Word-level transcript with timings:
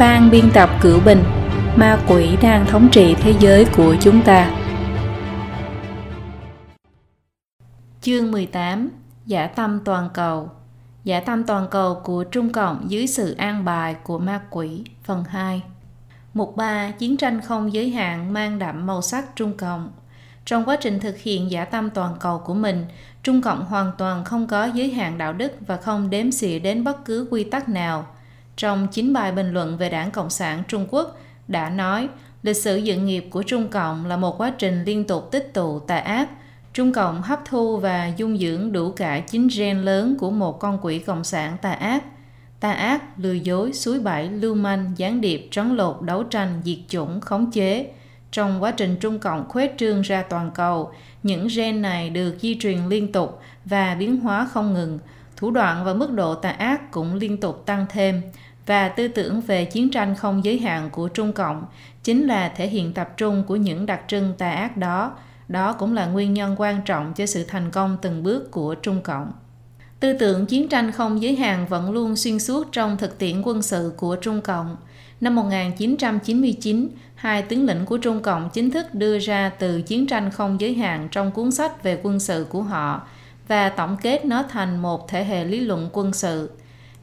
Ban 0.00 0.30
biên 0.30 0.50
tập 0.54 0.70
cửu 0.82 1.00
bình 1.00 1.22
Ma 1.76 2.00
quỷ 2.08 2.36
đang 2.42 2.66
thống 2.66 2.88
trị 2.92 3.14
thế 3.20 3.34
giới 3.40 3.66
của 3.76 3.96
chúng 4.00 4.22
ta. 4.22 4.50
Chương 8.00 8.32
18 8.32 8.90
Giả 9.26 9.46
tâm 9.46 9.80
toàn 9.84 10.10
cầu. 10.14 10.50
Giả 11.04 11.20
tâm 11.20 11.44
toàn 11.44 11.66
cầu 11.70 12.00
của 12.04 12.24
Trung 12.24 12.52
Cộng 12.52 12.90
dưới 12.90 13.06
sự 13.06 13.34
an 13.34 13.64
bài 13.64 13.96
của 14.02 14.18
ma 14.18 14.40
quỷ 14.50 14.84
Phần 15.02 15.24
2 15.24 15.62
Mục 16.34 16.56
3 16.56 16.90
Chiến 16.90 17.16
tranh 17.16 17.40
không 17.40 17.72
giới 17.72 17.90
hạn 17.90 18.32
mang 18.32 18.58
đậm 18.58 18.86
màu 18.86 19.02
sắc 19.02 19.36
Trung 19.36 19.56
Cộng. 19.56 19.90
Trong 20.44 20.64
quá 20.64 20.76
trình 20.80 21.00
thực 21.00 21.18
hiện 21.18 21.50
giả 21.50 21.64
tâm 21.64 21.90
toàn 21.90 22.16
cầu 22.20 22.38
của 22.38 22.54
mình, 22.54 22.86
Trung 23.22 23.42
Cộng 23.42 23.64
hoàn 23.64 23.92
toàn 23.98 24.24
không 24.24 24.46
có 24.46 24.64
giới 24.64 24.90
hạn 24.90 25.18
đạo 25.18 25.32
đức 25.32 25.52
và 25.66 25.76
không 25.76 26.10
đếm 26.10 26.30
xỉa 26.30 26.58
đến 26.58 26.84
bất 26.84 27.04
cứ 27.04 27.28
quy 27.30 27.44
tắc 27.44 27.68
nào. 27.68 28.06
Trong 28.60 28.88
chín 28.88 29.12
bài 29.12 29.32
bình 29.32 29.52
luận 29.52 29.76
về 29.76 29.88
Đảng 29.88 30.10
Cộng 30.10 30.30
sản 30.30 30.62
Trung 30.68 30.86
Quốc 30.90 31.18
đã 31.48 31.70
nói, 31.70 32.08
lịch 32.42 32.56
sử 32.56 32.76
dự 32.76 32.96
nghiệp 32.96 33.26
của 33.30 33.42
Trung 33.42 33.68
Cộng 33.68 34.06
là 34.06 34.16
một 34.16 34.40
quá 34.40 34.52
trình 34.58 34.84
liên 34.84 35.04
tục 35.06 35.28
tích 35.30 35.50
tụ 35.54 35.78
tà 35.78 35.98
ác. 35.98 36.28
Trung 36.72 36.92
Cộng 36.92 37.22
hấp 37.22 37.40
thu 37.44 37.76
và 37.76 38.12
dung 38.16 38.38
dưỡng 38.38 38.72
đủ 38.72 38.90
cả 38.90 39.20
chín 39.20 39.48
gen 39.56 39.78
lớn 39.78 40.16
của 40.18 40.30
một 40.30 40.60
con 40.60 40.78
quỷ 40.82 40.98
cộng 40.98 41.24
sản 41.24 41.56
tà 41.62 41.72
ác. 41.72 42.04
Tà 42.60 42.72
ác, 42.72 43.18
lừa 43.18 43.32
dối, 43.32 43.72
suối 43.72 44.00
bẫy, 44.00 44.28
lưu 44.30 44.54
manh, 44.54 44.92
gián 44.96 45.20
điệp, 45.20 45.48
trấn 45.50 45.76
lột, 45.76 46.02
đấu 46.02 46.22
tranh, 46.22 46.62
diệt 46.64 46.78
chủng, 46.88 47.20
khống 47.20 47.50
chế– 47.50 47.90
trong 48.32 48.62
quá 48.62 48.70
trình 48.70 48.96
Trung 49.00 49.18
Cộng 49.18 49.48
khuếch 49.48 49.74
trương 49.78 50.00
ra 50.00 50.22
toàn 50.22 50.50
cầu, 50.54 50.92
những 51.22 51.48
gen 51.56 51.82
này 51.82 52.10
được 52.10 52.36
di 52.40 52.58
truyền 52.60 52.78
liên 52.88 53.12
tục 53.12 53.40
và 53.64 53.94
biến 53.94 54.20
hóa 54.20 54.48
không 54.52 54.74
ngừng. 54.74 54.98
Thủ 55.36 55.50
đoạn 55.50 55.84
và 55.84 55.94
mức 55.94 56.12
độ 56.12 56.34
tà 56.34 56.50
ác 56.50 56.90
cũng 56.90 57.14
liên 57.14 57.40
tục 57.40 57.62
tăng 57.66 57.86
thêm 57.90 58.22
và 58.70 58.88
tư 58.88 59.08
tưởng 59.08 59.40
về 59.40 59.64
chiến 59.64 59.90
tranh 59.90 60.14
không 60.14 60.44
giới 60.44 60.58
hạn 60.58 60.90
của 60.90 61.08
Trung 61.08 61.32
Cộng 61.32 61.64
chính 62.04 62.26
là 62.26 62.48
thể 62.56 62.66
hiện 62.66 62.92
tập 62.92 63.16
trung 63.16 63.44
của 63.46 63.56
những 63.56 63.86
đặc 63.86 64.00
trưng 64.08 64.34
tà 64.38 64.50
ác 64.50 64.76
đó. 64.76 65.12
Đó 65.48 65.72
cũng 65.72 65.94
là 65.94 66.06
nguyên 66.06 66.34
nhân 66.34 66.54
quan 66.58 66.80
trọng 66.84 67.12
cho 67.14 67.26
sự 67.26 67.44
thành 67.44 67.70
công 67.70 67.96
từng 68.02 68.22
bước 68.22 68.50
của 68.50 68.74
Trung 68.74 69.00
Cộng. 69.02 69.32
Tư 70.00 70.12
tưởng 70.12 70.46
chiến 70.46 70.68
tranh 70.68 70.92
không 70.92 71.22
giới 71.22 71.36
hạn 71.36 71.66
vẫn 71.66 71.90
luôn 71.90 72.16
xuyên 72.16 72.38
suốt 72.38 72.72
trong 72.72 72.96
thực 72.96 73.18
tiễn 73.18 73.42
quân 73.42 73.62
sự 73.62 73.92
của 73.96 74.16
Trung 74.16 74.40
Cộng. 74.40 74.76
Năm 75.20 75.34
1999, 75.34 76.88
hai 77.14 77.42
tướng 77.42 77.66
lĩnh 77.66 77.86
của 77.86 77.98
Trung 77.98 78.22
Cộng 78.22 78.50
chính 78.50 78.70
thức 78.70 78.94
đưa 78.94 79.18
ra 79.18 79.50
từ 79.58 79.82
chiến 79.82 80.06
tranh 80.06 80.30
không 80.30 80.60
giới 80.60 80.74
hạn 80.74 81.08
trong 81.10 81.30
cuốn 81.30 81.50
sách 81.50 81.82
về 81.82 82.00
quân 82.02 82.20
sự 82.20 82.46
của 82.50 82.62
họ 82.62 83.06
và 83.48 83.68
tổng 83.68 83.96
kết 84.02 84.24
nó 84.24 84.42
thành 84.42 84.82
một 84.82 85.08
thể 85.08 85.24
hệ 85.24 85.44
lý 85.44 85.60
luận 85.60 85.88
quân 85.92 86.12
sự. 86.12 86.50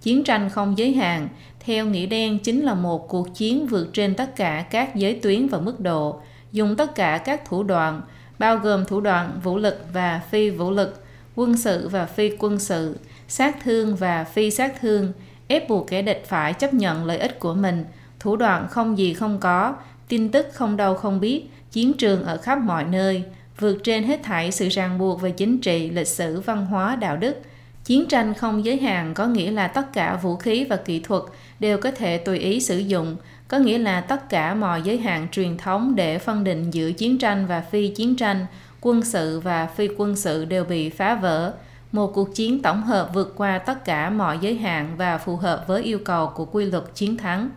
Chiến 0.02 0.24
tranh 0.24 0.50
không 0.50 0.78
giới 0.78 0.94
hạn, 0.94 1.28
theo 1.68 1.86
nghĩa 1.86 2.06
đen 2.06 2.40
chính 2.40 2.62
là 2.62 2.74
một 2.74 3.08
cuộc 3.08 3.36
chiến 3.36 3.68
vượt 3.68 3.90
trên 3.94 4.16
tất 4.16 4.36
cả 4.36 4.66
các 4.72 4.96
giới 4.96 5.14
tuyến 5.14 5.48
và 5.48 5.60
mức 5.60 5.80
độ, 5.80 6.20
dùng 6.52 6.76
tất 6.76 6.96
cả 6.96 7.18
các 7.18 7.46
thủ 7.46 7.64
đoạn, 7.64 8.02
bao 8.40 8.58
gồm 8.58 8.86
thủ 8.86 9.02
đoạn 9.02 9.40
vũ 9.44 9.58
lực 9.58 9.86
và 9.94 10.22
phi 10.32 10.50
vũ 10.50 10.72
lực, 10.72 11.04
quân 11.36 11.58
sự 11.58 11.88
và 11.88 12.06
phi 12.06 12.32
quân 12.40 12.60
sự, 12.60 12.98
sát 13.28 13.58
thương 13.64 13.96
và 13.96 14.24
phi 14.24 14.52
sát 14.52 14.82
thương, 14.82 15.14
ép 15.48 15.70
buộc 15.70 15.88
kẻ 15.88 16.02
địch 16.02 16.24
phải 16.28 16.54
chấp 16.54 16.74
nhận 16.74 17.06
lợi 17.06 17.18
ích 17.18 17.40
của 17.40 17.54
mình, 17.54 17.86
thủ 18.20 18.36
đoạn 18.36 18.68
không 18.70 18.98
gì 18.98 19.14
không 19.14 19.40
có, 19.40 19.76
tin 20.08 20.32
tức 20.32 20.48
không 20.54 20.78
đâu 20.78 20.96
không 20.96 21.20
biết, 21.20 21.46
chiến 21.72 21.94
trường 21.94 22.24
ở 22.24 22.38
khắp 22.38 22.60
mọi 22.60 22.84
nơi, 22.84 23.24
vượt 23.60 23.78
trên 23.84 24.04
hết 24.04 24.20
thảy 24.24 24.52
sự 24.52 24.70
ràng 24.70 24.98
buộc 24.98 25.22
về 25.22 25.32
chính 25.32 25.58
trị, 25.58 25.90
lịch 25.90 26.08
sử, 26.08 26.40
văn 26.40 26.66
hóa, 26.66 26.96
đạo 26.96 27.18
đức. 27.18 27.42
Chiến 27.88 28.08
tranh 28.08 28.34
không 28.34 28.66
giới 28.66 28.78
hạn 28.78 29.14
có 29.14 29.26
nghĩa 29.26 29.52
là 29.52 29.68
tất 29.68 29.94
cả 29.94 30.20
vũ 30.22 30.36
khí 30.36 30.66
và 30.70 30.76
kỹ 30.76 31.00
thuật 31.00 31.24
đều 31.60 31.78
có 31.78 31.92
thể 31.92 32.18
tùy 32.18 32.40
ý 32.40 32.60
sử 32.60 32.78
dụng, 32.78 33.16
có 33.48 33.58
nghĩa 33.58 33.78
là 33.78 34.02
tất 34.02 34.30
cả 34.30 34.54
mọi 34.54 34.82
giới 34.82 34.98
hạn 34.98 35.28
truyền 35.32 35.58
thống 35.58 35.96
để 35.96 36.20
phân 36.20 36.44
định 36.44 36.72
giữa 36.72 36.92
chiến 36.92 37.18
tranh 37.18 37.46
và 37.48 37.62
phi 37.62 37.88
chiến 37.88 38.16
tranh, 38.16 38.46
quân 38.82 39.02
sự 39.02 39.40
và 39.40 39.66
phi 39.66 39.88
quân 39.98 40.16
sự 40.16 40.46
đều 40.46 40.64
bị 40.64 40.90
phá 40.90 41.16
vỡ. 41.16 41.54
Một 41.92 42.14
cuộc 42.14 42.36
chiến 42.36 42.62
tổng 42.62 42.84
hợp 42.84 43.10
vượt 43.14 43.34
qua 43.38 43.58
tất 43.58 43.86
cả 43.86 44.10
mọi 44.10 44.38
giới 44.42 44.56
hạn 44.56 44.94
và 44.98 45.18
phù 45.18 45.36
hợp 45.36 45.64
với 45.68 45.84
yêu 45.84 46.00
cầu 46.06 46.32
của 46.36 46.46
quy 46.46 46.66
luật 46.66 46.84
chiến 46.96 47.18
thắng 47.18 47.50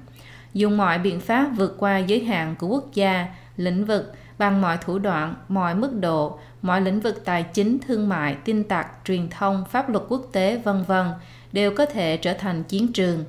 dùng 0.54 0.76
mọi 0.76 0.98
biện 0.98 1.20
pháp 1.20 1.48
vượt 1.56 1.76
qua 1.78 1.98
giới 1.98 2.24
hạn 2.24 2.54
của 2.58 2.66
quốc 2.66 2.94
gia, 2.94 3.26
lĩnh 3.56 3.84
vực 3.84 4.12
bằng 4.40 4.60
mọi 4.60 4.78
thủ 4.80 4.98
đoạn, 4.98 5.34
mọi 5.48 5.74
mức 5.74 5.90
độ, 6.00 6.38
mọi 6.62 6.80
lĩnh 6.80 7.00
vực 7.00 7.24
tài 7.24 7.42
chính, 7.42 7.78
thương 7.78 8.08
mại, 8.08 8.36
tin 8.44 8.64
tặc, 8.64 8.86
truyền 9.04 9.28
thông, 9.30 9.64
pháp 9.70 9.90
luật 9.90 10.04
quốc 10.08 10.22
tế, 10.32 10.60
vân 10.64 10.84
vân 10.84 11.06
đều 11.52 11.74
có 11.76 11.86
thể 11.86 12.16
trở 12.16 12.34
thành 12.34 12.64
chiến 12.64 12.92
trường. 12.92 13.24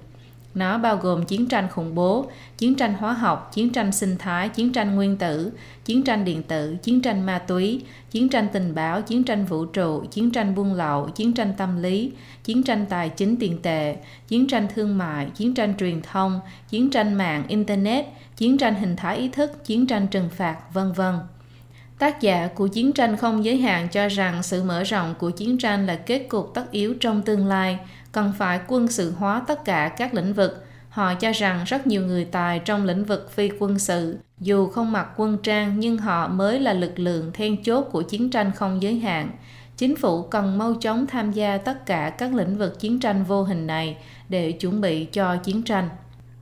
Nó 0.56 0.78
bao 0.78 0.98
gồm 0.98 1.26
chiến 1.26 1.48
tranh 1.48 1.68
khủng 1.70 1.96
bố, 1.96 2.26
chiến 2.58 2.76
tranh 2.76 2.94
hóa 2.94 3.14
học, 3.14 3.52
chiến 3.54 3.70
tranh 3.70 3.92
sinh 3.92 4.18
thái, 4.18 4.50
chiến 4.50 4.74
tranh 4.74 4.96
nguyên 4.96 5.18
tử, 5.18 5.52
chiến 5.86 6.04
tranh 6.04 6.26
điện 6.26 6.44
tử, 6.44 6.78
chiến 6.84 7.02
tranh 7.02 7.26
ma 7.26 7.40
túy, 7.40 7.84
chiến 8.12 8.30
tranh 8.30 8.48
tình 8.54 8.76
báo, 8.76 9.02
chiến 9.02 9.24
tranh 9.24 9.46
vũ 9.46 9.66
trụ, 9.66 10.04
chiến 10.12 10.32
tranh 10.32 10.56
buôn 10.56 10.74
lậu, 10.74 11.10
chiến 11.10 11.34
tranh 11.34 11.54
tâm 11.58 11.82
lý, 11.82 12.12
chiến 12.44 12.64
tranh 12.64 12.86
tài 12.90 13.10
chính 13.10 13.38
tiền 13.38 13.62
tệ, 13.62 13.96
chiến 14.28 14.48
tranh 14.48 14.68
thương 14.76 14.98
mại, 14.98 15.30
chiến 15.36 15.54
tranh 15.54 15.74
truyền 15.78 16.02
thông, 16.02 16.40
chiến 16.70 16.90
tranh 16.90 17.14
mạng 17.14 17.44
internet, 17.48 18.06
chiến 18.38 18.58
tranh 18.58 18.76
hình 18.76 18.96
thái 18.96 19.18
ý 19.18 19.30
thức, 19.30 19.66
chiến 19.66 19.88
tranh 19.88 20.08
trừng 20.08 20.30
phạt, 20.30 20.74
vân 20.74 20.92
vân. 20.92 21.16
Tác 22.00 22.22
giả 22.22 22.50
của 22.56 22.68
chiến 22.68 22.94
tranh 22.94 23.18
không 23.18 23.46
giới 23.46 23.58
hạn 23.58 23.88
cho 23.92 24.08
rằng 24.08 24.44
sự 24.44 24.64
mở 24.64 24.84
rộng 24.84 25.16
của 25.20 25.30
chiến 25.30 25.58
tranh 25.58 25.86
là 25.88 25.96
kết 25.96 26.20
cục 26.30 26.52
tất 26.54 26.72
yếu 26.72 26.94
trong 27.00 27.22
tương 27.22 27.46
lai, 27.46 27.80
cần 28.12 28.34
phải 28.38 28.60
quân 28.68 28.88
sự 28.88 29.14
hóa 29.18 29.42
tất 29.48 29.66
cả 29.66 29.90
các 29.98 30.14
lĩnh 30.14 30.34
vực. 30.34 30.66
Họ 30.90 31.14
cho 31.14 31.32
rằng 31.32 31.64
rất 31.66 31.88
nhiều 31.88 32.02
người 32.02 32.26
tài 32.26 32.60
trong 32.60 32.86
lĩnh 32.86 33.06
vực 33.06 33.32
phi 33.36 33.50
quân 33.60 33.80
sự, 33.80 34.18
dù 34.40 34.68
không 34.68 34.92
mặc 34.92 35.08
quân 35.18 35.38
trang 35.44 35.80
nhưng 35.80 35.98
họ 35.98 36.28
mới 36.28 36.60
là 36.60 36.74
lực 36.74 37.00
lượng 37.00 37.32
then 37.34 37.64
chốt 37.64 37.82
của 37.82 38.02
chiến 38.02 38.30
tranh 38.30 38.52
không 38.56 38.82
giới 38.82 39.00
hạn. 39.00 39.32
Chính 39.78 39.96
phủ 39.96 40.22
cần 40.22 40.58
mau 40.58 40.74
chóng 40.74 41.08
tham 41.08 41.32
gia 41.32 41.58
tất 41.58 41.86
cả 41.86 42.10
các 42.10 42.34
lĩnh 42.34 42.58
vực 42.58 42.80
chiến 42.80 43.00
tranh 43.00 43.24
vô 43.24 43.44
hình 43.44 43.68
này 43.68 43.98
để 44.30 44.52
chuẩn 44.52 44.82
bị 44.82 45.06
cho 45.06 45.36
chiến 45.36 45.64
tranh. 45.64 45.90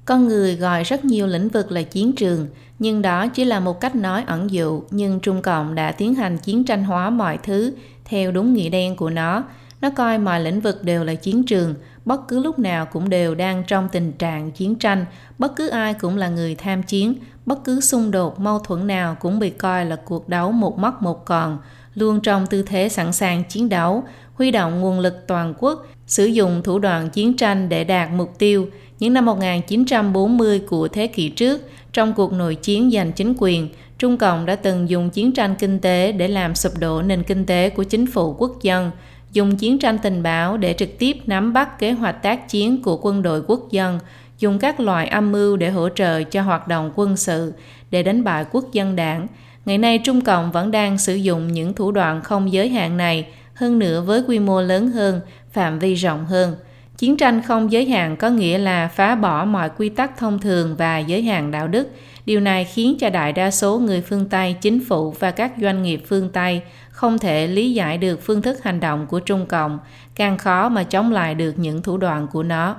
Con 0.05 0.27
người 0.27 0.55
gọi 0.55 0.83
rất 0.83 1.05
nhiều 1.05 1.27
lĩnh 1.27 1.49
vực 1.49 1.71
là 1.71 1.81
chiến 1.81 2.15
trường, 2.15 2.47
nhưng 2.79 3.01
đó 3.01 3.27
chỉ 3.27 3.45
là 3.45 3.59
một 3.59 3.81
cách 3.81 3.95
nói 3.95 4.23
ẩn 4.27 4.51
dụ, 4.51 4.83
nhưng 4.91 5.19
Trung 5.19 5.41
Cộng 5.41 5.75
đã 5.75 5.91
tiến 5.91 6.15
hành 6.15 6.37
chiến 6.37 6.63
tranh 6.63 6.83
hóa 6.83 7.09
mọi 7.09 7.37
thứ 7.37 7.73
theo 8.05 8.31
đúng 8.31 8.53
nghĩa 8.53 8.69
đen 8.69 8.95
của 8.95 9.09
nó. 9.09 9.43
Nó 9.81 9.89
coi 9.89 10.17
mọi 10.17 10.39
lĩnh 10.39 10.61
vực 10.61 10.83
đều 10.83 11.03
là 11.03 11.15
chiến 11.15 11.43
trường, 11.43 11.75
bất 12.05 12.27
cứ 12.27 12.39
lúc 12.39 12.59
nào 12.59 12.85
cũng 12.85 13.09
đều 13.09 13.35
đang 13.35 13.63
trong 13.67 13.89
tình 13.91 14.11
trạng 14.11 14.51
chiến 14.51 14.75
tranh, 14.75 15.05
bất 15.37 15.55
cứ 15.55 15.67
ai 15.67 15.93
cũng 15.93 16.17
là 16.17 16.29
người 16.29 16.55
tham 16.55 16.83
chiến, 16.83 17.13
bất 17.45 17.63
cứ 17.63 17.81
xung 17.81 18.11
đột 18.11 18.39
mâu 18.39 18.59
thuẫn 18.59 18.87
nào 18.87 19.17
cũng 19.19 19.39
bị 19.39 19.49
coi 19.49 19.85
là 19.85 19.95
cuộc 19.95 20.29
đấu 20.29 20.51
một 20.51 20.79
mất 20.79 21.01
một 21.01 21.25
còn, 21.25 21.57
luôn 21.95 22.19
trong 22.21 22.47
tư 22.47 22.63
thế 22.63 22.89
sẵn 22.89 23.13
sàng 23.13 23.43
chiến 23.43 23.69
đấu, 23.69 24.03
huy 24.33 24.51
động 24.51 24.81
nguồn 24.81 24.99
lực 24.99 25.27
toàn 25.27 25.53
quốc, 25.57 25.87
sử 26.07 26.25
dụng 26.25 26.61
thủ 26.63 26.79
đoạn 26.79 27.09
chiến 27.09 27.37
tranh 27.37 27.69
để 27.69 27.83
đạt 27.83 28.09
mục 28.11 28.39
tiêu. 28.39 28.67
Những 28.99 29.13
năm 29.13 29.25
1940 29.25 30.59
của 30.59 30.87
thế 30.87 31.07
kỷ 31.07 31.29
trước, 31.29 31.61
trong 31.93 32.13
cuộc 32.13 32.33
nội 32.33 32.55
chiến 32.55 32.91
giành 32.91 33.11
chính 33.11 33.33
quyền, 33.37 33.69
Trung 33.97 34.17
Cộng 34.17 34.45
đã 34.45 34.55
từng 34.55 34.89
dùng 34.89 35.09
chiến 35.09 35.31
tranh 35.31 35.55
kinh 35.59 35.79
tế 35.79 36.11
để 36.11 36.27
làm 36.27 36.55
sụp 36.55 36.73
đổ 36.79 37.01
nền 37.01 37.23
kinh 37.23 37.45
tế 37.45 37.69
của 37.69 37.83
chính 37.83 38.07
phủ 38.07 38.35
quốc 38.37 38.57
dân, 38.61 38.91
dùng 39.33 39.57
chiến 39.57 39.79
tranh 39.79 39.97
tình 39.97 40.23
báo 40.23 40.57
để 40.57 40.75
trực 40.77 40.99
tiếp 40.99 41.17
nắm 41.25 41.53
bắt 41.53 41.79
kế 41.79 41.91
hoạch 41.91 42.23
tác 42.23 42.49
chiến 42.49 42.81
của 42.81 42.99
quân 43.01 43.21
đội 43.21 43.41
quốc 43.47 43.71
dân, 43.71 43.99
dùng 44.39 44.59
các 44.59 44.79
loại 44.79 45.07
âm 45.07 45.31
mưu 45.31 45.57
để 45.57 45.69
hỗ 45.69 45.89
trợ 45.89 46.23
cho 46.23 46.41
hoạt 46.41 46.67
động 46.67 46.91
quân 46.95 47.17
sự 47.17 47.53
để 47.91 48.03
đánh 48.03 48.23
bại 48.23 48.45
quốc 48.51 48.65
dân 48.71 48.95
đảng. 48.95 49.27
Ngày 49.65 49.77
nay 49.77 49.97
Trung 49.97 50.21
Cộng 50.21 50.51
vẫn 50.51 50.71
đang 50.71 50.97
sử 50.97 51.15
dụng 51.15 51.47
những 51.47 51.73
thủ 51.73 51.91
đoạn 51.91 52.21
không 52.21 52.53
giới 52.53 52.69
hạn 52.69 52.97
này, 52.97 53.27
hơn 53.53 53.79
nữa 53.79 54.01
với 54.01 54.23
quy 54.27 54.39
mô 54.39 54.61
lớn 54.61 54.91
hơn, 54.91 55.21
phạm 55.51 55.79
vi 55.79 55.93
rộng 55.93 56.25
hơn. 56.25 56.55
Chiến 56.97 57.17
tranh 57.17 57.41
không 57.41 57.71
giới 57.71 57.85
hạn 57.85 58.17
có 58.17 58.29
nghĩa 58.29 58.57
là 58.57 58.87
phá 58.87 59.15
bỏ 59.15 59.45
mọi 59.45 59.69
quy 59.77 59.89
tắc 59.89 60.17
thông 60.17 60.39
thường 60.39 60.75
và 60.77 60.99
giới 60.99 61.21
hạn 61.21 61.51
đạo 61.51 61.67
đức. 61.67 61.87
Điều 62.25 62.39
này 62.39 62.65
khiến 62.65 62.97
cho 62.99 63.09
đại 63.09 63.33
đa 63.33 63.51
số 63.51 63.79
người 63.79 64.01
phương 64.01 64.29
Tây, 64.29 64.55
chính 64.61 64.85
phủ 64.85 65.11
và 65.19 65.31
các 65.31 65.51
doanh 65.61 65.83
nghiệp 65.83 66.03
phương 66.07 66.29
Tây 66.29 66.61
không 66.99 67.19
thể 67.19 67.47
lý 67.47 67.73
giải 67.73 67.97
được 67.97 68.19
phương 68.23 68.41
thức 68.41 68.63
hành 68.63 68.79
động 68.79 69.07
của 69.07 69.19
Trung 69.19 69.45
Cộng, 69.45 69.79
càng 70.15 70.37
khó 70.37 70.69
mà 70.69 70.83
chống 70.83 71.11
lại 71.11 71.35
được 71.35 71.53
những 71.59 71.81
thủ 71.81 71.97
đoạn 71.97 72.27
của 72.27 72.43
nó. 72.43 72.75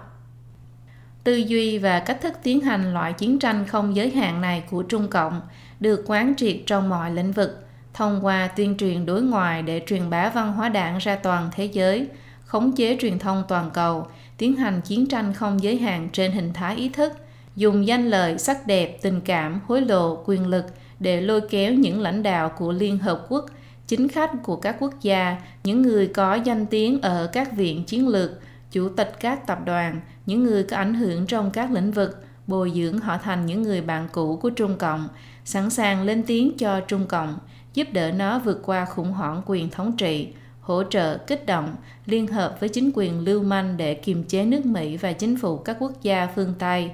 Tư 1.24 1.36
duy 1.36 1.78
và 1.78 2.00
cách 2.00 2.20
thức 2.20 2.32
tiến 2.42 2.60
hành 2.60 2.94
loại 2.94 3.12
chiến 3.12 3.38
tranh 3.38 3.66
không 3.66 3.96
giới 3.96 4.10
hạn 4.10 4.40
này 4.40 4.64
của 4.70 4.82
Trung 4.82 5.08
Cộng 5.08 5.40
được 5.80 6.04
quán 6.06 6.34
triệt 6.36 6.56
trong 6.66 6.88
mọi 6.88 7.10
lĩnh 7.10 7.32
vực, 7.32 7.66
thông 7.94 8.24
qua 8.24 8.46
tuyên 8.46 8.76
truyền 8.76 9.06
đối 9.06 9.22
ngoại 9.22 9.62
để 9.62 9.82
truyền 9.86 10.10
bá 10.10 10.28
văn 10.28 10.52
hóa 10.52 10.68
đảng 10.68 10.98
ra 10.98 11.16
toàn 11.16 11.50
thế 11.52 11.64
giới, 11.64 12.08
khống 12.44 12.72
chế 12.72 12.96
truyền 13.00 13.18
thông 13.18 13.44
toàn 13.48 13.70
cầu, 13.74 14.06
tiến 14.36 14.56
hành 14.56 14.80
chiến 14.80 15.06
tranh 15.06 15.32
không 15.32 15.62
giới 15.62 15.78
hạn 15.78 16.08
trên 16.12 16.32
hình 16.32 16.52
thái 16.52 16.76
ý 16.76 16.88
thức, 16.88 17.12
dùng 17.56 17.86
danh 17.86 18.10
lợi, 18.10 18.38
sắc 18.38 18.66
đẹp, 18.66 18.98
tình 19.02 19.20
cảm, 19.20 19.60
hối 19.66 19.80
lộ, 19.80 20.22
quyền 20.26 20.46
lực 20.46 20.64
để 20.98 21.20
lôi 21.20 21.40
kéo 21.40 21.72
những 21.72 22.00
lãnh 22.00 22.22
đạo 22.22 22.48
của 22.48 22.72
Liên 22.72 22.98
Hợp 22.98 23.26
Quốc, 23.28 23.46
chính 23.90 24.08
khách 24.08 24.30
của 24.42 24.56
các 24.56 24.76
quốc 24.78 24.94
gia, 25.00 25.36
những 25.64 25.82
người 25.82 26.06
có 26.06 26.34
danh 26.34 26.66
tiếng 26.66 27.00
ở 27.00 27.30
các 27.32 27.52
viện 27.52 27.84
chiến 27.84 28.08
lược, 28.08 28.30
chủ 28.70 28.88
tịch 28.88 29.12
các 29.20 29.46
tập 29.46 29.58
đoàn, 29.64 30.00
những 30.26 30.44
người 30.44 30.64
có 30.64 30.76
ảnh 30.76 30.94
hưởng 30.94 31.26
trong 31.26 31.50
các 31.50 31.70
lĩnh 31.70 31.92
vực, 31.92 32.24
bồi 32.46 32.72
dưỡng 32.74 32.98
họ 32.98 33.18
thành 33.18 33.46
những 33.46 33.62
người 33.62 33.80
bạn 33.80 34.08
cũ 34.12 34.36
của 34.36 34.50
Trung 34.50 34.76
Cộng, 34.78 35.08
sẵn 35.44 35.70
sàng 35.70 36.02
lên 36.02 36.22
tiếng 36.26 36.56
cho 36.58 36.80
Trung 36.80 37.06
Cộng, 37.06 37.38
giúp 37.74 37.88
đỡ 37.92 38.10
nó 38.10 38.38
vượt 38.38 38.62
qua 38.64 38.84
khủng 38.84 39.12
hoảng 39.12 39.42
quyền 39.46 39.70
thống 39.70 39.96
trị, 39.96 40.28
hỗ 40.60 40.82
trợ, 40.82 41.18
kích 41.18 41.46
động, 41.46 41.76
liên 42.06 42.26
hợp 42.26 42.56
với 42.60 42.68
chính 42.68 42.90
quyền 42.94 43.20
lưu 43.20 43.42
manh 43.42 43.76
để 43.76 43.94
kiềm 43.94 44.24
chế 44.24 44.44
nước 44.44 44.66
Mỹ 44.66 44.96
và 44.96 45.12
chính 45.12 45.36
phủ 45.36 45.56
các 45.56 45.76
quốc 45.78 46.02
gia 46.02 46.28
phương 46.34 46.54
Tây, 46.58 46.90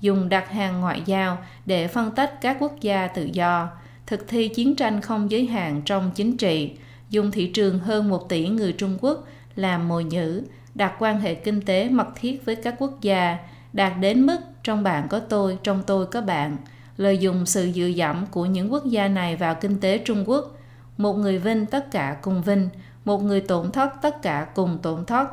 dùng 0.00 0.28
đặt 0.28 0.50
hàng 0.50 0.80
ngoại 0.80 1.02
giao 1.06 1.38
để 1.66 1.88
phân 1.88 2.10
tách 2.10 2.40
các 2.40 2.56
quốc 2.60 2.80
gia 2.80 3.06
tự 3.06 3.28
do, 3.32 3.68
thực 4.08 4.28
thi 4.28 4.48
chiến 4.48 4.76
tranh 4.76 5.00
không 5.00 5.30
giới 5.30 5.46
hạn 5.46 5.82
trong 5.84 6.10
chính 6.14 6.36
trị, 6.36 6.72
dùng 7.10 7.30
thị 7.30 7.46
trường 7.46 7.78
hơn 7.78 8.08
một 8.08 8.28
tỷ 8.28 8.48
người 8.48 8.72
Trung 8.72 8.98
Quốc 9.00 9.24
làm 9.54 9.88
mồi 9.88 10.04
nhữ, 10.04 10.42
đặt 10.74 10.92
quan 10.98 11.20
hệ 11.20 11.34
kinh 11.34 11.60
tế 11.62 11.88
mật 11.88 12.06
thiết 12.14 12.44
với 12.44 12.56
các 12.56 12.74
quốc 12.78 13.00
gia, 13.00 13.38
đạt 13.72 13.92
đến 14.00 14.26
mức 14.26 14.38
trong 14.62 14.82
bạn 14.82 15.08
có 15.08 15.20
tôi, 15.20 15.58
trong 15.62 15.82
tôi 15.86 16.06
có 16.06 16.20
bạn, 16.20 16.56
lợi 16.96 17.18
dụng 17.18 17.46
sự 17.46 17.70
dựa 17.74 17.86
dẫm 17.86 18.26
của 18.30 18.46
những 18.46 18.72
quốc 18.72 18.86
gia 18.86 19.08
này 19.08 19.36
vào 19.36 19.54
kinh 19.54 19.80
tế 19.80 19.98
Trung 19.98 20.24
Quốc. 20.26 20.56
Một 20.96 21.14
người 21.14 21.38
vinh 21.38 21.66
tất 21.66 21.90
cả 21.90 22.16
cùng 22.22 22.42
vinh, 22.42 22.68
một 23.04 23.22
người 23.22 23.40
tổn 23.40 23.70
thất 23.70 23.92
tất 24.02 24.22
cả 24.22 24.46
cùng 24.54 24.78
tổn 24.82 25.04
thất. 25.04 25.28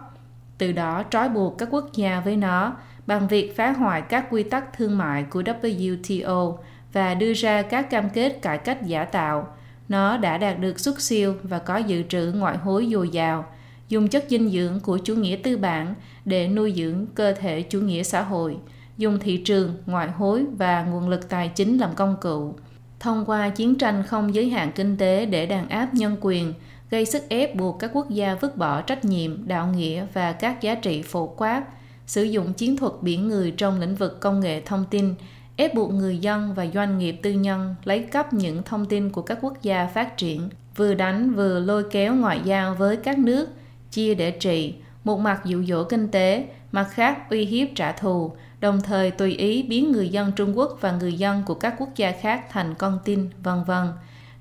Từ 0.57 0.71
đó 0.71 1.03
trói 1.11 1.29
buộc 1.29 1.57
các 1.57 1.67
quốc 1.71 1.89
gia 1.93 2.19
với 2.19 2.35
nó 2.35 2.75
bằng 3.07 3.27
việc 3.27 3.57
phá 3.57 3.71
hoại 3.71 4.01
các 4.01 4.27
quy 4.29 4.43
tắc 4.43 4.77
thương 4.77 4.97
mại 4.97 5.23
của 5.23 5.41
WTO 5.41 6.57
và 6.95 7.13
đưa 7.13 7.33
ra 7.33 7.61
các 7.61 7.89
cam 7.89 8.09
kết 8.09 8.41
cải 8.41 8.57
cách 8.57 8.85
giả 8.85 9.05
tạo. 9.05 9.47
Nó 9.89 10.17
đã 10.17 10.37
đạt 10.37 10.59
được 10.59 10.79
xuất 10.79 11.01
siêu 11.01 11.35
và 11.43 11.59
có 11.59 11.77
dự 11.77 12.03
trữ 12.03 12.33
ngoại 12.35 12.57
hối 12.57 12.87
dồi 12.91 13.09
dào, 13.09 13.45
dùng 13.89 14.07
chất 14.07 14.25
dinh 14.29 14.49
dưỡng 14.49 14.79
của 14.79 14.97
chủ 14.97 15.15
nghĩa 15.15 15.35
tư 15.43 15.57
bản 15.57 15.95
để 16.25 16.47
nuôi 16.47 16.73
dưỡng 16.77 17.05
cơ 17.15 17.33
thể 17.33 17.61
chủ 17.61 17.79
nghĩa 17.79 18.03
xã 18.03 18.21
hội, 18.21 18.57
dùng 18.97 19.19
thị 19.19 19.37
trường, 19.37 19.77
ngoại 19.85 20.11
hối 20.11 20.45
và 20.57 20.83
nguồn 20.83 21.09
lực 21.09 21.29
tài 21.29 21.47
chính 21.55 21.77
làm 21.77 21.95
công 21.95 22.15
cụ. 22.21 22.55
Thông 22.99 23.25
qua 23.25 23.49
chiến 23.49 23.75
tranh 23.75 24.03
không 24.07 24.35
giới 24.35 24.49
hạn 24.49 24.71
kinh 24.75 24.97
tế 24.97 25.25
để 25.25 25.45
đàn 25.45 25.69
áp 25.69 25.93
nhân 25.93 26.17
quyền, 26.21 26.53
gây 26.89 27.05
sức 27.05 27.23
ép 27.29 27.55
buộc 27.55 27.79
các 27.79 27.91
quốc 27.93 28.09
gia 28.09 28.35
vứt 28.35 28.57
bỏ 28.57 28.81
trách 28.81 29.05
nhiệm, 29.05 29.47
đạo 29.47 29.67
nghĩa 29.67 30.05
và 30.13 30.31
các 30.31 30.61
giá 30.61 30.75
trị 30.75 31.01
phổ 31.01 31.27
quát, 31.27 31.63
sử 32.07 32.23
dụng 32.23 32.53
chiến 32.53 32.77
thuật 32.77 32.93
biển 33.01 33.27
người 33.27 33.51
trong 33.51 33.79
lĩnh 33.79 33.95
vực 33.95 34.19
công 34.19 34.39
nghệ 34.39 34.61
thông 34.61 34.85
tin, 34.89 35.15
ép 35.55 35.73
buộc 35.73 35.93
người 35.93 36.17
dân 36.17 36.53
và 36.53 36.67
doanh 36.73 36.97
nghiệp 36.97 37.19
tư 37.23 37.31
nhân 37.31 37.75
lấy 37.83 37.99
cắp 38.03 38.33
những 38.33 38.63
thông 38.63 38.85
tin 38.85 39.09
của 39.09 39.21
các 39.21 39.37
quốc 39.41 39.61
gia 39.61 39.87
phát 39.87 40.17
triển, 40.17 40.49
vừa 40.75 40.93
đánh 40.93 41.33
vừa 41.33 41.59
lôi 41.59 41.83
kéo 41.91 42.15
ngoại 42.15 42.41
giao 42.43 42.75
với 42.75 42.97
các 42.97 43.19
nước, 43.19 43.49
chia 43.91 44.15
để 44.15 44.31
trị, 44.31 44.75
một 45.03 45.19
mặt 45.19 45.41
dụ 45.45 45.63
dỗ 45.63 45.83
kinh 45.83 46.07
tế, 46.07 46.47
mặt 46.71 46.87
khác 46.91 47.29
uy 47.29 47.45
hiếp 47.45 47.67
trả 47.75 47.91
thù, 47.91 48.31
đồng 48.59 48.81
thời 48.81 49.11
tùy 49.11 49.35
ý 49.35 49.63
biến 49.63 49.91
người 49.91 50.09
dân 50.09 50.31
Trung 50.31 50.57
Quốc 50.57 50.77
và 50.81 50.91
người 50.91 51.13
dân 51.13 51.43
của 51.45 51.53
các 51.53 51.75
quốc 51.77 51.89
gia 51.95 52.11
khác 52.11 52.45
thành 52.49 52.75
con 52.75 52.99
tin, 53.05 53.29
vân 53.43 53.63
vân. 53.63 53.87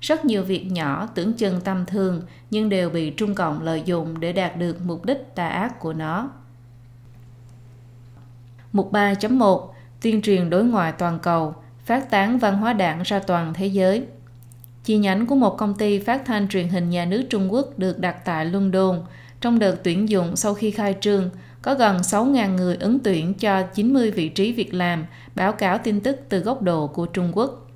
Rất 0.01 0.25
nhiều 0.25 0.43
việc 0.43 0.65
nhỏ 0.71 1.09
tưởng 1.15 1.33
chừng 1.33 1.61
tầm 1.61 1.85
thường 1.85 2.21
nhưng 2.51 2.69
đều 2.69 2.89
bị 2.89 3.09
Trung 3.09 3.35
Cộng 3.35 3.61
lợi 3.61 3.81
dụng 3.85 4.19
để 4.19 4.33
đạt 4.33 4.57
được 4.57 4.81
mục 4.81 5.05
đích 5.05 5.35
tà 5.35 5.47
ác 5.47 5.79
của 5.79 5.93
nó. 5.93 6.29
Mục 8.71 8.91
3.1 8.93 9.74
Tuyên 10.05 10.21
truyền 10.21 10.49
đối 10.49 10.63
ngoại 10.63 10.91
toàn 10.91 11.19
cầu, 11.19 11.55
phát 11.85 12.09
tán 12.09 12.37
văn 12.37 12.57
hóa 12.57 12.73
đảng 12.73 13.01
ra 13.03 13.19
toàn 13.19 13.53
thế 13.53 13.67
giới. 13.67 14.03
Chi 14.83 14.97
nhánh 14.97 15.25
của 15.25 15.35
một 15.35 15.57
công 15.57 15.73
ty 15.73 15.99
phát 15.99 16.25
thanh 16.25 16.47
truyền 16.47 16.67
hình 16.67 16.89
nhà 16.89 17.05
nước 17.05 17.23
Trung 17.29 17.53
Quốc 17.53 17.79
được 17.79 17.99
đặt 17.99 18.25
tại 18.25 18.45
London. 18.45 19.01
Trong 19.41 19.59
đợt 19.59 19.75
tuyển 19.83 20.09
dụng 20.09 20.35
sau 20.35 20.53
khi 20.53 20.71
khai 20.71 20.95
trương, 21.01 21.29
có 21.61 21.75
gần 21.75 21.97
6.000 21.97 22.55
người 22.55 22.75
ứng 22.75 22.99
tuyển 22.99 23.33
cho 23.33 23.61
90 23.61 24.11
vị 24.11 24.29
trí 24.29 24.51
việc 24.51 24.73
làm, 24.73 25.05
báo 25.35 25.51
cáo 25.51 25.77
tin 25.77 25.99
tức 25.99 26.19
từ 26.29 26.39
góc 26.39 26.61
độ 26.61 26.87
của 26.87 27.05
Trung 27.05 27.31
Quốc. 27.33 27.67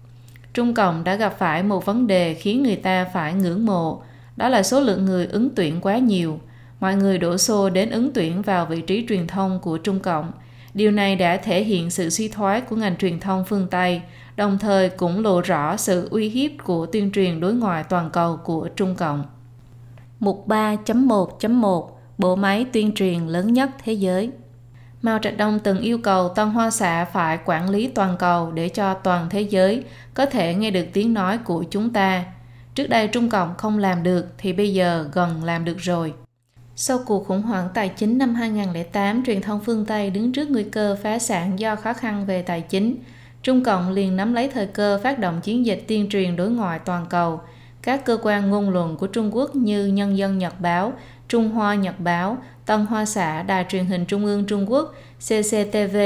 Trung 0.54 0.74
Cộng 0.74 1.04
đã 1.04 1.16
gặp 1.16 1.36
phải 1.40 1.64
một 1.64 1.86
vấn 1.86 2.08
đề 2.08 2.34
khiến 2.34 2.64
người 2.64 2.76
ta 2.76 3.06
phải 3.14 3.34
ngưỡng 3.34 3.66
mộ, 3.66 4.02
đó 4.36 4.50
là 4.50 4.64
số 4.64 4.80
lượng 4.80 5.06
người 5.06 5.26
ứng 5.26 5.50
tuyển 5.56 5.82
quá 5.82 5.98
nhiều. 5.98 6.40
Mọi 6.80 6.96
người 6.96 7.18
đổ 7.18 7.38
xô 7.38 7.70
đến 7.70 7.90
ứng 7.90 8.14
tuyển 8.14 8.42
vào 8.42 8.66
vị 8.66 8.82
trí 8.82 9.06
truyền 9.10 9.28
thông 9.28 9.60
của 9.60 9.78
Trung 9.78 10.00
Cộng. 10.00 10.32
Điều 10.80 10.92
này 10.92 11.16
đã 11.16 11.38
thể 11.38 11.64
hiện 11.64 11.90
sự 11.90 12.10
suy 12.10 12.28
thoái 12.28 12.62
của 12.62 12.76
ngành 12.76 12.98
truyền 12.98 13.20
thông 13.20 13.46
phương 13.46 13.68
Tây, 13.72 14.02
đồng 14.36 14.58
thời 14.60 14.90
cũng 14.90 15.24
lộ 15.24 15.42
rõ 15.42 15.78
sự 15.78 16.08
uy 16.12 16.30
hiếp 16.30 16.52
của 16.64 16.86
tuyên 16.86 17.12
truyền 17.12 17.40
đối 17.40 17.54
ngoại 17.54 17.84
toàn 17.84 18.10
cầu 18.10 18.38
của 18.38 18.70
Trung 18.76 18.96
Cộng. 18.96 19.24
Mục 20.20 20.48
3.1.1 20.48 21.90
Bộ 22.18 22.36
máy 22.36 22.66
tuyên 22.74 22.92
truyền 22.96 23.28
lớn 23.28 23.54
nhất 23.54 23.70
thế 23.84 23.94
giới 23.94 24.32
Mao 25.02 25.20
Trạch 25.20 25.38
Đông 25.38 25.60
từng 25.60 25.80
yêu 25.80 25.98
cầu 25.98 26.30
Tân 26.30 26.50
Hoa 26.50 26.70
Xã 26.70 27.06
phải 27.06 27.40
quản 27.46 27.70
lý 27.70 27.88
toàn 27.88 28.16
cầu 28.20 28.52
để 28.52 28.70
cho 28.70 28.94
toàn 28.94 29.30
thế 29.30 29.42
giới 29.42 29.84
có 30.14 30.26
thể 30.26 30.54
nghe 30.54 30.72
được 30.72 30.86
tiếng 30.94 31.14
nói 31.14 31.38
của 31.38 31.64
chúng 31.72 31.94
ta. 31.94 32.26
Trước 32.76 32.88
đây 32.88 33.08
Trung 33.08 33.30
Cộng 33.30 33.58
không 33.58 33.78
làm 33.78 34.04
được 34.04 34.26
thì 34.38 34.54
bây 34.54 34.74
giờ 34.74 35.10
gần 35.14 35.44
làm 35.44 35.66
được 35.66 35.78
rồi. 35.78 36.14
Sau 36.82 37.00
cuộc 37.06 37.28
khủng 37.28 37.42
hoảng 37.42 37.70
tài 37.74 37.90
chính 37.90 38.18
năm 38.18 38.36
2008, 38.36 39.24
truyền 39.26 39.42
thông 39.42 39.60
phương 39.60 39.86
Tây 39.86 40.10
đứng 40.10 40.32
trước 40.32 40.52
nguy 40.52 40.64
cơ 40.64 40.98
phá 41.04 41.20
sản 41.20 41.60
do 41.60 41.76
khó 41.76 41.94
khăn 41.94 42.26
về 42.26 42.42
tài 42.42 42.62
chính. 42.62 42.96
Trung 43.44 43.64
Cộng 43.64 43.92
liền 43.92 44.16
nắm 44.16 44.34
lấy 44.34 44.48
thời 44.48 44.68
cơ 44.68 45.00
phát 45.04 45.20
động 45.20 45.42
chiến 45.42 45.66
dịch 45.66 45.84
tuyên 45.88 46.10
truyền 46.10 46.36
đối 46.36 46.50
ngoại 46.50 46.80
toàn 46.80 47.06
cầu. 47.10 47.42
Các 47.82 48.06
cơ 48.06 48.18
quan 48.24 48.50
ngôn 48.50 48.70
luận 48.70 48.98
của 48.98 49.08
Trung 49.08 49.36
Quốc 49.36 49.56
như 49.56 49.88
Nhân 49.88 50.18
dân 50.18 50.38
Nhật 50.38 50.62
Báo, 50.62 50.94
Trung 51.28 51.50
Hoa 51.50 51.76
Nhật 51.76 52.00
Báo, 52.00 52.38
Tân 52.66 52.86
Hoa 52.86 53.06
Xã, 53.06 53.44
Đài 53.44 53.66
truyền 53.70 53.86
hình 53.86 54.06
Trung 54.06 54.26
ương 54.26 54.46
Trung 54.46 54.72
Quốc, 54.72 54.94
CCTV, 55.18 55.98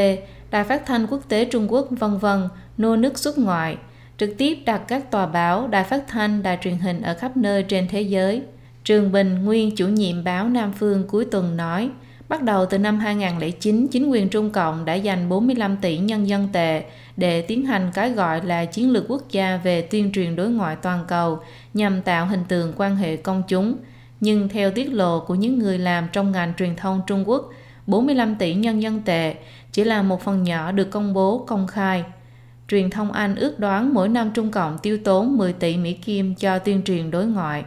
Đài 0.52 0.64
phát 0.64 0.86
thanh 0.86 1.08
quốc 1.08 1.22
tế 1.30 1.46
Trung 1.46 1.74
Quốc, 1.74 1.88
vân 1.90 2.18
vân, 2.18 2.50
nô 2.78 2.96
nức 2.96 3.18
xuất 3.18 3.38
ngoại, 3.38 3.78
trực 4.18 4.30
tiếp 4.38 4.58
đặt 4.66 4.82
các 4.88 5.12
tòa 5.12 5.26
báo, 5.26 5.68
đài 5.68 5.84
phát 5.84 6.04
thanh, 6.08 6.44
đài 6.44 6.58
truyền 6.62 6.78
hình 6.78 7.02
ở 7.02 7.14
khắp 7.20 7.38
nơi 7.38 7.64
trên 7.64 7.88
thế 7.88 8.02
giới. 8.02 8.44
Trường 8.84 9.12
Bình, 9.12 9.46
nguyên 9.46 9.76
chủ 9.76 9.88
nhiệm 9.88 10.24
báo 10.24 10.50
Nam 10.50 10.74
Phương 10.74 11.04
cuối 11.08 11.26
tuần 11.26 11.58
nói, 11.58 11.90
bắt 12.30 12.44
đầu 12.44 12.66
từ 12.66 12.78
năm 12.78 13.00
2009, 13.00 13.88
chính 13.88 14.10
quyền 14.10 14.30
Trung 14.30 14.50
Cộng 14.50 14.86
đã 14.86 14.94
dành 14.94 15.30
45 15.30 15.78
tỷ 15.82 15.98
nhân 15.98 16.28
dân 16.28 16.48
tệ 16.54 16.84
để 17.18 17.42
tiến 17.42 17.66
hành 17.66 17.92
cái 17.94 18.10
gọi 18.10 18.46
là 18.46 18.66
chiến 18.66 18.92
lược 18.92 19.06
quốc 19.08 19.22
gia 19.32 19.58
về 19.58 19.82
tuyên 19.82 20.12
truyền 20.12 20.36
đối 20.36 20.50
ngoại 20.50 20.76
toàn 20.76 21.06
cầu 21.08 21.40
nhằm 21.74 22.02
tạo 22.02 22.26
hình 22.26 22.44
tượng 22.48 22.74
quan 22.78 22.96
hệ 22.96 23.18
công 23.18 23.44
chúng. 23.48 23.76
Nhưng 24.20 24.50
theo 24.50 24.72
tiết 24.72 24.94
lộ 24.94 25.20
của 25.20 25.36
những 25.36 25.60
người 25.60 25.78
làm 25.78 26.08
trong 26.12 26.32
ngành 26.32 26.54
truyền 26.58 26.76
thông 26.76 27.02
Trung 27.08 27.30
Quốc, 27.30 27.50
45 27.88 28.36
tỷ 28.36 28.54
nhân 28.54 28.82
dân 28.82 29.02
tệ 29.06 29.36
chỉ 29.72 29.84
là 29.84 30.02
một 30.02 30.22
phần 30.22 30.44
nhỏ 30.44 30.72
được 30.72 30.92
công 30.92 31.14
bố 31.14 31.46
công 31.48 31.68
khai. 31.68 32.04
Truyền 32.68 32.90
thông 32.90 33.12
Anh 33.12 33.36
ước 33.36 33.60
đoán 33.60 33.94
mỗi 33.94 34.10
năm 34.10 34.32
Trung 34.34 34.52
Cộng 34.52 34.78
tiêu 34.78 34.98
tốn 35.04 35.38
10 35.38 35.54
tỷ 35.54 35.78
Mỹ 35.78 35.94
Kim 35.94 36.36
cho 36.36 36.60
tuyên 36.60 36.82
truyền 36.84 37.12
đối 37.12 37.26
ngoại. 37.26 37.64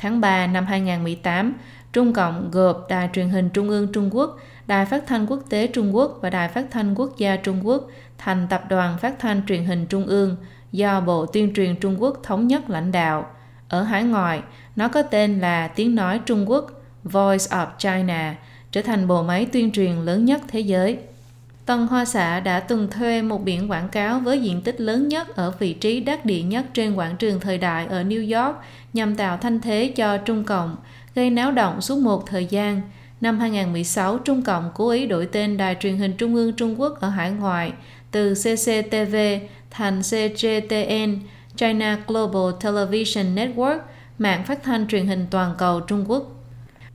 Tháng 0.00 0.20
3 0.20 0.46
năm 0.46 0.66
2018, 0.66 1.54
Trung 1.92 2.12
Cộng 2.12 2.50
gộp 2.50 2.86
Đài 2.88 3.08
truyền 3.12 3.28
hình 3.28 3.50
Trung 3.50 3.68
ương 3.68 3.92
Trung 3.92 4.10
Quốc, 4.12 4.38
Đài 4.66 4.86
phát 4.86 5.06
thanh 5.06 5.26
quốc 5.26 5.40
tế 5.48 5.66
Trung 5.66 5.96
Quốc 5.96 6.18
và 6.20 6.30
Đài 6.30 6.48
phát 6.48 6.66
thanh 6.70 6.94
quốc 6.94 7.18
gia 7.18 7.36
Trung 7.36 7.66
Quốc 7.66 7.88
thành 8.18 8.46
Tập 8.50 8.64
đoàn 8.68 8.98
Phát 8.98 9.18
thanh 9.18 9.42
Truyền 9.46 9.64
hình 9.64 9.86
Trung 9.86 10.06
ương 10.06 10.36
do 10.72 11.00
Bộ 11.00 11.26
Tuyên 11.26 11.54
truyền 11.54 11.76
Trung 11.76 12.02
Quốc 12.02 12.20
thống 12.22 12.46
nhất 12.46 12.70
lãnh 12.70 12.92
đạo. 12.92 13.26
Ở 13.68 13.82
hải 13.82 14.04
ngoại, 14.04 14.42
nó 14.76 14.88
có 14.88 15.02
tên 15.02 15.40
là 15.40 15.68
Tiếng 15.68 15.94
Nói 15.94 16.20
Trung 16.26 16.50
Quốc, 16.50 16.70
Voice 17.04 17.46
of 17.50 17.66
China, 17.78 18.34
trở 18.70 18.82
thành 18.82 19.08
bộ 19.08 19.22
máy 19.22 19.46
tuyên 19.52 19.72
truyền 19.72 19.92
lớn 19.92 20.24
nhất 20.24 20.40
thế 20.48 20.60
giới. 20.60 20.98
Tân 21.70 21.86
Hoa 21.86 22.04
Xã 22.04 22.40
đã 22.40 22.60
từng 22.60 22.90
thuê 22.90 23.22
một 23.22 23.44
biển 23.44 23.70
quảng 23.70 23.88
cáo 23.88 24.20
với 24.20 24.42
diện 24.42 24.62
tích 24.62 24.80
lớn 24.80 25.08
nhất 25.08 25.36
ở 25.36 25.52
vị 25.58 25.72
trí 25.72 26.00
đắc 26.00 26.24
địa 26.24 26.42
nhất 26.42 26.64
trên 26.74 26.94
quảng 26.94 27.16
trường 27.16 27.40
thời 27.40 27.58
đại 27.58 27.86
ở 27.86 28.02
New 28.02 28.44
York 28.44 28.56
nhằm 28.92 29.16
tạo 29.16 29.36
thanh 29.36 29.60
thế 29.60 29.92
cho 29.96 30.18
Trung 30.18 30.44
Cộng, 30.44 30.76
gây 31.14 31.30
náo 31.30 31.52
động 31.52 31.80
suốt 31.80 31.98
một 31.98 32.26
thời 32.26 32.46
gian. 32.46 32.80
Năm 33.20 33.38
2016, 33.38 34.18
Trung 34.18 34.42
Cộng 34.42 34.70
cố 34.74 34.90
ý 34.90 35.06
đổi 35.06 35.26
tên 35.26 35.56
Đài 35.56 35.76
truyền 35.80 35.96
hình 35.96 36.12
Trung 36.16 36.34
ương 36.34 36.52
Trung 36.52 36.80
Quốc 36.80 37.00
ở 37.00 37.08
hải 37.08 37.30
ngoại 37.30 37.72
từ 38.10 38.34
CCTV 38.34 39.16
thành 39.70 40.00
CGTN, 40.02 41.18
China 41.56 41.98
Global 42.06 42.60
Television 42.60 43.34
Network, 43.34 43.78
mạng 44.18 44.44
phát 44.44 44.62
thanh 44.62 44.86
truyền 44.86 45.06
hình 45.06 45.26
toàn 45.30 45.54
cầu 45.58 45.80
Trung 45.80 46.04
Quốc. 46.10 46.24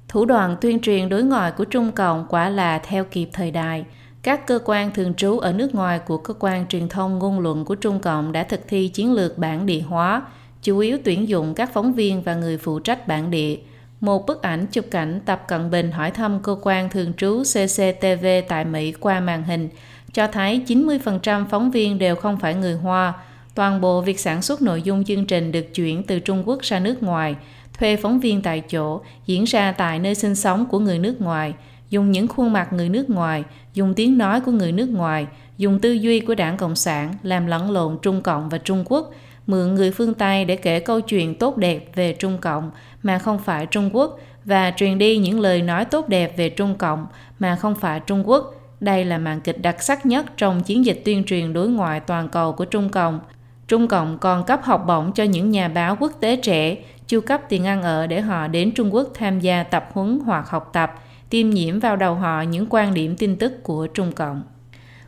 Thủ 0.08 0.26
đoạn 0.26 0.56
tuyên 0.62 0.80
truyền 0.80 1.10
đối 1.10 1.24
ngoại 1.24 1.52
của 1.52 1.66
Trung 1.66 1.92
Cộng 1.92 2.26
quả 2.30 2.50
là 2.50 2.80
theo 2.80 3.04
kịp 3.04 3.30
thời 3.34 3.52
đại. 3.52 3.86
Các 4.26 4.48
cơ 4.48 4.60
quan 4.66 4.92
thường 4.92 5.14
trú 5.14 5.40
ở 5.40 5.54
nước 5.54 5.76
ngoài 5.76 6.00
của 6.00 6.18
cơ 6.18 6.34
quan 6.40 6.68
truyền 6.68 6.90
thông 6.90 7.20
ngôn 7.20 7.40
luận 7.40 7.66
của 7.66 7.76
Trung 7.76 8.00
Cộng 8.00 8.32
đã 8.32 8.44
thực 8.44 8.68
thi 8.68 8.88
chiến 8.88 9.14
lược 9.14 9.38
bản 9.38 9.66
địa 9.66 9.80
hóa, 9.80 10.22
chủ 10.64 10.78
yếu 10.78 10.98
tuyển 11.04 11.28
dụng 11.28 11.54
các 11.54 11.74
phóng 11.74 11.94
viên 11.94 12.22
và 12.22 12.36
người 12.36 12.58
phụ 12.58 12.80
trách 12.80 13.08
bản 13.08 13.32
địa. 13.32 13.58
Một 14.00 14.26
bức 14.26 14.42
ảnh 14.42 14.68
chụp 14.68 14.86
cảnh 14.92 15.20
Tập 15.26 15.44
Cận 15.48 15.72
Bình 15.72 15.92
hỏi 15.92 16.12
thăm 16.12 16.40
cơ 16.44 16.56
quan 16.62 16.90
thường 16.90 17.14
trú 17.14 17.44
CCTV 17.44 18.26
tại 18.48 18.66
Mỹ 18.66 18.92
qua 18.92 19.20
màn 19.20 19.44
hình 19.44 19.70
cho 20.14 20.28
thấy 20.28 20.62
90% 20.68 21.46
phóng 21.46 21.72
viên 21.72 22.00
đều 22.00 22.16
không 22.16 22.40
phải 22.40 22.56
người 22.56 22.74
Hoa. 22.74 23.14
Toàn 23.56 23.82
bộ 23.82 24.02
việc 24.02 24.20
sản 24.20 24.42
xuất 24.42 24.62
nội 24.62 24.82
dung 24.82 25.06
chương 25.06 25.26
trình 25.26 25.52
được 25.52 25.74
chuyển 25.74 26.04
từ 26.04 26.20
Trung 26.20 26.44
Quốc 26.46 26.62
ra 26.62 26.80
nước 26.80 27.04
ngoài, 27.04 27.36
thuê 27.80 27.96
phóng 27.96 28.20
viên 28.20 28.42
tại 28.42 28.60
chỗ, 28.60 29.02
diễn 29.26 29.44
ra 29.44 29.72
tại 29.72 30.00
nơi 30.00 30.16
sinh 30.16 30.36
sống 30.36 30.66
của 30.66 30.80
người 30.80 31.00
nước 31.00 31.22
ngoài, 31.22 31.54
dùng 31.90 32.12
những 32.12 32.28
khuôn 32.28 32.54
mặt 32.54 32.74
người 32.74 32.90
nước 32.90 33.10
ngoài, 33.10 33.44
dùng 33.74 33.94
tiếng 33.94 34.18
nói 34.18 34.42
của 34.42 34.52
người 34.52 34.72
nước 34.72 34.90
ngoài, 34.90 35.28
dùng 35.58 35.80
tư 35.80 35.92
duy 35.92 36.20
của 36.20 36.36
đảng 36.36 36.58
Cộng 36.58 36.76
sản 36.76 37.14
làm 37.24 37.48
lẫn 37.48 37.72
lộn 37.72 37.98
Trung 38.02 38.22
Cộng 38.22 38.50
và 38.50 38.58
Trung 38.58 38.84
Quốc, 38.86 39.12
mượn 39.48 39.76
người 39.76 39.92
phương 39.92 40.14
Tây 40.14 40.46
để 40.46 40.56
kể 40.56 40.80
câu 40.80 41.02
chuyện 41.02 41.36
tốt 41.36 41.58
đẹp 41.58 41.96
về 41.96 42.14
Trung 42.14 42.38
Cộng 42.38 42.72
mà 43.04 43.20
không 43.20 43.40
phải 43.40 43.66
Trung 43.66 43.90
Quốc 43.94 44.20
và 44.46 44.74
truyền 44.78 44.98
đi 44.98 45.18
những 45.18 45.40
lời 45.40 45.62
nói 45.62 45.86
tốt 45.86 46.10
đẹp 46.10 46.38
về 46.38 46.50
Trung 46.50 46.76
Cộng 46.76 47.08
mà 47.40 47.56
không 47.56 47.76
phải 47.76 48.00
Trung 48.00 48.30
Quốc. 48.30 48.54
Đây 48.80 49.06
là 49.06 49.18
màn 49.18 49.42
kịch 49.42 49.62
đặc 49.62 49.84
sắc 49.84 50.06
nhất 50.06 50.26
trong 50.38 50.64
chiến 50.64 50.86
dịch 50.86 51.02
tuyên 51.06 51.24
truyền 51.24 51.54
đối 51.54 51.70
ngoại 51.70 52.00
toàn 52.00 52.30
cầu 52.30 52.52
của 52.52 52.66
Trung 52.66 52.90
Cộng. 52.90 53.20
Trung 53.68 53.88
Cộng 53.88 54.18
còn 54.18 54.44
cấp 54.44 54.60
học 54.64 54.84
bổng 54.88 55.12
cho 55.12 55.24
những 55.24 55.50
nhà 55.50 55.68
báo 55.68 55.98
quốc 56.00 56.12
tế 56.20 56.36
trẻ, 56.36 56.76
chu 57.08 57.22
cấp 57.22 57.42
tiền 57.50 57.66
ăn 57.66 57.84
ở 57.84 58.08
để 58.08 58.22
họ 58.22 58.48
đến 58.48 58.72
Trung 58.72 58.94
Quốc 58.94 59.08
tham 59.14 59.40
gia 59.40 59.64
tập 59.64 59.90
huấn 59.94 60.20
hoặc 60.26 60.50
học 60.50 60.70
tập, 60.74 60.96
tiêm 61.36 61.50
nhiễm 61.50 61.80
vào 61.80 61.96
đầu 61.96 62.16
họ 62.16 62.42
những 62.42 62.68
quan 62.70 62.94
điểm 62.94 63.16
tin 63.18 63.36
tức 63.36 63.64
của 63.64 63.88
Trung 63.88 64.12
Cộng. 64.12 64.44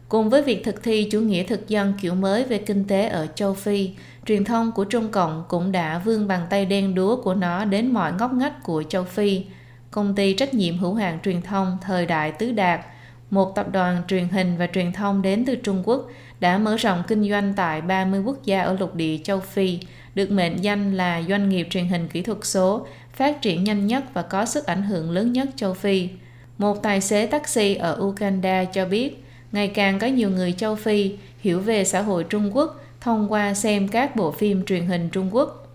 Cùng 0.09 0.29
với 0.29 0.41
việc 0.41 0.63
thực 0.63 0.83
thi 0.83 1.07
chủ 1.11 1.21
nghĩa 1.21 1.43
thực 1.43 1.67
dân 1.67 1.93
kiểu 2.01 2.15
mới 2.15 2.43
về 2.43 2.57
kinh 2.57 2.87
tế 2.87 3.07
ở 3.07 3.27
châu 3.35 3.53
Phi, 3.53 3.89
truyền 4.25 4.43
thông 4.43 4.71
của 4.71 4.83
Trung 4.83 5.09
Cộng 5.11 5.43
cũng 5.47 5.71
đã 5.71 6.01
vươn 6.05 6.27
bàn 6.27 6.41
tay 6.49 6.65
đen 6.65 6.95
đúa 6.95 7.21
của 7.21 7.33
nó 7.33 7.65
đến 7.65 7.93
mọi 7.93 8.11
ngóc 8.19 8.33
ngách 8.33 8.63
của 8.63 8.83
châu 8.89 9.03
Phi. 9.03 9.45
Công 9.91 10.15
ty 10.15 10.33
trách 10.33 10.53
nhiệm 10.53 10.77
hữu 10.77 10.93
hạn 10.93 11.19
truyền 11.23 11.41
thông 11.41 11.77
thời 11.81 12.05
đại 12.05 12.31
Tứ 12.31 12.51
Đạt, 12.51 12.79
một 13.29 13.55
tập 13.55 13.71
đoàn 13.71 14.01
truyền 14.07 14.27
hình 14.27 14.57
và 14.57 14.67
truyền 14.67 14.91
thông 14.91 15.21
đến 15.21 15.45
từ 15.45 15.55
Trung 15.55 15.83
Quốc, 15.85 16.07
đã 16.39 16.57
mở 16.57 16.75
rộng 16.75 17.03
kinh 17.07 17.29
doanh 17.29 17.53
tại 17.53 17.81
30 17.81 18.19
quốc 18.19 18.43
gia 18.43 18.61
ở 18.61 18.77
lục 18.79 18.95
địa 18.95 19.17
châu 19.23 19.39
Phi, 19.39 19.79
được 20.15 20.31
mệnh 20.31 20.55
danh 20.61 20.97
là 20.97 21.21
doanh 21.29 21.49
nghiệp 21.49 21.67
truyền 21.69 21.87
hình 21.87 22.07
kỹ 22.07 22.21
thuật 22.21 22.37
số, 22.41 22.87
phát 23.17 23.41
triển 23.41 23.63
nhanh 23.63 23.87
nhất 23.87 24.03
và 24.13 24.21
có 24.21 24.45
sức 24.45 24.65
ảnh 24.65 24.83
hưởng 24.83 25.11
lớn 25.11 25.33
nhất 25.33 25.49
châu 25.55 25.73
Phi. 25.73 26.09
Một 26.57 26.83
tài 26.83 27.01
xế 27.01 27.25
taxi 27.25 27.75
ở 27.75 27.97
Uganda 28.01 28.65
cho 28.65 28.85
biết, 28.85 29.23
ngày 29.51 29.67
càng 29.67 29.99
có 29.99 30.07
nhiều 30.07 30.29
người 30.29 30.51
châu 30.51 30.75
Phi 30.75 31.11
hiểu 31.39 31.59
về 31.59 31.83
xã 31.83 32.01
hội 32.01 32.23
Trung 32.23 32.57
Quốc 32.57 32.83
thông 33.01 33.31
qua 33.31 33.53
xem 33.53 33.87
các 33.87 34.15
bộ 34.15 34.31
phim 34.31 34.65
truyền 34.65 34.85
hình 34.85 35.09
Trung 35.09 35.35
Quốc. 35.35 35.67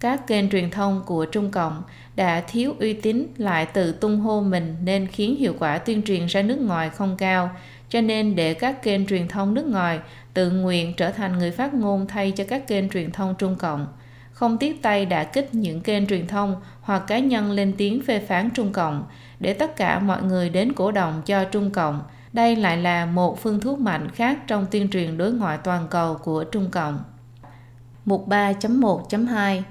Các 0.00 0.26
kênh 0.26 0.50
truyền 0.50 0.70
thông 0.70 1.02
của 1.06 1.24
Trung 1.24 1.50
Cộng 1.50 1.82
đã 2.16 2.40
thiếu 2.48 2.74
uy 2.78 2.92
tín 2.92 3.26
lại 3.36 3.66
tự 3.66 3.92
tung 3.92 4.20
hô 4.20 4.40
mình 4.40 4.76
nên 4.84 5.06
khiến 5.06 5.36
hiệu 5.36 5.54
quả 5.58 5.78
tuyên 5.78 6.02
truyền 6.02 6.26
ra 6.26 6.42
nước 6.42 6.60
ngoài 6.60 6.90
không 6.90 7.16
cao, 7.16 7.50
cho 7.88 8.00
nên 8.00 8.36
để 8.36 8.54
các 8.54 8.82
kênh 8.82 9.06
truyền 9.06 9.28
thông 9.28 9.54
nước 9.54 9.66
ngoài 9.66 9.98
tự 10.34 10.50
nguyện 10.50 10.94
trở 10.96 11.10
thành 11.10 11.38
người 11.38 11.50
phát 11.50 11.74
ngôn 11.74 12.06
thay 12.06 12.30
cho 12.30 12.44
các 12.48 12.68
kênh 12.68 12.88
truyền 12.88 13.12
thông 13.12 13.34
Trung 13.38 13.56
Cộng. 13.56 13.86
Không 14.44 14.58
tiếc 14.58 14.82
tay 14.82 15.06
đã 15.06 15.24
kích 15.24 15.54
những 15.54 15.80
kênh 15.80 16.06
truyền 16.06 16.26
thông 16.26 16.56
hoặc 16.80 17.02
cá 17.06 17.18
nhân 17.18 17.50
lên 17.50 17.74
tiếng 17.78 18.02
phê 18.06 18.18
phán 18.18 18.50
Trung 18.50 18.72
Cộng 18.72 19.04
để 19.40 19.52
tất 19.52 19.76
cả 19.76 19.98
mọi 19.98 20.22
người 20.22 20.48
đến 20.48 20.72
cổ 20.72 20.92
động 20.92 21.22
cho 21.26 21.44
Trung 21.44 21.70
Cộng 21.70 22.02
đây 22.32 22.56
lại 22.56 22.76
là 22.76 23.06
một 23.06 23.42
phương 23.42 23.60
thuốc 23.60 23.78
mạnh 23.78 24.10
khác 24.10 24.38
trong 24.46 24.66
tuyên 24.70 24.90
truyền 24.90 25.18
đối 25.18 25.32
ngoại 25.32 25.58
toàn 25.64 25.86
cầu 25.90 26.14
của 26.14 26.44
Trung 26.44 26.70
Cộng. 26.70 26.98
Mục 28.04 28.28
3.1.2 28.28 29.62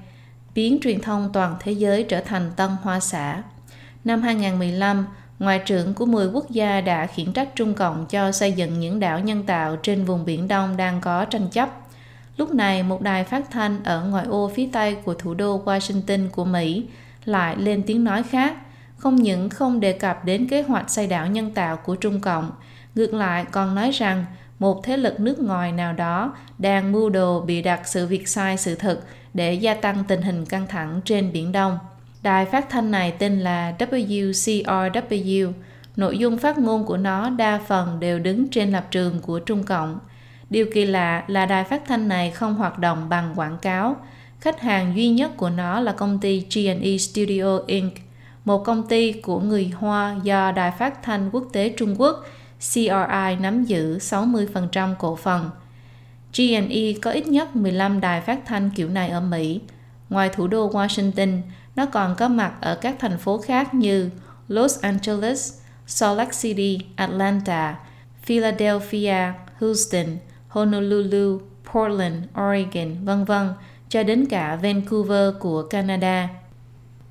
Biến 0.54 0.78
truyền 0.82 1.00
thông 1.00 1.30
toàn 1.32 1.56
thế 1.60 1.72
giới 1.72 2.02
trở 2.02 2.20
thành 2.20 2.50
tân 2.56 2.70
hoa 2.82 3.00
xã 3.00 3.42
Năm 4.04 4.22
2015, 4.22 5.06
Ngoại 5.38 5.58
trưởng 5.58 5.94
của 5.94 6.06
10 6.06 6.26
quốc 6.26 6.50
gia 6.50 6.80
đã 6.80 7.06
khiển 7.06 7.32
trách 7.32 7.48
Trung 7.54 7.74
Cộng 7.74 8.06
cho 8.06 8.32
xây 8.32 8.52
dựng 8.52 8.80
những 8.80 9.00
đảo 9.00 9.20
nhân 9.20 9.42
tạo 9.42 9.76
trên 9.82 10.04
vùng 10.04 10.24
Biển 10.24 10.48
Đông 10.48 10.76
đang 10.76 11.00
có 11.00 11.24
tranh 11.24 11.48
chấp. 11.50 11.83
Lúc 12.36 12.54
này, 12.54 12.82
một 12.82 13.02
đài 13.02 13.24
phát 13.24 13.50
thanh 13.50 13.84
ở 13.84 14.04
ngoại 14.04 14.26
ô 14.26 14.50
phía 14.54 14.68
Tây 14.72 14.96
của 15.04 15.14
thủ 15.14 15.34
đô 15.34 15.62
Washington 15.64 16.28
của 16.30 16.44
Mỹ 16.44 16.86
lại 17.24 17.56
lên 17.56 17.82
tiếng 17.86 18.04
nói 18.04 18.22
khác– 18.22 18.56
không 19.04 19.16
những 19.16 19.48
không 19.48 19.80
đề 19.80 19.92
cập 19.92 20.24
đến 20.24 20.48
kế 20.48 20.62
hoạch 20.62 20.90
xây 20.90 21.06
đảo 21.06 21.26
nhân 21.26 21.50
tạo 21.50 21.76
của 21.76 21.96
Trung 21.96 22.20
Cộng, 22.20 22.50
ngược 22.94 23.14
lại 23.14 23.44
còn 23.50 23.74
nói 23.74 23.90
rằng 23.90 24.24
một 24.58 24.84
thế 24.84 24.96
lực 24.96 25.20
nước 25.20 25.38
ngoài 25.38 25.72
nào 25.72 25.92
đó 25.92 26.36
đang 26.58 26.92
mưu 26.92 27.10
đồ 27.10 27.40
bị 27.40 27.62
đặt 27.62 27.80
sự 27.88 28.06
việc 28.06 28.28
sai 28.28 28.56
sự 28.56 28.74
thật 28.74 29.00
để 29.34 29.54
gia 29.54 29.74
tăng 29.74 30.04
tình 30.08 30.22
hình 30.22 30.46
căng 30.46 30.66
thẳng 30.66 31.00
trên 31.04 31.32
Biển 31.32 31.52
Đông. 31.52 31.78
Đài 32.22 32.44
phát 32.44 32.70
thanh 32.70 32.90
này 32.90 33.12
tên 33.18 33.40
là 33.40 33.74
WCRW. 33.78 35.52
Nội 35.96 36.18
dung 36.18 36.38
phát 36.38 36.58
ngôn 36.58 36.86
của 36.86 36.96
nó 36.96 37.30
đa 37.30 37.60
phần 37.66 38.00
đều 38.00 38.18
đứng 38.18 38.48
trên 38.48 38.72
lập 38.72 38.86
trường 38.90 39.20
của 39.20 39.38
Trung 39.38 39.64
Cộng. 39.64 39.98
Điều 40.54 40.66
kỳ 40.74 40.84
lạ 40.84 41.24
là 41.26 41.46
đài 41.46 41.64
phát 41.64 41.82
thanh 41.86 42.08
này 42.08 42.30
không 42.30 42.54
hoạt 42.54 42.78
động 42.78 43.08
bằng 43.08 43.32
quảng 43.36 43.58
cáo. 43.62 43.96
Khách 44.40 44.60
hàng 44.60 44.96
duy 44.96 45.08
nhất 45.08 45.36
của 45.36 45.50
nó 45.50 45.80
là 45.80 45.92
công 45.92 46.18
ty 46.18 46.46
G&E 46.54 46.96
Studio 46.98 47.58
Inc 47.66 47.94
một 48.44 48.64
công 48.64 48.88
ty 48.88 49.12
của 49.12 49.40
người 49.40 49.72
Hoa 49.76 50.16
do 50.22 50.52
Đài 50.52 50.70
Phát 50.70 51.02
thanh 51.02 51.30
Quốc 51.32 51.44
tế 51.52 51.68
Trung 51.68 51.94
Quốc 51.98 52.24
CRI 52.60 53.36
nắm 53.40 53.64
giữ 53.64 53.98
60% 53.98 54.94
cổ 54.94 55.16
phần. 55.16 55.50
G&E 56.36 56.92
có 57.02 57.10
ít 57.10 57.26
nhất 57.26 57.56
15 57.56 58.00
đài 58.00 58.20
phát 58.20 58.40
thanh 58.46 58.70
kiểu 58.74 58.88
này 58.88 59.08
ở 59.08 59.20
Mỹ. 59.20 59.60
Ngoài 60.10 60.28
thủ 60.28 60.46
đô 60.46 60.70
Washington, 60.70 61.40
nó 61.76 61.86
còn 61.86 62.14
có 62.18 62.28
mặt 62.28 62.52
ở 62.60 62.74
các 62.74 62.96
thành 62.98 63.18
phố 63.18 63.38
khác 63.38 63.74
như 63.74 64.10
Los 64.48 64.80
Angeles, 64.80 65.52
Salt 65.86 66.18
Lake 66.18 66.32
City, 66.40 66.78
Atlanta, 66.96 67.78
Philadelphia, 68.22 69.32
Houston, 69.60 70.06
Honolulu, 70.54 71.40
Portland, 71.72 72.16
Oregon, 72.40 73.04
vân 73.04 73.24
vân, 73.24 73.48
cho 73.88 74.02
đến 74.02 74.26
cả 74.26 74.58
Vancouver 74.62 75.34
của 75.40 75.62
Canada. 75.62 76.28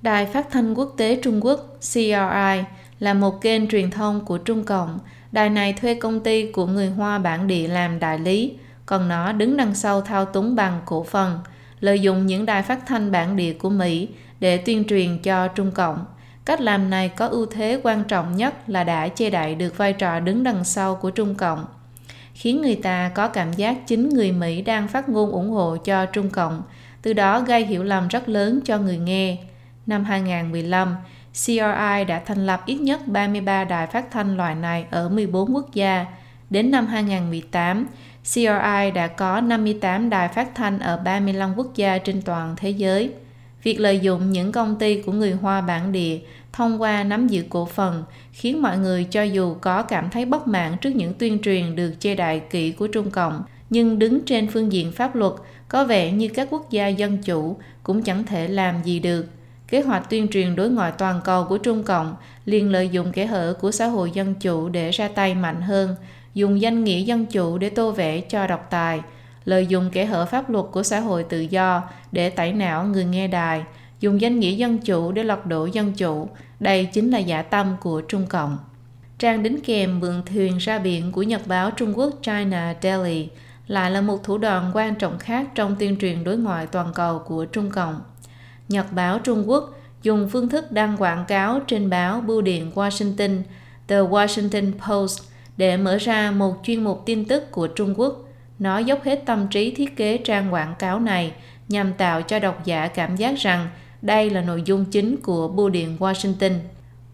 Đài 0.01 0.25
Phát 0.25 0.51
thanh 0.51 0.73
Quốc 0.73 0.93
tế 0.97 1.19
Trung 1.23 1.45
Quốc 1.45 1.77
CRI 1.79 2.63
là 2.99 3.13
một 3.13 3.41
kênh 3.41 3.67
truyền 3.67 3.91
thông 3.91 4.25
của 4.25 4.37
Trung 4.37 4.63
Cộng. 4.63 4.99
Đài 5.31 5.49
này 5.49 5.73
thuê 5.73 5.93
công 5.93 6.19
ty 6.19 6.51
của 6.51 6.65
người 6.65 6.89
Hoa 6.89 7.19
bản 7.19 7.47
địa 7.47 7.67
làm 7.67 7.99
đại 7.99 8.19
lý, 8.19 8.57
còn 8.85 9.07
nó 9.07 9.31
đứng 9.31 9.57
đằng 9.57 9.75
sau 9.75 10.01
thao 10.01 10.25
túng 10.25 10.55
bằng 10.55 10.81
cổ 10.85 11.03
phần, 11.03 11.39
lợi 11.79 11.99
dụng 11.99 12.25
những 12.25 12.45
đài 12.45 12.63
phát 12.63 12.79
thanh 12.85 13.11
bản 13.11 13.35
địa 13.35 13.53
của 13.53 13.69
Mỹ 13.69 14.09
để 14.39 14.57
tuyên 14.57 14.83
truyền 14.87 15.19
cho 15.19 15.47
Trung 15.47 15.71
Cộng. 15.71 16.05
Cách 16.45 16.61
làm 16.61 16.89
này 16.89 17.09
có 17.09 17.27
ưu 17.27 17.45
thế 17.45 17.79
quan 17.83 18.03
trọng 18.03 18.35
nhất 18.35 18.69
là 18.69 18.83
đã 18.83 19.07
che 19.07 19.29
đậy 19.29 19.55
được 19.55 19.77
vai 19.77 19.93
trò 19.93 20.19
đứng 20.19 20.43
đằng 20.43 20.63
sau 20.63 20.95
của 20.95 21.09
Trung 21.09 21.35
Cộng, 21.35 21.65
khiến 22.33 22.61
người 22.61 22.75
ta 22.75 23.11
có 23.15 23.27
cảm 23.27 23.53
giác 23.53 23.87
chính 23.87 24.09
người 24.09 24.31
Mỹ 24.31 24.61
đang 24.61 24.87
phát 24.87 25.09
ngôn 25.09 25.31
ủng 25.31 25.49
hộ 25.49 25.77
cho 25.77 26.05
Trung 26.05 26.29
Cộng, 26.29 26.63
từ 27.01 27.13
đó 27.13 27.39
gây 27.39 27.65
hiểu 27.65 27.83
lầm 27.83 28.07
rất 28.07 28.29
lớn 28.29 28.59
cho 28.65 28.77
người 28.77 28.97
nghe. 28.97 29.37
Năm 29.85 30.03
2015, 30.03 30.95
CRI 31.33 32.03
đã 32.07 32.21
thành 32.25 32.45
lập 32.45 32.63
ít 32.65 32.75
nhất 32.75 33.07
33 33.07 33.63
đài 33.63 33.87
phát 33.87 34.11
thanh 34.11 34.37
loại 34.37 34.55
này 34.55 34.85
ở 34.91 35.09
14 35.09 35.55
quốc 35.55 35.73
gia. 35.73 36.05
Đến 36.49 36.71
năm 36.71 36.87
2018, 36.87 37.87
CRI 38.23 38.91
đã 38.93 39.07
có 39.17 39.41
58 39.41 40.09
đài 40.09 40.27
phát 40.27 40.55
thanh 40.55 40.79
ở 40.79 40.97
35 40.97 41.53
quốc 41.55 41.75
gia 41.75 41.97
trên 41.97 42.21
toàn 42.21 42.55
thế 42.57 42.69
giới. 42.69 43.11
Việc 43.63 43.79
lợi 43.79 43.99
dụng 43.99 44.31
những 44.31 44.51
công 44.51 44.79
ty 44.79 45.01
của 45.01 45.11
người 45.11 45.31
Hoa 45.31 45.61
bản 45.61 45.91
địa 45.91 46.19
thông 46.53 46.81
qua 46.81 47.03
nắm 47.03 47.27
giữ 47.27 47.43
cổ 47.49 47.65
phần 47.65 48.03
khiến 48.31 48.61
mọi 48.61 48.77
người 48.77 49.03
cho 49.03 49.23
dù 49.23 49.55
có 49.61 49.83
cảm 49.83 50.09
thấy 50.09 50.25
bất 50.25 50.47
mãn 50.47 50.77
trước 50.77 50.95
những 50.95 51.13
tuyên 51.13 51.41
truyền 51.41 51.75
được 51.75 51.93
che 51.99 52.15
đậy 52.15 52.39
kỹ 52.39 52.71
của 52.71 52.87
Trung 52.87 53.11
Cộng, 53.11 53.43
nhưng 53.69 53.99
đứng 53.99 54.25
trên 54.25 54.47
phương 54.47 54.71
diện 54.71 54.91
pháp 54.91 55.15
luật, 55.15 55.33
có 55.67 55.85
vẻ 55.85 56.11
như 56.11 56.27
các 56.27 56.47
quốc 56.51 56.69
gia 56.69 56.87
dân 56.87 57.17
chủ 57.17 57.57
cũng 57.83 58.03
chẳng 58.03 58.23
thể 58.23 58.47
làm 58.47 58.83
gì 58.83 58.99
được. 58.99 59.25
Kế 59.67 59.81
hoạch 59.81 60.09
tuyên 60.09 60.27
truyền 60.27 60.55
đối 60.55 60.69
ngoại 60.69 60.91
toàn 60.91 61.21
cầu 61.23 61.45
của 61.45 61.57
Trung 61.57 61.83
Cộng 61.83 62.15
liền 62.45 62.71
lợi 62.71 62.89
dụng 62.89 63.11
kẽ 63.11 63.25
hở 63.25 63.53
của 63.61 63.71
xã 63.71 63.85
hội 63.85 64.11
dân 64.11 64.35
chủ 64.35 64.69
để 64.69 64.91
ra 64.91 65.07
tay 65.07 65.35
mạnh 65.35 65.61
hơn, 65.61 65.95
dùng 66.33 66.61
danh 66.61 66.83
nghĩa 66.83 66.99
dân 66.99 67.25
chủ 67.25 67.57
để 67.57 67.69
tô 67.69 67.91
vẽ 67.91 68.21
cho 68.21 68.47
độc 68.47 68.67
tài, 68.69 69.01
lợi 69.45 69.67
dụng 69.67 69.89
kẽ 69.89 70.05
hở 70.05 70.25
pháp 70.25 70.49
luật 70.49 70.65
của 70.71 70.83
xã 70.83 70.99
hội 70.99 71.23
tự 71.23 71.41
do 71.41 71.83
để 72.11 72.29
tẩy 72.29 72.53
não 72.53 72.85
người 72.85 73.05
nghe 73.05 73.27
đài, 73.27 73.63
dùng 74.03 74.21
danh 74.21 74.39
nghĩa 74.39 74.51
dân 74.51 74.77
chủ 74.77 75.11
để 75.11 75.23
lật 75.23 75.45
đổ 75.45 75.65
dân 75.65 75.93
chủ. 75.93 76.29
Đây 76.59 76.85
chính 76.85 77.11
là 77.11 77.17
giả 77.17 77.41
tâm 77.41 77.75
của 77.81 78.01
Trung 78.01 78.25
Cộng. 78.29 78.57
Trang 79.19 79.43
đính 79.43 79.59
kèm 79.61 79.99
mượn 79.99 80.21
thuyền 80.25 80.57
ra 80.57 80.79
biển 80.79 81.11
của 81.11 81.23
Nhật 81.23 81.47
báo 81.47 81.71
Trung 81.71 81.97
Quốc 81.97 82.13
China 82.21 82.75
Daily 82.81 83.27
lại 83.67 83.91
là 83.91 84.01
một 84.01 84.23
thủ 84.23 84.37
đoạn 84.37 84.71
quan 84.73 84.95
trọng 84.95 85.19
khác 85.19 85.47
trong 85.55 85.75
tuyên 85.79 85.97
truyền 85.99 86.23
đối 86.23 86.37
ngoại 86.37 86.67
toàn 86.67 86.93
cầu 86.93 87.19
của 87.19 87.45
Trung 87.45 87.69
Cộng. 87.69 88.01
Nhật 88.69 88.93
báo 88.93 89.19
Trung 89.19 89.49
Quốc 89.49 89.69
dùng 90.01 90.29
phương 90.29 90.49
thức 90.49 90.71
đăng 90.71 90.97
quảng 90.97 91.25
cáo 91.27 91.59
trên 91.67 91.89
báo 91.89 92.21
Bưu 92.21 92.41
điện 92.41 92.71
Washington, 92.75 93.41
The 93.87 93.97
Washington 93.97 94.71
Post 94.87 95.23
để 95.57 95.77
mở 95.77 95.97
ra 95.97 96.31
một 96.31 96.55
chuyên 96.63 96.83
mục 96.83 97.03
tin 97.05 97.25
tức 97.25 97.51
của 97.51 97.67
Trung 97.67 97.93
Quốc. 97.97 98.15
Nó 98.59 98.77
dốc 98.77 99.03
hết 99.03 99.23
tâm 99.25 99.47
trí 99.47 99.71
thiết 99.71 99.95
kế 99.95 100.17
trang 100.17 100.53
quảng 100.53 100.75
cáo 100.79 100.99
này 100.99 101.33
nhằm 101.67 101.93
tạo 101.93 102.21
cho 102.21 102.39
độc 102.39 102.65
giả 102.65 102.87
cảm 102.87 103.15
giác 103.15 103.35
rằng 103.37 103.67
đây 104.03 104.29
là 104.29 104.41
nội 104.41 104.61
dung 104.65 104.85
chính 104.85 105.17
của 105.17 105.47
Bưu 105.47 105.69
điện 105.69 105.97
Washington. 105.99 106.59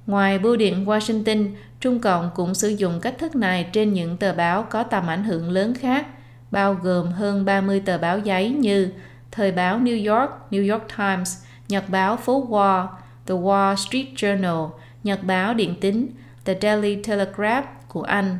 Ngoài 0.07 0.39
Bưu 0.39 0.55
điện 0.55 0.85
Washington, 0.85 1.49
Trung 1.79 1.99
Cộng 1.99 2.29
cũng 2.35 2.55
sử 2.55 2.69
dụng 2.69 2.99
cách 3.01 3.17
thức 3.17 3.35
này 3.35 3.67
trên 3.73 3.93
những 3.93 4.17
tờ 4.17 4.33
báo 4.33 4.63
có 4.63 4.83
tầm 4.83 5.07
ảnh 5.07 5.23
hưởng 5.23 5.49
lớn 5.49 5.73
khác, 5.75 6.07
bao 6.51 6.73
gồm 6.73 7.11
hơn 7.11 7.45
30 7.45 7.79
tờ 7.79 7.97
báo 7.97 8.19
giấy 8.19 8.49
như 8.49 8.91
Thời 9.31 9.51
báo 9.51 9.79
New 9.79 10.13
York, 10.13 10.31
New 10.51 10.71
York 10.71 10.83
Times, 10.97 11.37
Nhật 11.67 11.89
báo 11.89 12.17
Phố 12.17 12.47
Wall, 12.49 12.87
The 13.25 13.35
Wall 13.35 13.75
Street 13.75 14.07
Journal, 14.15 14.69
Nhật 15.03 15.23
báo 15.23 15.53
Điện 15.53 15.75
tính, 15.81 16.07
The 16.45 16.55
Daily 16.61 17.03
Telegraph 17.03 17.65
của 17.87 18.01
Anh, 18.01 18.37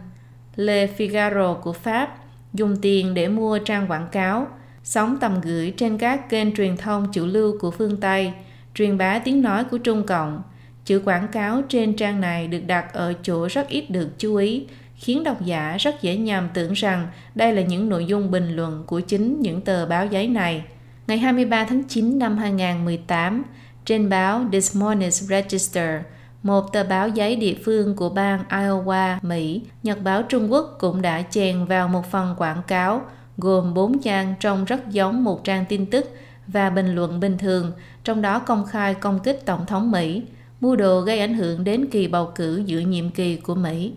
Le 0.56 0.88
Figaro 0.88 1.56
của 1.56 1.74
Pháp 1.74 2.16
dùng 2.54 2.76
tiền 2.82 3.14
để 3.14 3.28
mua 3.28 3.60
trang 3.60 3.88
quảng 3.88 4.08
cáo, 4.12 4.48
sóng 4.84 5.18
tầm 5.22 5.42
gửi 5.42 5.74
trên 5.78 5.98
các 5.98 6.30
kênh 6.30 6.56
truyền 6.56 6.78
thông 6.78 7.12
chủ 7.12 7.26
lưu 7.26 7.58
của 7.60 7.72
phương 7.72 7.98
Tây, 7.98 8.34
truyền 8.76 8.98
bá 8.98 9.20
tiếng 9.20 9.42
nói 9.42 9.64
của 9.64 9.78
Trung 9.78 10.04
Cộng. 10.04 10.42
Chữ 10.86 11.02
quảng 11.06 11.28
cáo 11.28 11.62
trên 11.70 11.96
trang 11.96 12.22
này 12.22 12.48
được 12.48 12.62
đặt 12.68 12.94
ở 12.94 13.14
chỗ 13.24 13.48
rất 13.48 13.68
ít 13.68 13.90
được 13.90 14.10
chú 14.18 14.36
ý, 14.36 14.68
khiến 14.96 15.24
độc 15.24 15.46
giả 15.46 15.78
rất 15.80 16.02
dễ 16.02 16.18
nhầm 16.18 16.48
tưởng 16.54 16.74
rằng 16.74 17.08
đây 17.36 17.54
là 17.54 17.62
những 17.62 17.90
nội 17.90 18.06
dung 18.06 18.32
bình 18.32 18.56
luận 18.56 18.84
của 18.88 19.00
chính 19.00 19.42
những 19.42 19.62
tờ 19.62 19.86
báo 19.86 20.06
giấy 20.06 20.28
này. 20.28 20.64
Ngày 21.08 21.18
23 21.18 21.64
tháng 21.64 21.84
9 21.84 22.20
năm 22.20 22.38
2018, 22.38 23.44
trên 23.86 24.10
báo 24.10 24.46
This 24.52 24.76
Morning's 24.76 25.10
Register, 25.28 26.02
một 26.44 26.74
tờ 26.74 26.84
báo 26.84 27.10
giấy 27.10 27.36
địa 27.36 27.56
phương 27.66 27.96
của 27.96 28.10
bang 28.10 28.44
Iowa, 28.50 29.18
Mỹ, 29.22 29.62
Nhật 29.84 30.04
báo 30.04 30.24
Trung 30.24 30.52
Quốc 30.52 30.78
cũng 30.80 31.02
đã 31.02 31.22
chèn 31.22 31.66
vào 31.66 31.88
một 31.88 32.12
phần 32.12 32.36
quảng 32.38 32.62
cáo 32.68 33.02
gồm 33.40 33.74
4 33.74 34.00
trang 34.00 34.36
trông 34.40 34.66
rất 34.66 34.90
giống 34.90 35.24
một 35.24 35.44
trang 35.44 35.66
tin 35.70 35.86
tức 35.86 36.16
và 36.48 36.70
bình 36.70 36.96
luận 36.96 37.20
bình 37.20 37.38
thường, 37.38 37.72
trong 38.04 38.22
đó 38.22 38.40
công 38.40 38.66
khai 38.66 38.94
công 38.94 39.20
kích 39.20 39.46
Tổng 39.46 39.66
thống 39.66 39.92
Mỹ, 39.92 40.24
mua 40.62 40.76
đồ 40.76 41.02
gây 41.02 41.20
ảnh 41.20 41.34
hưởng 41.34 41.64
đến 41.64 41.86
kỳ 41.92 42.08
bầu 42.08 42.32
cử 42.36 42.64
giữa 42.66 42.80
nhiệm 42.80 43.10
kỳ 43.10 43.36
của 43.36 43.56
Mỹ. 43.56 43.94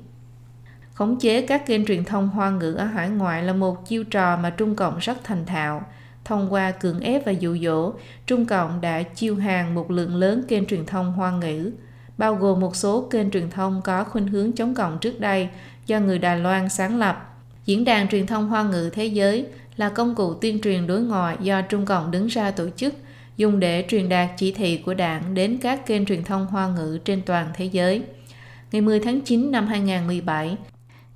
Khống 0.94 1.18
chế 1.20 1.46
các 1.46 1.66
kênh 1.66 1.86
truyền 1.86 2.04
thông 2.04 2.28
hoa 2.28 2.50
ngữ 2.50 2.74
ở 2.74 2.84
hải 2.84 3.08
ngoại 3.08 3.42
là 3.42 3.52
một 3.52 3.88
chiêu 3.88 4.04
trò 4.04 4.36
mà 4.36 4.50
Trung 4.50 4.76
Cộng 4.76 4.98
rất 4.98 5.24
thành 5.24 5.46
thạo. 5.46 5.82
Thông 6.24 6.52
qua 6.52 6.70
cưỡng 6.70 7.00
ép 7.00 7.26
và 7.26 7.32
dụ 7.32 7.56
dỗ, 7.58 7.92
Trung 8.26 8.46
Cộng 8.46 8.80
đã 8.80 9.02
chiêu 9.02 9.36
hàng 9.36 9.74
một 9.74 9.90
lượng 9.90 10.16
lớn 10.16 10.42
kênh 10.48 10.66
truyền 10.66 10.86
thông 10.86 11.12
hoa 11.12 11.30
ngữ, 11.30 11.70
bao 12.18 12.34
gồm 12.34 12.60
một 12.60 12.76
số 12.76 13.08
kênh 13.10 13.30
truyền 13.30 13.50
thông 13.50 13.82
có 13.82 14.04
khuynh 14.04 14.28
hướng 14.28 14.52
chống 14.52 14.74
cộng 14.74 14.98
trước 14.98 15.20
đây 15.20 15.48
do 15.86 16.00
người 16.00 16.18
Đài 16.18 16.38
Loan 16.38 16.68
sáng 16.68 16.98
lập. 16.98 17.31
Diễn 17.64 17.84
đàn 17.84 18.08
truyền 18.08 18.26
thông 18.26 18.48
hoa 18.48 18.62
ngữ 18.62 18.90
thế 18.92 19.06
giới 19.06 19.46
là 19.76 19.88
công 19.88 20.14
cụ 20.14 20.34
tuyên 20.34 20.60
truyền 20.60 20.86
đối 20.86 21.00
ngoại 21.00 21.36
do 21.40 21.62
Trung 21.62 21.86
Cộng 21.86 22.10
đứng 22.10 22.26
ra 22.26 22.50
tổ 22.50 22.68
chức, 22.76 22.94
dùng 23.36 23.60
để 23.60 23.84
truyền 23.88 24.08
đạt 24.08 24.30
chỉ 24.36 24.52
thị 24.52 24.76
của 24.76 24.94
đảng 24.94 25.34
đến 25.34 25.58
các 25.62 25.86
kênh 25.86 26.06
truyền 26.06 26.24
thông 26.24 26.46
hoa 26.46 26.68
ngữ 26.68 26.98
trên 27.04 27.22
toàn 27.22 27.46
thế 27.54 27.64
giới. 27.64 28.02
Ngày 28.72 28.82
10 28.82 29.00
tháng 29.00 29.20
9 29.20 29.50
năm 29.50 29.66
2017, 29.66 30.56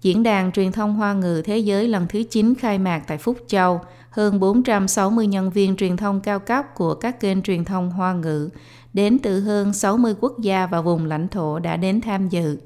Diễn 0.02 0.22
đàn 0.22 0.52
truyền 0.52 0.72
thông 0.72 0.94
hoa 0.94 1.12
ngữ 1.12 1.42
thế 1.44 1.58
giới 1.58 1.88
lần 1.88 2.06
thứ 2.08 2.22
9 2.22 2.54
khai 2.54 2.78
mạc 2.78 3.02
tại 3.06 3.18
Phúc 3.18 3.38
Châu, 3.46 3.80
hơn 4.10 4.40
460 4.40 5.26
nhân 5.26 5.50
viên 5.50 5.76
truyền 5.76 5.96
thông 5.96 6.20
cao 6.20 6.38
cấp 6.38 6.74
của 6.74 6.94
các 6.94 7.20
kênh 7.20 7.42
truyền 7.42 7.64
thông 7.64 7.90
hoa 7.90 8.12
ngữ 8.12 8.48
đến 8.92 9.18
từ 9.18 9.40
hơn 9.40 9.72
60 9.72 10.14
quốc 10.20 10.40
gia 10.40 10.66
và 10.66 10.80
vùng 10.80 11.06
lãnh 11.06 11.28
thổ 11.28 11.58
đã 11.58 11.76
đến 11.76 12.00
tham 12.00 12.28
dự. 12.28 12.58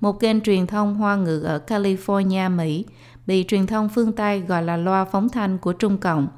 Một 0.00 0.20
kênh 0.20 0.40
truyền 0.40 0.66
thông 0.66 0.94
hoa 0.94 1.16
ngữ 1.16 1.40
ở 1.40 1.60
California, 1.66 2.56
Mỹ, 2.56 2.84
bị 3.28 3.44
truyền 3.48 3.66
thông 3.66 3.88
phương 3.88 4.12
Tây 4.12 4.40
gọi 4.40 4.62
là 4.62 4.76
loa 4.76 5.04
phóng 5.04 5.28
thanh 5.28 5.58
của 5.58 5.72
Trung 5.72 5.98
Cộng. 5.98 6.28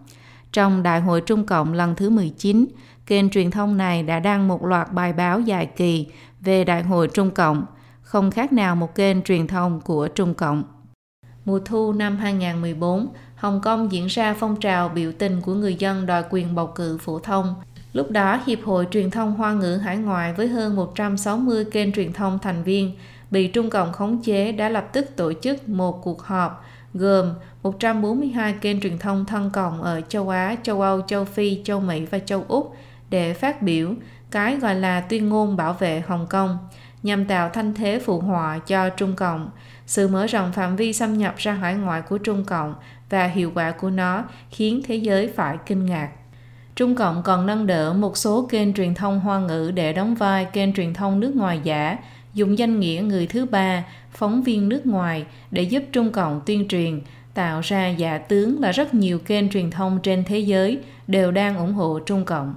Trong 0.53 0.83
Đại 0.83 1.01
hội 1.01 1.21
Trung 1.21 1.47
Cộng 1.47 1.73
lần 1.73 1.95
thứ 1.95 2.11
19, 2.11 2.67
kênh 3.07 3.31
truyền 3.31 3.51
thông 3.51 3.77
này 3.77 4.03
đã 4.03 4.21
đăng 4.21 4.49
một 4.49 4.65
loạt 4.65 4.93
bài 4.93 5.13
báo 5.13 5.41
dài 5.41 5.67
kỳ 5.67 6.07
về 6.41 6.65
Đại 6.65 6.83
hội 6.83 7.09
Trung 7.09 7.31
Cộng, 7.31 7.67
không 8.03 8.31
khác 8.31 8.53
nào 8.53 8.77
một 8.77 8.95
kênh 8.95 9.23
truyền 9.23 9.47
thông 9.47 9.81
của 9.81 10.09
Trung 10.09 10.35
Cộng. 10.35 10.63
Mùa 11.45 11.61
thu 11.65 11.93
năm 11.93 12.17
2014, 12.17 13.09
Hồng 13.35 13.61
Kông 13.61 13.93
diễn 13.93 14.07
ra 14.07 14.35
phong 14.39 14.61
trào 14.61 14.89
biểu 14.89 15.13
tình 15.19 15.41
của 15.41 15.55
người 15.55 15.75
dân 15.75 16.07
đòi 16.07 16.25
quyền 16.31 16.55
bầu 16.55 16.67
cử 16.67 16.99
phổ 16.99 17.19
thông. 17.19 17.55
Lúc 17.93 18.11
đó, 18.11 18.41
Hiệp 18.47 18.59
hội 18.65 18.87
Truyền 18.91 19.11
thông 19.11 19.35
Hoa 19.35 19.53
ngữ 19.53 19.77
hải 19.77 19.97
ngoại 19.97 20.33
với 20.33 20.49
hơn 20.49 20.77
160 20.77 21.65
kênh 21.65 21.93
truyền 21.93 22.13
thông 22.13 22.39
thành 22.39 22.63
viên 22.63 22.97
bị 23.31 23.49
Trung 23.49 23.71
Cộng 23.71 23.93
khống 23.93 24.23
chế 24.23 24.53
đã 24.53 24.69
lập 24.69 24.89
tức 24.93 25.17
tổ 25.17 25.33
chức 25.33 25.69
một 25.69 26.03
cuộc 26.03 26.23
họp 26.23 26.65
gồm 26.95 27.33
142 27.63 28.53
kênh 28.53 28.81
truyền 28.81 28.99
thông 28.99 29.25
thân 29.25 29.51
cộng 29.51 29.83
ở 29.83 30.01
châu 30.01 30.29
Á, 30.29 30.57
châu 30.63 30.81
Âu, 30.81 31.01
châu 31.01 31.25
Phi, 31.25 31.61
châu 31.65 31.81
Mỹ 31.81 32.05
và 32.11 32.19
châu 32.19 32.45
Úc 32.49 32.77
để 33.11 33.35
phát 33.35 33.63
biểu 33.63 33.95
cái 34.31 34.57
gọi 34.57 34.75
là 34.75 35.01
tuyên 35.01 35.29
ngôn 35.29 35.57
bảo 35.57 35.73
vệ 35.73 36.03
Hồng 36.07 36.27
Kông 36.27 36.59
nhằm 37.03 37.25
tạo 37.25 37.51
thanh 37.53 37.75
thế 37.75 38.01
phụ 38.05 38.21
họa 38.21 38.59
cho 38.59 38.89
Trung 38.89 39.17
Cộng. 39.17 39.51
Sự 39.87 40.09
mở 40.09 40.27
rộng 40.27 40.53
phạm 40.53 40.77
vi 40.77 40.93
xâm 40.93 41.19
nhập 41.19 41.35
ra 41.37 41.53
hải 41.53 41.75
ngoại 41.75 42.03
của 42.03 42.19
Trung 42.19 42.45
Cộng 42.45 42.75
và 43.11 43.27
hiệu 43.27 43.53
quả 43.55 43.71
của 43.71 43.91
nó 43.91 44.25
khiến 44.51 44.81
thế 44.85 44.97
giới 44.97 45.29
phải 45.29 45.59
kinh 45.67 45.87
ngạc. 45.87 46.11
Trung 46.77 46.95
Cộng 46.95 47.23
còn 47.23 47.47
nâng 47.47 47.67
đỡ 47.67 47.93
một 47.93 48.17
số 48.17 48.47
kênh 48.51 48.75
truyền 48.75 48.95
thông 48.95 49.21
hoa 49.21 49.39
ngữ 49.39 49.71
để 49.75 49.93
đóng 49.93 50.15
vai 50.15 50.45
kênh 50.45 50.73
truyền 50.73 50.95
thông 50.95 51.21
nước 51.21 51.37
ngoài 51.37 51.61
giả, 51.65 51.97
dùng 52.35 52.59
danh 52.59 52.81
nghĩa 52.81 53.03
người 53.07 53.27
thứ 53.27 53.47
ba, 53.47 53.85
phóng 54.11 54.43
viên 54.43 54.69
nước 54.69 54.87
ngoài 54.87 55.25
để 55.51 55.63
giúp 55.63 55.83
Trung 55.93 56.13
Cộng 56.13 56.41
tuyên 56.47 56.69
truyền, 56.69 57.01
tạo 57.35 57.61
ra 57.61 57.89
giả 57.89 58.19
tướng 58.19 58.61
là 58.61 58.73
rất 58.73 58.95
nhiều 58.95 59.19
kênh 59.19 59.49
truyền 59.49 59.71
thông 59.71 59.99
trên 60.03 60.25
thế 60.25 60.39
giới 60.39 60.79
đều 61.07 61.31
đang 61.31 61.59
ủng 61.59 61.73
hộ 61.73 61.99
Trung 61.99 62.25
Cộng. 62.25 62.55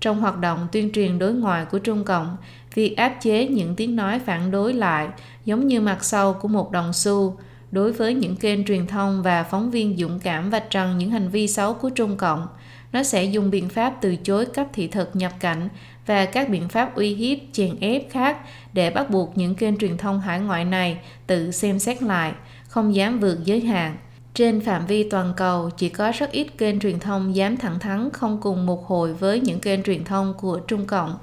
Trong 0.00 0.20
hoạt 0.20 0.38
động 0.38 0.68
tuyên 0.72 0.92
truyền 0.92 1.18
đối 1.18 1.34
ngoại 1.34 1.64
của 1.64 1.78
Trung 1.78 2.04
Cộng, 2.04 2.36
việc 2.74 2.96
áp 2.96 3.16
chế 3.20 3.48
những 3.48 3.76
tiếng 3.76 3.96
nói 3.96 4.18
phản 4.18 4.50
đối 4.50 4.72
lại 4.72 5.08
giống 5.44 5.66
như 5.66 5.80
mặt 5.80 6.04
sau 6.04 6.32
của 6.32 6.48
một 6.48 6.70
đồng 6.70 6.92
xu 6.92 7.36
đối 7.70 7.92
với 7.92 8.14
những 8.14 8.36
kênh 8.36 8.64
truyền 8.64 8.86
thông 8.86 9.22
và 9.22 9.42
phóng 9.42 9.70
viên 9.70 9.96
dũng 9.96 10.20
cảm 10.20 10.50
vạch 10.50 10.70
trần 10.70 10.98
những 10.98 11.10
hành 11.10 11.28
vi 11.28 11.48
xấu 11.48 11.74
của 11.74 11.90
Trung 11.90 12.16
Cộng. 12.16 12.46
Nó 12.92 13.02
sẽ 13.02 13.24
dùng 13.24 13.50
biện 13.50 13.68
pháp 13.68 13.94
từ 14.00 14.16
chối 14.16 14.46
cấp 14.46 14.66
thị 14.72 14.88
thực 14.88 15.16
nhập 15.16 15.32
cảnh 15.40 15.68
và 16.06 16.24
các 16.24 16.48
biện 16.48 16.68
pháp 16.68 16.94
uy 16.94 17.14
hiếp, 17.14 17.38
chèn 17.52 17.76
ép 17.80 18.10
khác 18.10 18.38
để 18.72 18.90
bắt 18.90 19.10
buộc 19.10 19.38
những 19.38 19.54
kênh 19.54 19.78
truyền 19.78 19.96
thông 19.96 20.20
hải 20.20 20.40
ngoại 20.40 20.64
này 20.64 20.98
tự 21.26 21.50
xem 21.50 21.78
xét 21.78 22.02
lại, 22.02 22.32
không 22.68 22.94
dám 22.94 23.20
vượt 23.20 23.44
giới 23.44 23.60
hạn. 23.60 23.96
Trên 24.34 24.60
phạm 24.60 24.86
vi 24.86 25.08
toàn 25.10 25.32
cầu, 25.36 25.70
chỉ 25.76 25.88
có 25.88 26.12
rất 26.18 26.30
ít 26.30 26.46
kênh 26.58 26.80
truyền 26.80 26.98
thông 27.00 27.36
dám 27.36 27.56
thẳng 27.56 27.78
thắn 27.78 28.10
không 28.12 28.40
cùng 28.40 28.66
một 28.66 28.86
hồi 28.86 29.14
với 29.14 29.40
những 29.40 29.60
kênh 29.60 29.82
truyền 29.82 30.04
thông 30.04 30.34
của 30.34 30.58
Trung 30.58 30.86
Cộng. 30.86 31.18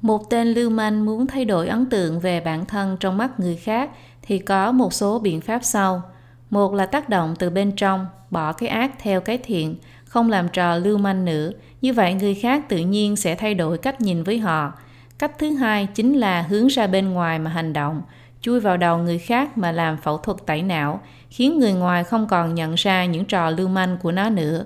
Một 0.00 0.30
tên 0.30 0.48
lưu 0.48 0.70
manh 0.70 1.04
muốn 1.04 1.26
thay 1.26 1.44
đổi 1.44 1.68
ấn 1.68 1.86
tượng 1.86 2.20
về 2.20 2.40
bản 2.40 2.66
thân 2.66 2.96
trong 3.00 3.16
mắt 3.16 3.40
người 3.40 3.56
khác 3.56 3.90
thì 4.22 4.38
có 4.38 4.72
một 4.72 4.92
số 4.92 5.18
biện 5.18 5.40
pháp 5.40 5.60
sau. 5.64 6.02
Một 6.50 6.74
là 6.74 6.86
tác 6.86 7.08
động 7.08 7.34
từ 7.38 7.50
bên 7.50 7.72
trong, 7.72 8.06
bỏ 8.30 8.52
cái 8.52 8.68
ác 8.68 8.90
theo 8.98 9.20
cái 9.20 9.38
thiện, 9.38 9.76
không 10.10 10.30
làm 10.30 10.48
trò 10.48 10.76
lưu 10.76 10.98
manh 10.98 11.24
nữa. 11.24 11.50
Như 11.80 11.92
vậy 11.92 12.14
người 12.14 12.34
khác 12.34 12.68
tự 12.68 12.78
nhiên 12.78 13.16
sẽ 13.16 13.34
thay 13.34 13.54
đổi 13.54 13.78
cách 13.78 14.00
nhìn 14.00 14.22
với 14.22 14.38
họ. 14.38 14.72
Cách 15.18 15.38
thứ 15.38 15.50
hai 15.50 15.86
chính 15.94 16.14
là 16.14 16.42
hướng 16.42 16.66
ra 16.66 16.86
bên 16.86 17.10
ngoài 17.10 17.38
mà 17.38 17.50
hành 17.50 17.72
động, 17.72 18.02
chui 18.40 18.60
vào 18.60 18.76
đầu 18.76 18.98
người 18.98 19.18
khác 19.18 19.58
mà 19.58 19.72
làm 19.72 19.96
phẫu 19.96 20.18
thuật 20.18 20.38
tẩy 20.46 20.62
não, 20.62 21.00
khiến 21.30 21.58
người 21.58 21.72
ngoài 21.72 22.04
không 22.04 22.26
còn 22.26 22.54
nhận 22.54 22.74
ra 22.74 23.04
những 23.04 23.24
trò 23.24 23.50
lưu 23.50 23.68
manh 23.68 23.96
của 24.02 24.12
nó 24.12 24.30
nữa. 24.30 24.64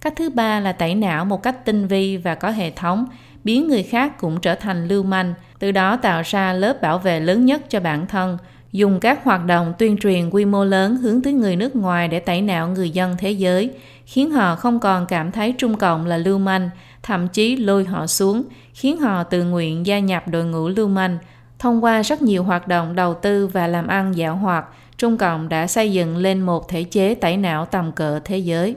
Cách 0.00 0.12
thứ 0.16 0.30
ba 0.30 0.60
là 0.60 0.72
tẩy 0.72 0.94
não 0.94 1.24
một 1.24 1.42
cách 1.42 1.64
tinh 1.64 1.86
vi 1.86 2.16
và 2.16 2.34
có 2.34 2.50
hệ 2.50 2.70
thống, 2.70 3.06
biến 3.44 3.68
người 3.68 3.82
khác 3.82 4.18
cũng 4.18 4.40
trở 4.40 4.54
thành 4.54 4.88
lưu 4.88 5.02
manh, 5.02 5.34
từ 5.58 5.72
đó 5.72 5.96
tạo 5.96 6.22
ra 6.24 6.52
lớp 6.52 6.82
bảo 6.82 6.98
vệ 6.98 7.20
lớn 7.20 7.46
nhất 7.46 7.70
cho 7.70 7.80
bản 7.80 8.06
thân, 8.06 8.38
dùng 8.74 9.00
các 9.00 9.24
hoạt 9.24 9.44
động 9.46 9.72
tuyên 9.78 9.96
truyền 9.96 10.30
quy 10.30 10.44
mô 10.44 10.64
lớn 10.64 10.96
hướng 10.96 11.22
tới 11.22 11.32
người 11.32 11.56
nước 11.56 11.76
ngoài 11.76 12.08
để 12.08 12.20
tẩy 12.20 12.42
não 12.42 12.68
người 12.68 12.90
dân 12.90 13.16
thế 13.18 13.30
giới, 13.30 13.70
khiến 14.06 14.30
họ 14.30 14.56
không 14.56 14.80
còn 14.80 15.06
cảm 15.06 15.32
thấy 15.32 15.54
Trung 15.58 15.76
Cộng 15.76 16.06
là 16.06 16.16
lưu 16.16 16.38
manh, 16.38 16.70
thậm 17.02 17.28
chí 17.28 17.56
lôi 17.56 17.84
họ 17.84 18.06
xuống, 18.06 18.42
khiến 18.72 18.98
họ 18.98 19.24
tự 19.24 19.44
nguyện 19.44 19.86
gia 19.86 19.98
nhập 19.98 20.28
đội 20.28 20.44
ngũ 20.44 20.68
lưu 20.68 20.88
manh. 20.88 21.18
Thông 21.58 21.84
qua 21.84 22.02
rất 22.02 22.22
nhiều 22.22 22.44
hoạt 22.44 22.68
động 22.68 22.94
đầu 22.94 23.14
tư 23.14 23.46
và 23.46 23.66
làm 23.66 23.86
ăn 23.86 24.16
dạo 24.16 24.36
hoạt, 24.36 24.64
Trung 24.96 25.18
Cộng 25.18 25.48
đã 25.48 25.66
xây 25.66 25.92
dựng 25.92 26.16
lên 26.16 26.40
một 26.40 26.68
thể 26.68 26.82
chế 26.82 27.14
tẩy 27.14 27.36
não 27.36 27.64
tầm 27.64 27.92
cỡ 27.92 28.20
thế 28.24 28.38
giới. 28.38 28.76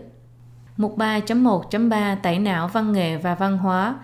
Mục 0.77 0.97
3.1.3 0.97 2.15
Tẩy 2.23 2.39
não 2.39 2.67
văn 2.67 2.91
nghệ 2.91 3.17
và 3.17 3.35
văn 3.35 3.57
hóa 3.57 3.95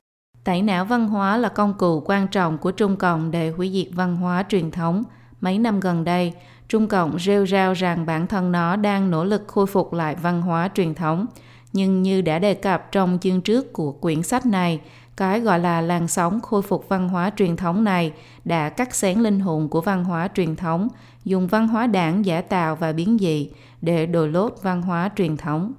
Tẩy 0.44 0.62
não 0.62 0.86
văn 0.86 1.08
hóa 1.08 1.38
là 1.38 1.50
công 1.50 1.74
cụ 1.74 2.04
quan 2.06 2.28
trọng 2.28 2.58
của 2.58 2.72
Trung 2.72 2.96
Cộng 2.96 3.32
để 3.32 3.50
hủy 3.50 3.72
diệt 3.74 3.96
văn 3.96 4.16
hóa 4.16 4.44
truyền 4.50 4.72
thống. 4.72 5.04
Mấy 5.44 5.60
năm 5.60 5.80
gần 5.80 6.04
đây, 6.04 6.34
Trung 6.70 6.88
Cộng 6.88 7.20
rêu 7.20 7.46
rao 7.46 7.74
rằng 7.74 8.06
bản 8.06 8.28
thân 8.28 8.52
nó 8.52 8.76
đang 8.76 9.12
nỗ 9.12 9.24
lực 9.24 9.44
khôi 9.48 9.66
phục 9.66 9.94
lại 9.94 10.16
văn 10.16 10.42
hóa 10.42 10.70
truyền 10.76 10.96
thống. 10.96 11.26
Nhưng 11.74 12.02
như 12.02 12.22
đã 12.22 12.40
đề 12.40 12.54
cập 12.54 12.92
trong 12.92 13.18
chương 13.22 13.42
trước 13.42 13.74
của 13.74 13.92
quyển 13.92 14.24
sách 14.24 14.46
này, 14.46 14.80
cái 15.18 15.40
gọi 15.40 15.60
là 15.60 15.82
làn 15.82 16.08
sóng 16.08 16.42
khôi 16.42 16.62
phục 16.62 16.90
văn 16.90 17.10
hóa 17.10 17.32
truyền 17.38 17.56
thống 17.56 17.84
này 17.84 18.12
đã 18.46 18.70
cắt 18.70 18.96
xén 18.96 19.20
linh 19.20 19.40
hồn 19.40 19.70
của 19.70 19.82
văn 19.82 20.04
hóa 20.04 20.28
truyền 20.36 20.56
thống, 20.56 20.88
dùng 21.26 21.48
văn 21.48 21.68
hóa 21.68 21.88
đảng 21.88 22.26
giả 22.26 22.42
tạo 22.42 22.76
và 22.76 22.94
biến 22.94 23.18
dị 23.20 23.50
để 23.82 24.06
đổi 24.06 24.30
lốt 24.30 24.54
văn 24.62 24.82
hóa 24.82 25.10
truyền 25.16 25.38
thống. 25.38 25.74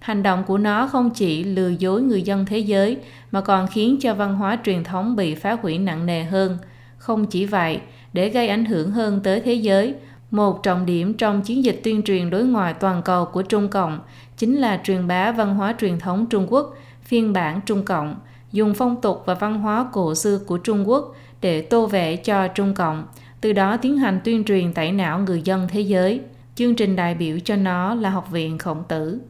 Hành 0.00 0.22
động 0.22 0.44
của 0.44 0.58
nó 0.58 0.86
không 0.86 1.10
chỉ 1.10 1.44
lừa 1.44 1.68
dối 1.68 2.02
người 2.02 2.22
dân 2.22 2.46
thế 2.46 2.58
giới 2.58 2.98
mà 3.30 3.40
còn 3.40 3.66
khiến 3.66 3.98
cho 4.00 4.14
văn 4.14 4.34
hóa 4.36 4.58
truyền 4.64 4.84
thống 4.84 5.16
bị 5.16 5.34
phá 5.34 5.56
hủy 5.62 5.78
nặng 5.78 6.06
nề 6.06 6.24
hơn. 6.24 6.58
Không 6.98 7.26
chỉ 7.26 7.46
vậy, 7.46 7.80
để 8.12 8.28
gây 8.28 8.48
ảnh 8.48 8.64
hưởng 8.64 8.90
hơn 8.90 9.20
tới 9.24 9.40
thế 9.40 9.54
giới, 9.54 9.94
một 10.30 10.62
trọng 10.62 10.86
điểm 10.86 11.14
trong 11.14 11.42
chiến 11.42 11.64
dịch 11.64 11.80
tuyên 11.84 12.02
truyền 12.02 12.30
đối 12.30 12.44
ngoại 12.44 12.74
toàn 12.74 13.02
cầu 13.02 13.24
của 13.24 13.42
Trung 13.42 13.68
Cộng 13.68 14.00
chính 14.36 14.56
là 14.56 14.80
truyền 14.84 15.06
bá 15.06 15.32
văn 15.32 15.54
hóa 15.54 15.74
truyền 15.80 15.98
thống 15.98 16.26
Trung 16.26 16.46
Quốc, 16.50 16.74
phiên 17.02 17.32
bản 17.32 17.60
Trung 17.66 17.84
Cộng, 17.84 18.16
dùng 18.52 18.74
phong 18.74 19.00
tục 19.00 19.22
và 19.26 19.34
văn 19.34 19.60
hóa 19.60 19.86
cổ 19.92 20.14
xưa 20.14 20.38
của 20.46 20.58
Trung 20.58 20.88
Quốc 20.88 21.14
để 21.40 21.62
tô 21.62 21.86
vẽ 21.86 22.16
cho 22.16 22.48
Trung 22.48 22.74
Cộng, 22.74 23.04
từ 23.40 23.52
đó 23.52 23.76
tiến 23.76 23.98
hành 23.98 24.20
tuyên 24.24 24.44
truyền 24.44 24.72
tẩy 24.72 24.92
não 24.92 25.18
người 25.18 25.42
dân 25.44 25.68
thế 25.70 25.80
giới– 25.80 26.20
Chương 26.54 26.74
trình 26.74 26.96
đại 26.96 27.14
biểu 27.14 27.38
cho 27.44 27.56
nó 27.56 27.94
là 27.94 28.10
Học 28.10 28.30
viện 28.30 28.58
Khổng 28.58 28.84
Tử. 28.88 29.20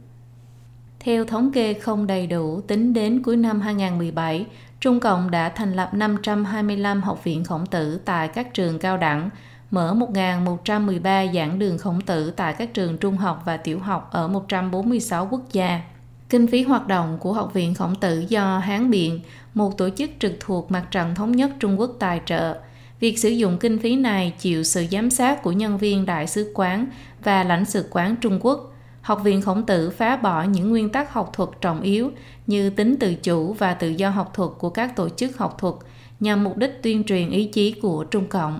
Theo 0.99 1.25
thống 1.25 1.51
kê 1.51 1.73
không 1.73 2.07
đầy 2.07 2.27
đủ, 2.27 2.61
tính 2.61 2.93
đến 2.93 3.23
cuối 3.23 3.37
năm 3.37 3.61
2017, 3.61 4.45
Trung 4.83 4.99
Cộng 4.99 5.31
đã 5.31 5.49
thành 5.49 5.73
lập 5.73 5.93
525 5.93 7.01
học 7.01 7.23
viện 7.23 7.43
khổng 7.43 7.65
tử 7.65 7.99
tại 8.05 8.27
các 8.27 8.53
trường 8.53 8.79
cao 8.79 8.97
đẳng, 8.97 9.29
mở 9.71 9.93
1.113 9.93 11.33
giảng 11.33 11.59
đường 11.59 11.77
khổng 11.77 12.01
tử 12.01 12.31
tại 12.31 12.53
các 12.53 12.73
trường 12.73 12.97
trung 12.97 13.17
học 13.17 13.41
và 13.45 13.57
tiểu 13.57 13.79
học 13.79 14.09
ở 14.11 14.27
146 14.27 15.27
quốc 15.31 15.41
gia. 15.51 15.81
Kinh 16.29 16.47
phí 16.47 16.63
hoạt 16.63 16.87
động 16.87 17.17
của 17.19 17.33
Học 17.33 17.53
viện 17.53 17.73
Khổng 17.73 17.95
tử 17.95 18.25
do 18.27 18.57
Hán 18.59 18.89
Biện, 18.89 19.19
một 19.53 19.77
tổ 19.77 19.89
chức 19.89 20.09
trực 20.19 20.33
thuộc 20.39 20.71
Mặt 20.71 20.85
trận 20.91 21.15
Thống 21.15 21.31
nhất 21.31 21.51
Trung 21.59 21.79
Quốc 21.79 21.91
tài 21.99 22.21
trợ. 22.25 22.57
Việc 22.99 23.19
sử 23.19 23.29
dụng 23.29 23.57
kinh 23.57 23.79
phí 23.79 23.95
này 23.95 24.33
chịu 24.39 24.63
sự 24.63 24.85
giám 24.91 25.09
sát 25.09 25.43
của 25.43 25.51
nhân 25.51 25.77
viên 25.77 26.05
đại 26.05 26.27
sứ 26.27 26.51
quán 26.55 26.85
và 27.23 27.43
lãnh 27.43 27.65
sự 27.65 27.87
quán 27.91 28.15
Trung 28.15 28.39
Quốc. 28.41 28.72
Học 29.03 29.21
viện 29.23 29.41
Khổng 29.41 29.65
tử 29.65 29.89
phá 29.89 30.15
bỏ 30.15 30.43
những 30.43 30.69
nguyên 30.69 30.89
tắc 30.89 31.13
học 31.13 31.29
thuật 31.33 31.49
trọng 31.61 31.81
yếu 31.81 32.11
như 32.47 32.69
tính 32.69 32.95
tự 32.99 33.15
chủ 33.15 33.53
và 33.53 33.73
tự 33.73 33.89
do 33.89 34.09
học 34.09 34.31
thuật 34.33 34.49
của 34.57 34.69
các 34.69 34.95
tổ 34.95 35.09
chức 35.09 35.37
học 35.37 35.57
thuật 35.59 35.75
nhằm 36.19 36.43
mục 36.43 36.57
đích 36.57 36.79
tuyên 36.83 37.03
truyền 37.03 37.29
ý 37.29 37.45
chí 37.45 37.71
của 37.71 38.03
Trung 38.03 38.27
Cộng. 38.27 38.59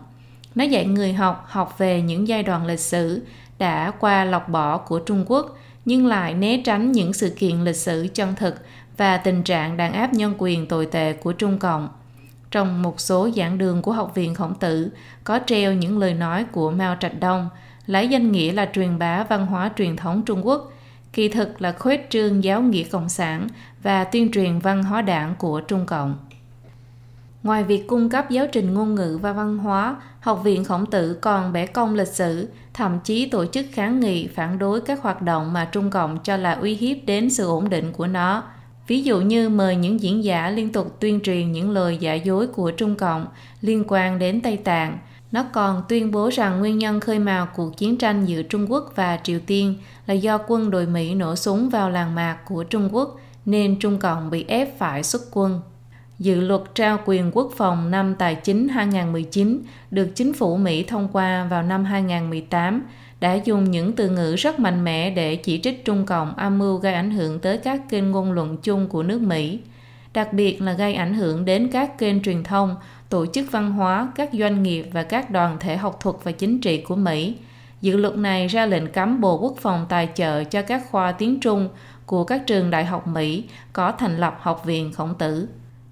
Nó 0.56 0.64
dạy 0.64 0.86
người 0.86 1.14
học 1.14 1.46
học 1.48 1.78
về 1.78 2.02
những 2.02 2.28
giai 2.28 2.44
đoạn 2.44 2.66
lịch 2.66 2.80
sử 2.80 3.22
đã 3.60 3.92
qua 4.00 4.26
lọc 4.26 4.50
bỏ 4.50 4.78
của 4.78 5.00
Trung 5.00 5.26
Quốc 5.28 5.58
nhưng 5.86 6.08
lại 6.08 6.34
né 6.34 6.62
tránh 6.66 6.92
những 6.92 7.14
sự 7.14 7.30
kiện 7.30 7.62
lịch 7.62 7.76
sử 7.76 8.08
chân 8.14 8.36
thực 8.36 8.56
và 8.98 9.18
tình 9.18 9.44
trạng 9.44 9.78
đàn 9.78 9.94
áp 9.94 10.14
nhân 10.14 10.34
quyền 10.38 10.68
tồi 10.68 10.86
tệ 10.86 11.14
của 11.14 11.32
Trung 11.32 11.60
Cộng. 11.60 11.90
Trong 12.52 12.82
một 12.82 13.00
số 13.00 13.30
giảng 13.36 13.58
đường 13.58 13.82
của 13.82 13.92
Học 13.92 14.12
viện 14.16 14.36
Khổng 14.36 14.56
Tử 14.56 14.90
có 15.24 15.40
treo 15.46 15.74
những 15.74 15.98
lời 15.98 16.14
nói 16.14 16.46
của 16.52 16.72
Mao 16.72 16.96
Trạch 17.00 17.20
Đông, 17.20 17.50
lấy 17.86 18.08
danh 18.08 18.32
nghĩa 18.32 18.52
là 18.52 18.70
truyền 18.74 19.00
bá 19.00 19.24
văn 19.24 19.46
hóa 19.46 19.72
truyền 19.78 19.96
thống 19.96 20.24
Trung 20.26 20.48
Quốc, 20.48 20.74
kỳ 21.14 21.30
thực 21.30 21.62
là 21.62 21.72
khuếch 21.72 22.10
trương 22.10 22.44
giáo 22.44 22.62
nghĩa 22.62 22.84
cộng 22.84 23.10
sản 23.10 23.48
và 23.84 24.04
tuyên 24.04 24.32
truyền 24.32 24.60
văn 24.60 24.84
hóa 24.84 25.02
đảng 25.02 25.36
của 25.36 25.62
Trung 25.62 25.86
Cộng. 25.86 26.18
Ngoài 27.44 27.64
việc 27.64 27.88
cung 27.88 28.10
cấp 28.10 28.30
giáo 28.30 28.46
trình 28.52 28.74
ngôn 28.74 28.96
ngữ 28.96 29.20
và 29.22 29.34
văn 29.34 29.58
hóa, 29.58 29.96
Học 30.20 30.42
viện 30.44 30.64
Khổng 30.64 30.86
Tử 30.86 31.14
còn 31.22 31.54
bẻ 31.54 31.66
công 31.66 31.96
lịch 31.96 32.08
sử, 32.08 32.50
thậm 32.74 33.00
chí 33.04 33.30
tổ 33.30 33.46
chức 33.46 33.66
kháng 33.72 34.00
nghị 34.00 34.28
phản 34.28 34.60
đối 34.60 34.82
các 34.82 35.02
hoạt 35.02 35.22
động 35.22 35.54
mà 35.54 35.66
Trung 35.66 35.90
Cộng 35.90 36.20
cho 36.24 36.38
là 36.38 36.52
uy 36.52 36.76
hiếp 36.76 36.98
đến 37.06 37.30
sự 37.30 37.48
ổn 37.48 37.70
định 37.70 37.92
của 37.92 38.08
nó. 38.08 38.44
Ví 38.88 39.04
dụ 39.04 39.22
như 39.22 39.50
mời 39.50 39.76
những 39.76 40.02
diễn 40.02 40.24
giả 40.24 40.50
liên 40.50 40.72
tục 40.72 40.98
tuyên 41.00 41.20
truyền 41.24 41.52
những 41.52 41.72
lời 41.72 41.98
giả 41.98 42.14
dối 42.14 42.48
của 42.48 42.72
Trung 42.72 42.96
Cộng 42.96 43.26
liên 43.62 43.84
quan 43.88 44.20
đến 44.20 44.42
Tây 44.42 44.58
Tạng. 44.58 44.98
Nó 45.34 45.44
còn 45.54 45.84
tuyên 45.90 46.12
bố 46.12 46.30
rằng 46.30 46.60
nguyên 46.60 46.78
nhân 46.78 47.00
khơi 47.00 47.20
mào 47.20 47.48
cuộc 47.56 47.78
chiến 47.78 47.98
tranh 47.98 48.26
giữa 48.26 48.42
Trung 48.42 48.72
Quốc 48.72 48.92
và 48.96 49.20
Triều 49.24 49.40
Tiên 49.46 49.76
là 50.06 50.14
do 50.14 50.38
quân 50.48 50.72
đội 50.72 50.86
Mỹ 50.86 51.16
nổ 51.16 51.36
súng 51.36 51.70
vào 51.70 51.90
làng 51.90 52.16
mạc 52.16 52.38
của 52.46 52.64
Trung 52.64 52.90
Quốc 52.92 53.20
nên 53.46 53.80
Trung 53.80 54.00
Cộng 54.00 54.30
bị 54.30 54.46
ép 54.48 54.78
phải 54.78 55.04
xuất 55.04 55.22
quân. 55.32 55.62
Dự 56.20 56.42
luật 56.42 56.62
trao 56.76 57.00
quyền 57.06 57.32
quốc 57.34 57.52
phòng 57.58 57.92
năm 57.92 58.16
tài 58.16 58.36
chính 58.36 58.68
2019 58.68 59.62
được 59.92 60.08
chính 60.16 60.34
phủ 60.34 60.58
Mỹ 60.58 60.84
thông 60.84 61.08
qua 61.14 61.48
vào 61.50 61.64
năm 61.64 61.86
2018 61.86 62.84
đã 63.20 63.34
dùng 63.34 63.72
những 63.72 63.94
từ 63.94 64.10
ngữ 64.10 64.36
rất 64.36 64.60
mạnh 64.60 64.84
mẽ 64.84 65.10
để 65.10 65.36
chỉ 65.36 65.60
trích 65.64 65.86
Trung 65.86 66.06
Cộng 66.06 66.36
âm 66.36 66.60
mưu 66.60 66.78
gây 66.78 66.94
ảnh 66.94 67.12
hưởng 67.12 67.40
tới 67.40 67.58
các 67.58 67.82
kênh 67.90 68.12
ngôn 68.12 68.32
luận 68.32 68.58
chung 68.58 68.88
của 68.88 69.04
nước 69.04 69.22
Mỹ, 69.22 69.60
đặc 70.14 70.34
biệt 70.34 70.62
là 70.62 70.74
gây 70.74 70.94
ảnh 70.94 71.14
hưởng 71.14 71.46
đến 71.46 71.70
các 71.72 71.98
kênh 71.98 72.22
truyền 72.22 72.44
thông, 72.44 72.76
tổ 73.14 73.26
chức 73.26 73.52
văn 73.52 73.72
hóa, 73.72 74.12
các 74.16 74.30
doanh 74.34 74.64
nghiệp 74.64 74.86
và 74.94 75.04
các 75.04 75.32
đoàn 75.32 75.58
thể 75.60 75.78
học 75.78 75.98
thuật 76.00 76.16
và 76.24 76.32
chính 76.32 76.62
trị 76.62 76.82
của 76.82 76.96
Mỹ. 76.96 77.36
Dự 77.82 77.98
luật 77.98 78.16
này 78.16 78.48
ra 78.48 78.66
lệnh 78.66 78.88
cấm 78.88 79.22
Bộ 79.22 79.38
Quốc 79.38 79.54
phòng 79.58 79.86
tài 79.90 80.10
trợ 80.16 80.44
cho 80.44 80.62
các 80.62 80.84
khoa 80.92 81.12
tiếng 81.12 81.40
Trung 81.40 81.70
của 82.06 82.24
các 82.24 82.48
trường 82.48 82.70
đại 82.70 82.86
học 82.86 83.08
Mỹ 83.08 83.44
có 83.74 83.92
thành 83.92 84.18
lập 84.18 84.38
học 84.40 84.66
viện 84.66 84.94
khổng 84.94 85.16
tử. 85.16 85.48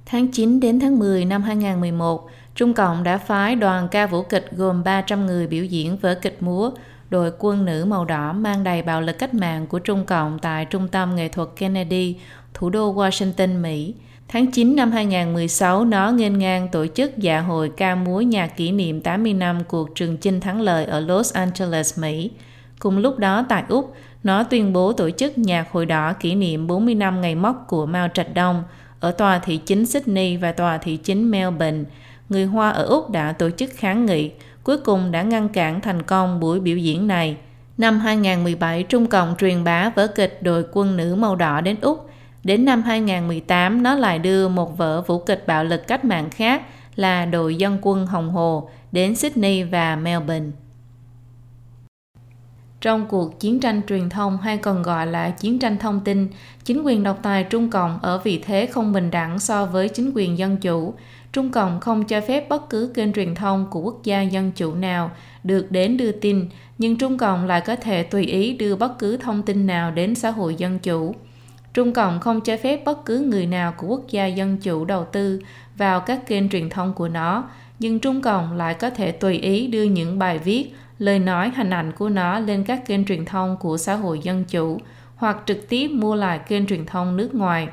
Tháng 0.06 0.28
9 0.28 0.60
đến 0.60 0.80
tháng 0.80 1.00
10 1.00 1.26
năm 1.26 1.44
2011, 1.44 2.30
Trung 2.56 2.74
Cộng 2.74 3.04
đã 3.04 3.18
phái 3.18 3.56
đoàn 3.56 3.88
ca 3.92 4.08
vũ 4.08 4.24
kịch 4.24 4.50
gồm 4.52 4.84
300 4.84 5.26
người 5.26 5.48
biểu 5.48 5.66
diễn 5.66 5.98
vở 5.98 6.16
kịch 6.22 6.44
múa 6.44 6.72
đội 7.10 7.32
quân 7.40 7.66
nữ 7.66 7.86
màu 7.86 8.06
đỏ 8.06 8.34
mang 8.34 8.64
đầy 8.64 8.82
bạo 8.82 9.02
lực 9.02 9.18
cách 9.20 9.34
mạng 9.34 9.68
của 9.68 9.80
Trung 9.80 10.06
Cộng 10.06 10.40
tại 10.40 10.66
Trung 10.66 10.88
tâm 10.88 11.16
Nghệ 11.16 11.28
thuật 11.28 11.50
Kennedy, 11.56 12.16
thủ 12.54 12.70
đô 12.70 12.94
Washington, 12.94 13.62
Mỹ. 13.62 13.94
Tháng 14.34 14.52
9 14.52 14.76
năm 14.76 14.92
2016, 14.92 15.86
nó 15.86 16.12
nghênh 16.12 16.40
ngang 16.40 16.68
tổ 16.72 16.86
chức 16.88 17.18
dạ 17.18 17.40
hội 17.40 17.72
ca 17.78 17.96
múa 17.96 18.22
nhạc 18.22 18.48
kỷ 18.48 18.72
niệm 18.72 19.02
80 19.02 19.34
năm 19.34 19.64
cuộc 19.68 19.96
trường 19.96 20.18
chinh 20.18 20.40
thắng 20.40 20.62
lợi 20.62 20.86
ở 20.86 21.00
Los 21.00 21.34
Angeles, 21.34 22.00
Mỹ. 22.00 22.32
Cùng 22.80 22.98
lúc 22.98 23.20
đó 23.20 23.46
tại 23.50 23.64
Úc, 23.70 23.96
nó 24.24 24.44
tuyên 24.44 24.74
bố 24.74 24.94
tổ 24.94 25.10
chức 25.10 25.38
nhạc 25.38 25.72
hội 25.72 25.86
đỏ 25.86 26.14
kỷ 26.14 26.36
niệm 26.36 26.68
40 26.68 26.96
năm 26.96 27.22
ngày 27.22 27.36
mốc 27.36 27.66
của 27.68 27.86
Mao 27.86 28.08
Trạch 28.08 28.34
Đông 28.34 28.64
ở 29.00 29.12
tòa 29.12 29.40
thị 29.40 29.58
chính 29.58 29.86
Sydney 29.86 30.38
và 30.38 30.52
tòa 30.52 30.78
thị 30.78 30.98
chính 30.98 31.32
Melbourne. 31.32 31.84
Người 32.30 32.46
Hoa 32.46 32.70
ở 32.70 32.84
Úc 32.84 33.10
đã 33.10 33.32
tổ 33.32 33.50
chức 33.50 33.70
kháng 33.76 34.06
nghị, 34.06 34.32
cuối 34.64 34.78
cùng 34.78 35.12
đã 35.12 35.22
ngăn 35.22 35.50
cản 35.50 35.82
thành 35.82 36.02
công 36.02 36.40
buổi 36.40 36.60
biểu 36.60 36.78
diễn 36.78 37.08
này. 37.08 37.38
Năm 37.78 38.00
2017, 38.00 38.84
Trung 38.84 39.08
Cộng 39.08 39.36
truyền 39.38 39.64
bá 39.64 39.90
vở 39.96 40.08
kịch 40.08 40.44
đội 40.44 40.66
quân 40.72 40.98
nữ 40.98 41.16
màu 41.16 41.36
đỏ 41.36 41.62
đến 41.62 41.76
Úc. 41.82 42.11
Đến 42.44 42.66
năm 42.66 42.82
2018, 42.82 43.84
nó 43.84 43.96
lại 43.96 44.20
đưa 44.20 44.48
một 44.48 44.78
vở 44.78 45.02
vũ 45.02 45.20
kịch 45.20 45.44
bạo 45.48 45.64
lực 45.64 45.88
cách 45.88 46.06
mạng 46.06 46.30
khác 46.30 46.62
là 46.96 47.26
đội 47.26 47.56
dân 47.56 47.78
quân 47.82 48.06
Hồng 48.06 48.30
Hồ 48.30 48.70
đến 48.92 49.16
Sydney 49.16 49.64
và 49.64 49.96
Melbourne. 49.96 50.50
Trong 52.82 53.06
cuộc 53.08 53.40
chiến 53.40 53.60
tranh 53.60 53.82
truyền 53.88 54.10
thông 54.10 54.38
hay 54.38 54.58
còn 54.58 54.82
gọi 54.82 55.08
là 55.08 55.30
chiến 55.30 55.60
tranh 55.60 55.78
thông 55.78 56.00
tin, 56.00 56.28
chính 56.64 56.82
quyền 56.84 57.04
độc 57.04 57.20
tài 57.22 57.44
Trung 57.44 57.70
Cộng 57.70 58.00
ở 58.02 58.18
vị 58.18 58.44
thế 58.46 58.66
không 58.66 58.94
bình 58.94 59.12
đẳng 59.12 59.40
so 59.40 59.66
với 59.66 59.90
chính 59.90 60.12
quyền 60.16 60.38
dân 60.38 60.58
chủ. 60.58 60.94
Trung 61.34 61.52
Cộng 61.52 61.80
không 61.80 62.04
cho 62.04 62.22
phép 62.22 62.50
bất 62.50 62.70
cứ 62.70 62.92
kênh 62.94 63.14
truyền 63.14 63.36
thông 63.36 63.68
của 63.72 63.82
quốc 63.82 64.04
gia 64.04 64.22
dân 64.22 64.52
chủ 64.52 64.74
nào 64.76 65.12
được 65.44 65.72
đến 65.72 65.98
đưa 65.98 66.12
tin, 66.12 66.50
nhưng 66.78 66.98
Trung 66.98 67.18
Cộng 67.18 67.46
lại 67.46 67.62
có 67.62 67.76
thể 67.76 68.04
tùy 68.04 68.26
ý 68.26 68.54
đưa 68.54 68.76
bất 68.76 69.00
cứ 69.00 69.18
thông 69.18 69.44
tin 69.44 69.68
nào 69.68 69.92
đến 69.92 70.16
xã 70.16 70.30
hội 70.30 70.56
dân 70.56 70.80
chủ. 70.80 71.16
Trung 71.74 71.94
Cộng 71.94 72.20
không 72.20 72.42
cho 72.42 72.58
phép 72.58 72.82
bất 72.86 73.06
cứ 73.06 73.20
người 73.20 73.46
nào 73.46 73.74
của 73.78 73.88
quốc 73.88 74.02
gia 74.10 74.26
dân 74.26 74.58
chủ 74.58 74.86
đầu 74.86 75.06
tư 75.06 75.42
vào 75.78 76.00
các 76.00 76.28
kênh 76.28 76.50
truyền 76.50 76.70
thông 76.70 76.94
của 76.94 77.08
nó, 77.08 77.50
nhưng 77.80 78.00
Trung 78.00 78.22
Cộng 78.22 78.58
lại 78.58 78.74
có 78.74 78.90
thể 78.90 79.12
tùy 79.12 79.38
ý 79.38 79.68
đưa 79.68 79.84
những 79.84 80.20
bài 80.20 80.38
viết, 80.38 80.74
lời 81.00 81.20
nói, 81.20 81.52
hình 81.56 81.70
ảnh 81.70 81.92
của 81.92 82.10
nó 82.10 82.40
lên 82.40 82.64
các 82.64 82.88
kênh 82.88 83.06
truyền 83.06 83.26
thông 83.26 83.58
của 83.58 83.78
xã 83.78 83.96
hội 83.96 84.20
dân 84.24 84.44
chủ 84.44 84.80
hoặc 85.16 85.38
trực 85.46 85.70
tiếp 85.70 85.88
mua 85.88 86.16
lại 86.16 86.40
kênh 86.40 86.66
truyền 86.66 86.86
thông 86.86 87.18
nước 87.18 87.36
ngoài. 87.36 87.68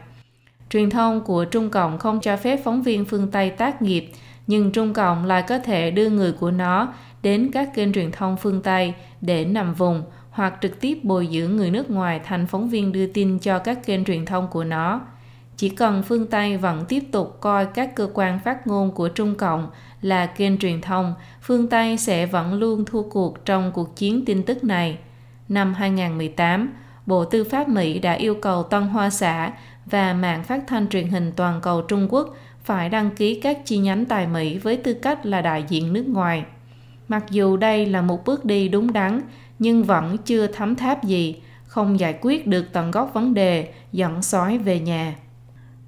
Truyền 0.71 0.91
thông 0.91 1.21
của 1.21 1.45
Trung 1.45 1.71
Cộng 1.71 1.99
không 1.99 2.21
cho 2.21 2.37
phép 2.37 2.61
phóng 2.65 2.83
viên 2.83 3.05
phương 3.05 3.31
Tây 3.31 3.51
tác 3.51 3.83
nghiệp, 3.83 4.11
nhưng 4.47 4.73
Trung 4.73 4.95
Cộng 4.95 5.25
lại 5.25 5.43
có 5.49 5.59
thể 5.59 5.91
đưa 5.91 6.11
người 6.11 6.33
của 6.33 6.51
nó 6.51 6.93
đến 7.23 7.51
các 7.53 7.75
kênh 7.75 7.93
truyền 7.93 8.13
thông 8.13 8.37
phương 8.37 8.63
Tây 8.63 8.95
để 9.21 9.45
nằm 9.45 9.75
vùng 9.75 10.03
hoặc 10.39 10.55
trực 10.61 10.81
tiếp 10.81 10.99
bồi 11.03 11.29
dưỡng 11.33 11.57
người 11.57 11.71
nước 11.71 11.91
ngoài 11.91 12.21
thành 12.25 12.47
phóng 12.47 12.69
viên 12.69 12.93
đưa 12.93 13.07
tin 13.07 13.39
cho 13.39 13.59
các 13.59 13.87
kênh 13.87 14.05
truyền 14.05 14.27
thông 14.27 14.49
của 14.49 14.65
nó. 14.65 15.01
Chỉ 15.57 15.69
cần 15.69 16.03
phương 16.03 16.27
Tây 16.27 16.57
vẫn 16.57 16.85
tiếp 16.89 17.05
tục 17.13 17.37
coi 17.41 17.67
các 17.67 17.95
cơ 17.95 18.09
quan 18.15 18.39
phát 18.45 18.67
ngôn 18.67 18.91
của 18.91 19.09
Trung 19.09 19.35
Cộng 19.35 19.71
là 20.03 20.27
kênh 20.27 20.59
truyền 20.59 20.81
thông, 20.81 21.15
phương 21.43 21.69
Tây 21.69 21.99
sẽ 21.99 22.27
vẫn 22.27 22.55
luôn 22.55 22.85
thua 22.85 23.03
cuộc 23.03 23.45
trong 23.45 23.73
cuộc 23.73 23.97
chiến 23.97 24.25
tin 24.25 24.43
tức 24.43 24.65
này. 24.65 24.99
Năm 25.49 25.75
2018, 25.75 26.73
Bộ 27.07 27.25
Tư 27.25 27.45
pháp 27.45 27.69
Mỹ 27.69 27.99
đã 27.99 28.13
yêu 28.13 28.35
cầu 28.35 28.63
Tân 28.63 28.83
Hoa 28.83 29.11
Xã 29.11 29.53
và 29.87 30.13
mạng 30.13 30.45
phát 30.45 30.65
thanh 30.67 30.89
truyền 30.89 31.09
hình 31.09 31.33
toàn 31.37 31.61
cầu 31.61 31.83
Trung 31.83 32.07
Quốc 32.11 32.37
phải 32.65 32.89
đăng 32.89 33.11
ký 33.11 33.41
các 33.41 33.59
chi 33.65 33.79
nhánh 33.79 34.05
tại 34.05 34.27
Mỹ 34.27 34.59
với 34.59 34.77
tư 34.77 34.95
cách 34.95 35.27
là 35.27 35.41
đại 35.41 35.65
diện 35.69 35.93
nước 35.93 36.09
ngoài. 36.09 36.45
Mặc 37.09 37.25
dù 37.31 37.57
đây 37.57 37.87
là 37.87 38.03
một 38.03 38.25
bước 38.25 38.45
đi 38.45 38.69
đúng 38.69 38.93
đắn, 38.93 39.21
nhưng 39.59 39.85
vẫn 39.85 40.19
chưa 40.19 40.47
thấm 40.47 40.77
tháp 40.77 41.05
gì, 41.05 41.37
không 41.67 42.01
giải 42.01 42.19
quyết 42.21 42.47
được 42.47 42.67
tận 42.73 42.91
gốc 42.91 43.11
vấn 43.15 43.35
đề, 43.35 43.69
dẫn 43.93 44.23
sói 44.23 44.59
về 44.59 44.81
nhà. 44.81 45.15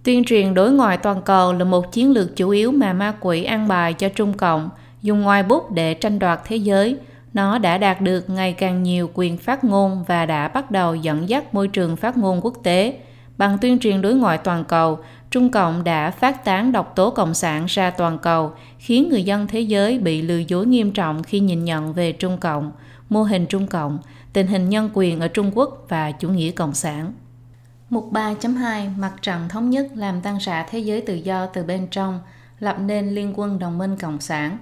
Tuyên 0.02 0.24
truyền 0.24 0.54
đối 0.54 0.72
ngoại 0.72 0.96
toàn 0.96 1.22
cầu 1.22 1.52
là 1.52 1.64
một 1.64 1.92
chiến 1.92 2.10
lược 2.10 2.36
chủ 2.36 2.48
yếu 2.50 2.72
mà 2.72 2.92
ma 2.92 3.14
quỷ 3.20 3.44
an 3.44 3.68
bài 3.68 3.92
cho 3.92 4.08
Trung 4.08 4.32
Cộng, 4.32 4.70
dùng 5.02 5.20
ngoài 5.20 5.42
bút 5.42 5.70
để 5.70 5.94
tranh 5.94 6.18
đoạt 6.18 6.40
thế 6.44 6.56
giới. 6.56 6.96
Nó 7.34 7.58
đã 7.58 7.78
đạt 7.78 8.00
được 8.00 8.30
ngày 8.30 8.52
càng 8.52 8.82
nhiều 8.82 9.10
quyền 9.14 9.36
phát 9.36 9.64
ngôn 9.64 10.04
và 10.06 10.26
đã 10.26 10.48
bắt 10.48 10.70
đầu 10.70 10.94
dẫn 10.94 11.28
dắt 11.28 11.54
môi 11.54 11.68
trường 11.68 11.96
phát 11.96 12.16
ngôn 12.16 12.40
quốc 12.42 12.54
tế. 12.62 12.98
Bằng 13.38 13.58
tuyên 13.58 13.78
truyền 13.78 14.02
đối 14.02 14.14
ngoại 14.14 14.38
toàn 14.38 14.64
cầu, 14.64 14.98
Trung 15.30 15.50
Cộng 15.50 15.84
đã 15.84 16.10
phát 16.10 16.44
tán 16.44 16.72
độc 16.72 16.92
tố 16.96 17.10
Cộng 17.10 17.34
sản 17.34 17.64
ra 17.68 17.90
toàn 17.90 18.18
cầu, 18.18 18.52
khiến 18.78 19.08
người 19.08 19.22
dân 19.22 19.46
thế 19.46 19.60
giới 19.60 19.98
bị 19.98 20.22
lừa 20.22 20.38
dối 20.38 20.66
nghiêm 20.66 20.92
trọng 20.92 21.22
khi 21.22 21.40
nhìn 21.40 21.64
nhận 21.64 21.92
về 21.92 22.12
Trung 22.12 22.38
Cộng, 22.38 22.72
mô 23.10 23.22
hình 23.22 23.46
Trung 23.46 23.66
Cộng, 23.66 23.98
tình 24.32 24.46
hình 24.46 24.68
nhân 24.68 24.90
quyền 24.94 25.20
ở 25.20 25.28
Trung 25.28 25.50
Quốc 25.54 25.86
và 25.88 26.12
chủ 26.12 26.28
nghĩa 26.28 26.50
Cộng 26.50 26.74
sản. 26.74 27.12
Mục 27.90 28.12
3.2 28.12 28.98
Mặt 28.98 29.12
trận 29.22 29.48
thống 29.48 29.70
nhất 29.70 29.86
làm 29.94 30.20
tan 30.20 30.38
rã 30.38 30.66
thế 30.70 30.78
giới 30.78 31.00
tự 31.00 31.14
do 31.14 31.46
từ 31.46 31.62
bên 31.62 31.86
trong, 31.90 32.20
lập 32.58 32.76
nên 32.80 33.08
Liên 33.08 33.32
quân 33.36 33.58
Đồng 33.58 33.78
minh 33.78 33.96
Cộng 33.96 34.20
sản. 34.20 34.58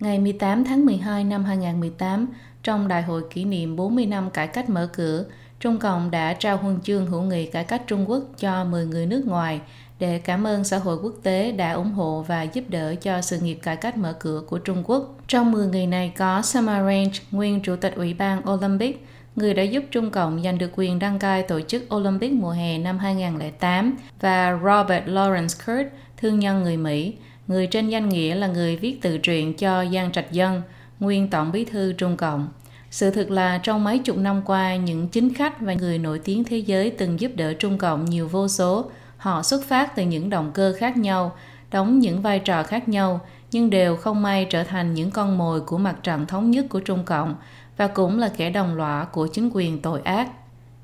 Ngày 0.00 0.18
18 0.18 0.64
tháng 0.64 0.86
12 0.86 1.24
năm 1.24 1.44
2018, 1.44 2.26
trong 2.62 2.88
đại 2.88 3.02
hội 3.02 3.22
kỷ 3.30 3.44
niệm 3.44 3.76
40 3.76 4.06
năm 4.06 4.30
cải 4.30 4.46
cách 4.46 4.70
mở 4.70 4.88
cửa, 4.92 5.24
Trung 5.60 5.78
Cộng 5.78 6.10
đã 6.10 6.34
trao 6.34 6.56
huân 6.56 6.80
chương 6.80 7.06
hữu 7.06 7.22
nghị 7.22 7.46
cải 7.46 7.64
cách 7.64 7.82
Trung 7.86 8.10
Quốc 8.10 8.22
cho 8.38 8.64
10 8.64 8.86
người 8.86 9.06
nước 9.06 9.26
ngoài 9.26 9.60
để 10.02 10.18
cảm 10.18 10.46
ơn 10.46 10.64
xã 10.64 10.78
hội 10.78 10.96
quốc 11.02 11.14
tế 11.22 11.52
đã 11.52 11.72
ủng 11.72 11.92
hộ 11.92 12.24
và 12.28 12.42
giúp 12.42 12.64
đỡ 12.68 12.94
cho 12.94 13.20
sự 13.20 13.38
nghiệp 13.38 13.58
cải 13.62 13.76
cách 13.76 13.96
mở 13.96 14.12
cửa 14.20 14.42
của 14.48 14.58
Trung 14.58 14.82
Quốc. 14.86 15.14
Trong 15.28 15.52
10 15.52 15.66
người 15.66 15.86
này 15.86 16.12
có 16.16 16.42
Summer 16.42 16.76
Range, 16.76 17.12
nguyên 17.30 17.60
chủ 17.62 17.76
tịch 17.76 17.94
Ủy 17.96 18.14
ban 18.14 18.50
Olympic, 18.50 19.06
người 19.36 19.54
đã 19.54 19.62
giúp 19.62 19.84
Trung 19.90 20.10
Cộng 20.10 20.42
giành 20.42 20.58
được 20.58 20.70
quyền 20.76 20.98
đăng 20.98 21.18
cai 21.18 21.42
tổ 21.42 21.60
chức 21.60 21.94
Olympic 21.94 22.32
mùa 22.32 22.50
hè 22.50 22.78
năm 22.78 22.98
2008, 22.98 23.96
và 24.20 24.58
Robert 24.64 25.06
Lawrence 25.06 25.66
Kurt, 25.66 25.94
thương 26.16 26.38
nhân 26.38 26.62
người 26.62 26.76
Mỹ, 26.76 27.14
người 27.46 27.66
trên 27.66 27.88
danh 27.88 28.08
nghĩa 28.08 28.34
là 28.34 28.46
người 28.46 28.76
viết 28.76 29.02
tự 29.02 29.18
truyện 29.18 29.54
cho 29.54 29.84
Giang 29.92 30.12
Trạch 30.12 30.32
Dân, 30.32 30.62
nguyên 31.00 31.30
Tổng 31.30 31.52
bí 31.52 31.64
thư 31.64 31.92
Trung 31.92 32.16
Cộng. 32.16 32.48
Sự 32.90 33.10
thực 33.10 33.30
là 33.30 33.58
trong 33.62 33.84
mấy 33.84 33.98
chục 33.98 34.16
năm 34.16 34.42
qua, 34.44 34.76
những 34.76 35.08
chính 35.08 35.34
khách 35.34 35.60
và 35.60 35.74
người 35.74 35.98
nổi 35.98 36.20
tiếng 36.24 36.44
thế 36.44 36.58
giới 36.58 36.90
từng 36.90 37.20
giúp 37.20 37.30
đỡ 37.34 37.52
Trung 37.52 37.78
Cộng 37.78 38.04
nhiều 38.04 38.28
vô 38.28 38.48
số. 38.48 38.90
Họ 39.22 39.42
xuất 39.42 39.64
phát 39.64 39.96
từ 39.96 40.02
những 40.02 40.30
động 40.30 40.50
cơ 40.54 40.74
khác 40.78 40.96
nhau, 40.96 41.32
đóng 41.70 41.98
những 41.98 42.22
vai 42.22 42.38
trò 42.38 42.62
khác 42.62 42.88
nhau, 42.88 43.20
nhưng 43.50 43.70
đều 43.70 43.96
không 43.96 44.22
may 44.22 44.46
trở 44.50 44.64
thành 44.64 44.94
những 44.94 45.10
con 45.10 45.38
mồi 45.38 45.60
của 45.60 45.78
mặt 45.78 45.96
trận 46.02 46.26
thống 46.26 46.50
nhất 46.50 46.66
của 46.70 46.80
Trung 46.80 47.04
Cộng 47.04 47.34
và 47.76 47.86
cũng 47.86 48.18
là 48.18 48.30
kẻ 48.36 48.50
đồng 48.50 48.74
lõa 48.74 49.04
của 49.04 49.26
chính 49.26 49.50
quyền 49.52 49.82
tội 49.82 50.00
ác. 50.00 50.28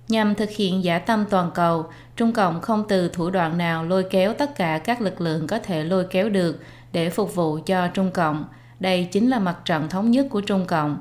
Nhằm 0.09 0.35
thực 0.35 0.51
hiện 0.51 0.85
giả 0.85 0.99
tâm 0.99 1.25
toàn 1.31 1.51
cầu, 1.55 1.87
Trung 2.17 2.33
Cộng 2.33 2.61
không 2.61 2.85
từ 2.89 3.09
thủ 3.09 3.31
đoạn 3.31 3.59
nào 3.59 3.85
lôi 3.85 4.05
kéo 4.11 4.35
tất 4.35 4.57
cả 4.57 4.79
các 4.79 5.01
lực 5.01 5.21
lượng 5.21 5.47
có 5.47 5.59
thể 5.59 5.85
lôi 5.85 6.05
kéo 6.11 6.29
được 6.29 6.61
để 6.93 7.11
phục 7.11 7.35
vụ 7.35 7.59
cho 7.67 7.89
Trung 7.89 8.11
Cộng. 8.11 8.45
Đây 8.81 9.09
chính 9.13 9.31
là 9.31 9.39
mặt 9.39 9.57
trận 9.65 9.89
thống 9.89 10.11
nhất 10.11 10.27
của 10.31 10.41
Trung 10.41 10.67
Cộng. 10.67 11.01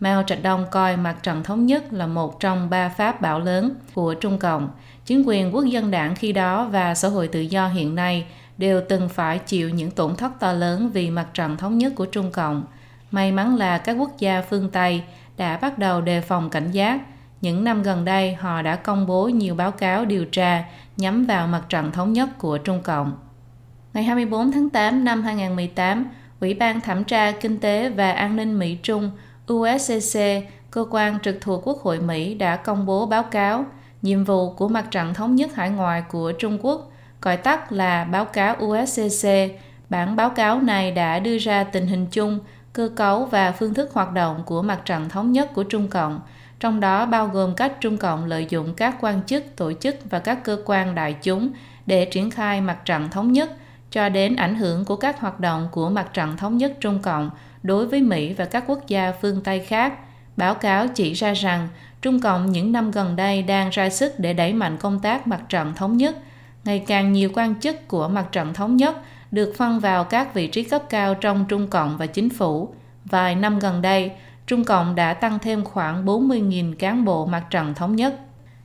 Mao 0.00 0.22
Trạch 0.22 0.42
Đông 0.42 0.66
coi 0.70 0.96
mặt 0.96 1.16
trận 1.22 1.42
thống 1.42 1.66
nhất 1.66 1.92
là 1.92 2.06
một 2.06 2.40
trong 2.40 2.70
ba 2.70 2.88
pháp 2.88 3.20
bảo 3.20 3.40
lớn 3.40 3.74
của 3.94 4.14
Trung 4.14 4.38
Cộng. 4.38 4.68
Chính 5.08 5.22
quyền 5.26 5.54
quốc 5.54 5.64
dân 5.64 5.90
đảng 5.90 6.14
khi 6.14 6.32
đó 6.32 6.64
và 6.64 6.94
xã 6.94 7.08
hội 7.08 7.28
tự 7.28 7.40
do 7.40 7.68
hiện 7.68 7.94
nay 7.94 8.26
đều 8.58 8.80
từng 8.88 9.08
phải 9.08 9.38
chịu 9.38 9.70
những 9.70 9.90
tổn 9.90 10.16
thất 10.16 10.32
to 10.40 10.52
lớn 10.52 10.90
vì 10.92 11.10
mặt 11.10 11.26
trận 11.34 11.56
thống 11.56 11.78
nhất 11.78 11.92
của 11.96 12.06
Trung 12.06 12.30
Cộng. 12.32 12.64
May 13.10 13.32
mắn 13.32 13.56
là 13.56 13.78
các 13.78 13.92
quốc 13.92 14.18
gia 14.18 14.42
phương 14.42 14.70
Tây 14.70 15.02
đã 15.36 15.56
bắt 15.56 15.78
đầu 15.78 16.00
đề 16.00 16.20
phòng 16.20 16.50
cảnh 16.50 16.70
giác. 16.70 17.00
Những 17.40 17.64
năm 17.64 17.82
gần 17.82 18.04
đây, 18.04 18.34
họ 18.34 18.62
đã 18.62 18.76
công 18.76 19.06
bố 19.06 19.28
nhiều 19.28 19.54
báo 19.54 19.70
cáo 19.70 20.04
điều 20.04 20.24
tra 20.24 20.64
nhắm 20.96 21.24
vào 21.24 21.46
mặt 21.46 21.62
trận 21.68 21.92
thống 21.92 22.12
nhất 22.12 22.28
của 22.38 22.58
Trung 22.58 22.82
Cộng. 22.82 23.12
Ngày 23.94 24.04
24 24.04 24.52
tháng 24.52 24.70
8 24.70 25.04
năm 25.04 25.22
2018, 25.22 26.06
Ủy 26.40 26.54
ban 26.54 26.80
Thẩm 26.80 27.04
tra 27.04 27.30
Kinh 27.30 27.60
tế 27.60 27.88
và 27.88 28.12
An 28.12 28.36
ninh 28.36 28.58
Mỹ-Trung 28.58 29.10
USCC, 29.52 30.20
cơ 30.70 30.86
quan 30.90 31.18
trực 31.20 31.38
thuộc 31.40 31.68
Quốc 31.68 31.78
hội 31.82 32.00
Mỹ 32.00 32.34
đã 32.34 32.56
công 32.56 32.86
bố 32.86 33.06
báo 33.06 33.22
cáo 33.22 33.64
nhiệm 34.02 34.24
vụ 34.24 34.50
của 34.50 34.68
mặt 34.68 34.90
trận 34.90 35.14
thống 35.14 35.36
nhất 35.36 35.54
hải 35.54 35.70
ngoại 35.70 36.02
của 36.08 36.32
Trung 36.32 36.58
Quốc, 36.62 36.90
gọi 37.22 37.36
tắt 37.36 37.72
là 37.72 38.04
báo 38.04 38.24
cáo 38.24 38.56
USCC. 38.64 39.28
Bản 39.90 40.16
báo 40.16 40.30
cáo 40.30 40.60
này 40.60 40.92
đã 40.92 41.18
đưa 41.18 41.38
ra 41.38 41.64
tình 41.64 41.86
hình 41.86 42.06
chung, 42.10 42.38
cơ 42.72 42.90
cấu 42.96 43.24
và 43.24 43.52
phương 43.52 43.74
thức 43.74 43.90
hoạt 43.92 44.12
động 44.12 44.42
của 44.46 44.62
mặt 44.62 44.80
trận 44.84 45.08
thống 45.08 45.32
nhất 45.32 45.54
của 45.54 45.62
Trung 45.62 45.88
Cộng, 45.88 46.20
trong 46.60 46.80
đó 46.80 47.06
bao 47.06 47.26
gồm 47.28 47.54
cách 47.54 47.72
Trung 47.80 47.96
Cộng 47.96 48.24
lợi 48.24 48.46
dụng 48.48 48.74
các 48.74 48.96
quan 49.00 49.22
chức, 49.26 49.56
tổ 49.56 49.72
chức 49.72 49.96
và 50.10 50.18
các 50.18 50.44
cơ 50.44 50.62
quan 50.64 50.94
đại 50.94 51.12
chúng 51.12 51.50
để 51.86 52.04
triển 52.04 52.30
khai 52.30 52.60
mặt 52.60 52.84
trận 52.84 53.08
thống 53.10 53.32
nhất, 53.32 53.50
cho 53.90 54.08
đến 54.08 54.36
ảnh 54.36 54.54
hưởng 54.54 54.84
của 54.84 54.96
các 54.96 55.20
hoạt 55.20 55.40
động 55.40 55.68
của 55.72 55.90
mặt 55.90 56.14
trận 56.14 56.36
thống 56.36 56.56
nhất 56.56 56.72
Trung 56.80 56.98
Cộng 57.02 57.30
đối 57.62 57.86
với 57.86 58.02
Mỹ 58.02 58.32
và 58.32 58.44
các 58.44 58.64
quốc 58.66 58.86
gia 58.86 59.12
phương 59.12 59.42
Tây 59.42 59.60
khác. 59.60 59.92
Báo 60.36 60.54
cáo 60.54 60.88
chỉ 60.88 61.12
ra 61.12 61.32
rằng 61.32 61.68
Trung 62.02 62.20
Cộng 62.20 62.52
những 62.52 62.72
năm 62.72 62.90
gần 62.90 63.16
đây 63.16 63.42
đang 63.42 63.70
ra 63.70 63.90
sức 63.90 64.18
để 64.18 64.32
đẩy 64.32 64.52
mạnh 64.52 64.76
công 64.76 65.00
tác 65.00 65.26
mặt 65.26 65.40
trận 65.48 65.74
thống 65.74 65.96
nhất. 65.96 66.16
Ngày 66.64 66.84
càng 66.86 67.12
nhiều 67.12 67.30
quan 67.34 67.60
chức 67.60 67.88
của 67.88 68.08
mặt 68.08 68.26
trận 68.32 68.54
thống 68.54 68.76
nhất 68.76 68.96
được 69.30 69.54
phân 69.56 69.80
vào 69.80 70.04
các 70.04 70.34
vị 70.34 70.46
trí 70.46 70.62
cấp 70.62 70.82
cao 70.90 71.14
trong 71.14 71.44
Trung 71.48 71.66
Cộng 71.66 71.96
và 71.96 72.06
chính 72.06 72.30
phủ. 72.30 72.74
Vài 73.04 73.34
năm 73.34 73.58
gần 73.58 73.82
đây, 73.82 74.10
Trung 74.46 74.64
Cộng 74.64 74.94
đã 74.94 75.14
tăng 75.14 75.38
thêm 75.38 75.64
khoảng 75.64 76.06
40.000 76.06 76.74
cán 76.78 77.04
bộ 77.04 77.26
mặt 77.26 77.44
trận 77.50 77.74
thống 77.74 77.96
nhất. 77.96 78.14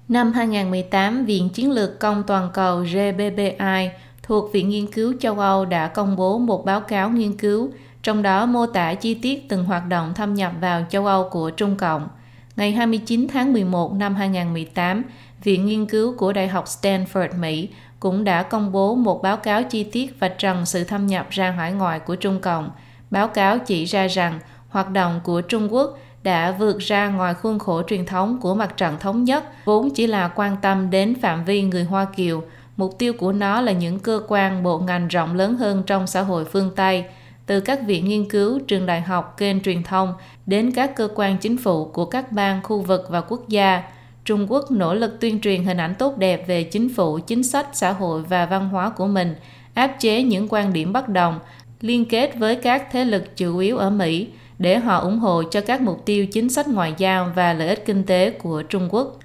Năm 0.08 0.34
2018, 0.34 1.26
Viện 1.26 1.50
Chiến 1.50 1.72
lược 1.72 2.00
Công 2.00 2.24
Toàn 2.24 2.50
cầu 2.54 2.80
GBBI 2.80 3.90
thuộc 4.24 4.54
Viện 4.54 4.70
Nghiên 4.70 4.88
cứu 4.88 5.14
châu 5.20 5.40
Âu 5.40 5.66
đã 5.66 5.88
công 5.88 6.16
bố 6.16 6.38
một 6.38 6.66
báo 6.66 6.82
cáo 6.82 7.10
nghiên 7.10 7.38
cứu 7.38 7.72
trong 8.04 8.22
đó 8.22 8.46
mô 8.46 8.66
tả 8.66 8.94
chi 8.94 9.14
tiết 9.14 9.50
từng 9.50 9.66
hoạt 9.66 9.88
động 9.88 10.14
thâm 10.14 10.34
nhập 10.34 10.52
vào 10.62 10.86
châu 10.90 11.06
Âu 11.06 11.30
của 11.30 11.50
Trung 11.50 11.76
Cộng. 11.78 12.08
Ngày 12.56 12.72
29 12.72 13.28
tháng 13.28 13.54
11 13.54 13.94
năm 13.94 14.16
2018, 14.16 15.04
Viện 15.44 15.66
Nghiên 15.66 15.86
cứu 15.86 16.16
của 16.18 16.34
Đại 16.34 16.48
học 16.48 16.66
Stanford, 16.66 17.40
Mỹ 17.40 17.70
cũng 18.00 18.24
đã 18.24 18.44
công 18.44 18.72
bố 18.72 18.96
một 18.96 19.22
báo 19.22 19.38
cáo 19.38 19.64
chi 19.64 19.84
tiết 19.84 20.20
và 20.20 20.28
trần 20.28 20.66
sự 20.66 20.84
thâm 20.84 21.08
nhập 21.08 21.30
ra 21.30 21.52
hải 21.52 21.74
ngoại 21.74 22.00
của 22.00 22.16
Trung 22.16 22.40
Cộng. 22.40 22.70
Báo 23.12 23.28
cáo 23.28 23.60
chỉ 23.60 23.86
ra 23.86 24.08
rằng 24.08 24.40
hoạt 24.70 24.90
động 24.90 25.22
của 25.24 25.42
Trung 25.42 25.74
Quốc 25.74 26.00
đã 26.24 26.52
vượt 26.52 26.80
ra 26.80 27.08
ngoài 27.10 27.34
khuôn 27.34 27.60
khổ 27.60 27.82
truyền 27.88 28.06
thống 28.06 28.40
của 28.42 28.56
mặt 28.56 28.78
trận 28.78 28.98
thống 29.00 29.24
nhất, 29.24 29.44
vốn 29.66 29.90
chỉ 29.90 30.08
là 30.08 30.28
quan 30.28 30.58
tâm 30.62 30.90
đến 30.90 31.16
phạm 31.22 31.46
vi 31.46 31.62
người 31.62 31.84
Hoa 31.84 32.06
Kiều. 32.06 32.44
Mục 32.78 32.96
tiêu 33.00 33.14
của 33.14 33.32
nó 33.32 33.62
là 33.62 33.72
những 33.72 34.00
cơ 34.00 34.22
quan 34.28 34.64
bộ 34.64 34.80
ngành 34.80 35.08
rộng 35.08 35.36
lớn 35.36 35.56
hơn 35.56 35.84
trong 35.86 36.08
xã 36.08 36.22
hội 36.22 36.46
phương 36.46 36.72
Tây– 36.76 37.06
từ 37.46 37.60
các 37.60 37.80
viện 37.86 38.06
nghiên 38.06 38.30
cứu, 38.30 38.60
trường 38.68 38.86
đại 38.86 39.02
học, 39.02 39.34
kênh 39.38 39.62
truyền 39.62 39.84
thông 39.84 40.14
đến 40.46 40.72
các 40.72 40.96
cơ 40.96 41.08
quan 41.16 41.38
chính 41.38 41.58
phủ 41.58 41.86
của 41.86 42.06
các 42.06 42.32
bang, 42.32 42.60
khu 42.64 42.82
vực 42.82 43.06
và 43.10 43.22
quốc 43.22 43.50
gia. 43.50 43.84
Trung 44.26 44.52
Quốc 44.52 44.72
nỗ 44.72 44.94
lực 44.94 45.20
tuyên 45.20 45.42
truyền 45.42 45.64
hình 45.64 45.78
ảnh 45.78 45.96
tốt 46.00 46.18
đẹp 46.18 46.48
về 46.48 46.64
chính 46.64 46.96
phủ, 46.96 47.20
chính 47.20 47.44
sách, 47.44 47.68
xã 47.74 47.92
hội 47.92 48.22
và 48.22 48.46
văn 48.46 48.70
hóa 48.70 48.90
của 48.90 49.08
mình, 49.08 49.36
áp 49.74 49.96
chế 50.00 50.24
những 50.24 50.48
quan 50.50 50.74
điểm 50.74 50.94
bất 50.94 51.10
đồng, 51.10 51.40
liên 51.82 52.06
kết 52.06 52.36
với 52.36 52.56
các 52.56 52.88
thế 52.92 53.06
lực 53.06 53.38
chủ 53.38 53.58
yếu 53.58 53.78
ở 53.78 53.90
Mỹ 53.90 54.28
để 54.60 54.80
họ 54.80 54.98
ủng 54.98 55.20
hộ 55.20 55.44
cho 55.44 55.62
các 55.62 55.82
mục 55.82 56.06
tiêu 56.06 56.26
chính 56.26 56.50
sách 56.50 56.68
ngoại 56.68 56.94
giao 56.98 57.32
và 57.36 57.54
lợi 57.54 57.68
ích 57.68 57.86
kinh 57.86 58.04
tế 58.04 58.30
của 58.30 58.64
Trung 58.64 58.88
Quốc. 58.92 59.18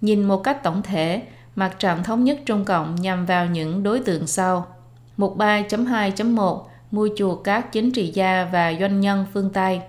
Nhìn 0.00 0.24
một 0.24 0.36
cách 0.36 0.62
tổng 0.62 0.82
thể, 0.82 1.22
mặt 1.56 1.78
trận 1.78 2.02
thống 2.02 2.24
nhất 2.24 2.38
Trung 2.46 2.64
Cộng 2.64 2.94
nhằm 2.94 3.26
vào 3.26 3.46
những 3.46 3.82
đối 3.82 4.00
tượng 4.00 4.26
sau. 4.26 4.66
Mục 5.16 5.38
3.2.1 5.38 6.71
mua 6.92 7.08
chuộc 7.16 7.44
các 7.44 7.72
chính 7.72 7.90
trị 7.92 8.10
gia 8.14 8.48
và 8.52 8.74
doanh 8.80 9.00
nhân 9.00 9.26
phương 9.32 9.50
Tây. 9.50 9.80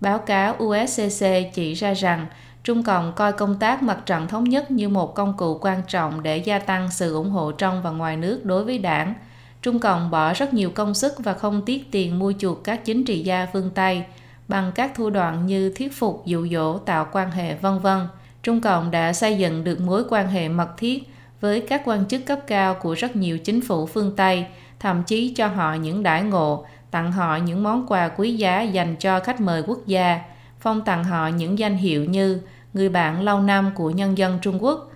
Báo 0.00 0.18
cáo 0.18 0.56
USCC 0.62 1.26
chỉ 1.54 1.74
ra 1.74 1.94
rằng 1.94 2.26
Trung 2.64 2.82
Cộng 2.82 3.12
coi 3.16 3.32
công 3.32 3.58
tác 3.58 3.82
mặt 3.82 3.98
trận 4.06 4.28
thống 4.28 4.44
nhất 4.44 4.70
như 4.70 4.88
một 4.88 5.14
công 5.14 5.36
cụ 5.36 5.58
quan 5.60 5.82
trọng 5.88 6.22
để 6.22 6.36
gia 6.36 6.58
tăng 6.58 6.90
sự 6.90 7.14
ủng 7.14 7.30
hộ 7.30 7.52
trong 7.52 7.82
và 7.82 7.90
ngoài 7.90 8.16
nước 8.16 8.44
đối 8.44 8.64
với 8.64 8.78
đảng. 8.78 9.14
Trung 9.62 9.78
Cộng 9.78 10.10
bỏ 10.10 10.32
rất 10.32 10.54
nhiều 10.54 10.70
công 10.70 10.94
sức 10.94 11.12
và 11.18 11.34
không 11.34 11.62
tiếc 11.66 11.90
tiền 11.90 12.18
mua 12.18 12.32
chuộc 12.38 12.64
các 12.64 12.84
chính 12.84 13.04
trị 13.04 13.22
gia 13.22 13.46
phương 13.52 13.70
Tây 13.74 14.04
bằng 14.48 14.72
các 14.74 14.94
thủ 14.94 15.10
đoạn 15.10 15.46
như 15.46 15.74
thuyết 15.76 15.92
phục, 15.92 16.22
dụ 16.26 16.48
dỗ, 16.48 16.78
tạo 16.78 17.06
quan 17.12 17.30
hệ 17.30 17.54
vân 17.54 17.78
vân. 17.78 17.98
Trung 18.42 18.60
Cộng 18.60 18.90
đã 18.90 19.12
xây 19.12 19.38
dựng 19.38 19.64
được 19.64 19.80
mối 19.80 20.04
quan 20.10 20.28
hệ 20.28 20.48
mật 20.48 20.76
thiết 20.76 21.02
với 21.40 21.60
các 21.60 21.82
quan 21.84 22.06
chức 22.06 22.26
cấp 22.26 22.38
cao 22.46 22.74
của 22.74 22.94
rất 22.94 23.16
nhiều 23.16 23.38
chính 23.38 23.60
phủ 23.60 23.86
phương 23.86 24.16
Tây 24.16 24.46
thậm 24.80 25.02
chí 25.02 25.34
cho 25.36 25.46
họ 25.46 25.74
những 25.74 26.02
đãi 26.02 26.22
ngộ, 26.22 26.64
tặng 26.90 27.12
họ 27.12 27.36
những 27.36 27.62
món 27.62 27.86
quà 27.86 28.08
quý 28.08 28.34
giá 28.34 28.62
dành 28.62 28.96
cho 28.96 29.20
khách 29.20 29.40
mời 29.40 29.62
quốc 29.66 29.86
gia, 29.86 30.20
phong 30.60 30.84
tặng 30.84 31.04
họ 31.04 31.28
những 31.28 31.58
danh 31.58 31.76
hiệu 31.76 32.04
như 32.04 32.40
người 32.74 32.88
bạn 32.88 33.22
lâu 33.22 33.40
năm 33.40 33.70
của 33.74 33.90
nhân 33.90 34.18
dân 34.18 34.38
Trung 34.42 34.64
Quốc. 34.64 34.90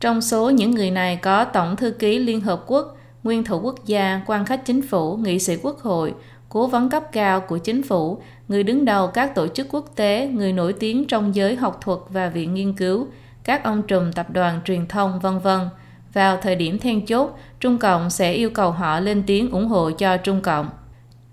Trong 0.00 0.20
số 0.20 0.50
những 0.50 0.70
người 0.70 0.90
này 0.90 1.16
có 1.16 1.44
Tổng 1.44 1.76
thư 1.76 1.90
ký 1.90 2.18
Liên 2.18 2.40
Hợp 2.40 2.64
Quốc, 2.66 2.96
nguyên 3.22 3.44
thủ 3.44 3.60
quốc 3.60 3.86
gia, 3.86 4.20
quan 4.26 4.44
khách 4.44 4.64
chính 4.64 4.82
phủ, 4.82 5.16
nghị 5.16 5.38
sĩ 5.38 5.56
quốc 5.62 5.80
hội, 5.80 6.14
cố 6.48 6.66
vấn 6.66 6.90
cấp 6.90 7.02
cao 7.12 7.40
của 7.40 7.58
chính 7.58 7.82
phủ, 7.82 8.22
người 8.48 8.62
đứng 8.62 8.84
đầu 8.84 9.06
các 9.06 9.34
tổ 9.34 9.48
chức 9.48 9.66
quốc 9.70 9.84
tế, 9.96 10.28
người 10.32 10.52
nổi 10.52 10.72
tiếng 10.72 11.06
trong 11.06 11.34
giới 11.34 11.56
học 11.56 11.78
thuật 11.80 11.98
và 12.08 12.28
viện 12.28 12.54
nghiên 12.54 12.72
cứu, 12.72 13.06
các 13.44 13.64
ông 13.64 13.82
trùm 13.82 14.12
tập 14.12 14.30
đoàn 14.30 14.60
truyền 14.64 14.86
thông, 14.86 15.20
vân 15.20 15.38
vân. 15.38 15.60
Vào 16.12 16.36
thời 16.36 16.56
điểm 16.56 16.78
then 16.78 17.06
chốt, 17.06 17.38
Trung 17.60 17.78
Cộng 17.78 18.10
sẽ 18.10 18.32
yêu 18.32 18.50
cầu 18.50 18.70
họ 18.70 19.00
lên 19.00 19.22
tiếng 19.26 19.50
ủng 19.50 19.68
hộ 19.68 19.90
cho 19.90 20.16
Trung 20.16 20.40
Cộng. 20.40 20.68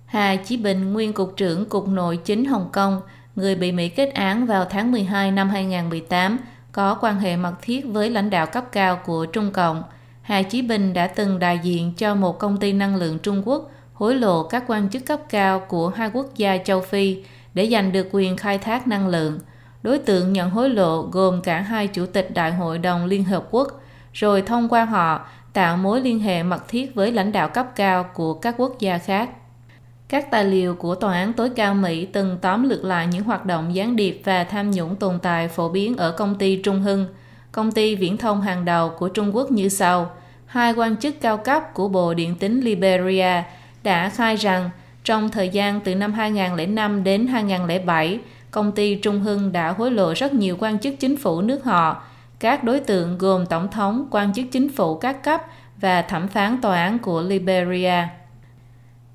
Hà 0.05 0.35
Chí 0.35 0.57
Bình, 0.57 0.93
nguyên 0.93 1.13
Cục 1.13 1.33
trưởng 1.37 1.65
Cục 1.65 1.87
Nội 1.87 2.17
chính 2.17 2.45
Hồng 2.45 2.69
Kông, 2.71 3.01
người 3.35 3.55
bị 3.55 3.71
Mỹ 3.71 3.89
kết 3.89 4.13
án 4.13 4.45
vào 4.45 4.65
tháng 4.65 4.91
12 4.91 5.31
năm 5.31 5.49
2018, 5.49 6.37
có 6.71 6.97
quan 7.01 7.19
hệ 7.19 7.37
mật 7.37 7.53
thiết 7.61 7.85
với 7.85 8.09
lãnh 8.09 8.29
đạo 8.29 8.45
cấp 8.45 8.65
cao 8.71 8.99
của 9.05 9.25
Trung 9.25 9.51
Cộng. 9.51 9.83
Hà 10.21 10.41
Chí 10.41 10.61
Bình 10.61 10.93
đã 10.93 11.07
từng 11.07 11.39
đại 11.39 11.59
diện 11.63 11.93
cho 11.97 12.15
một 12.15 12.39
công 12.39 12.57
ty 12.57 12.73
năng 12.73 12.95
lượng 12.95 13.19
Trung 13.19 13.41
Quốc 13.45 13.71
hối 13.93 14.15
lộ 14.15 14.43
các 14.43 14.63
quan 14.67 14.89
chức 14.89 15.05
cấp 15.05 15.19
cao 15.29 15.59
của 15.59 15.89
hai 15.89 16.09
quốc 16.13 16.27
gia 16.35 16.57
châu 16.57 16.81
Phi 16.81 17.23
để 17.53 17.69
giành 17.71 17.91
được 17.91 18.07
quyền 18.11 18.37
khai 18.37 18.57
thác 18.57 18.87
năng 18.87 19.07
lượng. 19.07 19.39
Đối 19.83 19.99
tượng 19.99 20.33
nhận 20.33 20.49
hối 20.49 20.69
lộ 20.69 21.01
gồm 21.01 21.41
cả 21.41 21.61
hai 21.61 21.87
chủ 21.87 22.05
tịch 22.05 22.33
Đại 22.33 22.51
hội 22.53 22.77
đồng 22.77 23.05
Liên 23.05 23.23
Hợp 23.23 23.47
Quốc, 23.51 23.81
rồi 24.17 24.41
thông 24.41 24.69
qua 24.69 24.85
họ 24.85 25.25
tạo 25.53 25.77
mối 25.77 26.01
liên 26.01 26.19
hệ 26.19 26.43
mật 26.43 26.67
thiết 26.67 26.95
với 26.95 27.11
lãnh 27.11 27.31
đạo 27.31 27.49
cấp 27.49 27.67
cao 27.75 28.03
của 28.13 28.33
các 28.33 28.55
quốc 28.57 28.79
gia 28.79 28.97
khác. 28.97 29.29
Các 30.09 30.31
tài 30.31 30.45
liệu 30.45 30.75
của 30.75 30.95
Tòa 30.95 31.13
án 31.13 31.33
tối 31.33 31.49
cao 31.49 31.73
Mỹ 31.73 32.05
từng 32.05 32.37
tóm 32.41 32.69
lược 32.69 32.83
lại 32.83 33.07
những 33.07 33.23
hoạt 33.23 33.45
động 33.45 33.75
gián 33.75 33.95
điệp 33.95 34.21
và 34.23 34.43
tham 34.43 34.71
nhũng 34.71 34.95
tồn 34.95 35.19
tại 35.19 35.47
phổ 35.47 35.69
biến 35.69 35.97
ở 35.97 36.11
công 36.11 36.35
ty 36.35 36.61
Trung 36.61 36.81
Hưng, 36.81 37.07
công 37.51 37.71
ty 37.71 37.95
viễn 37.95 38.17
thông 38.17 38.41
hàng 38.41 38.65
đầu 38.65 38.89
của 38.89 39.09
Trung 39.09 39.35
Quốc 39.35 39.51
như 39.51 39.69
sau. 39.69 40.11
Hai 40.45 40.73
quan 40.73 40.97
chức 40.97 41.21
cao 41.21 41.37
cấp 41.37 41.73
của 41.73 41.87
Bộ 41.87 42.13
Điện 42.13 42.35
tính 42.35 42.61
Liberia 42.61 43.43
đã 43.83 44.09
khai 44.09 44.35
rằng 44.35 44.69
trong 45.03 45.29
thời 45.29 45.49
gian 45.49 45.81
từ 45.81 45.95
năm 45.95 46.13
2005 46.13 47.03
đến 47.03 47.27
2007, 47.27 48.19
công 48.51 48.71
ty 48.71 48.95
Trung 48.95 49.19
Hưng 49.19 49.51
đã 49.51 49.71
hối 49.71 49.91
lộ 49.91 50.13
rất 50.13 50.33
nhiều 50.33 50.57
quan 50.59 50.79
chức 50.79 50.93
chính 50.99 51.17
phủ 51.17 51.41
nước 51.41 51.63
họ. 51.63 52.03
Các 52.39 52.63
đối 52.63 52.79
tượng 52.79 53.17
gồm 53.17 53.45
tổng 53.45 53.67
thống, 53.71 54.07
quan 54.11 54.33
chức 54.33 54.45
chính 54.51 54.69
phủ 54.69 54.97
các 54.97 55.23
cấp 55.23 55.41
và 55.81 56.01
thẩm 56.01 56.27
phán 56.27 56.61
tòa 56.61 56.83
án 56.83 56.99
của 56.99 57.21
Liberia. 57.21 58.07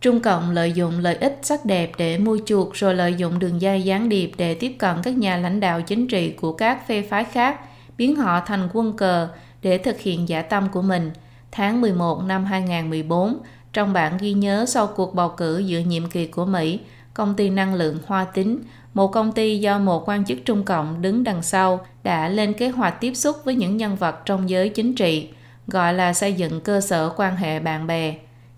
Trung 0.01 0.21
Cộng 0.21 0.51
lợi 0.51 0.73
dụng 0.73 0.99
lợi 0.99 1.15
ích 1.15 1.39
sắc 1.43 1.65
đẹp 1.65 1.93
để 1.99 2.19
mua 2.19 2.39
chuộc 2.47 2.75
rồi 2.75 2.95
lợi 2.95 3.15
dụng 3.15 3.39
đường 3.39 3.61
dây 3.61 3.83
gián 3.83 4.09
điệp 4.09 4.33
để 4.37 4.55
tiếp 4.55 4.77
cận 4.79 4.97
các 5.03 5.17
nhà 5.17 5.37
lãnh 5.37 5.61
đạo 5.61 5.83
chính 5.83 6.07
trị 6.07 6.31
của 6.31 6.53
các 6.53 6.87
phe 6.87 7.03
phái 7.03 7.25
khác, 7.25 7.61
biến 7.99 8.17
họ 8.17 8.41
thành 8.41 8.69
quân 8.73 8.97
cờ 8.97 9.29
để 9.63 9.79
thực 9.79 10.01
hiện 10.01 10.29
giả 10.29 10.43
tâm 10.43 10.69
của 10.73 10.83
mình. 10.83 11.11
Tháng 11.53 11.81
11 11.81 12.23
năm 12.25 12.45
2014, 12.45 13.39
trong 13.73 13.93
bản 13.93 14.19
ghi 14.21 14.33
nhớ 14.33 14.65
sau 14.69 14.87
cuộc 14.87 15.15
bầu 15.15 15.29
cử 15.29 15.59
giữa 15.59 15.79
nhiệm 15.79 16.11
kỳ 16.11 16.27
của 16.27 16.45
Mỹ, 16.45 16.81
công 17.15 17.35
ty 17.35 17.51
năng 17.51 17.75
lượng 17.75 17.99
Hoa 18.07 18.25
Tín, 18.25 18.59
một 18.95 19.09
công 19.09 19.33
ty 19.33 19.59
do 19.59 19.79
một 19.79 20.09
quan 20.09 20.25
chức 20.25 20.39
Trung 20.45 20.65
Cộng 20.65 21.03
đứng 21.03 21.25
đằng 21.25 21.43
sau, 21.43 21.87
đã 22.03 22.29
lên 22.29 22.53
kế 22.53 22.69
hoạch 22.69 23.01
tiếp 23.01 23.15
xúc 23.15 23.37
với 23.45 23.55
những 23.55 23.77
nhân 23.77 23.97
vật 23.97 24.17
trong 24.25 24.51
giới 24.51 24.69
chính 24.69 24.95
trị, 24.95 25.29
gọi 25.67 25.95
là 25.95 26.13
xây 26.13 26.33
dựng 26.33 26.61
cơ 26.61 26.81
sở 26.81 27.13
quan 27.17 27.37
hệ 27.37 27.61
bạn 27.61 27.87
bè. 27.87 28.15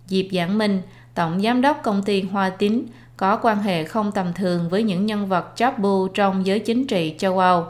Diệp 0.06 0.26
Giảng 0.32 0.58
Minh, 0.58 0.82
tổng 1.14 1.42
giám 1.42 1.60
đốc 1.60 1.80
công 1.82 2.02
ty 2.02 2.22
Hoa 2.22 2.50
Tín, 2.50 2.86
có 3.16 3.36
quan 3.36 3.62
hệ 3.62 3.84
không 3.84 4.12
tầm 4.12 4.32
thường 4.32 4.68
với 4.68 4.82
những 4.82 5.06
nhân 5.06 5.26
vật 5.26 5.52
chóp 5.56 5.78
bu 5.78 6.08
trong 6.08 6.46
giới 6.46 6.58
chính 6.58 6.86
trị 6.86 7.14
châu 7.18 7.38
Âu. 7.38 7.64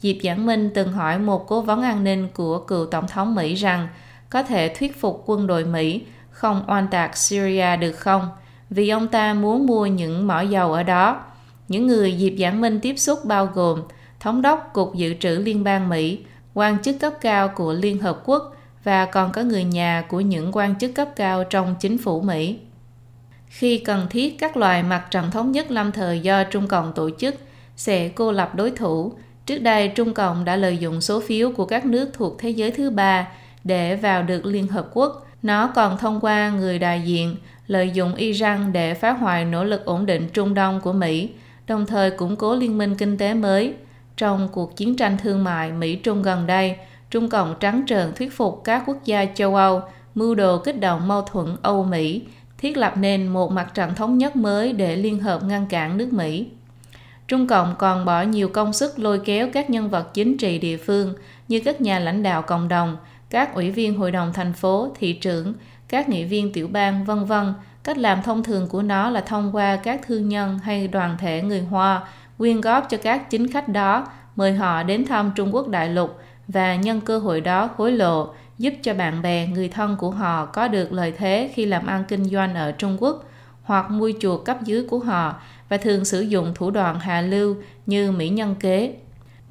Diệp 0.00 0.16
Giảng 0.22 0.46
Minh 0.46 0.70
từng 0.74 0.92
hỏi 0.92 1.18
một 1.18 1.48
cố 1.48 1.60
vấn 1.60 1.82
an 1.82 2.04
ninh 2.04 2.28
của 2.34 2.58
cựu 2.58 2.86
tổng 2.86 3.08
thống 3.08 3.34
Mỹ 3.34 3.54
rằng 3.54 3.88
có 4.30 4.42
thể 4.42 4.74
thuyết 4.78 5.00
phục 5.00 5.22
quân 5.26 5.46
đội 5.46 5.64
Mỹ 5.64 6.02
không 6.30 6.64
oan 6.66 6.88
tạc 6.88 7.16
Syria 7.16 7.76
được 7.76 7.92
không? 7.92 8.28
Vì 8.70 8.88
ông 8.88 9.08
ta 9.08 9.34
muốn 9.34 9.66
mua 9.66 9.86
những 9.86 10.26
mỏ 10.26 10.40
dầu 10.40 10.72
ở 10.72 10.82
đó. 10.82 11.20
Những 11.68 11.86
người 11.86 12.16
Diệp 12.18 12.32
Giảng 12.38 12.60
Minh 12.60 12.80
tiếp 12.80 12.98
xúc 12.98 13.24
bao 13.24 13.46
gồm 13.54 13.82
Thống 14.20 14.42
đốc 14.42 14.70
Cục 14.72 14.94
Dự 14.94 15.14
trữ 15.20 15.28
Liên 15.28 15.64
bang 15.64 15.88
Mỹ, 15.88 16.18
quan 16.54 16.82
chức 16.82 16.96
cấp 17.00 17.12
cao 17.20 17.48
của 17.48 17.72
Liên 17.72 17.98
Hợp 17.98 18.22
Quốc 18.24 18.56
và 18.84 19.04
còn 19.04 19.32
có 19.32 19.42
người 19.42 19.64
nhà 19.64 20.04
của 20.08 20.20
những 20.20 20.50
quan 20.52 20.78
chức 20.78 20.94
cấp 20.94 21.08
cao 21.16 21.44
trong 21.44 21.74
chính 21.80 21.98
phủ 21.98 22.20
Mỹ. 22.20 22.58
Khi 23.46 23.78
cần 23.78 24.06
thiết, 24.10 24.38
các 24.38 24.56
loài 24.56 24.82
mặt 24.82 25.06
trận 25.10 25.30
thống 25.30 25.52
nhất 25.52 25.70
lâm 25.70 25.92
thời 25.92 26.20
do 26.20 26.44
Trung 26.44 26.66
Cộng 26.66 26.92
tổ 26.92 27.10
chức 27.18 27.34
sẽ 27.76 28.08
cô 28.08 28.32
lập 28.32 28.54
đối 28.54 28.70
thủ. 28.70 29.12
Trước 29.46 29.58
đây, 29.58 29.88
Trung 29.88 30.14
Cộng 30.14 30.44
đã 30.44 30.56
lợi 30.56 30.76
dụng 30.76 31.00
số 31.00 31.20
phiếu 31.20 31.52
của 31.52 31.66
các 31.66 31.86
nước 31.86 32.10
thuộc 32.12 32.38
thế 32.38 32.50
giới 32.50 32.70
thứ 32.70 32.90
ba 32.90 33.28
để 33.64 33.96
vào 33.96 34.22
được 34.22 34.46
Liên 34.46 34.66
Hợp 34.66 34.88
Quốc. 34.92 35.26
Nó 35.42 35.72
còn 35.74 35.98
thông 35.98 36.20
qua 36.20 36.50
người 36.50 36.78
đại 36.78 37.00
diện 37.00 37.36
lợi 37.66 37.90
dụng 37.90 38.14
Iran 38.14 38.72
để 38.72 38.94
phá 38.94 39.12
hoại 39.12 39.44
nỗ 39.44 39.64
lực 39.64 39.84
ổn 39.84 40.06
định 40.06 40.28
Trung 40.32 40.54
Đông 40.54 40.80
của 40.80 40.92
Mỹ, 40.92 41.30
đồng 41.68 41.86
thời 41.86 42.10
củng 42.10 42.36
cố 42.36 42.56
liên 42.56 42.78
minh 42.78 42.94
kinh 42.94 43.18
tế 43.18 43.34
mới. 43.34 43.74
Trong 44.16 44.48
cuộc 44.52 44.76
chiến 44.76 44.96
tranh 44.96 45.16
thương 45.22 45.44
mại 45.44 45.72
Mỹ-Trung 45.72 46.22
gần 46.22 46.46
đây, 46.46 46.76
Trung 47.10 47.28
Cộng 47.28 47.54
trắng 47.60 47.82
trợn 47.86 48.12
thuyết 48.16 48.32
phục 48.32 48.60
các 48.64 48.82
quốc 48.86 49.04
gia 49.04 49.24
châu 49.24 49.54
Âu 49.54 49.82
mưu 50.14 50.34
đồ 50.34 50.58
kích 50.58 50.80
động 50.80 51.08
mâu 51.08 51.22
thuẫn 51.22 51.56
Âu-Mỹ, 51.62 52.22
thiết 52.58 52.76
lập 52.76 52.94
nên 52.96 53.28
một 53.28 53.52
mặt 53.52 53.74
trận 53.74 53.94
thống 53.94 54.18
nhất 54.18 54.36
mới 54.36 54.72
để 54.72 54.96
liên 54.96 55.20
hợp 55.20 55.44
ngăn 55.44 55.66
cản 55.66 55.96
nước 55.96 56.12
Mỹ. 56.12 56.46
Trung 57.28 57.46
Cộng 57.46 57.74
còn 57.78 58.04
bỏ 58.04 58.22
nhiều 58.22 58.48
công 58.48 58.72
sức 58.72 58.98
lôi 58.98 59.20
kéo 59.24 59.48
các 59.52 59.70
nhân 59.70 59.88
vật 59.88 60.14
chính 60.14 60.36
trị 60.36 60.58
địa 60.58 60.76
phương 60.76 61.14
như 61.48 61.60
các 61.60 61.80
nhà 61.80 61.98
lãnh 61.98 62.22
đạo 62.22 62.42
cộng 62.42 62.68
đồng, 62.68 62.96
các 63.30 63.54
ủy 63.54 63.70
viên 63.70 63.98
hội 63.98 64.10
đồng 64.10 64.32
thành 64.32 64.52
phố, 64.52 64.94
thị 64.98 65.12
trưởng, 65.12 65.54
các 65.88 66.08
nghị 66.08 66.24
viên 66.24 66.52
tiểu 66.52 66.68
bang, 66.68 67.04
vân 67.04 67.24
vân. 67.24 67.54
Cách 67.88 67.98
làm 67.98 68.22
thông 68.22 68.42
thường 68.42 68.68
của 68.68 68.82
nó 68.82 69.10
là 69.10 69.20
thông 69.20 69.56
qua 69.56 69.76
các 69.76 70.00
thương 70.06 70.28
nhân 70.28 70.58
hay 70.58 70.88
đoàn 70.88 71.16
thể 71.20 71.42
người 71.42 71.60
Hoa 71.60 72.02
quyên 72.38 72.60
góp 72.60 72.90
cho 72.90 72.98
các 73.02 73.30
chính 73.30 73.52
khách 73.52 73.68
đó, 73.68 74.06
mời 74.36 74.52
họ 74.52 74.82
đến 74.82 75.06
thăm 75.06 75.32
Trung 75.34 75.54
Quốc 75.54 75.68
đại 75.68 75.88
lục 75.88 76.18
và 76.48 76.76
nhân 76.76 77.00
cơ 77.00 77.18
hội 77.18 77.40
đó 77.40 77.70
hối 77.76 77.92
lộ, 77.92 78.28
giúp 78.58 78.74
cho 78.82 78.94
bạn 78.94 79.22
bè, 79.22 79.46
người 79.46 79.68
thân 79.68 79.96
của 79.96 80.10
họ 80.10 80.46
có 80.46 80.68
được 80.68 80.92
lợi 80.92 81.12
thế 81.18 81.50
khi 81.54 81.66
làm 81.66 81.86
ăn 81.86 82.04
kinh 82.08 82.24
doanh 82.24 82.54
ở 82.54 82.72
Trung 82.72 82.96
Quốc 83.00 83.24
hoặc 83.62 83.90
mua 83.90 84.10
chuộc 84.20 84.44
cấp 84.44 84.62
dưới 84.62 84.86
của 84.90 84.98
họ 84.98 85.40
và 85.68 85.76
thường 85.76 86.04
sử 86.04 86.20
dụng 86.20 86.52
thủ 86.54 86.70
đoạn 86.70 87.00
hạ 87.00 87.20
lưu 87.20 87.56
như 87.86 88.12
mỹ 88.12 88.28
nhân 88.28 88.54
kế, 88.60 88.94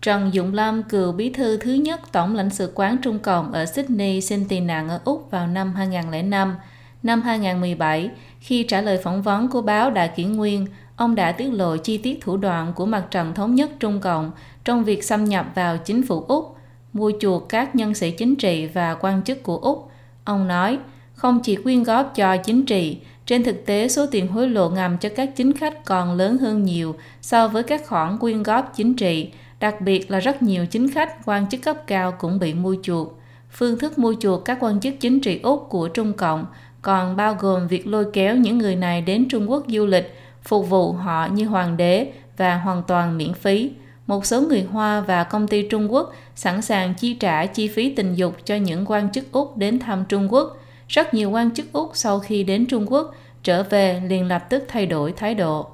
Trần 0.02 0.34
Dụng 0.34 0.54
Lâm, 0.54 0.84
cựu 0.84 1.12
bí 1.12 1.30
thư 1.30 1.58
thứ 1.58 1.74
nhất 1.74 2.02
Tổng 2.12 2.36
lãnh 2.36 2.50
sự 2.50 2.72
quán 2.76 2.98
Trung 3.02 3.20
Cộng 3.20 3.52
ở 3.52 3.66
Sydney 3.66 4.22
xin 4.22 4.48
tị 4.48 4.60
nạn 4.60 4.90
ở 4.90 5.00
Úc 5.04 5.32
vào 5.32 5.48
năm 5.48 5.74
2005. 5.76 6.56
Năm 7.04 7.22
2017, 7.22 8.10
khi 8.40 8.64
trả 8.64 8.82
lời 8.82 8.98
phỏng 9.04 9.22
vấn 9.22 9.48
của 9.48 9.62
báo 9.62 9.92
Đại 9.92 10.08
Kỷ 10.16 10.24
Nguyên, 10.24 10.68
ông 10.96 11.16
đã 11.16 11.32
tiết 11.32 11.54
lộ 11.54 11.78
chi 11.78 11.98
tiết 11.98 12.22
thủ 12.22 12.38
đoạn 12.38 12.74
của 12.76 12.86
mặt 12.86 13.08
trận 13.12 13.34
thống 13.34 13.56
nhất 13.56 13.72
Trung 13.80 14.00
Cộng 14.00 14.32
trong 14.64 14.84
việc 14.84 15.04
xâm 15.04 15.26
nhập 15.26 15.46
vào 15.56 15.78
chính 15.78 16.04
phủ 16.04 16.26
Úc, 16.28 16.56
mua 16.94 17.12
chuộc 17.20 17.50
các 17.50 17.76
nhân 17.76 17.94
sĩ 17.94 18.12
chính 18.12 18.36
trị 18.36 18.66
và 18.66 18.96
quan 18.96 19.24
chức 19.24 19.44
của 19.44 19.58
Úc. 19.58 19.92
Ông 20.24 20.48
nói, 20.48 20.80
không 21.14 21.40
chỉ 21.44 21.56
quyên 21.56 21.84
góp 21.84 22.12
cho 22.16 22.38
chính 22.38 22.66
trị, 22.66 22.98
trên 23.26 23.44
thực 23.44 23.66
tế 23.66 23.88
số 23.88 24.06
tiền 24.12 24.28
hối 24.28 24.50
lộ 24.50 24.70
ngầm 24.70 24.98
cho 24.98 25.10
các 25.16 25.30
chính 25.36 25.54
khách 25.54 25.86
còn 25.86 26.14
lớn 26.14 26.38
hơn 26.38 26.64
nhiều 26.64 26.96
so 27.22 27.48
với 27.48 27.64
các 27.64 27.88
khoản 27.88 28.18
quyên 28.18 28.44
góp 28.44 28.74
chính 28.76 28.94
trị, 28.94 29.32
Đặc 29.60 29.82
biệt 29.82 30.12
là 30.12 30.20
rất 30.20 30.44
nhiều 30.44 30.66
chính 30.66 30.92
khách, 30.92 31.26
quan 31.26 31.50
chức 31.50 31.62
cấp 31.62 31.78
cao 31.88 32.12
cũng 32.12 32.40
bị 32.40 32.54
mua 32.54 32.76
chuộc. 32.84 33.20
Phương 33.52 33.80
thức 33.80 34.00
mua 34.00 34.16
chuộc 34.20 34.46
các 34.46 34.58
quan 34.62 34.80
chức 34.80 34.94
chính 35.00 35.20
trị 35.20 35.40
Úc 35.44 35.66
của 35.70 35.88
Trung 35.88 36.14
Cộng 36.14 36.46
còn 36.88 37.16
bao 37.16 37.36
gồm 37.40 37.68
việc 37.68 37.88
lôi 37.88 38.06
kéo 38.14 38.36
những 38.36 38.58
người 38.58 38.76
này 38.76 39.02
đến 39.02 39.26
Trung 39.30 39.52
Quốc 39.52 39.64
du 39.68 39.86
lịch, 39.86 40.16
phục 40.44 40.70
vụ 40.70 40.92
họ 40.92 41.28
như 41.28 41.46
hoàng 41.46 41.78
đế 41.78 42.12
và 42.38 42.58
hoàn 42.58 42.84
toàn 42.88 43.18
miễn 43.18 43.34
phí. 43.34 43.72
Một 44.08 44.26
số 44.26 44.42
người 44.42 44.68
Hoa 44.72 45.02
và 45.02 45.24
công 45.24 45.48
ty 45.48 45.68
Trung 45.70 45.94
Quốc 45.94 46.14
sẵn 46.36 46.62
sàng 46.62 46.94
chi 46.94 47.14
trả 47.14 47.46
chi 47.46 47.68
phí 47.68 47.96
tình 47.96 48.16
dục 48.16 48.38
cho 48.46 48.56
những 48.56 48.86
quan 48.88 49.12
chức 49.12 49.32
Úc 49.32 49.58
đến 49.58 49.80
thăm 49.80 50.06
Trung 50.10 50.34
Quốc. 50.34 50.58
Rất 50.88 51.14
nhiều 51.14 51.32
quan 51.32 51.52
chức 51.52 51.66
Úc 51.74 51.92
sau 51.94 52.20
khi 52.20 52.44
đến 52.44 52.66
Trung 52.66 52.92
Quốc 52.92 53.16
trở 53.44 53.64
về 53.64 54.02
liền 54.08 54.28
lập 54.28 54.44
tức 54.50 54.64
thay 54.68 54.86
đổi 54.86 55.12
thái 55.12 55.36
độ. 55.36 55.68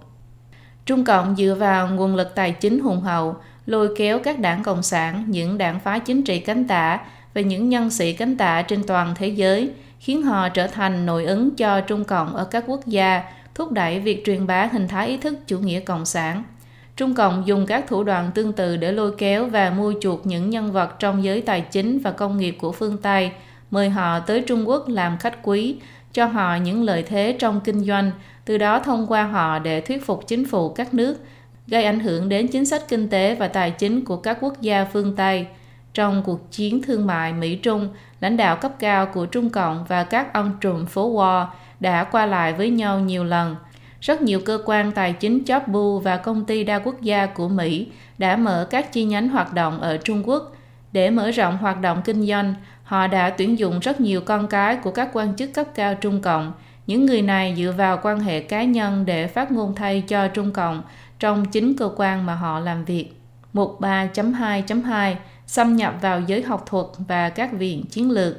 Trung 0.85 1.05
Cộng 1.05 1.35
dựa 1.35 1.55
vào 1.59 1.87
nguồn 1.87 2.15
lực 2.15 2.35
tài 2.35 2.51
chính 2.51 2.79
hùng 2.79 3.01
hậu, 3.01 3.35
lôi 3.65 3.89
kéo 3.97 4.19
các 4.19 4.39
đảng 4.39 4.63
Cộng 4.63 4.83
sản, 4.83 5.25
những 5.27 5.57
đảng 5.57 5.79
phái 5.79 5.99
chính 5.99 6.23
trị 6.23 6.39
cánh 6.39 6.67
tả 6.67 6.99
và 7.33 7.41
những 7.41 7.69
nhân 7.69 7.89
sĩ 7.89 8.13
cánh 8.13 8.37
tả 8.37 8.61
trên 8.61 8.83
toàn 8.83 9.15
thế 9.17 9.27
giới, 9.27 9.71
khiến 10.03 10.21
họ 10.21 10.49
trở 10.49 10.67
thành 10.67 11.05
nội 11.05 11.25
ứng 11.25 11.55
cho 11.55 11.81
Trung 11.81 12.03
Cộng 12.03 12.35
ở 12.35 12.45
các 12.45 12.63
quốc 12.67 12.87
gia, 12.87 13.23
thúc 13.55 13.71
đẩy 13.71 13.99
việc 13.99 14.25
truyền 14.25 14.47
bá 14.47 14.65
hình 14.65 14.87
thái 14.87 15.07
ý 15.07 15.17
thức 15.17 15.33
chủ 15.47 15.59
nghĩa 15.59 15.79
cộng 15.79 16.05
sản. 16.05 16.43
Trung 16.95 17.15
Cộng 17.15 17.47
dùng 17.47 17.65
các 17.65 17.87
thủ 17.87 18.03
đoạn 18.03 18.31
tương 18.35 18.53
tự 18.53 18.77
để 18.77 18.91
lôi 18.91 19.15
kéo 19.17 19.45
và 19.45 19.69
mua 19.69 19.93
chuộc 20.01 20.25
những 20.27 20.49
nhân 20.49 20.71
vật 20.71 20.99
trong 20.99 21.23
giới 21.23 21.41
tài 21.41 21.61
chính 21.61 21.99
và 21.99 22.11
công 22.11 22.37
nghiệp 22.37 22.57
của 22.59 22.71
phương 22.71 22.97
Tây, 22.97 23.31
mời 23.71 23.89
họ 23.89 24.19
tới 24.19 24.41
Trung 24.41 24.69
Quốc 24.69 24.89
làm 24.89 25.17
khách 25.17 25.37
quý, 25.43 25.75
cho 26.13 26.25
họ 26.25 26.55
những 26.55 26.83
lợi 26.83 27.03
thế 27.03 27.35
trong 27.39 27.61
kinh 27.63 27.83
doanh, 27.83 28.11
từ 28.45 28.57
đó 28.57 28.79
thông 28.79 29.07
qua 29.07 29.23
họ 29.23 29.59
để 29.59 29.81
thuyết 29.81 30.05
phục 30.05 30.27
chính 30.27 30.45
phủ 30.45 30.69
các 30.69 30.93
nước 30.93 31.17
gây 31.67 31.83
ảnh 31.83 31.99
hưởng 31.99 32.29
đến 32.29 32.47
chính 32.47 32.65
sách 32.65 32.83
kinh 32.87 33.09
tế 33.09 33.35
và 33.35 33.47
tài 33.47 33.71
chính 33.71 34.05
của 34.05 34.17
các 34.17 34.37
quốc 34.41 34.61
gia 34.61 34.85
phương 34.85 35.15
Tây. 35.15 35.45
Trong 35.93 36.23
cuộc 36.23 36.51
chiến 36.51 36.81
thương 36.81 37.07
mại 37.07 37.33
Mỹ-Trung, 37.33 37.89
lãnh 38.19 38.37
đạo 38.37 38.55
cấp 38.55 38.71
cao 38.79 39.05
của 39.05 39.25
Trung 39.25 39.49
Cộng 39.49 39.85
và 39.87 40.03
các 40.03 40.33
ông 40.33 40.51
trùm 40.61 40.85
phố 40.85 41.13
Wall 41.13 41.45
đã 41.79 42.03
qua 42.03 42.25
lại 42.25 42.53
với 42.53 42.69
nhau 42.69 42.99
nhiều 42.99 43.23
lần. 43.23 43.55
Rất 44.01 44.21
nhiều 44.21 44.41
cơ 44.45 44.59
quan 44.65 44.91
tài 44.91 45.13
chính 45.13 45.45
chóp 45.45 45.67
bu 45.67 45.99
và 45.99 46.17
công 46.17 46.45
ty 46.45 46.63
đa 46.63 46.79
quốc 46.79 47.01
gia 47.01 47.25
của 47.25 47.49
Mỹ 47.49 47.87
đã 48.17 48.35
mở 48.35 48.67
các 48.69 48.91
chi 48.91 49.03
nhánh 49.03 49.29
hoạt 49.29 49.53
động 49.53 49.81
ở 49.81 49.97
Trung 49.97 50.23
Quốc. 50.25 50.55
Để 50.91 51.09
mở 51.09 51.31
rộng 51.31 51.57
hoạt 51.57 51.81
động 51.81 52.01
kinh 52.05 52.27
doanh, 52.27 52.53
họ 52.83 53.07
đã 53.07 53.29
tuyển 53.29 53.59
dụng 53.59 53.79
rất 53.79 54.01
nhiều 54.01 54.21
con 54.21 54.47
cái 54.47 54.75
của 54.75 54.91
các 54.91 55.09
quan 55.13 55.35
chức 55.35 55.53
cấp 55.53 55.67
cao 55.75 55.95
Trung 55.95 56.21
Cộng. 56.21 56.53
Những 56.87 57.05
người 57.05 57.21
này 57.21 57.55
dựa 57.57 57.73
vào 57.77 57.99
quan 58.03 58.19
hệ 58.19 58.39
cá 58.39 58.63
nhân 58.63 59.05
để 59.05 59.27
phát 59.27 59.51
ngôn 59.51 59.75
thay 59.75 60.01
cho 60.01 60.27
Trung 60.27 60.51
Cộng 60.51 60.81
trong 61.19 61.45
chính 61.45 61.77
cơ 61.77 61.89
quan 61.95 62.25
mà 62.25 62.35
họ 62.35 62.59
làm 62.59 62.85
việc. 62.85 63.09
Mục 63.53 63.81
3.2.2 63.81 65.15
xâm 65.47 65.75
nhập 65.75 65.95
vào 66.01 66.21
giới 66.27 66.41
học 66.41 66.63
thuật 66.65 66.85
và 67.07 67.29
các 67.29 67.53
viện 67.53 67.83
chiến 67.89 68.11
lược. 68.11 68.35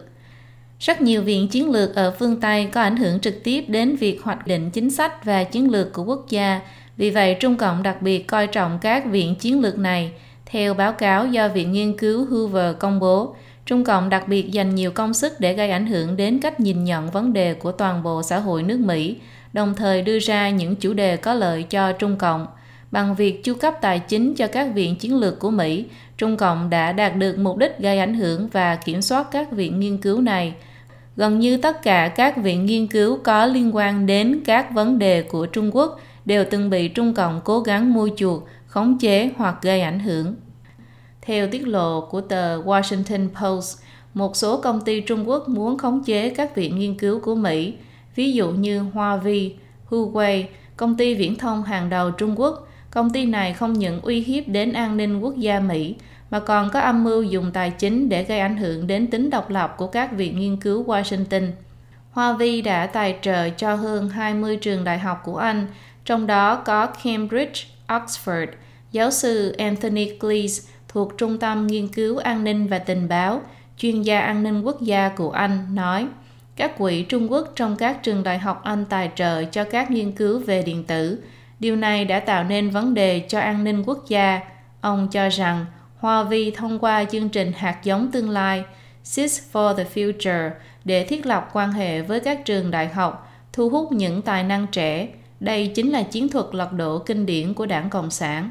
Rất 0.80 1.00
nhiều 1.00 1.22
viện 1.22 1.48
chiến 1.48 1.70
lược 1.70 1.94
ở 1.94 2.14
phương 2.18 2.40
Tây 2.40 2.68
có 2.72 2.80
ảnh 2.80 2.96
hưởng 2.96 3.20
trực 3.20 3.44
tiếp 3.44 3.64
đến 3.68 3.96
việc 3.96 4.22
hoạch 4.22 4.46
định 4.46 4.70
chính 4.70 4.90
sách 4.90 5.24
và 5.24 5.44
chiến 5.44 5.70
lược 5.70 5.92
của 5.92 6.05
quốc 6.05 6.26
gia. 6.28 6.61
Vì 6.96 7.11
vậy, 7.11 7.36
Trung 7.40 7.57
Cộng 7.57 7.82
đặc 7.82 8.02
biệt 8.02 8.26
coi 8.26 8.46
trọng 8.46 8.78
các 8.82 9.05
viện 9.07 9.34
chiến 9.34 9.61
lược 9.61 9.78
này. 9.78 10.12
Theo 10.46 10.74
báo 10.74 10.92
cáo 10.92 11.26
do 11.26 11.48
Viện 11.48 11.72
Nghiên 11.72 11.98
cứu 11.98 12.26
Hoover 12.30 12.76
công 12.78 13.00
bố, 13.00 13.36
Trung 13.66 13.84
Cộng 13.84 14.09
đặc 14.09 14.28
biệt 14.28 14.50
dành 14.52 14.74
nhiều 14.74 14.90
công 14.90 15.14
sức 15.14 15.40
để 15.40 15.52
gây 15.52 15.70
ảnh 15.70 15.86
hưởng 15.86 16.16
đến 16.16 16.40
cách 16.40 16.61
nhìn 16.61 16.84
nhận 16.84 17.11
vấn 17.11 17.32
đề 17.32 17.55
của 17.55 17.72
toàn 17.72 18.02
bộ 18.02 18.22
xã 18.22 18.38
hội 18.38 18.62
nước 18.62 18.80
Mỹ, 18.80 19.16
đồng 19.52 19.74
thời 19.74 20.02
đưa 20.02 20.18
ra 20.18 20.50
những 20.50 20.76
chủ 20.76 20.92
đề 20.92 21.16
có 21.16 21.34
lợi 21.34 21.62
cho 21.62 21.92
Trung 21.92 22.16
Cộng. 22.16 22.46
Bằng 22.95 23.14
việc 23.14 23.45
chu 23.45 23.55
cấp 23.55 23.74
tài 23.80 23.99
chính 23.99 24.34
cho 24.34 24.47
các 24.47 24.74
viện 24.74 24.97
chiến 24.97 25.16
lược 25.16 25.38
của 25.38 25.51
Mỹ, 25.51 25.84
Trung 26.16 26.36
Cộng 26.36 26.70
đã 26.70 26.92
đạt 26.92 27.16
được 27.16 27.38
mục 27.38 27.57
đích 27.57 27.78
gây 27.78 27.99
ảnh 27.99 28.14
hưởng 28.14 28.49
và 28.49 28.76
kiểm 28.76 29.03
soát 29.03 29.26
các 29.30 29.53
viện 29.53 29.80
nghiên 29.80 29.99
cứu 29.99 30.20
này. 30.20 30.55
Gần 31.16 31.38
như 31.38 31.57
tất 31.57 31.82
cả 31.82 32.09
các 32.09 32.36
viện 32.36 32.66
nghiên 32.66 32.86
cứu 32.86 33.18
có 33.24 33.47
liên 33.47 33.76
quan 33.76 34.07
đến 34.07 34.40
các 34.45 34.74
vấn 34.74 34.99
đề 34.99 35.22
của 35.22 35.47
Trung 35.47 35.70
Quốc 35.76 36.01
đều 36.24 36.45
từng 36.51 36.70
bị 36.70 36.88
Trung 36.88 37.14
Cộng 37.14 37.40
cố 37.45 37.61
gắng 37.61 37.92
mua 37.95 38.09
chuộc, 38.16 38.49
khống 38.66 38.99
chế 38.99 39.30
hoặc 39.36 39.57
gây 39.62 39.80
ảnh 39.80 40.01
hưởng. 40.01 40.34
Theo 41.22 41.47
tiết 41.49 41.66
lộ 41.66 42.01
của 42.01 42.20
tờ 42.20 42.62
Washington 42.62 43.28
Post, 43.40 43.78
một 44.14 44.36
số 44.36 44.61
công 44.61 44.80
ty 44.80 45.01
Trung 45.01 45.28
Quốc 45.28 45.49
muốn 45.49 45.78
khống 45.78 46.05
chế 46.05 46.30
các 46.30 46.57
viện 46.57 46.78
nghiên 46.78 46.99
cứu 46.99 47.20
của 47.20 47.34
Mỹ, 47.34 47.74
ví 48.14 48.32
dụ 48.32 48.51
như 48.51 48.82
Huawei, 48.95 49.51
Huawei, 49.90 50.42
công 50.76 50.97
ty 50.97 51.14
viễn 51.14 51.36
thông 51.36 51.62
hàng 51.62 51.90
đầu 51.90 52.11
Trung 52.11 52.40
Quốc. 52.40 52.68
Công 52.95 53.11
ty 53.11 53.26
này 53.26 53.53
không 53.53 53.72
những 53.72 54.01
uy 54.01 54.20
hiếp 54.20 54.49
đến 54.49 54.72
an 54.72 54.97
ninh 54.97 55.20
quốc 55.20 55.36
gia 55.36 55.61
Mỹ, 55.61 55.95
mà 56.30 56.40
còn 56.40 56.70
có 56.70 56.80
âm 56.80 57.05
mưu 57.05 57.22
dùng 57.22 57.51
tài 57.53 57.70
chính 57.70 58.09
để 58.09 58.24
gây 58.24 58.40
ảnh 58.40 58.57
hưởng 58.57 58.86
đến 58.86 59.07
tính 59.07 59.30
độc 59.30 59.51
lập 59.51 59.74
của 59.76 59.86
các 59.86 60.12
viện 60.12 60.38
nghiên 60.38 60.57
cứu 60.57 60.84
Washington. 60.84 61.51
Huawei 62.14 62.64
đã 62.64 62.86
tài 62.86 63.16
trợ 63.22 63.51
cho 63.51 63.74
hơn 63.74 64.09
20 64.09 64.57
trường 64.57 64.84
đại 64.84 64.99
học 64.99 65.22
của 65.24 65.36
Anh, 65.36 65.66
trong 66.05 66.26
đó 66.26 66.57
có 66.57 66.86
Cambridge, 66.86 67.61
Oxford. 67.88 68.47
Giáo 68.92 69.11
sư 69.11 69.53
Anthony 69.59 70.18
Cleese 70.18 70.72
thuộc 70.88 71.18
Trung 71.18 71.38
tâm 71.38 71.66
Nghiên 71.66 71.88
cứu 71.88 72.16
An 72.16 72.45
ninh 72.45 72.66
và 72.66 72.78
Tình 72.78 73.09
báo, 73.09 73.40
chuyên 73.76 74.03
gia 74.03 74.20
an 74.20 74.42
ninh 74.42 74.62
quốc 74.62 74.82
gia 74.82 75.09
của 75.09 75.30
Anh, 75.30 75.74
nói 75.74 76.07
các 76.57 76.78
quỹ 76.78 77.03
Trung 77.03 77.32
Quốc 77.32 77.53
trong 77.57 77.76
các 77.76 78.03
trường 78.03 78.22
đại 78.22 78.38
học 78.38 78.61
Anh 78.64 78.84
tài 78.84 79.11
trợ 79.14 79.45
cho 79.45 79.64
các 79.64 79.90
nghiên 79.90 80.12
cứu 80.12 80.38
về 80.38 80.62
điện 80.62 80.84
tử. 80.84 81.18
Điều 81.64 81.76
này 81.76 82.04
đã 82.04 82.20
tạo 82.20 82.44
nên 82.44 82.70
vấn 82.70 82.94
đề 82.94 83.20
cho 83.28 83.40
an 83.40 83.64
ninh 83.64 83.82
quốc 83.86 84.04
gia. 84.08 84.40
Ông 84.80 85.08
cho 85.10 85.28
rằng 85.28 85.66
Hoa 85.98 86.22
Vi 86.22 86.50
thông 86.50 86.78
qua 86.78 87.04
chương 87.04 87.28
trình 87.28 87.52
hạt 87.56 87.76
giống 87.82 88.10
tương 88.12 88.30
lai 88.30 88.64
Seeds 89.04 89.40
for 89.52 89.74
the 89.74 89.84
Future 89.94 90.50
để 90.84 91.04
thiết 91.04 91.26
lập 91.26 91.48
quan 91.52 91.72
hệ 91.72 92.02
với 92.02 92.20
các 92.20 92.44
trường 92.44 92.70
đại 92.70 92.88
học, 92.88 93.32
thu 93.52 93.68
hút 93.68 93.92
những 93.92 94.22
tài 94.22 94.44
năng 94.44 94.66
trẻ. 94.66 95.08
Đây 95.40 95.72
chính 95.74 95.90
là 95.90 96.02
chiến 96.02 96.28
thuật 96.28 96.46
lật 96.52 96.72
đổ 96.72 96.98
kinh 96.98 97.26
điển 97.26 97.54
của 97.54 97.66
đảng 97.66 97.90
Cộng 97.90 98.10
sản. 98.10 98.50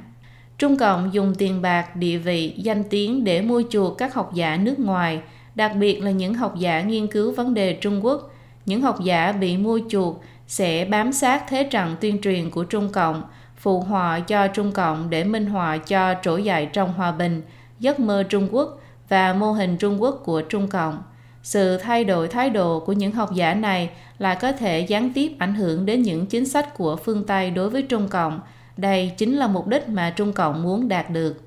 Trung 0.58 0.78
Cộng 0.78 1.14
dùng 1.14 1.36
tiền 1.38 1.62
bạc, 1.62 1.96
địa 1.96 2.18
vị, 2.18 2.54
danh 2.58 2.84
tiếng 2.84 3.24
để 3.24 3.42
mua 3.42 3.64
chuộc 3.70 3.98
các 3.98 4.14
học 4.14 4.32
giả 4.34 4.58
nước 4.58 4.80
ngoài, 4.80 5.22
đặc 5.56 5.72
biệt 5.76 6.04
là 6.04 6.12
những 6.12 6.34
học 6.34 6.56
giả 6.58 6.82
nghiên 6.82 7.08
cứu 7.08 7.32
vấn 7.32 7.54
đề 7.54 7.74
Trung 7.74 8.06
Quốc. 8.06 8.30
Những 8.66 8.82
học 8.82 9.04
giả 9.04 9.32
bị 9.32 9.58
mua 9.58 9.80
chuộc 9.90 10.24
sẽ 10.54 10.86
bám 10.86 11.14
sát 11.14 11.44
thế 11.48 11.64
trận 11.64 11.96
tuyên 12.02 12.22
truyền 12.22 12.52
của 12.52 12.64
Trung 12.64 12.90
Cộng, 12.90 13.24
phụ 13.58 13.80
họa 13.80 14.20
cho 14.20 14.48
Trung 14.48 14.72
Cộng 14.72 15.10
để 15.10 15.24
minh 15.24 15.46
họa 15.46 15.78
cho 15.78 16.14
trỗi 16.24 16.44
dậy 16.44 16.66
trong 16.74 16.94
hòa 16.94 17.12
bình, 17.12 17.42
giấc 17.80 18.00
mơ 18.00 18.24
Trung 18.30 18.48
Quốc 18.52 18.80
và 19.10 19.34
mô 19.34 19.52
hình 19.52 19.78
Trung 19.78 20.02
Quốc 20.02 20.22
của 20.26 20.42
Trung 20.42 20.68
Cộng. 20.68 21.04
Sự 21.44 21.78
thay 21.78 22.04
đổi 22.04 22.28
thái 22.28 22.50
độ 22.50 22.80
của 22.80 22.94
những 22.94 23.12
học 23.12 23.34
giả 23.34 23.54
này 23.54 23.90
là 24.18 24.36
có 24.36 24.52
thể 24.52 24.80
gián 24.80 25.14
tiếp 25.14 25.32
ảnh 25.40 25.56
hưởng 25.56 25.86
đến 25.86 26.02
những 26.02 26.26
chính 26.26 26.46
sách 26.46 26.78
của 26.78 26.96
phương 26.96 27.24
Tây 27.24 27.52
đối 27.52 27.70
với 27.70 27.82
Trung 27.82 28.08
Cộng. 28.08 28.40
Đây 28.78 29.12
chính 29.18 29.38
là 29.38 29.48
mục 29.48 29.68
đích 29.68 29.90
mà 29.90 30.10
Trung 30.10 30.34
Cộng 30.34 30.64
muốn 30.64 30.88
đạt 30.88 31.10
được. 31.10 31.42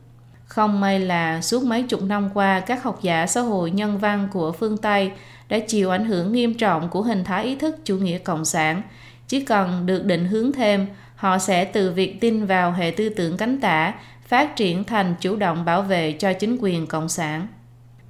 Không 0.44 0.80
may 0.80 1.00
là 1.00 1.40
suốt 1.40 1.62
mấy 1.62 1.82
chục 1.82 2.02
năm 2.02 2.30
qua, 2.34 2.61
các 2.61 2.82
học 2.82 2.98
giả 3.02 3.26
xã 3.26 3.40
hội 3.40 3.70
nhân 3.70 3.98
văn 3.98 4.28
của 4.32 4.52
phương 4.52 4.76
Tây 4.76 5.11
đã 5.49 5.59
chịu 5.59 5.90
ảnh 5.90 6.05
hưởng 6.05 6.32
nghiêm 6.32 6.55
trọng 6.55 6.88
của 6.88 7.03
hình 7.03 7.24
thái 7.24 7.44
ý 7.44 7.57
thức 7.57 7.76
chủ 7.84 7.97
nghĩa 7.97 8.18
cộng 8.18 8.44
sản. 8.44 8.82
Chỉ 9.28 9.44
cần 9.44 9.86
được 9.86 10.05
định 10.05 10.26
hướng 10.26 10.53
thêm, 10.53 10.86
họ 11.16 11.38
sẽ 11.38 11.64
từ 11.64 11.92
việc 11.92 12.20
tin 12.20 12.47
vào 12.47 12.72
hệ 12.72 12.90
tư 12.90 13.09
tưởng 13.09 13.36
cánh 13.36 13.61
tả 13.61 13.94
phát 14.26 14.57
triển 14.57 14.84
thành 14.84 15.14
chủ 15.20 15.36
động 15.36 15.64
bảo 15.64 15.82
vệ 15.82 16.12
cho 16.12 16.32
chính 16.32 16.57
quyền 16.61 16.86
cộng 16.86 17.09
sản. 17.09 17.47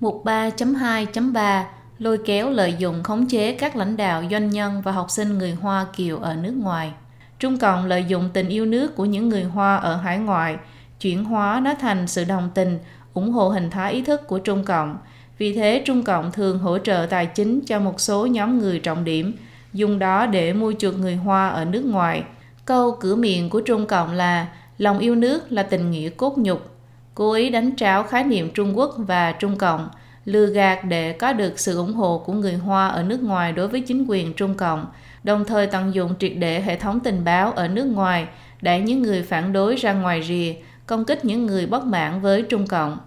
Mục 0.00 0.22
3.2.3 0.24 1.64
Lôi 1.98 2.18
kéo 2.24 2.50
lợi 2.50 2.74
dụng 2.78 3.02
khống 3.02 3.26
chế 3.26 3.52
các 3.52 3.76
lãnh 3.76 3.96
đạo 3.96 4.22
doanh 4.30 4.50
nhân 4.50 4.82
và 4.82 4.92
học 4.92 5.10
sinh 5.10 5.38
người 5.38 5.52
Hoa 5.52 5.86
Kiều 5.96 6.18
ở 6.18 6.34
nước 6.34 6.54
ngoài. 6.56 6.92
Trung 7.38 7.58
Cộng 7.58 7.86
lợi 7.86 8.04
dụng 8.04 8.30
tình 8.32 8.48
yêu 8.48 8.66
nước 8.66 8.96
của 8.96 9.04
những 9.04 9.28
người 9.28 9.44
Hoa 9.44 9.76
ở 9.76 9.96
hải 9.96 10.18
ngoại, 10.18 10.56
chuyển 11.00 11.24
hóa 11.24 11.60
nó 11.64 11.74
thành 11.80 12.06
sự 12.06 12.24
đồng 12.24 12.50
tình, 12.54 12.78
ủng 13.14 13.30
hộ 13.30 13.48
hình 13.48 13.70
thái 13.70 13.92
ý 13.92 14.02
thức 14.02 14.26
của 14.26 14.38
Trung 14.38 14.64
Cộng. 14.64 14.98
Vì 15.38 15.54
thế, 15.54 15.82
Trung 15.84 16.02
Cộng 16.02 16.32
thường 16.32 16.58
hỗ 16.58 16.78
trợ 16.78 17.06
tài 17.10 17.26
chính 17.26 17.60
cho 17.66 17.80
một 17.80 18.00
số 18.00 18.26
nhóm 18.26 18.58
người 18.58 18.78
trọng 18.78 19.04
điểm, 19.04 19.32
dùng 19.72 19.98
đó 19.98 20.26
để 20.26 20.52
mua 20.52 20.72
chuộc 20.78 20.98
người 20.98 21.16
Hoa 21.16 21.48
ở 21.48 21.64
nước 21.64 21.84
ngoài. 21.84 22.22
Câu 22.64 22.96
cửa 23.00 23.16
miệng 23.16 23.50
của 23.50 23.60
Trung 23.60 23.86
Cộng 23.86 24.12
là 24.12 24.46
lòng 24.78 24.98
yêu 24.98 25.14
nước 25.14 25.52
là 25.52 25.62
tình 25.62 25.90
nghĩa 25.90 26.08
cốt 26.08 26.38
nhục, 26.38 26.70
cố 27.14 27.32
ý 27.32 27.50
đánh 27.50 27.76
tráo 27.76 28.02
khái 28.02 28.24
niệm 28.24 28.50
Trung 28.54 28.78
Quốc 28.78 28.94
và 28.98 29.32
Trung 29.32 29.56
Cộng, 29.56 29.88
lừa 30.24 30.46
gạt 30.46 30.84
để 30.84 31.12
có 31.12 31.32
được 31.32 31.58
sự 31.60 31.76
ủng 31.76 31.92
hộ 31.92 32.22
của 32.26 32.32
người 32.32 32.54
Hoa 32.54 32.88
ở 32.88 33.02
nước 33.02 33.22
ngoài 33.22 33.52
đối 33.52 33.68
với 33.68 33.80
chính 33.80 34.04
quyền 34.08 34.32
Trung 34.34 34.54
Cộng, 34.54 34.86
đồng 35.24 35.44
thời 35.44 35.66
tận 35.66 35.94
dụng 35.94 36.14
triệt 36.18 36.32
để 36.38 36.60
hệ 36.60 36.76
thống 36.76 37.00
tình 37.00 37.24
báo 37.24 37.52
ở 37.52 37.68
nước 37.68 37.84
ngoài, 37.84 38.26
đẩy 38.60 38.80
những 38.80 39.02
người 39.02 39.22
phản 39.22 39.52
đối 39.52 39.76
ra 39.76 39.92
ngoài 39.92 40.22
rìa, 40.22 40.54
công 40.86 41.04
kích 41.04 41.24
những 41.24 41.46
người 41.46 41.66
bất 41.66 41.84
mãn 41.84 42.20
với 42.20 42.42
Trung 42.42 42.66
Cộng. 42.66 42.98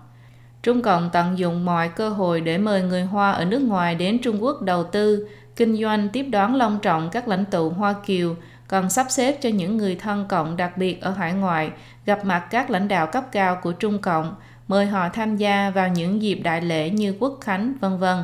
Trung 0.64 0.82
Cộng 0.82 1.10
tận 1.14 1.40
dụng 1.40 1.66
mọi 1.66 1.90
cơ 1.90 2.10
hội 2.10 2.42
để 2.42 2.58
mời 2.58 2.82
người 2.82 3.04
Hoa 3.04 3.32
ở 3.32 3.46
nước 3.46 3.62
ngoài 3.62 3.96
đến 3.96 4.20
Trung 4.20 4.44
Quốc 4.44 4.62
đầu 4.62 4.84
tư, 4.84 5.28
kinh 5.56 5.82
doanh 5.82 6.10
tiếp 6.10 6.24
đón 6.24 6.56
long 6.56 6.80
trọng 6.82 7.10
các 7.10 7.28
lãnh 7.28 7.46
tụ 7.46 7.70
Hoa 7.70 7.94
Kiều, 8.06 8.36
còn 8.68 8.90
sắp 8.90 9.06
xếp 9.10 9.38
cho 9.42 9.50
những 9.50 9.78
người 9.78 9.96
thân 9.96 10.26
cộng 10.30 10.58
đặc 10.58 10.78
biệt 10.78 11.02
ở 11.02 11.12
hải 11.12 11.34
ngoại 11.34 11.72
gặp 12.06 12.26
mặt 12.26 12.48
các 12.50 12.70
lãnh 12.70 12.88
đạo 12.88 13.08
cấp 13.08 13.24
cao 13.32 13.60
của 13.64 13.72
Trung 13.72 14.00
Cộng, 14.00 14.36
mời 14.68 14.86
họ 14.86 15.10
tham 15.10 15.38
gia 15.38 15.70
vào 15.70 15.88
những 15.88 16.22
dịp 16.22 16.36
đại 16.36 16.62
lễ 16.62 16.90
như 16.90 17.16
Quốc 17.20 17.38
Khánh, 17.42 17.74
vân 17.82 17.98
vân. 17.98 18.18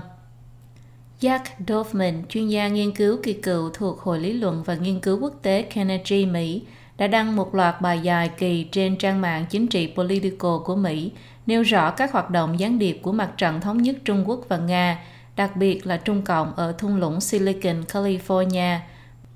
Jack 1.21 1.39
Dorfman, 1.67 2.23
chuyên 2.29 2.47
gia 2.47 2.67
nghiên 2.67 2.91
cứu 2.91 3.17
kỳ 3.23 3.33
cựu 3.33 3.69
thuộc 3.73 3.99
Hội 3.99 4.19
lý 4.19 4.33
luận 4.33 4.63
và 4.63 4.75
nghiên 4.75 4.99
cứu 4.99 5.19
quốc 5.19 5.33
tế 5.41 5.61
Carnegie 5.61 6.25
Mỹ, 6.25 6.61
đã 6.97 7.07
đăng 7.07 7.35
một 7.35 7.55
loạt 7.55 7.81
bài 7.81 7.99
dài 7.99 8.29
kỳ 8.37 8.63
trên 8.63 8.97
trang 8.97 9.21
mạng 9.21 9.45
chính 9.49 9.67
trị 9.67 9.93
Politico 9.95 10.61
của 10.65 10.75
Mỹ, 10.75 11.11
nêu 11.45 11.63
rõ 11.63 11.91
các 11.91 12.11
hoạt 12.11 12.29
động 12.29 12.59
gián 12.59 12.79
điệp 12.79 12.99
của 13.01 13.11
mặt 13.11 13.29
trận 13.37 13.61
thống 13.61 13.81
nhất 13.81 13.95
Trung 14.05 14.29
Quốc 14.29 14.39
và 14.49 14.57
Nga, 14.57 14.99
đặc 15.35 15.55
biệt 15.55 15.87
là 15.87 15.97
Trung 15.97 16.21
Cộng 16.21 16.55
ở 16.55 16.71
thung 16.77 16.95
lũng 16.95 17.21
Silicon, 17.21 17.81
California. 17.81 18.77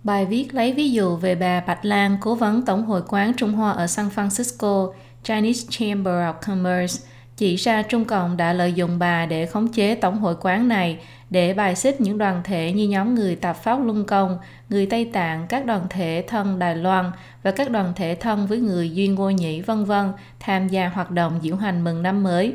Bài 0.03 0.25
viết 0.25 0.53
lấy 0.53 0.73
ví 0.73 0.91
dụ 0.91 1.15
về 1.15 1.35
bà 1.35 1.59
Bạch 1.59 1.85
Lan, 1.85 2.17
cố 2.21 2.35
vấn 2.35 2.65
Tổng 2.65 2.85
hội 2.85 3.01
quán 3.07 3.33
Trung 3.33 3.53
Hoa 3.53 3.71
ở 3.71 3.87
San 3.87 4.09
Francisco, 4.15 4.91
Chinese 5.23 5.67
Chamber 5.69 6.13
of 6.13 6.33
Commerce, 6.33 7.03
chỉ 7.39 7.55
ra 7.55 7.81
Trung 7.81 8.05
Cộng 8.05 8.37
đã 8.37 8.53
lợi 8.53 8.73
dụng 8.73 8.99
bà 8.99 9.25
để 9.25 9.45
khống 9.45 9.67
chế 9.67 9.95
Tổng 9.95 10.19
hội 10.19 10.35
quán 10.41 10.67
này 10.67 10.97
để 11.29 11.53
bài 11.53 11.75
xích 11.75 12.01
những 12.01 12.17
đoàn 12.17 12.41
thể 12.43 12.71
như 12.71 12.87
nhóm 12.87 13.15
người 13.15 13.35
tạp 13.35 13.63
pháp 13.63 13.85
Luân 13.85 14.05
Công, 14.05 14.37
người 14.69 14.85
Tây 14.85 15.05
Tạng, 15.05 15.47
các 15.49 15.65
đoàn 15.65 15.81
thể 15.89 16.23
thân 16.27 16.59
Đài 16.59 16.75
Loan 16.75 17.11
và 17.43 17.51
các 17.51 17.71
đoàn 17.71 17.93
thể 17.95 18.15
thân 18.15 18.47
với 18.47 18.57
người 18.57 18.89
Duyên 18.89 19.15
Ngô 19.15 19.29
Nhĩ 19.29 19.61
vân 19.61 19.85
vân 19.85 20.11
tham 20.39 20.67
gia 20.67 20.89
hoạt 20.89 21.11
động 21.11 21.39
diễu 21.43 21.55
hành 21.55 21.83
mừng 21.83 22.03
năm 22.03 22.23
mới. 22.23 22.53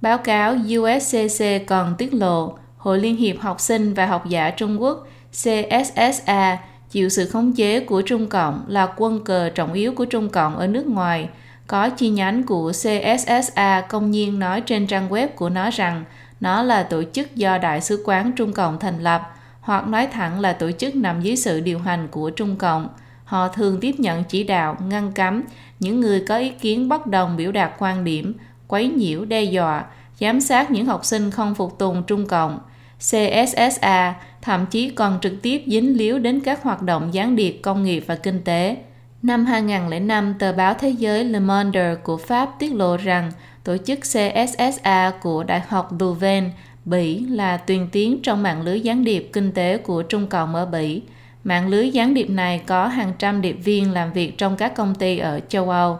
Báo 0.00 0.18
cáo 0.18 0.54
USCC 0.78 1.44
còn 1.66 1.94
tiết 1.98 2.14
lộ 2.14 2.58
Hội 2.76 2.98
Liên 2.98 3.16
hiệp 3.16 3.36
Học 3.40 3.60
sinh 3.60 3.94
và 3.94 4.06
Học 4.06 4.26
giả 4.28 4.50
Trung 4.50 4.82
Quốc 4.82 5.06
CSSA 5.30 6.58
chịu 6.90 7.08
sự 7.08 7.26
khống 7.26 7.52
chế 7.52 7.80
của 7.80 8.02
Trung 8.02 8.26
Cộng 8.26 8.64
là 8.68 8.88
quân 8.96 9.24
cờ 9.24 9.50
trọng 9.50 9.72
yếu 9.72 9.94
của 9.94 10.04
Trung 10.04 10.28
Cộng 10.28 10.56
ở 10.56 10.66
nước 10.66 10.86
ngoài. 10.86 11.28
Có 11.70 11.88
chi 11.88 12.08
nhánh 12.08 12.42
của 12.42 12.72
CSSA 12.72 13.80
công 13.88 14.10
nhiên 14.10 14.38
nói 14.38 14.60
trên 14.60 14.86
trang 14.86 15.08
web 15.08 15.28
của 15.28 15.48
nó 15.48 15.70
rằng 15.70 16.04
nó 16.40 16.62
là 16.62 16.82
tổ 16.82 17.02
chức 17.12 17.36
do 17.36 17.58
Đại 17.58 17.80
sứ 17.80 18.02
quán 18.06 18.32
Trung 18.36 18.52
Cộng 18.52 18.78
thành 18.78 19.02
lập, 19.02 19.22
hoặc 19.60 19.88
nói 19.88 20.06
thẳng 20.06 20.40
là 20.40 20.52
tổ 20.52 20.70
chức 20.70 20.96
nằm 20.96 21.20
dưới 21.20 21.36
sự 21.36 21.60
điều 21.60 21.78
hành 21.78 22.08
của 22.10 22.30
Trung 22.30 22.56
Cộng. 22.56 22.88
Họ 23.24 23.48
thường 23.48 23.80
tiếp 23.80 23.94
nhận 23.98 24.24
chỉ 24.24 24.44
đạo, 24.44 24.76
ngăn 24.88 25.12
cấm 25.12 25.42
những 25.80 26.00
người 26.00 26.24
có 26.28 26.36
ý 26.36 26.50
kiến 26.50 26.88
bất 26.88 27.06
đồng 27.06 27.36
biểu 27.36 27.52
đạt 27.52 27.72
quan 27.78 28.04
điểm, 28.04 28.34
quấy 28.68 28.88
nhiễu, 28.88 29.24
đe 29.24 29.42
dọa, 29.42 29.84
giám 30.20 30.40
sát 30.40 30.70
những 30.70 30.86
học 30.86 31.04
sinh 31.04 31.30
không 31.30 31.54
phục 31.54 31.78
tùng 31.78 32.02
Trung 32.02 32.26
Cộng. 32.26 32.58
CSSA 32.98 34.14
thậm 34.42 34.66
chí 34.66 34.90
còn 34.90 35.18
trực 35.22 35.32
tiếp 35.42 35.62
dính 35.66 35.96
líu 35.96 36.18
đến 36.18 36.40
các 36.40 36.62
hoạt 36.62 36.82
động 36.82 37.14
gián 37.14 37.36
điệp 37.36 37.60
công 37.62 37.82
nghiệp 37.82 38.04
và 38.06 38.14
kinh 38.14 38.40
tế. 38.44 38.76
Năm 39.22 39.46
2005, 39.46 40.34
tờ 40.38 40.52
báo 40.52 40.74
Thế 40.74 40.90
giới 40.90 41.24
Le 41.24 41.40
Monde 41.40 41.94
của 41.94 42.16
Pháp 42.16 42.50
tiết 42.58 42.74
lộ 42.74 42.96
rằng 42.96 43.32
tổ 43.64 43.76
chức 43.76 43.98
CSSA 44.00 45.12
của 45.22 45.44
Đại 45.44 45.60
học 45.68 45.92
Louvain, 46.00 46.50
Bỉ 46.84 47.18
là 47.18 47.56
tuyên 47.56 47.88
tiến 47.92 48.20
trong 48.22 48.42
mạng 48.42 48.62
lưới 48.62 48.80
gián 48.80 49.04
điệp 49.04 49.30
kinh 49.32 49.52
tế 49.52 49.78
của 49.78 50.02
Trung 50.02 50.26
Cộng 50.26 50.54
ở 50.54 50.66
Bỉ. 50.66 51.02
Mạng 51.44 51.68
lưới 51.68 51.90
gián 51.90 52.14
điệp 52.14 52.30
này 52.30 52.62
có 52.66 52.86
hàng 52.86 53.12
trăm 53.18 53.42
điệp 53.42 53.52
viên 53.52 53.92
làm 53.92 54.12
việc 54.12 54.38
trong 54.38 54.56
các 54.56 54.74
công 54.74 54.94
ty 54.94 55.18
ở 55.18 55.40
châu 55.48 55.70
Âu. 55.70 55.98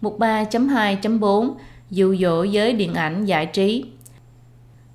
Mục 0.00 0.18
3.2.4 0.18 1.52
Dụ 1.90 2.16
dỗ 2.16 2.42
giới 2.42 2.72
điện 2.72 2.94
ảnh 2.94 3.24
giải 3.24 3.46
trí 3.46 3.84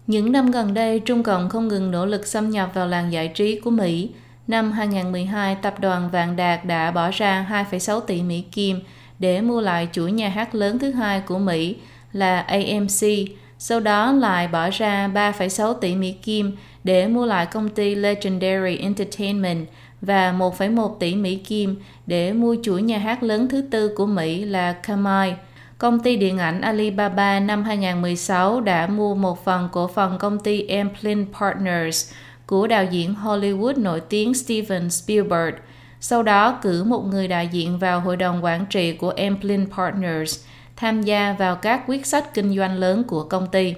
những 0.07 0.31
năm 0.31 0.51
gần 0.51 0.73
đây, 0.73 0.99
Trung 0.99 1.23
Cộng 1.23 1.49
không 1.49 1.67
ngừng 1.67 1.91
nỗ 1.91 2.05
lực 2.05 2.27
xâm 2.27 2.49
nhập 2.49 2.71
vào 2.73 2.87
làng 2.87 3.11
giải 3.11 3.27
trí 3.27 3.59
của 3.59 3.69
Mỹ. 3.69 4.09
Năm 4.47 4.71
2012, 4.71 5.55
tập 5.55 5.79
đoàn 5.79 6.09
Vạn 6.09 6.35
Đạt 6.35 6.65
đã 6.65 6.91
bỏ 6.91 7.11
ra 7.11 7.65
2,6 7.69 7.99
tỷ 7.99 8.21
Mỹ 8.21 8.43
Kim 8.51 8.79
để 9.19 9.41
mua 9.41 9.61
lại 9.61 9.87
chuỗi 9.91 10.11
nhà 10.11 10.29
hát 10.29 10.55
lớn 10.55 10.79
thứ 10.79 10.91
hai 10.91 11.19
của 11.19 11.39
Mỹ 11.39 11.75
là 12.13 12.39
AMC, 12.39 13.29
sau 13.59 13.79
đó 13.79 14.11
lại 14.11 14.47
bỏ 14.47 14.69
ra 14.69 15.07
3,6 15.07 15.73
tỷ 15.73 15.95
Mỹ 15.95 16.11
Kim 16.11 16.57
để 16.83 17.07
mua 17.07 17.25
lại 17.25 17.45
công 17.45 17.69
ty 17.69 17.95
Legendary 17.95 18.77
Entertainment 18.77 19.67
và 20.01 20.31
1,1 20.31 20.95
tỷ 20.99 21.15
Mỹ 21.15 21.35
Kim 21.35 21.75
để 22.05 22.33
mua 22.33 22.55
chuỗi 22.63 22.81
nhà 22.81 22.97
hát 22.97 23.23
lớn 23.23 23.47
thứ 23.47 23.61
tư 23.71 23.93
của 23.95 24.05
Mỹ 24.05 24.45
là 24.45 24.73
Kamai. 24.73 25.35
Công 25.77 25.99
ty 25.99 26.15
điện 26.15 26.37
ảnh 26.37 26.61
Alibaba 26.61 27.39
năm 27.39 27.63
2016 27.63 28.61
đã 28.61 28.87
mua 28.87 29.15
một 29.15 29.45
phần 29.45 29.69
cổ 29.71 29.87
phần 29.87 30.17
công 30.17 30.39
ty 30.39 30.67
Amplin 30.67 31.25
Partners 31.39 32.13
của 32.47 32.67
đạo 32.67 32.85
diễn 32.85 33.15
Hollywood 33.23 33.81
nổi 33.81 33.99
tiếng 33.99 34.33
Steven 34.33 34.89
Spielberg. 34.89 35.55
Sau 35.99 36.23
đó 36.23 36.59
cử 36.61 36.83
một 36.83 37.05
người 37.05 37.27
đại 37.27 37.47
diện 37.47 37.79
vào 37.79 37.99
hội 37.99 38.17
đồng 38.17 38.43
quản 38.43 38.65
trị 38.65 38.93
của 38.93 39.09
Amplin 39.09 39.65
Partners 39.71 40.45
tham 40.75 41.01
gia 41.01 41.35
vào 41.39 41.55
các 41.55 41.83
quyết 41.87 42.05
sách 42.05 42.33
kinh 42.33 42.55
doanh 42.55 42.77
lớn 42.77 43.03
của 43.03 43.23
công 43.23 43.47
ty. 43.47 43.73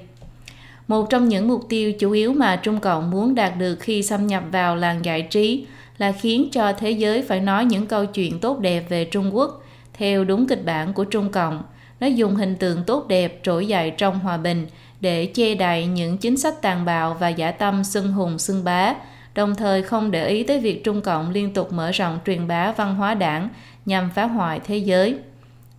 Một 0.87 1.09
trong 1.09 1.29
những 1.29 1.47
mục 1.47 1.65
tiêu 1.69 1.93
chủ 1.93 2.11
yếu 2.11 2.33
mà 2.33 2.55
Trung 2.55 2.79
Cộng 2.79 3.11
muốn 3.11 3.35
đạt 3.35 3.57
được 3.57 3.75
khi 3.79 4.03
xâm 4.03 4.27
nhập 4.27 4.43
vào 4.51 4.75
làng 4.75 5.05
giải 5.05 5.21
trí 5.21 5.65
là 5.97 6.11
khiến 6.11 6.49
cho 6.51 6.73
thế 6.73 6.91
giới 6.91 7.21
phải 7.21 7.39
nói 7.39 7.65
những 7.65 7.85
câu 7.87 8.05
chuyện 8.05 8.39
tốt 8.39 8.59
đẹp 8.59 8.85
về 8.89 9.05
Trung 9.05 9.35
Quốc, 9.35 9.63
theo 9.93 10.23
đúng 10.23 10.47
kịch 10.47 10.65
bản 10.65 10.93
của 10.93 11.03
Trung 11.03 11.31
Cộng. 11.31 11.63
Nó 11.99 12.07
dùng 12.07 12.35
hình 12.35 12.55
tượng 12.55 12.83
tốt 12.83 13.07
đẹp 13.07 13.39
trỗi 13.43 13.67
dậy 13.67 13.91
trong 13.97 14.19
hòa 14.19 14.37
bình 14.37 14.67
để 15.01 15.25
che 15.25 15.55
đậy 15.55 15.85
những 15.85 16.17
chính 16.17 16.37
sách 16.37 16.61
tàn 16.61 16.85
bạo 16.85 17.13
và 17.19 17.29
giả 17.29 17.51
tâm 17.51 17.83
xưng 17.83 18.11
hùng 18.13 18.39
xưng 18.39 18.63
bá, 18.63 18.93
đồng 19.35 19.55
thời 19.55 19.81
không 19.81 20.11
để 20.11 20.27
ý 20.27 20.43
tới 20.43 20.59
việc 20.59 20.83
Trung 20.83 21.01
Cộng 21.01 21.31
liên 21.31 21.53
tục 21.53 21.73
mở 21.73 21.91
rộng 21.91 22.19
truyền 22.25 22.47
bá 22.47 22.71
văn 22.71 22.95
hóa 22.95 23.13
đảng 23.13 23.49
nhằm 23.85 24.09
phá 24.15 24.25
hoại 24.25 24.59
thế 24.59 24.77
giới. 24.77 25.15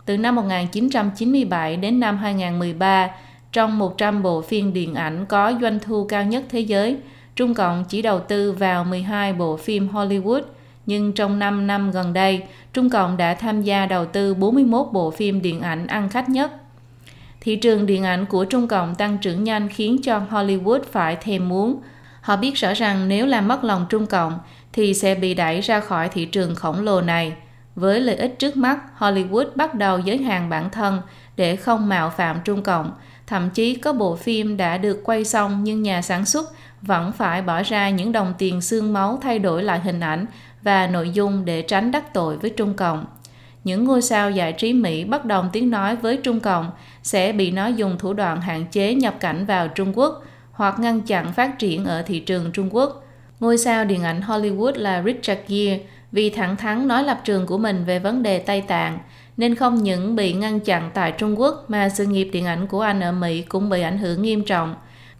Từ 0.05 0.17
năm 0.17 0.35
1997 0.35 1.77
đến 1.77 1.99
năm 1.99 2.17
2013, 2.17 3.09
trong 3.51 3.79
100 3.79 4.23
bộ 4.23 4.41
phim 4.41 4.73
điện 4.73 4.95
ảnh 4.95 5.25
có 5.25 5.53
doanh 5.61 5.79
thu 5.79 6.05
cao 6.05 6.23
nhất 6.23 6.43
thế 6.49 6.59
giới, 6.59 6.97
Trung 7.35 7.53
Cộng 7.53 7.83
chỉ 7.89 8.01
đầu 8.01 8.19
tư 8.19 8.51
vào 8.51 8.83
12 8.83 9.33
bộ 9.33 9.57
phim 9.57 9.89
Hollywood, 9.89 10.41
nhưng 10.85 11.13
trong 11.13 11.39
5 11.39 11.67
năm 11.67 11.91
gần 11.91 12.13
đây, 12.13 12.43
Trung 12.73 12.89
Cộng 12.89 13.17
đã 13.17 13.33
tham 13.33 13.61
gia 13.61 13.85
đầu 13.85 14.05
tư 14.05 14.33
41 14.33 14.87
bộ 14.91 15.11
phim 15.11 15.41
điện 15.41 15.61
ảnh 15.61 15.87
ăn 15.87 16.09
khách 16.09 16.29
nhất. 16.29 16.51
Thị 17.41 17.55
trường 17.55 17.85
điện 17.85 18.03
ảnh 18.03 18.25
của 18.25 18.45
Trung 18.45 18.67
Cộng 18.67 18.95
tăng 18.95 19.17
trưởng 19.17 19.43
nhanh 19.43 19.69
khiến 19.69 20.01
cho 20.03 20.21
Hollywood 20.29 20.79
phải 20.91 21.15
thèm 21.15 21.49
muốn. 21.49 21.81
Họ 22.21 22.35
biết 22.35 22.55
rõ 22.55 22.73
rằng 22.73 23.07
nếu 23.07 23.25
làm 23.25 23.47
mất 23.47 23.63
lòng 23.63 23.85
Trung 23.89 24.05
Cộng 24.05 24.39
thì 24.73 24.93
sẽ 24.93 25.15
bị 25.15 25.33
đẩy 25.33 25.61
ra 25.61 25.79
khỏi 25.79 26.09
thị 26.09 26.25
trường 26.25 26.55
khổng 26.55 26.81
lồ 26.81 27.01
này. 27.01 27.33
Với 27.75 27.99
lợi 27.99 28.15
ích 28.15 28.39
trước 28.39 28.57
mắt, 28.57 28.79
Hollywood 28.97 29.45
bắt 29.55 29.75
đầu 29.75 29.99
giới 29.99 30.17
hạn 30.17 30.49
bản 30.49 30.69
thân 30.69 31.01
để 31.37 31.55
không 31.55 31.89
mạo 31.89 32.09
phạm 32.09 32.39
Trung 32.45 32.63
Cộng. 32.63 32.91
Thậm 33.27 33.49
chí 33.49 33.75
có 33.75 33.93
bộ 33.93 34.15
phim 34.15 34.57
đã 34.57 34.77
được 34.77 35.01
quay 35.03 35.25
xong 35.25 35.63
nhưng 35.63 35.81
nhà 35.81 36.01
sản 36.01 36.25
xuất 36.25 36.49
vẫn 36.81 37.11
phải 37.11 37.41
bỏ 37.41 37.63
ra 37.63 37.89
những 37.89 38.11
đồng 38.11 38.33
tiền 38.37 38.61
xương 38.61 38.93
máu 38.93 39.19
thay 39.21 39.39
đổi 39.39 39.63
lại 39.63 39.79
hình 39.79 39.99
ảnh 39.99 40.25
và 40.61 40.87
nội 40.87 41.09
dung 41.09 41.45
để 41.45 41.61
tránh 41.61 41.91
đắc 41.91 42.13
tội 42.13 42.37
với 42.37 42.49
Trung 42.49 42.73
Cộng. 42.73 43.05
Những 43.63 43.83
ngôi 43.83 44.01
sao 44.01 44.31
giải 44.31 44.53
trí 44.53 44.73
Mỹ 44.73 45.03
bất 45.03 45.25
đồng 45.25 45.49
tiếng 45.53 45.69
nói 45.69 45.95
với 45.95 46.17
Trung 46.17 46.39
Cộng 46.39 46.71
sẽ 47.03 47.31
bị 47.31 47.51
nó 47.51 47.67
dùng 47.67 47.97
thủ 47.97 48.13
đoạn 48.13 48.41
hạn 48.41 48.65
chế 48.71 48.93
nhập 48.93 49.15
cảnh 49.19 49.45
vào 49.45 49.67
Trung 49.67 49.97
Quốc 49.97 50.23
hoặc 50.51 50.79
ngăn 50.79 51.01
chặn 51.01 51.33
phát 51.33 51.59
triển 51.59 51.85
ở 51.85 52.01
thị 52.01 52.19
trường 52.19 52.51
Trung 52.51 52.69
Quốc. 52.75 53.03
Ngôi 53.39 53.57
sao 53.57 53.85
điện 53.85 54.03
ảnh 54.03 54.21
Hollywood 54.21 54.73
là 54.75 55.03
Richard 55.03 55.41
Gere 55.47 55.79
vì 56.11 56.29
thẳng 56.29 56.55
thắn 56.55 56.87
nói 56.87 57.03
lập 57.03 57.21
trường 57.23 57.45
của 57.45 57.57
mình 57.57 57.83
về 57.85 57.99
vấn 57.99 58.23
đề 58.23 58.39
Tây 58.39 58.61
Tạng, 58.61 58.99
nên 59.37 59.55
không 59.55 59.83
những 59.83 60.15
bị 60.15 60.33
ngăn 60.33 60.59
chặn 60.59 60.91
tại 60.93 61.11
Trung 61.11 61.39
Quốc 61.39 61.65
mà 61.67 61.89
sự 61.89 62.05
nghiệp 62.05 62.29
điện 62.33 62.45
ảnh 62.45 62.67
của 62.67 62.81
anh 62.81 62.99
ở 62.99 63.11
Mỹ 63.11 63.41
cũng 63.41 63.69
bị 63.69 63.81
ảnh 63.81 63.97
hưởng 63.97 64.21
nghiêm 64.21 64.43
trọng. 64.43 64.75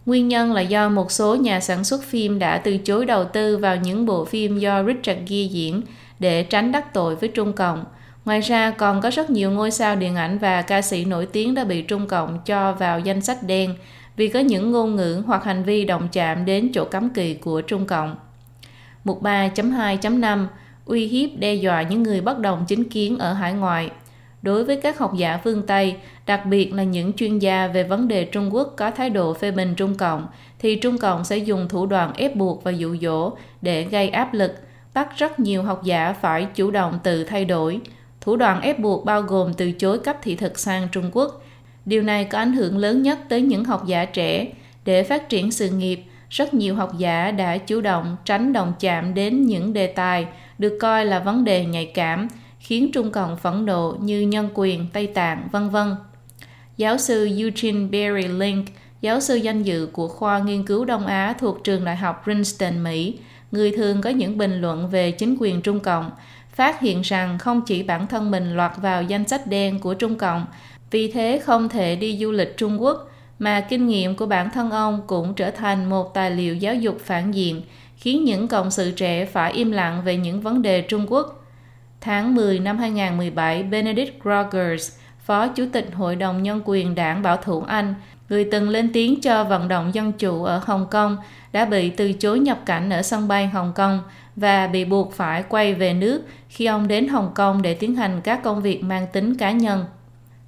Nguyên 0.06 0.28
nhân 0.28 0.52
là 0.52 0.60
do 0.60 0.88
một 0.88 1.12
số 1.12 1.34
nhà 1.34 1.60
sản 1.60 1.84
xuất 1.84 2.02
phim 2.02 2.38
đã 2.38 2.58
từ 2.58 2.78
chối 2.78 3.06
đầu 3.06 3.24
tư 3.24 3.58
vào 3.58 3.76
những 3.76 4.06
bộ 4.06 4.24
phim 4.24 4.58
do 4.58 4.84
Richard 4.84 5.20
Gere 5.20 5.48
diễn 5.50 5.82
để 6.18 6.42
tránh 6.42 6.72
đắc 6.72 6.94
tội 6.94 7.16
với 7.16 7.28
Trung 7.28 7.52
Cộng. 7.52 7.84
Ngoài 8.24 8.40
ra 8.40 8.70
còn 8.70 9.00
có 9.00 9.10
rất 9.10 9.30
nhiều 9.30 9.50
ngôi 9.50 9.70
sao 9.70 9.96
điện 9.96 10.16
ảnh 10.16 10.38
và 10.38 10.62
ca 10.62 10.82
sĩ 10.82 11.04
nổi 11.04 11.26
tiếng 11.26 11.54
đã 11.54 11.64
bị 11.64 11.82
Trung 11.82 12.06
Cộng 12.06 12.38
cho 12.46 12.72
vào 12.72 13.00
danh 13.00 13.20
sách 13.20 13.42
đen 13.42 13.74
vì 14.16 14.28
có 14.28 14.40
những 14.40 14.70
ngôn 14.70 14.96
ngữ 14.96 15.22
hoặc 15.26 15.44
hành 15.44 15.62
vi 15.62 15.84
động 15.84 16.08
chạm 16.12 16.44
đến 16.44 16.70
chỗ 16.74 16.84
cấm 16.84 17.10
kỵ 17.10 17.34
của 17.34 17.60
Trung 17.60 17.86
Cộng. 17.86 18.16
Mục 19.04 19.22
3.2.5 19.22 20.46
Uy 20.84 21.06
hiếp 21.06 21.30
đe 21.38 21.54
dọa 21.54 21.82
những 21.82 22.02
người 22.02 22.20
bất 22.20 22.38
đồng 22.38 22.64
chính 22.68 22.84
kiến 22.84 23.18
ở 23.18 23.32
hải 23.32 23.52
ngoại 23.52 23.90
Đối 24.42 24.64
với 24.64 24.76
các 24.76 24.98
học 24.98 25.12
giả 25.16 25.40
phương 25.44 25.66
Tây, 25.66 25.96
đặc 26.26 26.46
biệt 26.46 26.74
là 26.74 26.82
những 26.82 27.12
chuyên 27.12 27.38
gia 27.38 27.66
về 27.66 27.82
vấn 27.82 28.08
đề 28.08 28.24
Trung 28.24 28.54
Quốc 28.54 28.74
có 28.76 28.90
thái 28.90 29.10
độ 29.10 29.34
phê 29.34 29.50
bình 29.50 29.74
Trung 29.74 29.94
Cộng, 29.94 30.26
thì 30.58 30.76
Trung 30.76 30.98
Cộng 30.98 31.24
sẽ 31.24 31.36
dùng 31.36 31.68
thủ 31.68 31.86
đoạn 31.86 32.12
ép 32.14 32.36
buộc 32.36 32.64
và 32.64 32.70
dụ 32.70 32.96
dỗ 32.96 33.32
để 33.62 33.84
gây 33.84 34.08
áp 34.08 34.34
lực, 34.34 34.54
bắt 34.94 35.08
rất 35.16 35.40
nhiều 35.40 35.62
học 35.62 35.82
giả 35.84 36.12
phải 36.12 36.46
chủ 36.54 36.70
động 36.70 36.98
tự 37.02 37.24
thay 37.24 37.44
đổi. 37.44 37.80
Thủ 38.20 38.36
đoạn 38.36 38.60
ép 38.60 38.78
buộc 38.78 39.04
bao 39.04 39.22
gồm 39.22 39.54
từ 39.54 39.72
chối 39.72 39.98
cấp 39.98 40.16
thị 40.22 40.36
thực 40.36 40.58
sang 40.58 40.88
Trung 40.92 41.10
Quốc. 41.12 41.42
Điều 41.84 42.02
này 42.02 42.24
có 42.24 42.38
ảnh 42.38 42.52
hưởng 42.52 42.78
lớn 42.78 43.02
nhất 43.02 43.18
tới 43.28 43.42
những 43.42 43.64
học 43.64 43.86
giả 43.86 44.04
trẻ. 44.04 44.46
Để 44.84 45.02
phát 45.02 45.28
triển 45.28 45.50
sự 45.50 45.70
nghiệp, 45.70 46.02
rất 46.30 46.54
nhiều 46.54 46.74
học 46.74 46.98
giả 46.98 47.30
đã 47.30 47.58
chủ 47.58 47.80
động 47.80 48.16
tránh 48.24 48.52
đồng 48.52 48.72
chạm 48.80 49.14
đến 49.14 49.46
những 49.46 49.72
đề 49.72 49.86
tài 49.86 50.26
được 50.58 50.78
coi 50.80 51.06
là 51.06 51.18
vấn 51.18 51.44
đề 51.44 51.64
nhạy 51.64 51.86
cảm, 51.86 52.28
khiến 52.58 52.90
Trung 52.92 53.10
Cộng 53.10 53.36
phẫn 53.36 53.66
nộ 53.66 53.96
như 54.00 54.20
nhân 54.20 54.48
quyền, 54.54 54.86
Tây 54.92 55.06
Tạng, 55.06 55.48
vân 55.52 55.68
vân. 55.68 55.94
Giáo 56.76 56.98
sư 56.98 57.28
Eugene 57.38 57.86
Berry 57.86 58.28
Link, 58.28 58.66
giáo 59.00 59.20
sư 59.20 59.34
danh 59.34 59.62
dự 59.62 59.88
của 59.92 60.08
khoa 60.08 60.38
nghiên 60.38 60.66
cứu 60.66 60.84
Đông 60.84 61.06
Á 61.06 61.34
thuộc 61.38 61.64
trường 61.64 61.84
đại 61.84 61.96
học 61.96 62.20
Princeton, 62.24 62.84
Mỹ, 62.84 63.18
người 63.52 63.70
thường 63.76 64.00
có 64.00 64.10
những 64.10 64.38
bình 64.38 64.60
luận 64.60 64.88
về 64.90 65.10
chính 65.10 65.36
quyền 65.40 65.62
Trung 65.62 65.80
Cộng, 65.80 66.10
phát 66.60 66.80
hiện 66.80 67.00
rằng 67.02 67.38
không 67.38 67.60
chỉ 67.60 67.82
bản 67.82 68.06
thân 68.06 68.30
mình 68.30 68.56
lọt 68.56 68.70
vào 68.76 69.02
danh 69.02 69.28
sách 69.28 69.46
đen 69.46 69.78
của 69.78 69.94
Trung 69.94 70.18
Cộng, 70.18 70.46
vì 70.90 71.12
thế 71.12 71.40
không 71.44 71.68
thể 71.68 71.96
đi 71.96 72.18
du 72.18 72.32
lịch 72.32 72.56
Trung 72.56 72.82
Quốc, 72.82 73.10
mà 73.38 73.60
kinh 73.60 73.86
nghiệm 73.86 74.16
của 74.16 74.26
bản 74.26 74.50
thân 74.50 74.70
ông 74.70 75.02
cũng 75.06 75.34
trở 75.34 75.50
thành 75.50 75.90
một 75.90 76.14
tài 76.14 76.30
liệu 76.30 76.56
giáo 76.56 76.74
dục 76.74 76.98
phản 77.04 77.34
diện, 77.34 77.62
khiến 77.96 78.24
những 78.24 78.48
cộng 78.48 78.70
sự 78.70 78.90
trẻ 78.90 79.24
phải 79.24 79.52
im 79.52 79.70
lặng 79.70 80.02
về 80.04 80.16
những 80.16 80.40
vấn 80.40 80.62
đề 80.62 80.80
Trung 80.80 81.06
Quốc. 81.08 81.44
Tháng 82.00 82.34
10 82.34 82.58
năm 82.58 82.78
2017, 82.78 83.62
Benedict 83.62 84.24
Rogers, 84.24 84.98
Phó 85.24 85.48
Chủ 85.48 85.64
tịch 85.72 85.88
Hội 85.94 86.16
đồng 86.16 86.42
Nhân 86.42 86.62
quyền 86.64 86.94
Đảng 86.94 87.22
Bảo 87.22 87.36
thủ 87.36 87.60
Anh, 87.60 87.94
người 88.28 88.48
từng 88.52 88.68
lên 88.68 88.92
tiếng 88.92 89.20
cho 89.20 89.44
vận 89.44 89.68
động 89.68 89.94
dân 89.94 90.12
chủ 90.12 90.44
ở 90.44 90.60
Hồng 90.64 90.86
Kông, 90.90 91.16
đã 91.52 91.64
bị 91.64 91.90
từ 91.90 92.12
chối 92.12 92.38
nhập 92.38 92.58
cảnh 92.66 92.90
ở 92.90 93.02
sân 93.02 93.28
bay 93.28 93.46
Hồng 93.46 93.72
Kông 93.74 94.00
và 94.36 94.66
bị 94.66 94.84
buộc 94.84 95.12
phải 95.12 95.42
quay 95.48 95.74
về 95.74 95.94
nước 95.94 96.22
khi 96.50 96.64
ông 96.64 96.88
đến 96.88 97.08
Hồng 97.08 97.30
Kông 97.34 97.62
để 97.62 97.74
tiến 97.74 97.94
hành 97.94 98.20
các 98.20 98.42
công 98.42 98.62
việc 98.62 98.84
mang 98.84 99.06
tính 99.12 99.36
cá 99.36 99.50
nhân. 99.50 99.84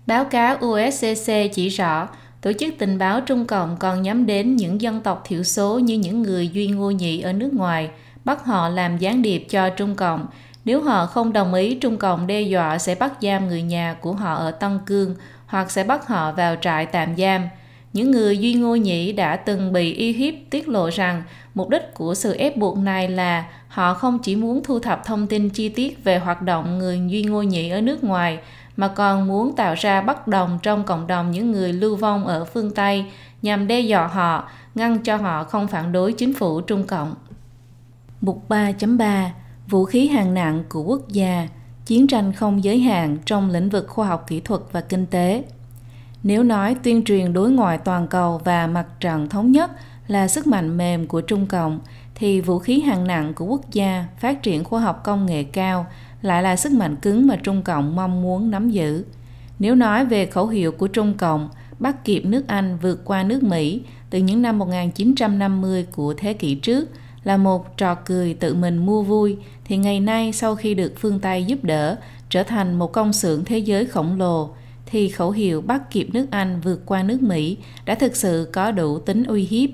Báo 0.06 0.24
cáo 0.24 0.56
USCC 0.66 1.32
chỉ 1.52 1.68
rõ, 1.68 2.08
tổ 2.40 2.52
chức 2.52 2.74
tình 2.78 2.98
báo 2.98 3.20
Trung 3.20 3.46
Cộng 3.46 3.76
còn 3.76 4.02
nhắm 4.02 4.26
đến 4.26 4.56
những 4.56 4.80
dân 4.80 5.00
tộc 5.00 5.22
thiểu 5.24 5.42
số 5.42 5.78
như 5.78 5.94
những 5.94 6.22
người 6.22 6.48
Duy 6.48 6.66
Ngô 6.66 6.90
Nhị 6.90 7.20
ở 7.20 7.32
nước 7.32 7.54
ngoài, 7.54 7.90
bắt 8.24 8.44
họ 8.44 8.68
làm 8.68 8.98
gián 8.98 9.22
điệp 9.22 9.46
cho 9.48 9.70
Trung 9.70 9.94
Cộng 9.94 10.26
nếu 10.64 10.82
họ 10.82 11.06
không 11.06 11.32
đồng 11.32 11.54
ý, 11.54 11.74
Trung 11.74 11.96
Cộng 11.96 12.26
đe 12.26 12.40
dọa 12.40 12.78
sẽ 12.78 12.94
bắt 12.94 13.12
giam 13.22 13.48
người 13.48 13.62
nhà 13.62 13.96
của 14.00 14.12
họ 14.12 14.34
ở 14.34 14.50
Tân 14.50 14.78
Cương 14.86 15.14
hoặc 15.46 15.70
sẽ 15.70 15.84
bắt 15.84 16.06
họ 16.06 16.32
vào 16.32 16.56
trại 16.56 16.86
tạm 16.86 17.16
giam. 17.16 17.48
Những 17.92 18.10
người 18.10 18.38
Duy 18.38 18.54
Ngô 18.54 18.74
Nhĩ 18.74 19.12
đã 19.12 19.36
từng 19.36 19.72
bị 19.72 19.92
y 19.92 20.12
hiếp 20.12 20.34
tiết 20.50 20.68
lộ 20.68 20.88
rằng 20.88 21.22
mục 21.54 21.68
đích 21.68 21.94
của 21.94 22.14
sự 22.14 22.34
ép 22.34 22.56
buộc 22.56 22.78
này 22.78 23.08
là 23.08 23.44
họ 23.68 23.94
không 23.94 24.18
chỉ 24.18 24.36
muốn 24.36 24.62
thu 24.64 24.78
thập 24.78 25.04
thông 25.04 25.26
tin 25.26 25.50
chi 25.50 25.68
tiết 25.68 26.04
về 26.04 26.18
hoạt 26.18 26.42
động 26.42 26.78
người 26.78 27.00
Duy 27.08 27.22
Ngô 27.22 27.42
Nhĩ 27.42 27.70
ở 27.70 27.80
nước 27.80 28.04
ngoài, 28.04 28.38
mà 28.76 28.88
còn 28.88 29.28
muốn 29.28 29.56
tạo 29.56 29.74
ra 29.74 30.00
bất 30.00 30.28
đồng 30.28 30.58
trong 30.62 30.84
cộng 30.84 31.06
đồng 31.06 31.30
những 31.30 31.52
người 31.52 31.72
lưu 31.72 31.96
vong 31.96 32.26
ở 32.26 32.44
phương 32.44 32.70
Tây 32.70 33.04
nhằm 33.42 33.66
đe 33.66 33.80
dọa 33.80 34.06
họ, 34.06 34.48
ngăn 34.74 34.98
cho 34.98 35.16
họ 35.16 35.44
không 35.44 35.68
phản 35.68 35.92
đối 35.92 36.12
chính 36.12 36.34
phủ 36.34 36.60
Trung 36.60 36.86
Cộng. 36.86 37.14
Mục 38.20 38.48
3.3 38.48 39.28
vũ 39.68 39.84
khí 39.84 40.08
hàng 40.08 40.34
nặng 40.34 40.64
của 40.68 40.82
quốc 40.82 41.08
gia, 41.08 41.48
chiến 41.86 42.06
tranh 42.06 42.32
không 42.32 42.64
giới 42.64 42.80
hạn 42.80 43.18
trong 43.24 43.50
lĩnh 43.50 43.68
vực 43.68 43.88
khoa 43.88 44.06
học 44.06 44.24
kỹ 44.28 44.40
thuật 44.40 44.60
và 44.72 44.80
kinh 44.80 45.06
tế. 45.06 45.42
Nếu 46.22 46.42
nói 46.42 46.76
tuyên 46.82 47.04
truyền 47.04 47.32
đối 47.32 47.50
ngoại 47.50 47.78
toàn 47.78 48.06
cầu 48.08 48.40
và 48.44 48.66
mặt 48.66 48.86
trận 49.00 49.28
thống 49.28 49.52
nhất 49.52 49.70
là 50.06 50.28
sức 50.28 50.46
mạnh 50.46 50.76
mềm 50.76 51.06
của 51.06 51.20
Trung 51.20 51.46
Cộng, 51.46 51.80
thì 52.14 52.40
vũ 52.40 52.58
khí 52.58 52.80
hạng 52.80 53.06
nặng 53.06 53.34
của 53.34 53.44
quốc 53.44 53.70
gia 53.72 54.04
phát 54.18 54.42
triển 54.42 54.64
khoa 54.64 54.80
học 54.80 55.00
công 55.04 55.26
nghệ 55.26 55.42
cao 55.42 55.86
lại 56.22 56.42
là 56.42 56.56
sức 56.56 56.72
mạnh 56.72 56.96
cứng 56.96 57.26
mà 57.26 57.36
Trung 57.36 57.62
Cộng 57.62 57.96
mong 57.96 58.22
muốn 58.22 58.50
nắm 58.50 58.70
giữ. 58.70 59.04
Nếu 59.58 59.74
nói 59.74 60.04
về 60.04 60.26
khẩu 60.26 60.46
hiệu 60.46 60.72
của 60.72 60.86
Trung 60.86 61.14
Cộng, 61.14 61.48
bắt 61.78 62.04
kịp 62.04 62.24
nước 62.24 62.48
Anh 62.48 62.78
vượt 62.82 63.04
qua 63.04 63.22
nước 63.22 63.42
Mỹ 63.42 63.82
từ 64.10 64.18
những 64.18 64.42
năm 64.42 64.58
1950 64.58 65.86
của 65.92 66.14
thế 66.14 66.32
kỷ 66.32 66.54
trước 66.54 66.88
là 67.24 67.36
một 67.36 67.76
trò 67.76 67.94
cười 67.94 68.34
tự 68.34 68.54
mình 68.54 68.86
mua 68.86 69.02
vui 69.02 69.36
thì 69.64 69.76
ngày 69.76 70.00
nay 70.00 70.32
sau 70.32 70.54
khi 70.54 70.74
được 70.74 70.92
phương 70.98 71.20
Tây 71.20 71.44
giúp 71.44 71.64
đỡ 71.64 71.96
trở 72.30 72.42
thành 72.42 72.74
một 72.78 72.92
công 72.92 73.12
xưởng 73.12 73.44
thế 73.44 73.58
giới 73.58 73.86
khổng 73.86 74.18
lồ 74.18 74.50
thì 74.92 75.08
khẩu 75.08 75.30
hiệu 75.30 75.60
bắt 75.60 75.90
kịp 75.90 76.08
nước 76.12 76.26
Anh 76.30 76.60
vượt 76.60 76.82
qua 76.86 77.02
nước 77.02 77.22
Mỹ 77.22 77.56
đã 77.84 77.94
thực 77.94 78.16
sự 78.16 78.48
có 78.52 78.70
đủ 78.70 78.98
tính 78.98 79.24
uy 79.24 79.44
hiếp. 79.44 79.70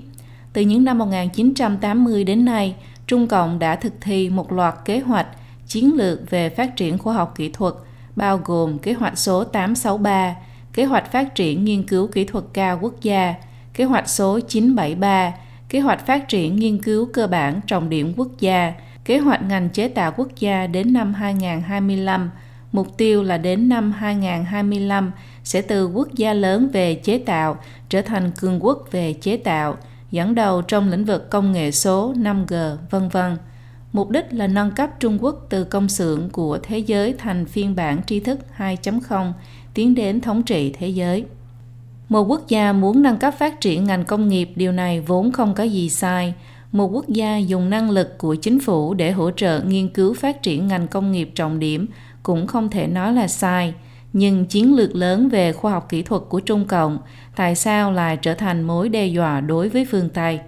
Từ 0.53 0.61
những 0.61 0.83
năm 0.83 0.97
1980 0.97 2.23
đến 2.23 2.45
nay, 2.45 2.75
Trung 3.07 3.27
Cộng 3.27 3.59
đã 3.59 3.75
thực 3.75 3.93
thi 4.01 4.29
một 4.29 4.51
loạt 4.51 4.75
kế 4.85 4.99
hoạch 4.99 5.27
chiến 5.67 5.93
lược 5.95 6.29
về 6.29 6.49
phát 6.49 6.75
triển 6.75 6.97
khoa 6.97 7.13
học 7.13 7.33
kỹ 7.37 7.49
thuật, 7.49 7.73
bao 8.15 8.41
gồm 8.45 8.79
kế 8.79 8.93
hoạch 8.93 9.17
số 9.17 9.43
863, 9.43 10.35
kế 10.73 10.85
hoạch 10.85 11.11
phát 11.11 11.35
triển 11.35 11.65
nghiên 11.65 11.83
cứu 11.83 12.07
kỹ 12.07 12.23
thuật 12.23 12.45
cao 12.53 12.79
quốc 12.81 13.01
gia, 13.01 13.33
kế 13.73 13.83
hoạch 13.83 14.09
số 14.09 14.39
973, 14.39 15.33
kế 15.69 15.79
hoạch 15.79 16.05
phát 16.05 16.27
triển 16.27 16.55
nghiên 16.55 16.81
cứu 16.81 17.09
cơ 17.13 17.27
bản 17.27 17.61
trọng 17.67 17.89
điểm 17.89 18.13
quốc 18.17 18.29
gia, 18.39 18.73
kế 19.05 19.17
hoạch 19.17 19.41
ngành 19.41 19.69
chế 19.69 19.87
tạo 19.87 20.13
quốc 20.17 20.27
gia 20.39 20.67
đến 20.67 20.93
năm 20.93 21.13
2025, 21.13 22.29
Mục 22.71 22.97
tiêu 22.97 23.23
là 23.23 23.37
đến 23.37 23.69
năm 23.69 23.91
2025 23.91 25.11
sẽ 25.43 25.61
từ 25.61 25.87
quốc 25.87 26.07
gia 26.15 26.33
lớn 26.33 26.69
về 26.73 26.95
chế 26.95 27.17
tạo 27.17 27.57
trở 27.89 28.01
thành 28.01 28.31
cường 28.39 28.63
quốc 28.63 28.87
về 28.91 29.13
chế 29.13 29.37
tạo, 29.37 29.77
dẫn 30.11 30.35
đầu 30.35 30.61
trong 30.61 30.89
lĩnh 30.89 31.05
vực 31.05 31.29
công 31.29 31.51
nghệ 31.51 31.71
số 31.71 32.13
5G, 32.13 32.75
vân 32.89 33.09
vân. 33.09 33.37
Mục 33.93 34.09
đích 34.09 34.25
là 34.31 34.47
nâng 34.47 34.71
cấp 34.71 34.89
Trung 34.99 35.17
Quốc 35.21 35.45
từ 35.49 35.63
công 35.63 35.89
xưởng 35.89 36.29
của 36.29 36.59
thế 36.63 36.79
giới 36.79 37.13
thành 37.17 37.45
phiên 37.45 37.75
bản 37.75 38.01
tri 38.07 38.19
thức 38.19 38.39
2.0, 38.57 39.31
tiến 39.73 39.95
đến 39.95 40.21
thống 40.21 40.43
trị 40.43 40.73
thế 40.79 40.87
giới. 40.87 41.25
Một 42.09 42.23
quốc 42.23 42.47
gia 42.47 42.73
muốn 42.73 43.01
nâng 43.01 43.17
cấp 43.17 43.33
phát 43.39 43.61
triển 43.61 43.83
ngành 43.83 44.05
công 44.05 44.27
nghiệp 44.27 44.49
điều 44.55 44.71
này 44.71 45.01
vốn 45.01 45.31
không 45.31 45.53
có 45.53 45.63
gì 45.63 45.89
sai. 45.89 46.33
Một 46.71 46.87
quốc 46.87 47.09
gia 47.09 47.37
dùng 47.37 47.69
năng 47.69 47.89
lực 47.89 48.17
của 48.17 48.35
chính 48.35 48.59
phủ 48.59 48.93
để 48.93 49.11
hỗ 49.11 49.31
trợ 49.31 49.61
nghiên 49.61 49.89
cứu 49.89 50.13
phát 50.13 50.41
triển 50.43 50.67
ngành 50.67 50.87
công 50.87 51.11
nghiệp 51.11 51.31
trọng 51.35 51.59
điểm 51.59 51.87
cũng 52.23 52.47
không 52.47 52.69
thể 52.69 52.87
nói 52.87 53.13
là 53.13 53.27
sai 53.27 53.73
nhưng 54.13 54.45
chiến 54.45 54.75
lược 54.75 54.95
lớn 54.95 55.29
về 55.29 55.53
khoa 55.53 55.71
học 55.71 55.89
kỹ 55.89 56.01
thuật 56.01 56.21
của 56.29 56.39
Trung 56.39 56.65
Cộng 56.65 56.99
tại 57.35 57.55
sao 57.55 57.91
lại 57.91 58.17
trở 58.17 58.33
thành 58.33 58.61
mối 58.61 58.89
đe 58.89 59.05
dọa 59.05 59.41
đối 59.41 59.69
với 59.69 59.87
phương 59.91 60.09
Tây? 60.09 60.39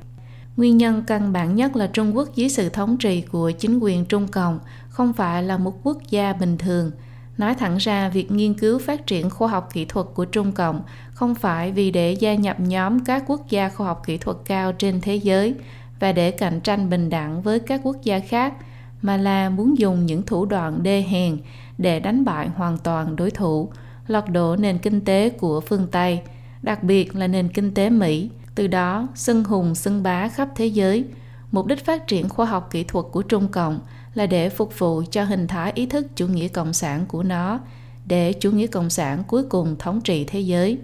Nguyên 0.57 0.77
nhân 0.77 1.03
căn 1.07 1.33
bản 1.33 1.55
nhất 1.55 1.75
là 1.75 1.87
Trung 1.87 2.17
Quốc 2.17 2.35
dưới 2.35 2.49
sự 2.49 2.69
thống 2.69 2.97
trị 2.97 3.21
của 3.21 3.51
chính 3.51 3.79
quyền 3.79 4.05
Trung 4.05 4.27
Cộng 4.27 4.59
không 4.89 5.13
phải 5.13 5.43
là 5.43 5.57
một 5.57 5.73
quốc 5.83 5.97
gia 6.09 6.33
bình 6.33 6.57
thường. 6.57 6.91
Nói 7.37 7.55
thẳng 7.55 7.77
ra, 7.77 8.09
việc 8.09 8.31
nghiên 8.31 8.53
cứu 8.53 8.79
phát 8.79 9.07
triển 9.07 9.29
khoa 9.29 9.47
học 9.47 9.69
kỹ 9.73 9.85
thuật 9.85 10.07
của 10.13 10.25
Trung 10.25 10.51
Cộng 10.51 10.81
không 11.13 11.35
phải 11.35 11.71
vì 11.71 11.91
để 11.91 12.11
gia 12.11 12.35
nhập 12.35 12.59
nhóm 12.59 13.05
các 13.05 13.23
quốc 13.27 13.49
gia 13.49 13.69
khoa 13.69 13.87
học 13.87 14.01
kỹ 14.05 14.17
thuật 14.17 14.37
cao 14.45 14.71
trên 14.71 15.01
thế 15.01 15.15
giới 15.15 15.53
và 15.99 16.11
để 16.11 16.31
cạnh 16.31 16.59
tranh 16.59 16.89
bình 16.89 17.09
đẳng 17.09 17.41
với 17.41 17.59
các 17.59 17.81
quốc 17.83 17.97
gia 18.03 18.19
khác, 18.19 18.53
mà 19.01 19.17
là 19.17 19.49
muốn 19.49 19.77
dùng 19.77 20.05
những 20.05 20.23
thủ 20.23 20.45
đoạn 20.45 20.83
đê 20.83 21.01
hèn 21.01 21.37
để 21.81 21.99
đánh 21.99 22.25
bại 22.25 22.47
hoàn 22.47 22.77
toàn 22.77 23.15
đối 23.15 23.31
thủ, 23.31 23.71
lật 24.07 24.29
đổ 24.29 24.55
nền 24.55 24.77
kinh 24.77 25.01
tế 25.05 25.29
của 25.29 25.61
phương 25.61 25.87
Tây, 25.91 26.21
đặc 26.61 26.83
biệt 26.83 27.15
là 27.15 27.27
nền 27.27 27.49
kinh 27.49 27.73
tế 27.73 27.89
Mỹ, 27.89 28.29
từ 28.55 28.67
đó 28.67 29.07
xưng 29.15 29.43
hùng 29.43 29.75
xưng 29.75 30.03
bá 30.03 30.27
khắp 30.29 30.49
thế 30.55 30.65
giới. 30.65 31.05
Mục 31.51 31.65
đích 31.65 31.85
phát 31.85 32.07
triển 32.07 32.29
khoa 32.29 32.45
học 32.45 32.67
kỹ 32.71 32.83
thuật 32.83 33.05
của 33.11 33.21
Trung 33.21 33.47
Cộng 33.47 33.79
là 34.13 34.25
để 34.25 34.49
phục 34.49 34.79
vụ 34.79 35.03
cho 35.11 35.23
hình 35.23 35.47
thái 35.47 35.71
ý 35.75 35.85
thức 35.85 36.07
chủ 36.15 36.27
nghĩa 36.27 36.47
cộng 36.47 36.73
sản 36.73 37.05
của 37.07 37.23
nó, 37.23 37.59
để 38.05 38.33
chủ 38.33 38.51
nghĩa 38.51 38.67
cộng 38.67 38.89
sản 38.89 39.23
cuối 39.27 39.43
cùng 39.43 39.75
thống 39.79 40.01
trị 40.01 40.25
thế 40.27 40.39
giới. 40.39 40.77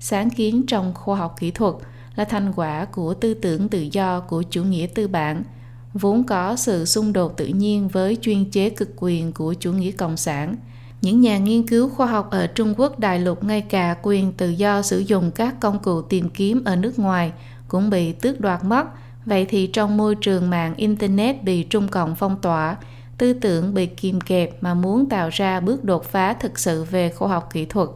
Sáng 0.00 0.30
kiến 0.30 0.64
trong 0.66 0.94
khoa 0.94 1.16
học 1.16 1.36
kỹ 1.40 1.50
thuật 1.50 1.74
là 2.16 2.24
thành 2.24 2.52
quả 2.56 2.84
của 2.84 3.14
tư 3.14 3.34
tưởng 3.34 3.68
tự 3.68 3.88
do 3.92 4.20
của 4.20 4.42
chủ 4.42 4.64
nghĩa 4.64 4.86
tư 4.86 5.08
bản– 5.08 5.42
vốn 5.98 6.24
có 6.24 6.56
sự 6.56 6.84
xung 6.84 7.12
đột 7.12 7.36
tự 7.36 7.46
nhiên 7.46 7.88
với 7.88 8.16
chuyên 8.20 8.50
chế 8.50 8.70
cực 8.70 8.88
quyền 8.96 9.32
của 9.32 9.54
chủ 9.54 9.72
nghĩa 9.72 9.90
cộng 9.90 10.16
sản. 10.16 10.56
Những 11.02 11.20
nhà 11.20 11.38
nghiên 11.38 11.66
cứu 11.66 11.88
khoa 11.88 12.06
học 12.06 12.30
ở 12.30 12.46
Trung 12.46 12.74
Quốc 12.76 12.98
đại 12.98 13.18
lục 13.18 13.44
ngay 13.44 13.60
cả 13.60 13.96
quyền 14.02 14.32
tự 14.32 14.50
do 14.50 14.82
sử 14.82 14.98
dụng 14.98 15.30
các 15.30 15.60
công 15.60 15.78
cụ 15.78 16.02
tìm 16.02 16.30
kiếm 16.30 16.64
ở 16.64 16.76
nước 16.76 16.98
ngoài 16.98 17.32
cũng 17.68 17.90
bị 17.90 18.12
tước 18.12 18.40
đoạt 18.40 18.64
mất. 18.64 18.86
Vậy 19.26 19.46
thì 19.48 19.66
trong 19.66 19.96
môi 19.96 20.14
trường 20.14 20.50
mạng 20.50 20.74
Internet 20.76 21.44
bị 21.44 21.62
Trung 21.62 21.88
Cộng 21.88 22.16
phong 22.16 22.36
tỏa, 22.42 22.76
tư 23.18 23.32
tưởng 23.32 23.74
bị 23.74 23.86
kìm 23.86 24.20
kẹp 24.20 24.62
mà 24.62 24.74
muốn 24.74 25.08
tạo 25.08 25.28
ra 25.32 25.60
bước 25.60 25.84
đột 25.84 26.04
phá 26.04 26.32
thực 26.32 26.58
sự 26.58 26.84
về 26.84 27.10
khoa 27.10 27.28
học 27.28 27.48
kỹ 27.52 27.64
thuật 27.64 27.88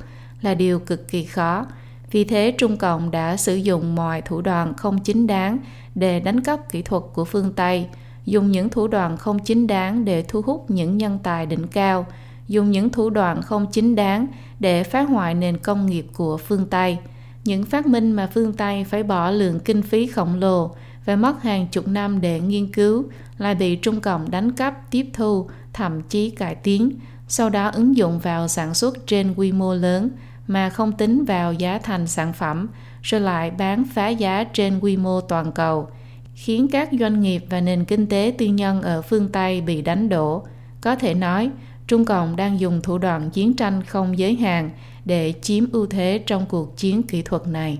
là 0.43 0.55
điều 0.55 0.79
cực 0.79 1.09
kỳ 1.09 1.25
khó. 1.25 1.67
Vì 2.11 2.25
thế 2.25 2.55
Trung 2.59 2.77
Cộng 2.77 3.11
đã 3.11 3.37
sử 3.37 3.55
dụng 3.55 3.95
mọi 3.95 4.21
thủ 4.21 4.41
đoạn 4.41 4.75
không 4.75 4.99
chính 4.99 5.27
đáng 5.27 5.59
để 5.95 6.21
đánh 6.21 6.41
cắp 6.41 6.71
kỹ 6.73 6.83
thuật 6.83 7.03
của 7.15 7.25
phương 7.25 7.53
Tây, 7.53 7.89
dùng 8.25 8.51
những 8.51 8.69
thủ 8.69 8.89
đoạn 8.89 9.17
không 9.17 9.39
chính 9.39 9.67
đáng 9.67 10.05
để 10.05 10.23
thu 10.23 10.43
hút 10.43 10.71
những 10.71 10.99
nhân 10.99 11.19
tài 11.23 11.47
đỉnh 11.47 11.69
cao, 11.69 12.07
dùng 12.49 12.71
những 12.71 12.91
thủ 12.91 13.11
đoạn 13.11 13.43
không 13.43 13.67
chính 13.73 13.95
đáng 13.95 14.27
để 14.61 14.85
phá 14.85 15.03
hoại 15.03 15.35
nền 15.35 15.59
công 15.59 15.87
nghiệp 15.87 16.07
của 16.15 16.37
phương 16.37 16.67
Tây. 16.67 16.99
Những 17.45 17.65
phát 17.65 17.87
minh 17.87 18.13
mà 18.13 18.31
phương 18.35 18.53
Tây 18.53 18.85
phải 18.85 19.03
bỏ 19.03 19.31
lượng 19.31 19.61
kinh 19.61 19.83
phí 19.83 20.07
khổng 20.07 20.35
lồ 20.41 20.71
và 21.05 21.17
mất 21.17 21.43
hàng 21.43 21.67
chục 21.67 21.89
năm 21.89 22.21
để 22.21 22.41
nghiên 22.41 22.73
cứu 22.73 23.05
lại 23.39 23.55
bị 23.55 23.77
Trung 23.77 24.01
Cộng 24.01 24.31
đánh 24.31 24.53
cắp, 24.53 24.91
tiếp 24.91 25.07
thu, 25.13 25.49
thậm 25.73 26.03
chí 26.03 26.31
cải 26.31 26.55
tiến, 26.55 26.91
sau 27.29 27.51
đó 27.51 27.71
ứng 27.75 27.97
dụng 27.97 28.19
vào 28.19 28.49
sản 28.49 28.75
xuất 28.75 29.07
trên 29.07 29.35
quy 29.35 29.53
mô 29.53 29.75
lớn 29.75 30.11
mà 30.47 30.71
không 30.71 30.93
tính 30.93 31.25
vào 31.25 31.53
giá 31.53 31.79
thành 31.79 32.07
sản 32.07 32.33
phẩm, 32.33 32.69
rồi 33.03 33.21
lại 33.21 33.51
bán 33.51 33.85
phá 33.85 34.09
giá 34.09 34.45
trên 34.45 34.79
quy 34.81 34.97
mô 34.97 35.21
toàn 35.21 35.53
cầu, 35.53 35.89
khiến 36.35 36.69
các 36.73 36.89
doanh 37.01 37.21
nghiệp 37.21 37.45
và 37.51 37.61
nền 37.61 37.85
kinh 37.85 38.07
tế 38.07 38.35
tư 38.39 38.47
nhân 38.47 38.83
ở 38.83 39.03
phương 39.03 39.29
Tây 39.29 39.61
bị 39.61 39.83
đánh 39.83 40.09
đổ. 40.09 40.43
Có 40.81 40.97
thể 40.97 41.15
nói, 41.15 41.51
Trung 41.87 42.05
Cộng 42.05 42.37
đang 42.37 42.61
dùng 42.61 42.81
thủ 42.83 42.99
đoạn 42.99 43.31
chiến 43.31 43.57
tranh 43.57 43.83
không 43.83 44.19
giới 44.19 44.35
hạn 44.35 44.71
để 45.05 45.35
chiếm 45.43 45.73
ưu 45.73 45.87
thế 45.87 46.23
trong 46.27 46.47
cuộc 46.47 46.77
chiến 46.77 47.03
kỹ 47.03 47.23
thuật 47.23 47.47
này. 47.47 47.79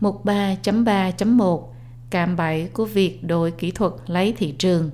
Mục 0.00 0.24
3.3.1 0.24 1.62
Cạm 2.10 2.36
bẫy 2.36 2.68
của 2.72 2.84
việc 2.84 3.24
đổi 3.24 3.50
kỹ 3.50 3.70
thuật 3.70 3.92
lấy 4.06 4.34
thị 4.38 4.54
trường 4.58 4.90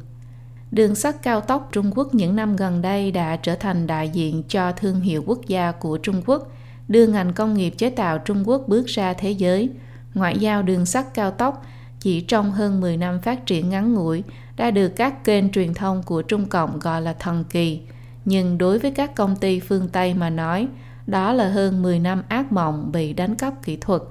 Đường 0.71 0.95
sắt 0.95 1.23
cao 1.23 1.41
tốc 1.41 1.69
Trung 1.73 1.91
Quốc 1.95 2.15
những 2.15 2.37
năm 2.37 2.57
gần 2.57 2.83
đây 2.83 3.11
đã 3.11 3.37
trở 3.37 3.55
thành 3.55 3.87
đại 3.87 4.09
diện 4.09 4.43
cho 4.49 4.73
thương 4.73 5.01
hiệu 5.01 5.25
quốc 5.27 5.41
gia 5.47 5.73
của 5.73 5.99
Trung 5.99 6.23
Quốc– 6.27 6.49
đưa 6.89 7.07
ngành 7.07 7.33
công 7.33 7.55
nghiệp 7.55 7.71
chế 7.71 7.91
tạo 7.91 8.19
Trung 8.19 8.49
Quốc 8.49 8.63
bước 8.69 8.87
ra 8.87 9.13
thế 9.13 9.31
giới. 9.31 9.71
Ngoại 10.15 10.39
giao 10.39 10.63
đường 10.63 10.87
sắt 10.87 11.15
cao 11.15 11.31
tốc 11.31 11.67
chỉ 12.01 12.21
trong 12.21 12.53
hơn 12.53 12.81
10 12.81 12.97
năm 12.97 13.21
phát 13.21 13.47
triển 13.47 13.69
ngắn 13.71 13.95
ngủi 13.95 14.23
đã 14.57 14.71
được 14.71 14.89
các 14.89 15.25
kênh 15.25 15.51
truyền 15.51 15.75
thông 15.75 16.03
của 16.03 16.23
Trung 16.23 16.47
Cộng 16.47 16.79
gọi 16.79 17.03
là 17.03 17.13
thần 17.13 17.45
kỳ. 17.51 17.81
Nhưng 18.25 18.59
đối 18.59 18.79
với 18.79 18.91
các 18.91 19.15
công 19.15 19.37
ty 19.37 19.61
phương 19.61 19.89
Tây 19.89 20.15
mà 20.15 20.31
nói, 20.31 20.69
đó 21.07 21.33
là 21.33 21.49
hơn 21.49 21.83
10 21.83 21.99
năm 21.99 22.23
ác 22.29 22.53
mộng 22.53 22.93
bị 22.93 23.13
đánh 23.13 23.35
cắp 23.35 23.63
kỹ 23.63 23.77
thuật, 23.77 24.03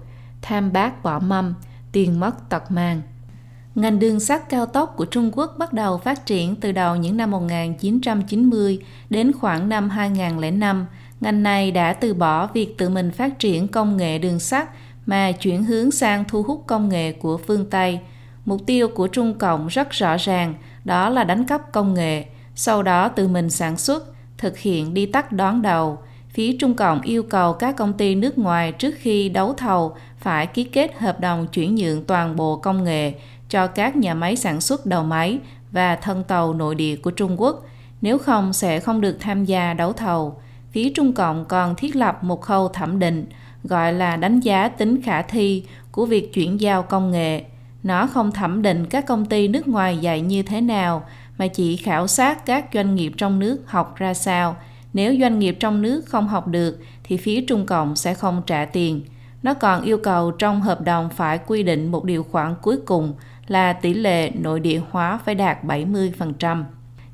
tham 0.42 0.74
bác 0.74 1.04
bỏ 1.04 1.20
mâm, 1.20 1.54
tiền 1.92 2.20
mất 2.20 2.50
tật 2.50 2.72
mang. 2.72 3.02
Ngành 3.76 4.00
đường 4.00 4.20
sắt 4.20 4.50
cao 4.50 4.66
tốc 4.66 4.94
của 4.98 5.06
Trung 5.06 5.32
Quốc 5.34 5.56
bắt 5.58 5.74
đầu 5.74 5.98
phát 5.98 6.26
triển 6.26 6.56
từ 6.56 6.72
đầu 6.72 6.96
những 6.96 7.18
năm 7.18 7.32
1990 7.32 8.80
đến 9.10 9.32
khoảng 9.34 9.70
năm 9.70 9.90
2005 9.90 10.86
ngành 11.24 11.44
này 11.44 11.72
đã 11.72 11.94
từ 11.94 12.14
bỏ 12.14 12.48
việc 12.48 12.78
tự 12.78 12.90
mình 12.90 13.12
phát 13.12 13.40
triển 13.40 13.68
công 13.68 13.98
nghệ 13.98 14.18
đường 14.18 14.40
sắt 14.40 14.70
mà 15.06 15.32
chuyển 15.32 15.64
hướng 15.64 15.92
sang 15.92 16.24
thu 16.28 16.44
hút 16.44 16.64
công 16.68 16.90
nghệ 16.90 17.12
của 17.12 17.38
phương 17.38 17.70
Tây. 17.70 18.00
Mục 18.46 18.62
tiêu 18.66 18.88
của 18.88 19.08
Trung 19.08 19.34
Cộng 19.34 19.68
rất 19.68 19.90
rõ 19.90 20.18
ràng, 20.18 20.54
đó 20.86 21.10
là 21.10 21.24
đánh 21.24 21.46
cắp 21.46 21.72
công 21.72 21.94
nghệ, 21.94 22.26
sau 22.56 22.84
đó 22.84 23.10
tự 23.10 23.28
mình 23.28 23.50
sản 23.50 23.78
xuất, 23.78 24.04
thực 24.38 24.58
hiện 24.58 24.94
đi 24.94 25.06
tắt 25.06 25.32
đón 25.32 25.62
đầu. 25.62 25.98
Phía 26.30 26.58
Trung 26.60 26.74
Cộng 26.74 27.02
yêu 27.02 27.24
cầu 27.24 27.54
các 27.54 27.76
công 27.76 27.94
ty 27.94 28.16
nước 28.16 28.38
ngoài 28.38 28.72
trước 28.72 28.96
khi 28.98 29.30
đấu 29.30 29.54
thầu 29.54 29.96
phải 30.18 30.48
ký 30.48 30.64
kết 30.64 31.00
hợp 31.00 31.20
đồng 31.20 31.48
chuyển 31.48 31.76
nhượng 31.76 32.04
toàn 32.06 32.36
bộ 32.36 32.56
công 32.56 32.84
nghệ 32.84 33.14
cho 33.50 33.68
các 33.68 33.96
nhà 33.96 34.14
máy 34.14 34.36
sản 34.36 34.62
xuất 34.62 34.86
đầu 34.86 35.04
máy 35.04 35.40
và 35.72 35.96
thân 35.96 36.24
tàu 36.24 36.54
nội 36.54 36.76
địa 36.76 36.96
của 36.96 37.12
Trung 37.12 37.42
Quốc, 37.42 37.66
nếu 38.02 38.18
không 38.18 38.54
sẽ 38.54 38.80
không 38.80 39.02
được 39.02 39.18
tham 39.20 39.46
gia 39.46 39.74
đấu 39.74 39.94
thầu 39.94 40.36
phía 40.74 40.90
Trung 40.90 41.14
Cộng 41.14 41.46
còn 41.46 41.76
thiết 41.76 41.96
lập 41.96 42.24
một 42.24 42.42
khâu 42.42 42.68
thẩm 42.68 43.00
định 43.00 43.26
gọi 43.64 43.94
là 43.94 44.16
đánh 44.16 44.40
giá 44.40 44.68
tính 44.68 45.02
khả 45.02 45.22
thi 45.22 45.64
của 45.92 46.06
việc 46.06 46.34
chuyển 46.34 46.62
giao 46.62 46.84
công 46.84 47.12
nghệ. 47.12 47.44
Nó 47.84 48.08
không 48.08 48.32
thẩm 48.32 48.62
định 48.62 48.86
các 48.86 49.06
công 49.06 49.26
ty 49.26 49.48
nước 49.48 49.68
ngoài 49.68 49.98
dạy 49.98 50.22
như 50.22 50.44
thế 50.44 50.62
nào, 50.62 51.06
mà 51.38 51.48
chỉ 51.48 51.76
khảo 51.76 52.08
sát 52.08 52.46
các 52.46 52.66
doanh 52.74 52.96
nghiệp 52.96 53.12
trong 53.18 53.40
nước 53.40 53.64
học 53.66 53.96
ra 53.96 54.14
sao. 54.14 54.56
Nếu 54.94 55.16
doanh 55.20 55.40
nghiệp 55.40 55.58
trong 55.60 55.82
nước 55.82 56.06
không 56.06 56.28
học 56.28 56.48
được 56.48 56.80
thì 57.04 57.18
phía 57.18 57.42
Trung 57.42 57.66
Cộng 57.66 57.96
sẽ 57.96 58.14
không 58.14 58.42
trả 58.46 58.66
tiền. 58.66 59.02
Nó 59.44 59.54
còn 59.54 59.82
yêu 59.82 59.98
cầu 59.98 60.32
trong 60.32 60.62
hợp 60.62 60.82
đồng 60.82 61.10
phải 61.10 61.38
quy 61.38 61.64
định 61.64 61.92
một 61.92 62.04
điều 62.04 62.24
khoản 62.24 62.56
cuối 62.62 62.78
cùng 62.86 63.14
là 63.48 63.74
tỷ 63.74 63.94
lệ 63.94 64.30
nội 64.30 64.60
địa 64.60 64.82
hóa 64.92 65.20
phải 65.26 65.36
đạt 65.36 65.64
70%. 65.64 66.64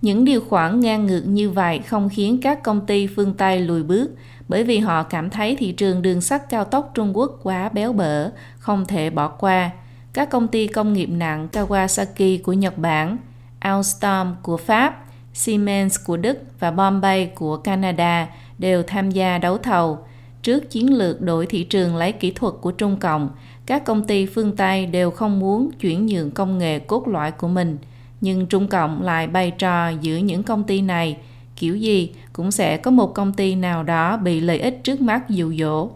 Những 0.02 0.26
điều 0.26 0.42
khoản 0.42 0.80
ngang 0.80 1.06
ngược 1.06 1.22
như 1.26 1.50
vậy 1.50 1.80
không 1.80 2.10
khiến 2.10 2.40
các 2.42 2.64
công 2.64 2.86
ty 2.86 3.08
phương 3.08 3.34
Tây 3.34 3.60
lùi 3.60 3.84
bước 3.84 4.10
bởi 4.48 4.64
vì 4.64 4.80
họ 4.80 5.04
cảm 5.04 5.30
thấy 5.30 5.56
thị 5.56 5.72
trường 5.72 6.02
đường 6.02 6.22
sắt 6.22 6.50
cao 6.50 6.66
tốc 6.66 6.92
Trung 6.94 7.18
Quốc 7.18 7.40
quá 7.44 7.70
béo 7.70 7.94
bở, 7.94 8.32
không 8.60 8.86
thể 8.86 9.10
bỏ 9.10 9.28
qua. 9.28 9.72
các 10.14 10.30
công 10.30 10.48
ty 10.48 10.68
công 10.68 10.94
nghiệp 10.94 11.10
nặng 11.10 11.48
Kawasaki 11.52 12.44
của 12.44 12.54
Nhật 12.54 12.78
Bản, 12.78 13.18
Alstom 13.60 14.36
của 14.42 14.58
Pháp, 14.58 15.06
Siemens 15.34 15.98
của 16.06 16.18
Đức 16.18 16.38
và 16.60 16.72
Bombay 16.72 17.32
của 17.36 17.58
Canada 17.58 18.28
đều 18.58 18.84
tham 18.84 19.12
gia 19.12 19.38
đấu 19.38 19.58
thầu. 19.58 19.98
Trước 20.42 20.70
chiến 20.70 20.98
lược 20.98 21.22
đổi 21.22 21.46
thị 21.46 21.64
trường 21.64 21.96
lấy 21.96 22.12
kỹ 22.12 22.32
thuật 22.32 22.54
của 22.62 22.72
Trung 22.72 22.98
Cộng, 22.98 23.30
các 23.66 23.86
công 23.86 24.04
ty 24.04 24.26
phương 24.26 24.56
Tây 24.56 24.86
đều 24.86 25.12
không 25.12 25.40
muốn 25.40 25.72
chuyển 25.80 26.06
nhượng 26.06 26.32
công 26.32 26.58
nghệ 26.58 26.80
cốt 26.80 27.08
lõi 27.08 27.32
của 27.32 27.48
mình, 27.48 27.78
nhưng 28.22 28.46
Trung 28.46 28.68
Cộng 28.68 29.02
lại 29.02 29.28
bày 29.28 29.52
trò 29.52 29.90
giữa 29.90 30.18
những 30.18 30.44
công 30.44 30.64
ty 30.64 30.82
này, 30.82 31.18
kiểu 31.56 31.76
gì 31.76 32.12
cũng 32.34 32.52
sẽ 32.52 32.78
có 32.78 32.92
một 32.92 33.14
công 33.14 33.34
ty 33.34 33.56
nào 33.56 33.84
đó 33.84 34.18
bị 34.18 34.40
lợi 34.40 34.60
ích 34.60 34.84
trước 34.84 35.02
mắt 35.02 35.30
dụ 35.30 35.54
dỗ. 35.54 35.90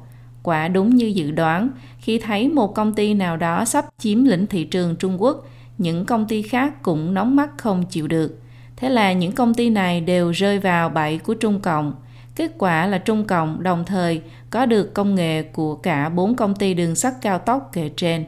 Quả 0.44 0.68
đúng 0.68 0.96
như 0.96 1.06
dự 1.06 1.32
đoán, 1.32 1.70
khi 2.00 2.20
thấy 2.20 2.50
một 2.50 2.76
công 2.76 2.94
ty 2.94 3.14
nào 3.14 3.38
đó 3.38 3.66
sắp 3.66 3.86
chiếm 3.98 4.24
lĩnh 4.24 4.48
thị 4.48 4.64
trường 4.64 4.96
Trung 4.96 5.22
Quốc, 5.22 5.48
những 5.78 6.06
công 6.06 6.28
ty 6.28 6.42
khác 6.42 6.82
cũng 6.82 7.14
nóng 7.14 7.36
mắt 7.36 7.50
không 7.58 7.84
chịu 7.86 8.08
được. 8.08 8.40
Thế 8.76 8.90
là 8.90 9.14
những 9.14 9.32
công 9.32 9.54
ty 9.54 9.70
này 9.70 10.02
đều 10.02 10.32
rơi 10.32 10.60
vào 10.60 10.90
bẫy 10.90 11.18
của 11.18 11.34
Trung 11.34 11.60
Cộng. 11.60 11.94
Kết 12.36 12.52
quả 12.58 12.88
là 12.88 12.98
Trung 12.98 13.28
Cộng 13.28 13.64
đồng 13.64 13.86
thời 13.86 14.22
có 14.50 14.66
được 14.66 14.94
công 14.94 15.16
nghệ 15.16 15.44
của 15.44 15.76
cả 15.76 16.10
bốn 16.10 16.36
công 16.36 16.56
ty 16.56 16.74
đường 16.74 16.96
sắt 16.96 17.14
cao 17.22 17.40
tốc 17.40 17.70
kể 17.74 17.90
trên. 17.98 18.26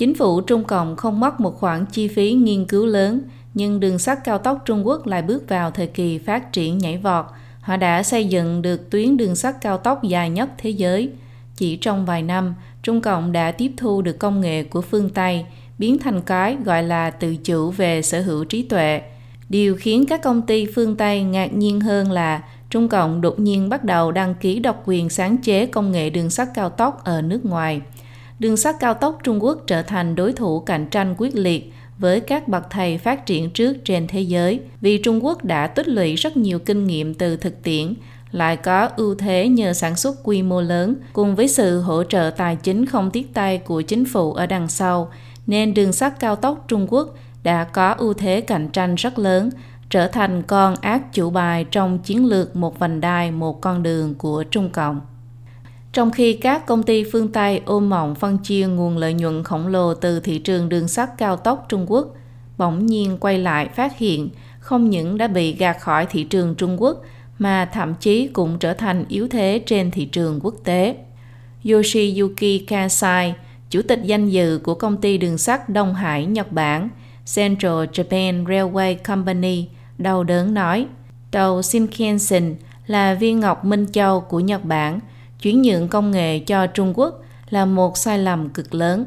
Chính 0.00 0.14
phủ 0.14 0.40
Trung 0.40 0.64
Cộng 0.64 0.96
không 0.96 1.20
mất 1.20 1.40
một 1.40 1.60
khoản 1.60 1.86
chi 1.92 2.08
phí 2.08 2.32
nghiên 2.32 2.64
cứu 2.64 2.86
lớn, 2.86 3.20
nhưng 3.54 3.80
đường 3.80 3.98
sắt 3.98 4.24
cao 4.24 4.38
tốc 4.38 4.62
Trung 4.64 4.86
Quốc 4.86 5.06
lại 5.06 5.22
bước 5.22 5.48
vào 5.48 5.70
thời 5.70 5.86
kỳ 5.86 6.18
phát 6.18 6.52
triển 6.52 6.78
nhảy 6.78 6.98
vọt. 6.98 7.24
Họ 7.60 7.76
đã 7.76 8.02
xây 8.02 8.24
dựng 8.24 8.62
được 8.62 8.90
tuyến 8.90 9.16
đường 9.16 9.36
sắt 9.36 9.60
cao 9.60 9.78
tốc 9.78 10.02
dài 10.02 10.30
nhất 10.30 10.50
thế 10.58 10.70
giới. 10.70 11.10
Chỉ 11.56 11.76
trong 11.76 12.06
vài 12.06 12.22
năm, 12.22 12.54
Trung 12.82 13.00
Cộng 13.00 13.32
đã 13.32 13.52
tiếp 13.52 13.72
thu 13.76 14.02
được 14.02 14.18
công 14.18 14.40
nghệ 14.40 14.64
của 14.64 14.80
phương 14.80 15.10
Tây, 15.10 15.44
biến 15.78 15.98
thành 15.98 16.22
cái 16.22 16.56
gọi 16.64 16.82
là 16.82 17.10
tự 17.10 17.36
chủ 17.36 17.70
về 17.70 18.02
sở 18.02 18.20
hữu 18.20 18.44
trí 18.44 18.62
tuệ. 18.62 19.02
Điều 19.48 19.76
khiến 19.76 20.06
các 20.06 20.22
công 20.22 20.42
ty 20.42 20.66
phương 20.74 20.96
Tây 20.96 21.22
ngạc 21.22 21.52
nhiên 21.52 21.80
hơn 21.80 22.12
là 22.12 22.42
Trung 22.70 22.88
Cộng 22.88 23.20
đột 23.20 23.40
nhiên 23.40 23.68
bắt 23.68 23.84
đầu 23.84 24.12
đăng 24.12 24.34
ký 24.34 24.58
độc 24.58 24.82
quyền 24.86 25.08
sáng 25.08 25.36
chế 25.36 25.66
công 25.66 25.92
nghệ 25.92 26.10
đường 26.10 26.30
sắt 26.30 26.48
cao 26.54 26.70
tốc 26.70 27.04
ở 27.04 27.22
nước 27.22 27.44
ngoài. 27.44 27.80
Đường 28.40 28.56
sắt 28.56 28.76
cao 28.80 28.94
tốc 28.94 29.18
Trung 29.22 29.42
Quốc 29.42 29.58
trở 29.66 29.82
thành 29.82 30.14
đối 30.14 30.32
thủ 30.32 30.60
cạnh 30.60 30.86
tranh 30.86 31.14
quyết 31.18 31.34
liệt 31.34 31.72
với 31.98 32.20
các 32.20 32.48
bậc 32.48 32.70
thầy 32.70 32.98
phát 32.98 33.26
triển 33.26 33.50
trước 33.50 33.76
trên 33.84 34.06
thế 34.06 34.20
giới 34.20 34.60
vì 34.80 34.98
Trung 34.98 35.24
Quốc 35.24 35.44
đã 35.44 35.66
tích 35.66 35.88
lũy 35.88 36.14
rất 36.14 36.36
nhiều 36.36 36.58
kinh 36.58 36.86
nghiệm 36.86 37.14
từ 37.14 37.36
thực 37.36 37.62
tiễn, 37.62 37.94
lại 38.32 38.56
có 38.56 38.90
ưu 38.96 39.14
thế 39.14 39.48
nhờ 39.48 39.72
sản 39.72 39.96
xuất 39.96 40.16
quy 40.22 40.42
mô 40.42 40.60
lớn 40.60 40.94
cùng 41.12 41.36
với 41.36 41.48
sự 41.48 41.80
hỗ 41.80 42.04
trợ 42.04 42.30
tài 42.36 42.56
chính 42.56 42.86
không 42.86 43.10
tiếc 43.10 43.34
tay 43.34 43.58
của 43.58 43.82
chính 43.82 44.04
phủ 44.04 44.32
ở 44.32 44.46
đằng 44.46 44.68
sau 44.68 45.12
nên 45.46 45.74
đường 45.74 45.92
sắt 45.92 46.20
cao 46.20 46.36
tốc 46.36 46.64
Trung 46.68 46.86
Quốc 46.90 47.14
đã 47.42 47.64
có 47.64 47.92
ưu 47.92 48.12
thế 48.12 48.40
cạnh 48.40 48.68
tranh 48.68 48.94
rất 48.94 49.18
lớn, 49.18 49.50
trở 49.90 50.08
thành 50.08 50.42
con 50.42 50.74
ác 50.80 51.12
chủ 51.12 51.30
bài 51.30 51.64
trong 51.70 51.98
chiến 51.98 52.26
lược 52.26 52.56
một 52.56 52.78
vành 52.78 53.00
đai 53.00 53.30
một 53.30 53.60
con 53.60 53.82
đường 53.82 54.14
của 54.14 54.44
Trung 54.50 54.70
Cộng. 54.70 55.00
Trong 55.92 56.10
khi 56.10 56.32
các 56.32 56.66
công 56.66 56.82
ty 56.82 57.04
phương 57.12 57.32
Tây 57.32 57.62
ôm 57.64 57.90
mộng 57.90 58.14
phân 58.14 58.38
chia 58.38 58.66
nguồn 58.66 58.96
lợi 58.96 59.14
nhuận 59.14 59.44
khổng 59.44 59.66
lồ 59.66 59.94
từ 59.94 60.20
thị 60.20 60.38
trường 60.38 60.68
đường 60.68 60.88
sắt 60.88 61.18
cao 61.18 61.36
tốc 61.36 61.66
Trung 61.68 61.86
Quốc, 61.88 62.14
bỗng 62.58 62.86
nhiên 62.86 63.16
quay 63.20 63.38
lại 63.38 63.68
phát 63.68 63.98
hiện 63.98 64.28
không 64.60 64.90
những 64.90 65.18
đã 65.18 65.28
bị 65.28 65.52
gạt 65.52 65.80
khỏi 65.80 66.06
thị 66.06 66.24
trường 66.24 66.54
Trung 66.54 66.82
Quốc 66.82 67.02
mà 67.38 67.70
thậm 67.72 67.94
chí 68.00 68.28
cũng 68.28 68.58
trở 68.58 68.74
thành 68.74 69.04
yếu 69.08 69.28
thế 69.28 69.62
trên 69.66 69.90
thị 69.90 70.04
trường 70.04 70.40
quốc 70.42 70.54
tế. 70.64 70.96
Yoshiyuki 71.70 72.66
Kasai, 72.66 73.34
chủ 73.70 73.82
tịch 73.82 74.00
danh 74.04 74.28
dự 74.28 74.60
của 74.62 74.74
công 74.74 74.96
ty 74.96 75.18
đường 75.18 75.38
sắt 75.38 75.68
Đông 75.68 75.94
Hải 75.94 76.26
Nhật 76.26 76.52
Bản, 76.52 76.88
Central 77.34 77.84
Japan 77.92 78.44
Railway 78.44 78.96
Company, 78.96 79.68
đau 79.98 80.24
đớn 80.24 80.54
nói, 80.54 80.86
tàu 81.30 81.62
Shinkansen 81.62 82.54
là 82.86 83.14
viên 83.14 83.40
ngọc 83.40 83.64
Minh 83.64 83.86
Châu 83.92 84.20
của 84.20 84.40
Nhật 84.40 84.64
Bản, 84.64 85.00
chuyển 85.42 85.62
nhượng 85.62 85.88
công 85.88 86.10
nghệ 86.10 86.38
cho 86.38 86.66
Trung 86.66 86.92
Quốc 86.96 87.22
là 87.50 87.64
một 87.64 87.96
sai 87.96 88.18
lầm 88.18 88.48
cực 88.48 88.74
lớn. 88.74 89.04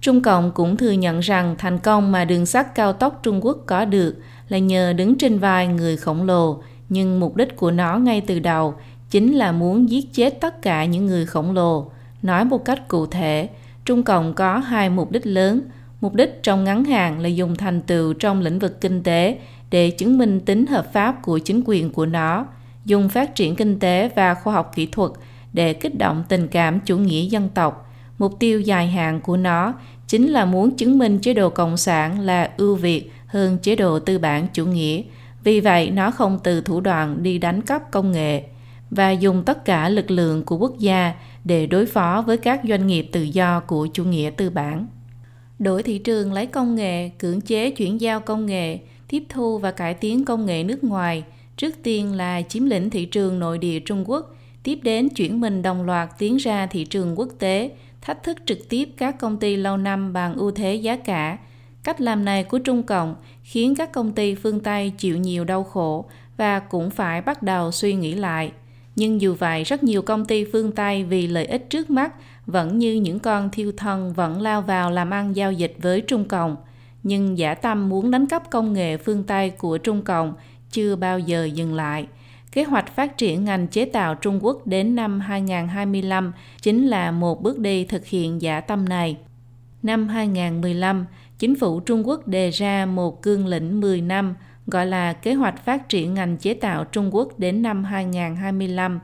Trung 0.00 0.22
Cộng 0.22 0.52
cũng 0.52 0.76
thừa 0.76 0.90
nhận 0.90 1.20
rằng 1.20 1.54
thành 1.58 1.78
công 1.78 2.12
mà 2.12 2.24
đường 2.24 2.46
sắt 2.46 2.74
cao 2.74 2.92
tốc 2.92 3.20
Trung 3.22 3.44
Quốc 3.44 3.58
có 3.66 3.84
được 3.84 4.16
là 4.48 4.58
nhờ 4.58 4.92
đứng 4.92 5.18
trên 5.18 5.38
vai 5.38 5.66
người 5.66 5.96
khổng 5.96 6.22
lồ, 6.22 6.62
nhưng 6.88 7.20
mục 7.20 7.36
đích 7.36 7.56
của 7.56 7.70
nó 7.70 7.98
ngay 7.98 8.20
từ 8.20 8.38
đầu 8.38 8.74
chính 9.10 9.34
là 9.34 9.52
muốn 9.52 9.90
giết 9.90 10.12
chết 10.12 10.40
tất 10.40 10.62
cả 10.62 10.84
những 10.84 11.06
người 11.06 11.26
khổng 11.26 11.54
lồ. 11.54 11.90
Nói 12.22 12.44
một 12.44 12.64
cách 12.64 12.88
cụ 12.88 13.06
thể, 13.06 13.48
Trung 13.84 14.02
Cộng 14.02 14.34
có 14.34 14.58
hai 14.58 14.90
mục 14.90 15.10
đích 15.10 15.26
lớn. 15.26 15.60
Mục 16.00 16.14
đích 16.14 16.42
trong 16.42 16.64
ngắn 16.64 16.84
hạn 16.84 17.20
là 17.20 17.28
dùng 17.28 17.56
thành 17.56 17.80
tựu 17.80 18.12
trong 18.12 18.40
lĩnh 18.40 18.58
vực 18.58 18.80
kinh 18.80 19.02
tế 19.02 19.38
để 19.70 19.90
chứng 19.90 20.18
minh 20.18 20.40
tính 20.40 20.66
hợp 20.66 20.92
pháp 20.92 21.22
của 21.22 21.38
chính 21.38 21.62
quyền 21.64 21.92
của 21.92 22.06
nó, 22.06 22.46
dùng 22.84 23.08
phát 23.08 23.34
triển 23.34 23.56
kinh 23.56 23.78
tế 23.78 24.10
và 24.16 24.34
khoa 24.34 24.54
học 24.54 24.72
kỹ 24.74 24.86
thuật 24.86 25.10
để 25.54 25.72
kích 25.72 25.98
động 25.98 26.24
tình 26.28 26.48
cảm 26.48 26.80
chủ 26.80 26.98
nghĩa 26.98 27.22
dân 27.22 27.48
tộc. 27.54 27.90
Mục 28.18 28.36
tiêu 28.38 28.60
dài 28.60 28.86
hạn 28.86 29.20
của 29.20 29.36
nó 29.36 29.74
chính 30.08 30.32
là 30.32 30.44
muốn 30.44 30.76
chứng 30.76 30.98
minh 30.98 31.18
chế 31.18 31.34
độ 31.34 31.50
cộng 31.50 31.76
sản 31.76 32.20
là 32.20 32.50
ưu 32.56 32.74
việt 32.74 33.10
hơn 33.26 33.58
chế 33.58 33.76
độ 33.76 33.98
tư 33.98 34.18
bản 34.18 34.46
chủ 34.52 34.66
nghĩa. 34.66 35.02
Vì 35.44 35.60
vậy, 35.60 35.90
nó 35.90 36.10
không 36.10 36.38
từ 36.42 36.60
thủ 36.60 36.80
đoạn 36.80 37.22
đi 37.22 37.38
đánh 37.38 37.62
cắp 37.62 37.90
công 37.90 38.12
nghệ 38.12 38.42
và 38.90 39.10
dùng 39.10 39.42
tất 39.44 39.64
cả 39.64 39.88
lực 39.88 40.10
lượng 40.10 40.42
của 40.44 40.56
quốc 40.56 40.78
gia 40.78 41.12
để 41.44 41.66
đối 41.66 41.86
phó 41.86 42.24
với 42.26 42.36
các 42.36 42.60
doanh 42.68 42.86
nghiệp 42.86 43.08
tự 43.12 43.22
do 43.22 43.60
của 43.60 43.88
chủ 43.92 44.04
nghĩa 44.04 44.30
tư 44.36 44.50
bản. 44.50 44.86
Đổi 45.58 45.82
thị 45.82 45.98
trường 45.98 46.32
lấy 46.32 46.46
công 46.46 46.74
nghệ, 46.74 47.08
cưỡng 47.08 47.40
chế 47.40 47.70
chuyển 47.70 48.00
giao 48.00 48.20
công 48.20 48.46
nghệ, 48.46 48.78
tiếp 49.08 49.24
thu 49.28 49.58
và 49.58 49.70
cải 49.70 49.94
tiến 49.94 50.24
công 50.24 50.46
nghệ 50.46 50.64
nước 50.64 50.84
ngoài, 50.84 51.24
trước 51.56 51.74
tiên 51.82 52.12
là 52.12 52.42
chiếm 52.42 52.64
lĩnh 52.64 52.90
thị 52.90 53.04
trường 53.04 53.38
nội 53.38 53.58
địa 53.58 53.80
Trung 53.80 54.04
Quốc, 54.06 54.33
tiếp 54.64 54.78
đến 54.82 55.08
chuyển 55.08 55.40
mình 55.40 55.62
đồng 55.62 55.82
loạt 55.82 56.08
tiến 56.18 56.36
ra 56.36 56.66
thị 56.66 56.84
trường 56.84 57.18
quốc 57.18 57.28
tế, 57.38 57.70
thách 58.00 58.22
thức 58.22 58.36
trực 58.46 58.68
tiếp 58.68 58.88
các 58.96 59.18
công 59.18 59.36
ty 59.36 59.56
lâu 59.56 59.76
năm 59.76 60.12
bằng 60.12 60.34
ưu 60.34 60.50
thế 60.50 60.74
giá 60.74 60.96
cả. 60.96 61.38
Cách 61.82 62.00
làm 62.00 62.24
này 62.24 62.44
của 62.44 62.58
Trung 62.58 62.82
Cộng 62.82 63.14
khiến 63.42 63.74
các 63.74 63.92
công 63.92 64.12
ty 64.12 64.34
phương 64.34 64.60
Tây 64.60 64.92
chịu 64.98 65.16
nhiều 65.16 65.44
đau 65.44 65.64
khổ 65.64 66.04
và 66.36 66.60
cũng 66.60 66.90
phải 66.90 67.22
bắt 67.22 67.42
đầu 67.42 67.72
suy 67.72 67.94
nghĩ 67.94 68.14
lại. 68.14 68.52
Nhưng 68.96 69.20
dù 69.20 69.34
vậy, 69.34 69.64
rất 69.64 69.82
nhiều 69.82 70.02
công 70.02 70.24
ty 70.24 70.44
phương 70.52 70.72
Tây 70.72 71.04
vì 71.04 71.26
lợi 71.26 71.46
ích 71.46 71.70
trước 71.70 71.90
mắt 71.90 72.14
vẫn 72.46 72.78
như 72.78 72.94
những 72.94 73.18
con 73.18 73.50
thiêu 73.50 73.72
thân 73.76 74.12
vẫn 74.12 74.42
lao 74.42 74.62
vào 74.62 74.90
làm 74.90 75.10
ăn 75.10 75.36
giao 75.36 75.52
dịch 75.52 75.76
với 75.78 76.00
Trung 76.00 76.24
Cộng. 76.24 76.56
Nhưng 77.02 77.38
giả 77.38 77.54
tâm 77.54 77.88
muốn 77.88 78.10
đánh 78.10 78.26
cắp 78.26 78.50
công 78.50 78.72
nghệ 78.72 78.96
phương 78.96 79.24
Tây 79.24 79.50
của 79.50 79.78
Trung 79.78 80.02
Cộng 80.02 80.34
chưa 80.70 80.96
bao 80.96 81.18
giờ 81.18 81.44
dừng 81.44 81.74
lại. 81.74 82.06
Kế 82.54 82.64
hoạch 82.64 82.96
phát 82.96 83.16
triển 83.18 83.44
ngành 83.44 83.66
chế 83.66 83.84
tạo 83.84 84.14
Trung 84.14 84.44
Quốc 84.44 84.66
đến 84.66 84.94
năm 84.94 85.20
2025 85.20 86.32
chính 86.62 86.86
là 86.86 87.10
một 87.10 87.42
bước 87.42 87.58
đi 87.58 87.84
thực 87.84 88.06
hiện 88.06 88.42
giả 88.42 88.60
tâm 88.60 88.88
này. 88.88 89.16
Năm 89.82 90.08
2015, 90.08 91.06
chính 91.38 91.54
phủ 91.54 91.80
Trung 91.80 92.08
Quốc 92.08 92.28
đề 92.28 92.50
ra 92.50 92.86
một 92.86 93.22
cương 93.22 93.46
lĩnh 93.46 93.80
10 93.80 94.00
năm 94.00 94.34
gọi 94.66 94.86
là 94.86 95.12
Kế 95.12 95.34
hoạch 95.34 95.64
phát 95.64 95.88
triển 95.88 96.14
ngành 96.14 96.36
chế 96.36 96.54
tạo 96.54 96.84
Trung 96.84 97.14
Quốc 97.14 97.38
đến 97.38 97.62
năm 97.62 97.84
2025. 97.84 99.00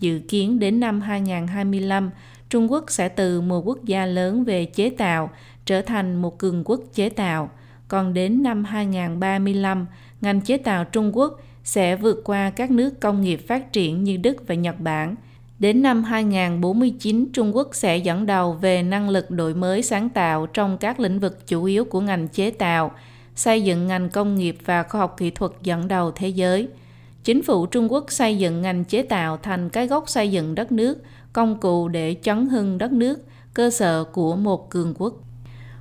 Dự 0.00 0.20
kiến 0.28 0.58
đến 0.58 0.80
năm 0.80 1.00
2025, 1.00 2.10
Trung 2.48 2.72
Quốc 2.72 2.84
sẽ 2.88 3.08
từ 3.08 3.40
một 3.40 3.60
quốc 3.66 3.84
gia 3.84 4.06
lớn 4.06 4.44
về 4.44 4.64
chế 4.64 4.90
tạo 4.90 5.30
trở 5.64 5.82
thành 5.82 6.16
một 6.16 6.38
cường 6.38 6.64
quốc 6.64 6.80
chế 6.94 7.08
tạo. 7.08 7.50
Còn 7.88 8.14
đến 8.14 8.42
năm 8.42 8.64
2035, 8.64 9.86
ngành 10.20 10.40
chế 10.40 10.58
tạo 10.58 10.84
Trung 10.84 11.16
Quốc 11.16 11.40
sẽ 11.66 11.96
vượt 11.96 12.22
qua 12.24 12.50
các 12.50 12.70
nước 12.70 13.00
công 13.00 13.20
nghiệp 13.20 13.36
phát 13.48 13.72
triển 13.72 14.04
như 14.04 14.16
Đức 14.16 14.36
và 14.46 14.54
Nhật 14.54 14.80
Bản. 14.80 15.14
Đến 15.58 15.82
năm 15.82 16.04
2049, 16.04 17.26
Trung 17.32 17.56
Quốc 17.56 17.68
sẽ 17.72 17.96
dẫn 17.96 18.26
đầu 18.26 18.52
về 18.52 18.82
năng 18.82 19.08
lực 19.08 19.30
đổi 19.30 19.54
mới 19.54 19.82
sáng 19.82 20.08
tạo 20.08 20.46
trong 20.46 20.78
các 20.78 21.00
lĩnh 21.00 21.18
vực 21.18 21.46
chủ 21.46 21.64
yếu 21.64 21.84
của 21.84 22.00
ngành 22.00 22.28
chế 22.28 22.50
tạo, 22.50 22.90
xây 23.34 23.62
dựng 23.62 23.86
ngành 23.86 24.10
công 24.10 24.34
nghiệp 24.34 24.58
và 24.64 24.82
khoa 24.82 25.00
học 25.00 25.14
kỹ 25.18 25.30
thuật 25.30 25.52
dẫn 25.62 25.88
đầu 25.88 26.10
thế 26.10 26.28
giới. 26.28 26.68
Chính 27.24 27.42
phủ 27.42 27.66
Trung 27.66 27.92
Quốc 27.92 28.04
xây 28.08 28.38
dựng 28.38 28.62
ngành 28.62 28.84
chế 28.84 29.02
tạo 29.02 29.36
thành 29.36 29.68
cái 29.68 29.86
gốc 29.86 30.08
xây 30.08 30.30
dựng 30.30 30.54
đất 30.54 30.72
nước, 30.72 30.98
công 31.32 31.60
cụ 31.60 31.88
để 31.88 32.16
chấn 32.22 32.46
hưng 32.46 32.78
đất 32.78 32.92
nước, 32.92 33.18
cơ 33.54 33.70
sở 33.70 34.04
của 34.04 34.36
một 34.36 34.70
cường 34.70 34.94
quốc. 34.98 35.14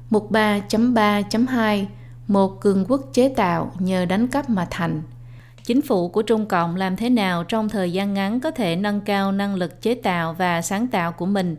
Mục 0.10 0.32
3.3.2 0.32 1.86
Một 2.28 2.62
cường 2.62 2.86
quốc 2.88 3.02
chế 3.14 3.30
tạo 3.30 3.72
nhờ 3.80 4.06
đánh 4.06 4.28
cắp 4.28 4.50
mà 4.50 4.68
thành– 4.70 5.02
chính 5.66 5.82
phủ 5.82 6.08
của 6.08 6.22
Trung 6.22 6.46
Cộng 6.46 6.76
làm 6.76 6.96
thế 6.96 7.10
nào 7.10 7.44
trong 7.44 7.70
thời 7.70 7.92
gian 7.92 8.14
ngắn 8.14 8.40
có 8.40 8.52
thể 8.52 8.76
nâng 8.76 9.02
cao 9.02 9.32
năng 9.32 9.56
lực 9.56 9.82
chế 9.82 9.96
tạo 9.96 10.34
và 10.34 10.62
sáng 10.62 10.88
tạo 10.88 11.12
của 11.12 11.26
mình 11.26 11.56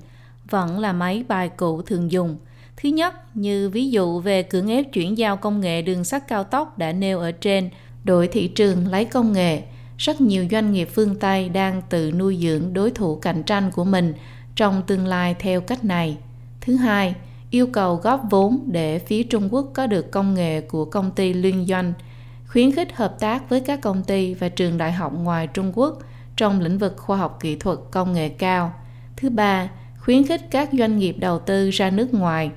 vẫn 0.50 0.78
là 0.78 0.92
mấy 0.92 1.24
bài 1.28 1.50
cũ 1.56 1.82
thường 1.82 2.12
dùng. 2.12 2.36
Thứ 2.76 2.88
nhất, 2.88 3.36
như 3.36 3.70
ví 3.70 3.90
dụ 3.90 4.20
về 4.20 4.42
cưỡng 4.42 4.68
ép 4.68 4.92
chuyển 4.92 5.18
giao 5.18 5.36
công 5.36 5.60
nghệ 5.60 5.82
đường 5.82 6.04
sắt 6.04 6.28
cao 6.28 6.44
tốc 6.44 6.78
đã 6.78 6.92
nêu 6.92 7.18
ở 7.18 7.32
trên, 7.32 7.70
đổi 8.04 8.28
thị 8.28 8.48
trường 8.48 8.86
lấy 8.86 9.04
công 9.04 9.32
nghệ, 9.32 9.62
rất 9.98 10.20
nhiều 10.20 10.46
doanh 10.50 10.72
nghiệp 10.72 10.88
phương 10.92 11.14
Tây 11.14 11.48
đang 11.48 11.82
tự 11.88 12.12
nuôi 12.12 12.38
dưỡng 12.42 12.72
đối 12.74 12.90
thủ 12.90 13.16
cạnh 13.16 13.42
tranh 13.42 13.70
của 13.70 13.84
mình 13.84 14.14
trong 14.56 14.82
tương 14.86 15.06
lai 15.06 15.36
theo 15.38 15.60
cách 15.60 15.84
này. 15.84 16.16
Thứ 16.60 16.76
hai, 16.76 17.14
yêu 17.50 17.66
cầu 17.66 17.96
góp 17.96 18.22
vốn 18.30 18.58
để 18.66 18.98
phía 18.98 19.22
Trung 19.22 19.48
Quốc 19.54 19.70
có 19.74 19.86
được 19.86 20.10
công 20.10 20.34
nghệ 20.34 20.60
của 20.60 20.84
công 20.84 21.10
ty 21.10 21.32
liên 21.32 21.66
doanh, 21.68 21.92
khuyến 22.56 22.72
khích 22.72 22.96
hợp 22.96 23.20
tác 23.20 23.48
với 23.48 23.60
các 23.60 23.80
công 23.80 24.02
ty 24.02 24.34
và 24.34 24.48
trường 24.48 24.78
đại 24.78 24.92
học 24.92 25.12
ngoài 25.12 25.46
Trung 25.46 25.72
Quốc 25.74 25.98
trong 26.36 26.60
lĩnh 26.60 26.78
vực 26.78 26.96
khoa 26.96 27.16
học 27.16 27.38
kỹ 27.40 27.56
thuật 27.56 27.78
công 27.90 28.12
nghệ 28.12 28.28
cao. 28.28 28.72
Thứ 29.16 29.30
ba, 29.30 29.70
khuyến 29.98 30.26
khích 30.26 30.40
các 30.50 30.68
doanh 30.72 30.98
nghiệp 30.98 31.16
đầu 31.18 31.38
tư 31.38 31.70
ra 31.70 31.90
nước 31.90 32.14
ngoài, 32.14 32.50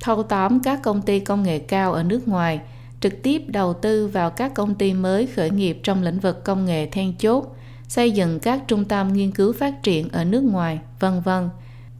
thâu 0.00 0.22
tóm 0.22 0.60
các 0.60 0.82
công 0.82 1.02
ty 1.02 1.20
công 1.20 1.42
nghệ 1.42 1.58
cao 1.58 1.92
ở 1.92 2.02
nước 2.02 2.28
ngoài, 2.28 2.60
trực 3.00 3.22
tiếp 3.22 3.42
đầu 3.46 3.74
tư 3.74 4.06
vào 4.06 4.30
các 4.30 4.54
công 4.54 4.74
ty 4.74 4.94
mới 4.94 5.26
khởi 5.26 5.50
nghiệp 5.50 5.80
trong 5.82 6.02
lĩnh 6.02 6.18
vực 6.18 6.44
công 6.44 6.64
nghệ 6.64 6.86
then 6.86 7.14
chốt, 7.18 7.56
xây 7.88 8.10
dựng 8.10 8.40
các 8.40 8.62
trung 8.68 8.84
tâm 8.84 9.12
nghiên 9.12 9.30
cứu 9.30 9.52
phát 9.52 9.82
triển 9.82 10.08
ở 10.08 10.24
nước 10.24 10.44
ngoài, 10.44 10.78
vân 11.00 11.20
vân. 11.20 11.48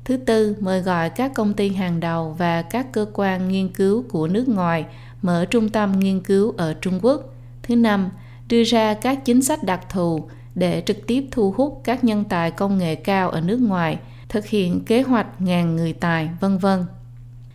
Thứ 0.05 0.17
tư, 0.17 0.57
mời 0.61 0.81
gọi 0.81 1.11
các 1.11 1.35
công 1.35 1.55
ty 1.55 1.69
hàng 1.69 2.01
đầu 2.01 2.35
và 2.39 2.63
các 2.63 2.93
cơ 2.93 3.07
quan 3.13 3.49
nghiên 3.49 3.69
cứu 3.69 4.05
của 4.11 4.29
nước 4.29 4.49
ngoài 4.49 4.85
mở 5.23 5.45
trung 5.45 5.69
tâm 5.69 6.01
nghiên 6.01 6.21
cứu 6.21 6.55
ở 6.57 6.75
Trung 6.75 6.99
Quốc. 7.03 7.23
Thứ 7.71 7.77
năm, 7.77 8.11
đưa 8.49 8.63
ra 8.63 8.95
các 8.95 9.25
chính 9.25 9.43
sách 9.43 9.65
đặc 9.65 9.91
thù 9.91 10.29
để 10.55 10.83
trực 10.87 11.07
tiếp 11.07 11.25
thu 11.31 11.55
hút 11.57 11.81
các 11.85 12.05
nhân 12.05 12.25
tài 12.25 12.51
công 12.51 12.79
nghệ 12.79 12.95
cao 12.95 13.31
ở 13.31 13.41
nước 13.41 13.61
ngoài, 13.61 13.99
thực 14.29 14.47
hiện 14.47 14.85
kế 14.85 15.03
hoạch 15.03 15.41
ngàn 15.41 15.77
người 15.77 15.93
tài, 15.93 16.31
vân 16.41 16.59
vân. 16.59 16.85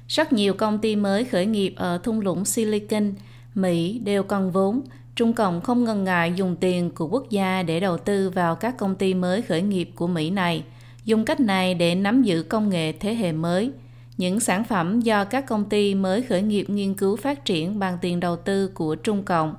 Rất 0.07 0.33
nhiều 0.33 0.53
công 0.53 0.79
ty 0.79 0.95
mới 0.95 1.25
khởi 1.25 1.45
nghiệp 1.45 1.73
ở 1.75 1.97
thung 2.03 2.19
lũng 2.19 2.45
Silicon, 2.45 3.13
Mỹ 3.55 3.99
đều 3.99 4.23
cần 4.23 4.51
vốn. 4.51 4.81
Trung 5.15 5.33
Cộng 5.33 5.61
không 5.61 5.83
ngần 5.83 6.03
ngại 6.03 6.33
dùng 6.35 6.55
tiền 6.55 6.91
của 6.91 7.07
quốc 7.07 7.29
gia 7.29 7.63
để 7.63 7.79
đầu 7.79 7.97
tư 7.97 8.29
vào 8.29 8.55
các 8.55 8.77
công 8.77 8.95
ty 8.95 9.13
mới 9.13 9.41
khởi 9.41 9.61
nghiệp 9.61 9.89
của 9.95 10.07
Mỹ 10.07 10.29
này– 10.29 10.63
dùng 11.05 11.25
cách 11.25 11.39
này 11.39 11.73
để 11.73 11.95
nắm 11.95 12.23
giữ 12.23 12.43
công 12.43 12.69
nghệ 12.69 12.91
thế 12.91 13.15
hệ 13.15 13.31
mới. 13.31 13.71
Những 14.17 14.39
sản 14.39 14.63
phẩm 14.63 15.01
do 15.01 15.25
các 15.25 15.45
công 15.45 15.65
ty 15.69 15.95
mới 15.95 16.21
khởi 16.21 16.41
nghiệp 16.41 16.69
nghiên 16.69 16.93
cứu 16.93 17.15
phát 17.15 17.45
triển 17.45 17.79
bằng 17.79 17.97
tiền 18.01 18.19
đầu 18.19 18.35
tư 18.35 18.67
của 18.67 18.95
Trung 18.95 19.23
Cộng, 19.23 19.55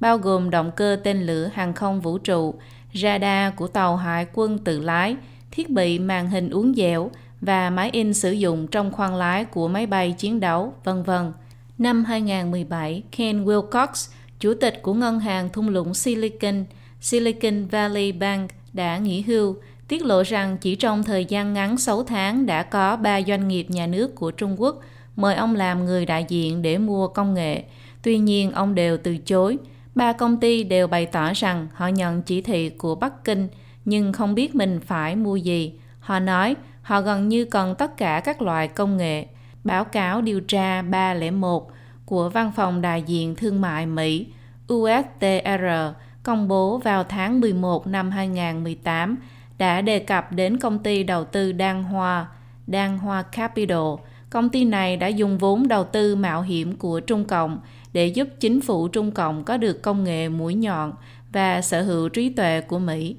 bao 0.00 0.18
gồm 0.18 0.50
động 0.50 0.70
cơ 0.76 0.96
tên 1.04 1.22
lửa 1.26 1.50
hàng 1.54 1.72
không 1.72 2.00
vũ 2.00 2.18
trụ, 2.18 2.54
radar 2.94 3.54
của 3.56 3.66
tàu 3.66 3.96
hải 3.96 4.26
quân 4.32 4.58
tự 4.58 4.80
lái, 4.80 5.16
thiết 5.50 5.70
bị 5.70 5.98
màn 5.98 6.30
hình 6.30 6.50
uốn 6.50 6.74
dẻo 6.76 7.10
và 7.40 7.70
máy 7.70 7.90
in 7.92 8.14
sử 8.14 8.32
dụng 8.32 8.66
trong 8.66 8.92
khoang 8.92 9.14
lái 9.14 9.44
của 9.44 9.68
máy 9.68 9.86
bay 9.86 10.12
chiến 10.12 10.40
đấu, 10.40 10.74
vân 10.84 11.02
vân. 11.02 11.32
Năm 11.78 12.04
2017, 12.04 13.02
Ken 13.16 13.44
Wilcox, 13.44 14.10
chủ 14.40 14.54
tịch 14.54 14.82
của 14.82 14.94
ngân 14.94 15.20
hàng 15.20 15.48
thung 15.48 15.68
lũng 15.68 15.94
Silicon, 15.94 16.64
Silicon 17.00 17.66
Valley 17.66 18.12
Bank 18.12 18.50
đã 18.72 18.98
nghỉ 18.98 19.20
hưu 19.20 19.56
tiết 19.88 20.04
lộ 20.04 20.22
rằng 20.22 20.56
chỉ 20.60 20.74
trong 20.74 21.02
thời 21.02 21.24
gian 21.24 21.54
ngắn 21.54 21.78
6 21.78 22.04
tháng 22.04 22.46
đã 22.46 22.62
có 22.62 22.96
3 22.96 23.22
doanh 23.22 23.48
nghiệp 23.48 23.66
nhà 23.70 23.86
nước 23.86 24.14
của 24.14 24.30
Trung 24.30 24.60
Quốc 24.60 24.80
mời 25.16 25.34
ông 25.34 25.54
làm 25.54 25.84
người 25.84 26.06
đại 26.06 26.24
diện 26.28 26.62
để 26.62 26.78
mua 26.78 27.08
công 27.08 27.34
nghệ. 27.34 27.62
Tuy 28.02 28.18
nhiên, 28.18 28.52
ông 28.52 28.74
đều 28.74 28.96
từ 28.96 29.16
chối. 29.16 29.58
Ba 29.94 30.12
công 30.12 30.40
ty 30.40 30.64
đều 30.64 30.86
bày 30.86 31.06
tỏ 31.06 31.32
rằng 31.32 31.68
họ 31.74 31.88
nhận 31.88 32.22
chỉ 32.22 32.40
thị 32.40 32.70
của 32.70 32.94
Bắc 32.94 33.24
Kinh 33.24 33.48
nhưng 33.84 34.12
không 34.12 34.34
biết 34.34 34.54
mình 34.54 34.80
phải 34.80 35.16
mua 35.16 35.36
gì. 35.36 35.74
Họ 36.00 36.18
nói 36.18 36.56
họ 36.82 37.00
gần 37.00 37.28
như 37.28 37.44
cần 37.44 37.74
tất 37.74 37.96
cả 37.96 38.20
các 38.24 38.42
loại 38.42 38.68
công 38.68 38.96
nghệ. 38.96 39.26
Báo 39.64 39.84
cáo 39.84 40.20
điều 40.20 40.40
tra 40.40 40.82
301 40.82 41.70
của 42.04 42.28
Văn 42.28 42.52
phòng 42.56 42.82
Đại 42.82 43.02
diện 43.02 43.34
Thương 43.36 43.60
mại 43.60 43.86
Mỹ 43.86 44.26
USTR 44.72 45.64
công 46.22 46.48
bố 46.48 46.78
vào 46.78 47.04
tháng 47.04 47.40
11 47.40 47.86
năm 47.86 48.10
2018 48.10 49.16
đã 49.58 49.80
đề 49.80 49.98
cập 49.98 50.32
đến 50.32 50.58
công 50.58 50.78
ty 50.78 51.04
đầu 51.04 51.24
tư 51.24 51.52
Đan 51.52 51.84
Hoa, 51.84 52.26
Đan 52.66 52.98
Hoa 52.98 53.22
Capital. 53.22 53.78
Công 54.30 54.48
ty 54.48 54.64
này 54.64 54.96
đã 54.96 55.06
dùng 55.06 55.38
vốn 55.38 55.68
đầu 55.68 55.84
tư 55.84 56.16
mạo 56.16 56.42
hiểm 56.42 56.76
của 56.76 57.00
Trung 57.00 57.24
Cộng 57.24 57.60
để 57.92 58.06
giúp 58.06 58.28
chính 58.40 58.60
phủ 58.60 58.88
Trung 58.88 59.10
Cộng 59.10 59.44
có 59.44 59.56
được 59.56 59.82
công 59.82 60.04
nghệ 60.04 60.28
mũi 60.28 60.54
nhọn 60.54 60.92
và 61.32 61.62
sở 61.62 61.82
hữu 61.82 62.08
trí 62.08 62.30
tuệ 62.30 62.60
của 62.60 62.78
Mỹ. 62.78 63.16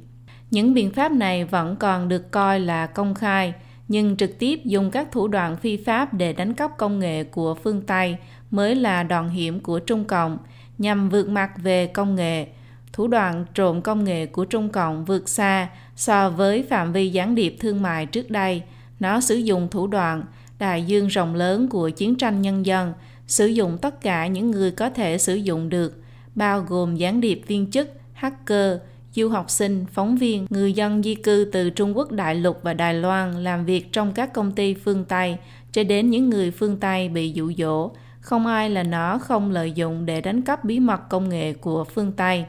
Những 0.51 0.73
biện 0.73 0.91
pháp 0.91 1.11
này 1.11 1.45
vẫn 1.45 1.75
còn 1.75 2.09
được 2.09 2.31
coi 2.31 2.59
là 2.59 2.87
công 2.87 3.15
khai, 3.15 3.53
nhưng 3.87 4.17
trực 4.17 4.39
tiếp 4.39 4.59
dùng 4.65 4.91
các 4.91 5.11
thủ 5.11 5.27
đoạn 5.27 5.57
phi 5.57 5.77
pháp 5.77 6.13
để 6.13 6.33
đánh 6.33 6.53
cắp 6.53 6.77
công 6.77 6.99
nghệ 6.99 7.23
của 7.23 7.55
phương 7.55 7.81
Tây 7.81 8.17
mới 8.51 8.75
là 8.75 9.03
đòn 9.03 9.29
hiểm 9.29 9.59
của 9.59 9.79
Trung 9.79 10.05
Cộng 10.05 10.37
nhằm 10.77 11.09
vượt 11.09 11.29
mặt 11.29 11.51
về 11.57 11.87
công 11.87 12.15
nghệ. 12.15 12.47
Thủ 12.93 13.07
đoạn 13.07 13.45
trộm 13.53 13.81
công 13.81 14.03
nghệ 14.03 14.25
của 14.25 14.45
Trung 14.45 14.69
Cộng 14.69 15.05
vượt 15.05 15.29
xa 15.29 15.69
So 15.95 16.29
với 16.29 16.63
phạm 16.63 16.93
vi 16.93 17.09
gián 17.09 17.35
điệp 17.35 17.55
thương 17.59 17.81
mại 17.81 18.05
trước 18.05 18.29
đây, 18.29 18.61
nó 18.99 19.21
sử 19.21 19.35
dụng 19.35 19.67
thủ 19.71 19.87
đoạn 19.87 20.23
đại 20.59 20.83
dương 20.83 21.07
rộng 21.07 21.35
lớn 21.35 21.67
của 21.67 21.89
chiến 21.89 22.15
tranh 22.15 22.41
nhân 22.41 22.65
dân, 22.65 22.93
sử 23.31 23.45
dụng 23.47 23.77
tất 23.77 24.01
cả 24.01 24.27
những 24.27 24.51
người 24.51 24.71
có 24.71 24.89
thể 24.89 25.17
sử 25.17 25.35
dụng 25.35 25.69
được, 25.69 26.03
bao 26.35 26.61
gồm 26.61 26.95
gián 26.95 27.21
điệp 27.21 27.41
viên 27.47 27.71
chức, 27.71 27.89
hacker, 28.13 28.77
du 29.15 29.29
học 29.29 29.49
sinh, 29.49 29.85
phóng 29.91 30.17
viên, 30.17 30.45
người 30.49 30.73
dân 30.73 31.03
di 31.03 31.15
cư 31.15 31.49
từ 31.51 31.69
Trung 31.69 31.97
Quốc 31.97 32.11
đại 32.11 32.35
lục 32.35 32.59
và 32.61 32.73
Đài 32.73 32.93
Loan 32.93 33.43
làm 33.43 33.65
việc 33.65 33.93
trong 33.93 34.13
các 34.13 34.33
công 34.33 34.51
ty 34.51 34.73
phương 34.73 35.05
Tây, 35.05 35.37
cho 35.71 35.83
đến 35.83 36.09
những 36.09 36.29
người 36.29 36.51
phương 36.51 36.77
Tây 36.77 37.09
bị 37.09 37.31
dụ 37.31 37.51
dỗ. 37.57 37.91
Không 38.19 38.47
ai 38.47 38.69
là 38.69 38.83
nó 38.83 39.17
không 39.17 39.51
lợi 39.51 39.71
dụng 39.71 40.05
để 40.05 40.21
đánh 40.21 40.41
cắp 40.41 40.63
bí 40.63 40.79
mật 40.79 41.09
công 41.09 41.29
nghệ 41.29 41.53
của 41.53 41.83
phương 41.83 42.11
Tây. 42.11 42.45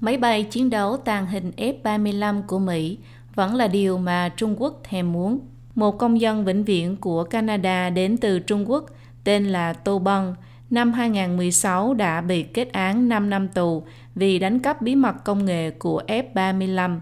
Máy 0.00 0.16
bay 0.16 0.42
chiến 0.42 0.70
đấu 0.70 0.96
tàng 0.96 1.26
hình 1.26 1.52
F-35 1.56 2.42
của 2.46 2.58
Mỹ 2.58 2.98
vẫn 3.34 3.54
là 3.54 3.68
điều 3.68 3.98
mà 3.98 4.28
Trung 4.36 4.62
Quốc 4.62 4.80
thèm 4.84 5.12
muốn. 5.12 5.38
Một 5.74 5.98
công 5.98 6.20
dân 6.20 6.44
vĩnh 6.44 6.64
viễn 6.64 6.96
của 6.96 7.24
Canada 7.24 7.90
đến 7.90 8.16
từ 8.16 8.38
Trung 8.38 8.70
Quốc 8.70 8.86
tên 9.24 9.44
là 9.44 9.72
Tô 9.72 9.98
Bân, 9.98 10.34
năm 10.70 10.92
2016 10.92 11.94
đã 11.94 12.20
bị 12.20 12.42
kết 12.42 12.72
án 12.72 13.08
5 13.08 13.30
năm 13.30 13.48
tù 13.48 13.82
vì 14.14 14.38
đánh 14.38 14.58
cắp 14.58 14.82
bí 14.82 14.94
mật 14.94 15.24
công 15.24 15.44
nghệ 15.44 15.70
của 15.70 16.02
F-35. 16.06 16.98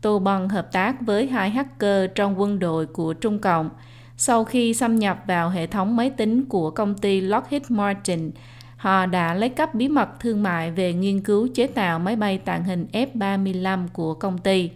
Tô 0.00 0.18
Bân 0.18 0.48
hợp 0.48 0.72
tác 0.72 1.00
với 1.00 1.26
hai 1.26 1.50
hacker 1.50 2.10
trong 2.14 2.40
quân 2.40 2.58
đội 2.58 2.86
của 2.86 3.12
Trung 3.12 3.38
Cộng 3.38 3.70
sau 4.16 4.44
khi 4.44 4.74
xâm 4.74 4.98
nhập 4.98 5.18
vào 5.26 5.50
hệ 5.50 5.66
thống 5.66 5.96
máy 5.96 6.10
tính 6.10 6.44
của 6.44 6.70
công 6.70 6.94
ty 6.94 7.20
Lockheed 7.20 7.62
Martin 7.68 8.30
Họ 8.76 9.06
đã 9.06 9.34
lấy 9.34 9.48
cắp 9.48 9.74
bí 9.74 9.88
mật 9.88 10.08
thương 10.20 10.42
mại 10.42 10.70
về 10.70 10.92
nghiên 10.92 11.20
cứu 11.20 11.48
chế 11.54 11.66
tạo 11.66 11.98
máy 11.98 12.16
bay 12.16 12.38
tàng 12.38 12.64
hình 12.64 12.86
F-35 12.92 13.88
của 13.92 14.14
công 14.14 14.38
ty. 14.38 14.70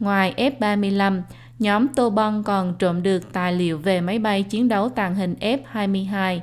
Ngoài 0.00 0.34
F-35, 0.36 1.22
nhóm 1.58 1.88
Tô 1.88 2.10
Bân 2.10 2.42
còn 2.42 2.74
trộm 2.78 3.02
được 3.02 3.32
tài 3.32 3.52
liệu 3.52 3.78
về 3.78 4.00
máy 4.00 4.18
bay 4.18 4.42
chiến 4.42 4.68
đấu 4.68 4.88
tàng 4.88 5.14
hình 5.14 5.34
F-22. 5.40 6.40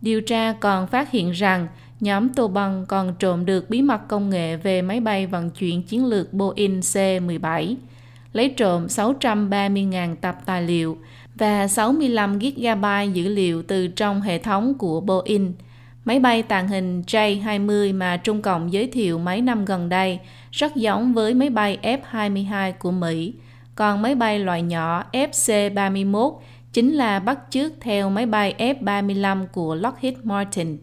Điều 0.00 0.20
tra 0.20 0.52
còn 0.52 0.86
phát 0.86 1.10
hiện 1.10 1.30
rằng 1.30 1.68
nhóm 2.00 2.28
Tô 2.28 2.48
Bân 2.48 2.84
còn 2.88 3.14
trộm 3.18 3.44
được 3.44 3.70
bí 3.70 3.82
mật 3.82 4.08
công 4.08 4.30
nghệ 4.30 4.56
về 4.56 4.82
máy 4.82 5.00
bay 5.00 5.26
vận 5.26 5.50
chuyển 5.50 5.82
chiến 5.82 6.06
lược 6.06 6.32
Boeing 6.32 6.80
C-17, 6.80 7.74
lấy 8.32 8.48
trộm 8.48 8.86
630.000 8.86 10.16
tập 10.20 10.36
tài 10.46 10.62
liệu 10.62 10.98
và 11.34 11.68
65 11.68 12.38
GB 12.38 12.84
dữ 13.12 13.28
liệu 13.28 13.62
từ 13.62 13.88
trong 13.88 14.20
hệ 14.20 14.38
thống 14.38 14.74
của 14.78 15.00
Boeing– 15.00 15.52
Máy 16.04 16.20
bay 16.20 16.42
tàng 16.42 16.68
hình 16.68 17.02
J-20 17.06 17.96
mà 17.96 18.16
Trung 18.16 18.42
Cộng 18.42 18.72
giới 18.72 18.86
thiệu 18.86 19.18
mấy 19.18 19.40
năm 19.40 19.64
gần 19.64 19.88
đây 19.88 20.18
rất 20.50 20.76
giống 20.76 21.14
với 21.14 21.34
máy 21.34 21.50
bay 21.50 21.78
F-22 21.82 22.72
của 22.78 22.90
Mỹ, 22.90 23.32
còn 23.74 24.02
máy 24.02 24.14
bay 24.14 24.38
loại 24.38 24.62
nhỏ 24.62 25.04
FC-31 25.12 26.38
chính 26.72 26.92
là 26.92 27.18
bắt 27.18 27.38
chước 27.50 27.72
theo 27.80 28.10
máy 28.10 28.26
bay 28.26 28.54
F-35 28.58 29.46
của 29.46 29.74
Lockheed 29.74 30.14
Martin. 30.22 30.78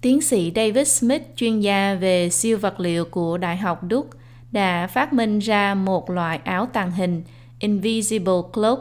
Tiến 0.00 0.20
sĩ 0.20 0.52
David 0.56 0.88
Smith, 0.88 1.22
chuyên 1.36 1.60
gia 1.60 1.94
về 1.94 2.30
siêu 2.30 2.58
vật 2.58 2.80
liệu 2.80 3.04
của 3.04 3.38
Đại 3.38 3.56
học 3.56 3.82
Đức, 3.82 4.08
đã 4.52 4.86
phát 4.86 5.12
minh 5.12 5.38
ra 5.38 5.74
một 5.74 6.10
loại 6.10 6.40
áo 6.44 6.66
tàng 6.72 6.92
hình 6.92 7.22
Invisible 7.58 8.42
Cloak, 8.52 8.80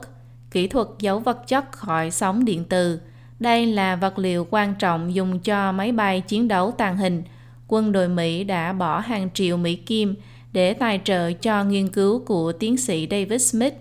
kỹ 0.52 0.68
thuật 0.68 0.88
giấu 1.00 1.20
vật 1.20 1.48
chất 1.48 1.72
khỏi 1.72 2.12
sóng 2.12 2.46
điện 2.46 2.64
từ– 2.70 3.00
đây 3.40 3.66
là 3.66 3.96
vật 3.96 4.20
liệu 4.20 4.48
quan 4.50 4.76
trọng 4.76 5.16
dùng 5.16 5.40
cho 5.40 5.72
máy 5.72 5.92
bay 5.92 6.22
chiến 6.22 6.48
đấu 6.48 6.72
tàng 6.72 6.98
hình. 6.98 7.24
Quân 7.68 7.92
đội 7.92 8.10
Mỹ 8.10 8.44
đã 8.44 8.74
bỏ 8.74 9.00
hàng 9.00 9.30
triệu 9.34 9.58
Mỹ 9.58 9.76
Kim 9.76 10.16
để 10.54 10.74
tài 10.74 11.02
trợ 11.04 11.32
cho 11.32 11.64
nghiên 11.64 11.88
cứu 11.88 12.20
của 12.26 12.52
tiến 12.52 12.78
sĩ 12.78 13.08
David 13.12 13.42
Smith. 13.42 13.74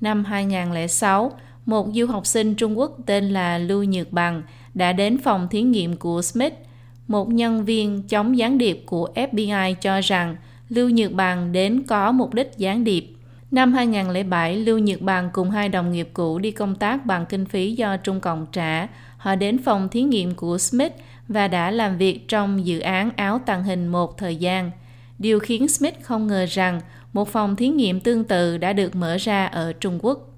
Năm 0.00 0.24
2006, 0.24 1.32
một 1.66 1.86
du 1.94 2.06
học 2.06 2.26
sinh 2.26 2.54
Trung 2.54 2.78
Quốc 2.78 2.96
tên 3.06 3.30
là 3.30 3.58
Lưu 3.58 3.84
Nhược 3.84 4.12
Bằng 4.12 4.42
đã 4.74 4.92
đến 4.92 5.18
phòng 5.18 5.48
thí 5.50 5.62
nghiệm 5.62 5.96
của 5.96 6.22
Smith. 6.22 6.54
Một 7.08 7.28
nhân 7.28 7.64
viên 7.64 8.02
chống 8.02 8.38
gián 8.38 8.58
điệp 8.58 8.82
của 8.86 9.08
FBI 9.14 9.74
cho 9.74 10.00
rằng 10.00 10.36
Lưu 10.68 10.90
Nhược 10.90 11.12
Bằng 11.12 11.52
đến 11.52 11.82
có 11.82 12.12
mục 12.12 12.34
đích 12.34 12.52
gián 12.56 12.84
điệp. 12.84 13.06
Năm 13.50 13.72
2007, 13.72 14.56
Lưu 14.56 14.78
Nhược 14.78 15.00
Bằng 15.00 15.30
cùng 15.32 15.50
hai 15.50 15.68
đồng 15.68 15.92
nghiệp 15.92 16.10
cũ 16.12 16.38
đi 16.38 16.50
công 16.50 16.74
tác 16.74 17.06
bằng 17.06 17.26
kinh 17.26 17.46
phí 17.46 17.72
do 17.72 17.96
Trung 17.96 18.20
Cộng 18.20 18.46
trả. 18.52 18.88
Họ 19.16 19.34
đến 19.34 19.58
phòng 19.58 19.88
thí 19.88 20.02
nghiệm 20.02 20.34
của 20.34 20.58
Smith 20.58 20.92
và 21.28 21.48
đã 21.48 21.70
làm 21.70 21.98
việc 21.98 22.28
trong 22.28 22.66
dự 22.66 22.80
án 22.80 23.10
áo 23.16 23.40
tàng 23.46 23.64
hình 23.64 23.88
một 23.88 24.18
thời 24.18 24.36
gian. 24.36 24.70
Điều 25.18 25.40
khiến 25.40 25.68
Smith 25.68 26.02
không 26.02 26.26
ngờ 26.26 26.46
rằng 26.48 26.80
một 27.12 27.28
phòng 27.28 27.56
thí 27.56 27.68
nghiệm 27.68 28.00
tương 28.00 28.24
tự 28.24 28.58
đã 28.58 28.72
được 28.72 28.96
mở 28.96 29.16
ra 29.16 29.46
ở 29.46 29.72
Trung 29.72 29.98
Quốc. 30.02 30.30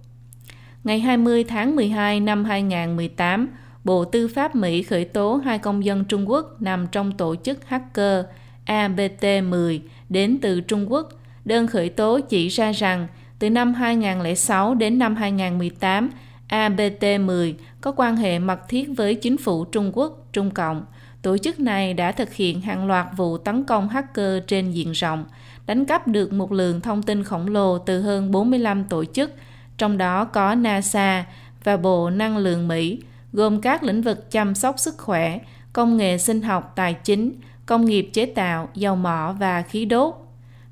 Ngày 0.84 1.00
20 1.00 1.44
tháng 1.44 1.76
12 1.76 2.20
năm 2.20 2.44
2018, 2.44 3.48
Bộ 3.84 4.04
Tư 4.04 4.28
pháp 4.28 4.56
Mỹ 4.56 4.82
khởi 4.82 5.04
tố 5.04 5.40
hai 5.44 5.58
công 5.58 5.84
dân 5.84 6.04
Trung 6.04 6.30
Quốc 6.30 6.62
nằm 6.62 6.86
trong 6.92 7.12
tổ 7.12 7.36
chức 7.44 7.68
hacker 7.68 8.24
ABT-10 8.66 9.80
đến 10.08 10.38
từ 10.42 10.60
Trung 10.60 10.92
Quốc. 10.92 11.08
Đơn 11.44 11.66
khởi 11.66 11.88
tố 11.88 12.20
chỉ 12.20 12.48
ra 12.48 12.72
rằng 12.72 13.06
từ 13.38 13.50
năm 13.50 13.74
2006 13.74 14.74
đến 14.74 14.98
năm 14.98 15.16
2018, 15.16 16.10
ABT-10 16.48 17.54
có 17.80 17.92
quan 17.96 18.16
hệ 18.16 18.38
mật 18.38 18.68
thiết 18.68 18.88
với 18.96 19.14
chính 19.14 19.36
phủ 19.36 19.64
Trung 19.64 19.90
Quốc, 19.94 20.26
Trung 20.32 20.50
Cộng. 20.50 20.84
Tổ 21.22 21.38
chức 21.38 21.60
này 21.60 21.94
đã 21.94 22.12
thực 22.12 22.34
hiện 22.34 22.60
hàng 22.60 22.86
loạt 22.86 23.06
vụ 23.16 23.38
tấn 23.38 23.64
công 23.64 23.88
hacker 23.88 24.42
trên 24.46 24.70
diện 24.70 24.92
rộng, 24.92 25.24
đánh 25.66 25.84
cắp 25.84 26.08
được 26.08 26.32
một 26.32 26.52
lượng 26.52 26.80
thông 26.80 27.02
tin 27.02 27.24
khổng 27.24 27.48
lồ 27.48 27.78
từ 27.78 28.00
hơn 28.00 28.30
45 28.30 28.84
tổ 28.84 29.04
chức, 29.04 29.30
trong 29.78 29.98
đó 29.98 30.24
có 30.24 30.54
NASA 30.54 31.24
và 31.64 31.76
Bộ 31.76 32.10
Năng 32.10 32.36
lượng 32.36 32.68
Mỹ, 32.68 33.00
gồm 33.32 33.60
các 33.60 33.82
lĩnh 33.82 34.02
vực 34.02 34.30
chăm 34.30 34.54
sóc 34.54 34.78
sức 34.78 34.98
khỏe, 34.98 35.38
công 35.72 35.96
nghệ 35.96 36.18
sinh 36.18 36.42
học, 36.42 36.72
tài 36.76 36.94
chính, 36.94 37.32
công 37.66 37.84
nghiệp 37.84 38.10
chế 38.12 38.26
tạo, 38.26 38.68
dầu 38.74 38.96
mỏ 38.96 39.36
và 39.38 39.62
khí 39.62 39.84
đốt. 39.84 40.14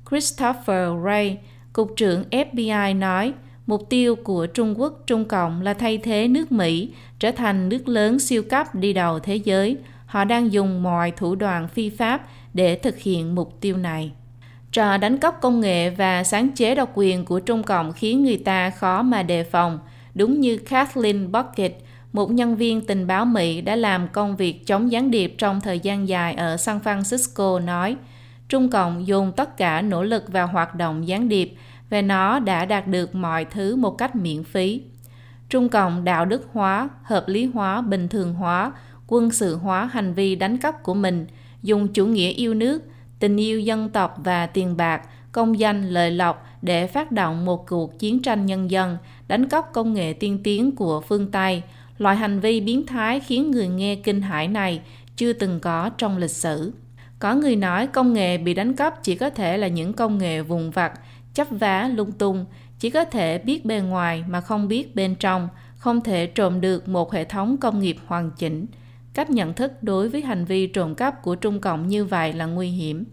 Christopher 0.09 0.89
Wray, 0.89 1.35
Cục 1.73 1.93
trưởng 1.95 2.23
FBI 2.31 2.99
nói, 2.99 3.33
mục 3.67 3.89
tiêu 3.89 4.15
của 4.15 4.45
Trung 4.45 4.79
Quốc 4.79 5.03
Trung 5.07 5.25
Cộng 5.25 5.61
là 5.61 5.73
thay 5.73 5.97
thế 5.97 6.27
nước 6.27 6.51
Mỹ 6.51 6.91
trở 7.19 7.31
thành 7.31 7.69
nước 7.69 7.87
lớn 7.87 8.19
siêu 8.19 8.43
cấp 8.49 8.75
đi 8.75 8.93
đầu 8.93 9.19
thế 9.19 9.35
giới. 9.35 9.77
Họ 10.07 10.23
đang 10.23 10.51
dùng 10.51 10.83
mọi 10.83 11.11
thủ 11.11 11.35
đoạn 11.35 11.67
phi 11.67 11.89
pháp 11.89 12.27
để 12.53 12.75
thực 12.75 12.97
hiện 12.97 13.35
mục 13.35 13.57
tiêu 13.61 13.77
này. 13.77 14.11
Trò 14.71 14.97
đánh 14.97 15.17
cắp 15.17 15.41
công 15.41 15.59
nghệ 15.59 15.89
và 15.89 16.23
sáng 16.23 16.49
chế 16.55 16.75
độc 16.75 16.91
quyền 16.93 17.25
của 17.25 17.39
Trung 17.39 17.63
Cộng 17.63 17.93
khiến 17.93 18.23
người 18.23 18.37
ta 18.37 18.69
khó 18.69 19.01
mà 19.01 19.23
đề 19.23 19.43
phòng. 19.43 19.79
Đúng 20.15 20.39
như 20.39 20.57
Kathleen 20.57 21.31
Bucket, 21.31 21.77
một 22.13 22.31
nhân 22.31 22.55
viên 22.55 22.85
tình 22.85 23.07
báo 23.07 23.25
Mỹ 23.25 23.61
đã 23.61 23.75
làm 23.75 24.07
công 24.07 24.35
việc 24.35 24.67
chống 24.67 24.91
gián 24.91 25.11
điệp 25.11 25.35
trong 25.37 25.61
thời 25.61 25.79
gian 25.79 26.07
dài 26.07 26.33
ở 26.33 26.57
San 26.57 26.79
Francisco 26.83 27.65
nói, 27.65 27.95
Trung 28.49 28.69
Cộng 28.69 29.07
dùng 29.07 29.31
tất 29.35 29.57
cả 29.57 29.81
nỗ 29.81 30.03
lực 30.03 30.23
vào 30.27 30.47
hoạt 30.47 30.75
động 30.75 31.07
gián 31.07 31.29
điệp 31.29 31.53
và 31.89 32.01
nó 32.01 32.39
đã 32.39 32.65
đạt 32.65 32.87
được 32.87 33.15
mọi 33.15 33.45
thứ 33.45 33.75
một 33.75 33.97
cách 33.97 34.15
miễn 34.15 34.43
phí. 34.43 34.81
Trung 35.49 35.69
Cộng 35.69 36.03
đạo 36.03 36.25
đức 36.25 36.47
hóa, 36.53 36.89
hợp 37.03 37.23
lý 37.27 37.45
hóa, 37.45 37.81
bình 37.81 38.07
thường 38.07 38.33
hóa, 38.33 38.71
quân 39.07 39.31
sự 39.31 39.55
hóa 39.55 39.85
hành 39.85 40.13
vi 40.13 40.35
đánh 40.35 40.57
cắp 40.57 40.83
của 40.83 40.93
mình, 40.93 41.25
dùng 41.63 41.87
chủ 41.87 42.05
nghĩa 42.05 42.29
yêu 42.29 42.53
nước, 42.53 42.83
tình 43.19 43.37
yêu 43.37 43.59
dân 43.59 43.89
tộc 43.89 44.15
và 44.23 44.45
tiền 44.45 44.77
bạc, 44.77 45.01
công 45.31 45.59
danh 45.59 45.89
lợi 45.89 46.11
lộc 46.11 46.47
để 46.61 46.87
phát 46.87 47.11
động 47.11 47.45
một 47.45 47.67
cuộc 47.67 47.99
chiến 47.99 48.21
tranh 48.21 48.45
nhân 48.45 48.71
dân, 48.71 48.97
đánh 49.27 49.49
cắp 49.49 49.73
công 49.73 49.93
nghệ 49.93 50.13
tiên 50.13 50.39
tiến 50.43 50.75
của 50.75 51.01
phương 51.01 51.31
Tây. 51.31 51.61
Loại 51.97 52.15
hành 52.15 52.39
vi 52.39 52.61
biến 52.61 52.85
thái 52.85 53.19
khiến 53.19 53.51
người 53.51 53.67
nghe 53.67 53.95
kinh 53.95 54.21
hãi 54.21 54.47
này 54.47 54.81
chưa 55.15 55.33
từng 55.33 55.59
có 55.59 55.89
trong 55.97 56.17
lịch 56.17 56.31
sử. 56.31 56.73
Có 57.19 57.35
người 57.35 57.55
nói 57.55 57.87
công 57.87 58.13
nghệ 58.13 58.37
bị 58.37 58.53
đánh 58.53 58.73
cắp 58.73 59.03
chỉ 59.03 59.15
có 59.15 59.29
thể 59.29 59.57
là 59.57 59.67
những 59.67 59.93
công 59.93 60.17
nghệ 60.17 60.41
vùng 60.41 60.71
vặt, 60.71 60.99
chấp 61.33 61.47
vá 61.49 61.89
lung 61.95 62.11
tung, 62.11 62.45
chỉ 62.79 62.89
có 62.89 63.05
thể 63.05 63.37
biết 63.37 63.65
bề 63.65 63.79
ngoài 63.79 64.23
mà 64.27 64.41
không 64.41 64.67
biết 64.67 64.95
bên 64.95 65.15
trong, 65.15 65.49
không 65.77 66.01
thể 66.01 66.27
trộm 66.27 66.61
được 66.61 66.87
một 66.87 67.13
hệ 67.13 67.23
thống 67.23 67.57
công 67.57 67.79
nghiệp 67.79 67.97
hoàn 68.05 68.31
chỉnh. 68.31 68.65
Cách 69.17 69.29
nhận 69.29 69.53
thức 69.53 69.83
đối 69.83 70.09
với 70.09 70.21
hành 70.21 70.45
vi 70.45 70.67
trộm 70.67 70.95
cắp 70.95 71.21
của 71.21 71.35
Trung 71.35 71.59
Cộng 71.59 71.87
như 71.87 72.05
vậy 72.05 72.33
là 72.33 72.45
nguy 72.45 72.69
hiểm. 72.69 73.05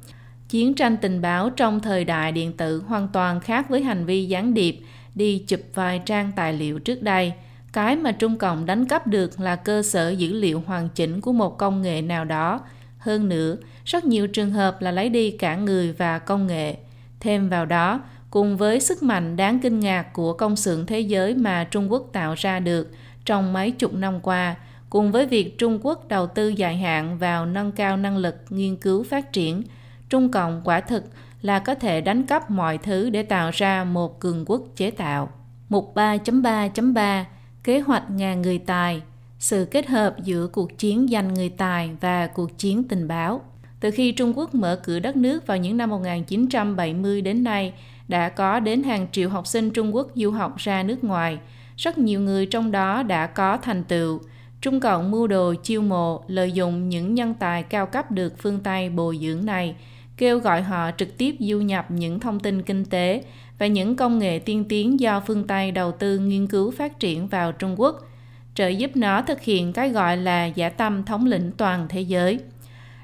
Chiến 0.48 0.74
tranh 0.74 0.96
tình 0.96 1.20
báo 1.20 1.50
trong 1.50 1.80
thời 1.80 2.04
đại 2.04 2.32
điện 2.32 2.52
tử 2.52 2.82
hoàn 2.86 3.08
toàn 3.12 3.40
khác 3.40 3.68
với 3.68 3.82
hành 3.82 4.06
vi 4.06 4.24
gián 4.24 4.54
điệp 4.54 4.80
đi 5.14 5.38
chụp 5.38 5.60
vài 5.74 6.02
trang 6.06 6.32
tài 6.36 6.52
liệu 6.52 6.78
trước 6.78 7.02
đây. 7.02 7.32
Cái 7.72 7.96
mà 7.96 8.12
Trung 8.12 8.38
Cộng 8.38 8.66
đánh 8.66 8.84
cắp 8.84 9.06
được 9.06 9.40
là 9.40 9.56
cơ 9.56 9.82
sở 9.82 10.10
dữ 10.10 10.32
liệu 10.32 10.62
hoàn 10.66 10.88
chỉnh 10.88 11.20
của 11.20 11.32
một 11.32 11.58
công 11.58 11.82
nghệ 11.82 12.02
nào 12.02 12.24
đó. 12.24 12.60
Hơn 12.98 13.28
nữa, 13.28 13.56
rất 13.84 14.04
nhiều 14.04 14.26
trường 14.26 14.50
hợp 14.50 14.82
là 14.82 14.90
lấy 14.90 15.08
đi 15.08 15.30
cả 15.30 15.56
người 15.56 15.92
và 15.92 16.18
công 16.18 16.46
nghệ. 16.46 16.76
Thêm 17.20 17.48
vào 17.48 17.66
đó, 17.66 18.00
cùng 18.30 18.56
với 18.56 18.80
sức 18.80 19.02
mạnh 19.02 19.36
đáng 19.36 19.60
kinh 19.60 19.80
ngạc 19.80 20.12
của 20.12 20.32
công 20.32 20.56
xưởng 20.56 20.86
thế 20.86 21.00
giới 21.00 21.34
mà 21.34 21.64
Trung 21.64 21.92
Quốc 21.92 22.08
tạo 22.12 22.34
ra 22.34 22.60
được 22.60 22.90
trong 23.24 23.52
mấy 23.52 23.70
chục 23.70 23.94
năm 23.94 24.20
qua, 24.20 24.56
cùng 24.94 25.12
với 25.12 25.26
việc 25.26 25.58
Trung 25.58 25.78
Quốc 25.82 26.08
đầu 26.08 26.26
tư 26.26 26.48
dài 26.48 26.76
hạn 26.76 27.18
vào 27.18 27.46
nâng 27.46 27.72
cao 27.72 27.96
năng 27.96 28.16
lực 28.16 28.36
nghiên 28.50 28.76
cứu 28.76 29.02
phát 29.02 29.32
triển, 29.32 29.62
Trung 30.08 30.30
Cộng 30.30 30.60
quả 30.64 30.80
thực 30.80 31.04
là 31.42 31.58
có 31.58 31.74
thể 31.74 32.00
đánh 32.00 32.22
cắp 32.22 32.50
mọi 32.50 32.78
thứ 32.78 33.10
để 33.10 33.22
tạo 33.22 33.50
ra 33.54 33.84
một 33.84 34.20
cường 34.20 34.44
quốc 34.46 34.62
chế 34.76 34.90
tạo. 34.90 35.30
Mục 35.68 35.92
3.3.3 35.94 37.24
Kế 37.64 37.80
hoạch 37.80 38.10
ngàn 38.10 38.42
người 38.42 38.58
tài 38.58 39.02
Sự 39.38 39.68
kết 39.70 39.86
hợp 39.86 40.16
giữa 40.24 40.46
cuộc 40.46 40.78
chiến 40.78 41.08
giành 41.10 41.34
người 41.34 41.48
tài 41.48 41.90
và 42.00 42.26
cuộc 42.26 42.58
chiến 42.58 42.84
tình 42.88 43.08
báo 43.08 43.40
Từ 43.80 43.90
khi 43.90 44.12
Trung 44.12 44.38
Quốc 44.38 44.54
mở 44.54 44.80
cửa 44.84 44.98
đất 44.98 45.16
nước 45.16 45.46
vào 45.46 45.56
những 45.56 45.76
năm 45.76 45.90
1970 45.90 47.20
đến 47.20 47.44
nay, 47.44 47.72
đã 48.08 48.28
có 48.28 48.60
đến 48.60 48.82
hàng 48.82 49.06
triệu 49.12 49.28
học 49.28 49.46
sinh 49.46 49.70
Trung 49.70 49.94
Quốc 49.94 50.08
du 50.14 50.30
học 50.30 50.56
ra 50.56 50.82
nước 50.82 51.04
ngoài. 51.04 51.38
Rất 51.76 51.98
nhiều 51.98 52.20
người 52.20 52.46
trong 52.46 52.72
đó 52.72 53.02
đã 53.02 53.26
có 53.26 53.56
thành 53.56 53.84
tựu. 53.84 54.20
Trung 54.64 54.80
Cộng 54.80 55.10
mưu 55.10 55.26
đồ 55.26 55.54
chiêu 55.62 55.82
mộ, 55.82 56.22
lợi 56.26 56.52
dụng 56.52 56.88
những 56.88 57.14
nhân 57.14 57.34
tài 57.34 57.62
cao 57.62 57.86
cấp 57.86 58.10
được 58.10 58.38
phương 58.38 58.60
Tây 58.60 58.88
bồi 58.88 59.18
dưỡng 59.22 59.46
này, 59.46 59.76
kêu 60.16 60.38
gọi 60.38 60.62
họ 60.62 60.90
trực 60.96 61.18
tiếp 61.18 61.36
du 61.40 61.60
nhập 61.60 61.90
những 61.90 62.20
thông 62.20 62.40
tin 62.40 62.62
kinh 62.62 62.84
tế 62.84 63.22
và 63.58 63.66
những 63.66 63.96
công 63.96 64.18
nghệ 64.18 64.38
tiên 64.38 64.64
tiến 64.68 65.00
do 65.00 65.20
phương 65.20 65.46
Tây 65.46 65.70
đầu 65.70 65.92
tư 65.92 66.18
nghiên 66.18 66.46
cứu 66.46 66.70
phát 66.70 67.00
triển 67.00 67.26
vào 67.26 67.52
Trung 67.52 67.80
Quốc, 67.80 68.08
trợ 68.54 68.68
giúp 68.68 68.90
nó 68.94 69.22
thực 69.22 69.42
hiện 69.42 69.72
cái 69.72 69.88
gọi 69.88 70.16
là 70.16 70.46
giả 70.46 70.68
tâm 70.68 71.04
thống 71.04 71.26
lĩnh 71.26 71.50
toàn 71.56 71.86
thế 71.88 72.00
giới. 72.00 72.38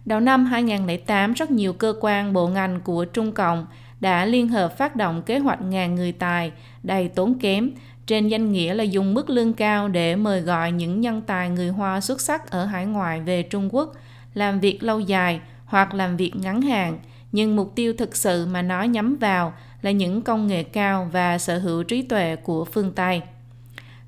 Đầu 0.05 0.21
năm 0.21 0.45
2008, 0.45 1.33
rất 1.33 1.51
nhiều 1.51 1.73
cơ 1.73 1.95
quan 2.01 2.33
bộ 2.33 2.49
ngành 2.49 2.81
của 2.81 3.05
Trung 3.05 3.33
Cộng 3.33 3.67
đã 4.01 4.25
liên 4.25 4.49
hợp 4.49 4.79
phát 4.79 4.97
động 4.97 5.23
kế 5.23 5.39
hoạch 5.39 5.63
ngàn 5.63 5.95
người 5.95 6.13
tài 6.13 6.53
đầy 6.83 7.09
tốn 7.09 7.39
kém 7.39 7.71
trên 8.11 8.29
danh 8.29 8.53
nghĩa 8.53 8.75
là 8.75 8.85
dùng 8.85 9.15
mức 9.15 9.31
lương 9.31 9.53
cao 9.53 9.89
để 9.89 10.17
mời 10.17 10.41
gọi 10.41 10.73
những 10.73 11.01
nhân 11.01 11.23
tài 11.27 11.51
người 11.51 11.69
Hoa 11.69 12.01
xuất 12.01 12.21
sắc 12.21 12.51
ở 12.51 12.65
hải 12.65 12.87
ngoại 12.87 13.21
về 13.21 13.43
Trung 13.43 13.69
Quốc 13.75 13.93
làm 14.35 14.61
việc 14.61 14.83
lâu 14.83 15.01
dài 15.01 15.41
hoặc 15.65 15.95
làm 15.95 16.17
việc 16.17 16.33
ngắn 16.37 16.63
hạn, 16.63 16.99
nhưng 17.33 17.57
mục 17.57 17.73
tiêu 17.75 17.93
thực 17.99 18.17
sự 18.17 18.47
mà 18.47 18.63
nó 18.63 18.83
nhắm 18.83 19.17
vào 19.17 19.53
là 19.83 19.91
những 19.91 20.23
công 20.23 20.47
nghệ 20.47 20.63
cao 20.63 21.09
và 21.13 21.39
sở 21.39 21.59
hữu 21.59 21.83
trí 21.83 22.03
tuệ 22.03 22.37
của 22.37 22.65
phương 22.65 22.93
Tây. 22.93 23.23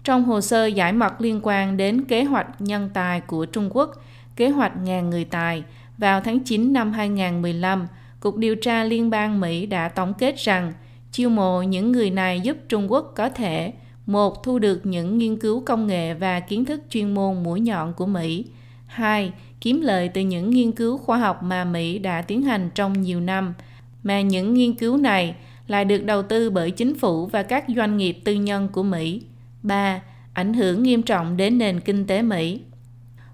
Trong 0.04 0.24
hồ 0.24 0.40
sơ 0.40 0.66
giải 0.66 0.92
mật 0.92 1.20
liên 1.20 1.40
quan 1.42 1.76
đến 1.76 2.04
kế 2.04 2.24
hoạch 2.24 2.60
nhân 2.60 2.90
tài 2.94 3.20
của 3.20 3.46
Trung 3.46 3.70
Quốc, 3.72 4.04
kế 4.36 4.48
hoạch 4.48 4.76
ngàn 4.76 5.10
người 5.10 5.24
tài, 5.24 5.62
vào 5.98 6.20
tháng 6.20 6.40
9 6.40 6.72
năm 6.72 6.92
2015, 6.92 7.86
Cục 8.20 8.36
điều 8.36 8.56
tra 8.56 8.84
Liên 8.84 9.10
bang 9.10 9.40
Mỹ 9.40 9.66
đã 9.66 9.88
tổng 9.88 10.14
kết 10.14 10.34
rằng 10.38 10.72
chiêu 11.12 11.28
mộ 11.28 11.62
những 11.62 11.92
người 11.92 12.10
này 12.10 12.40
giúp 12.40 12.56
Trung 12.68 12.92
Quốc 12.92 13.12
có 13.16 13.28
thể 13.28 13.72
một 14.06 14.42
thu 14.42 14.58
được 14.58 14.86
những 14.86 15.18
nghiên 15.18 15.36
cứu 15.36 15.62
công 15.66 15.86
nghệ 15.86 16.14
và 16.14 16.40
kiến 16.40 16.64
thức 16.64 16.82
chuyên 16.90 17.14
môn 17.14 17.42
mũi 17.42 17.60
nhọn 17.60 17.94
của 17.94 18.06
Mỹ. 18.06 18.44
hai 18.86 19.32
kiếm 19.60 19.80
lợi 19.80 20.08
từ 20.08 20.20
những 20.20 20.50
nghiên 20.50 20.72
cứu 20.72 20.98
khoa 20.98 21.18
học 21.18 21.42
mà 21.42 21.64
Mỹ 21.64 21.98
đã 21.98 22.22
tiến 22.22 22.42
hành 22.42 22.70
trong 22.74 23.02
nhiều 23.02 23.20
năm, 23.20 23.54
mà 24.02 24.20
những 24.20 24.54
nghiên 24.54 24.74
cứu 24.74 24.96
này 24.96 25.34
lại 25.66 25.84
được 25.84 26.04
đầu 26.04 26.22
tư 26.22 26.50
bởi 26.50 26.70
chính 26.70 26.98
phủ 26.98 27.26
và 27.26 27.42
các 27.42 27.64
doanh 27.76 27.96
nghiệp 27.96 28.18
tư 28.24 28.34
nhân 28.34 28.68
của 28.72 28.82
Mỹ. 28.82 29.22
3. 29.62 30.02
Ảnh 30.32 30.54
hưởng 30.54 30.82
nghiêm 30.82 31.02
trọng 31.02 31.36
đến 31.36 31.58
nền 31.58 31.80
kinh 31.80 32.06
tế 32.06 32.22
Mỹ. 32.22 32.60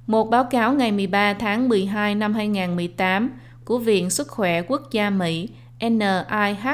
Một 0.06 0.30
báo 0.30 0.44
cáo 0.44 0.72
ngày 0.72 0.92
13 0.92 1.34
tháng 1.34 1.68
12 1.68 2.14
năm 2.14 2.34
2018 2.34 3.30
của 3.64 3.78
Viện 3.78 4.10
Sức 4.10 4.28
khỏe 4.28 4.62
Quốc 4.62 4.82
gia 4.90 5.10
Mỹ 5.10 5.48
NIH 5.80 6.66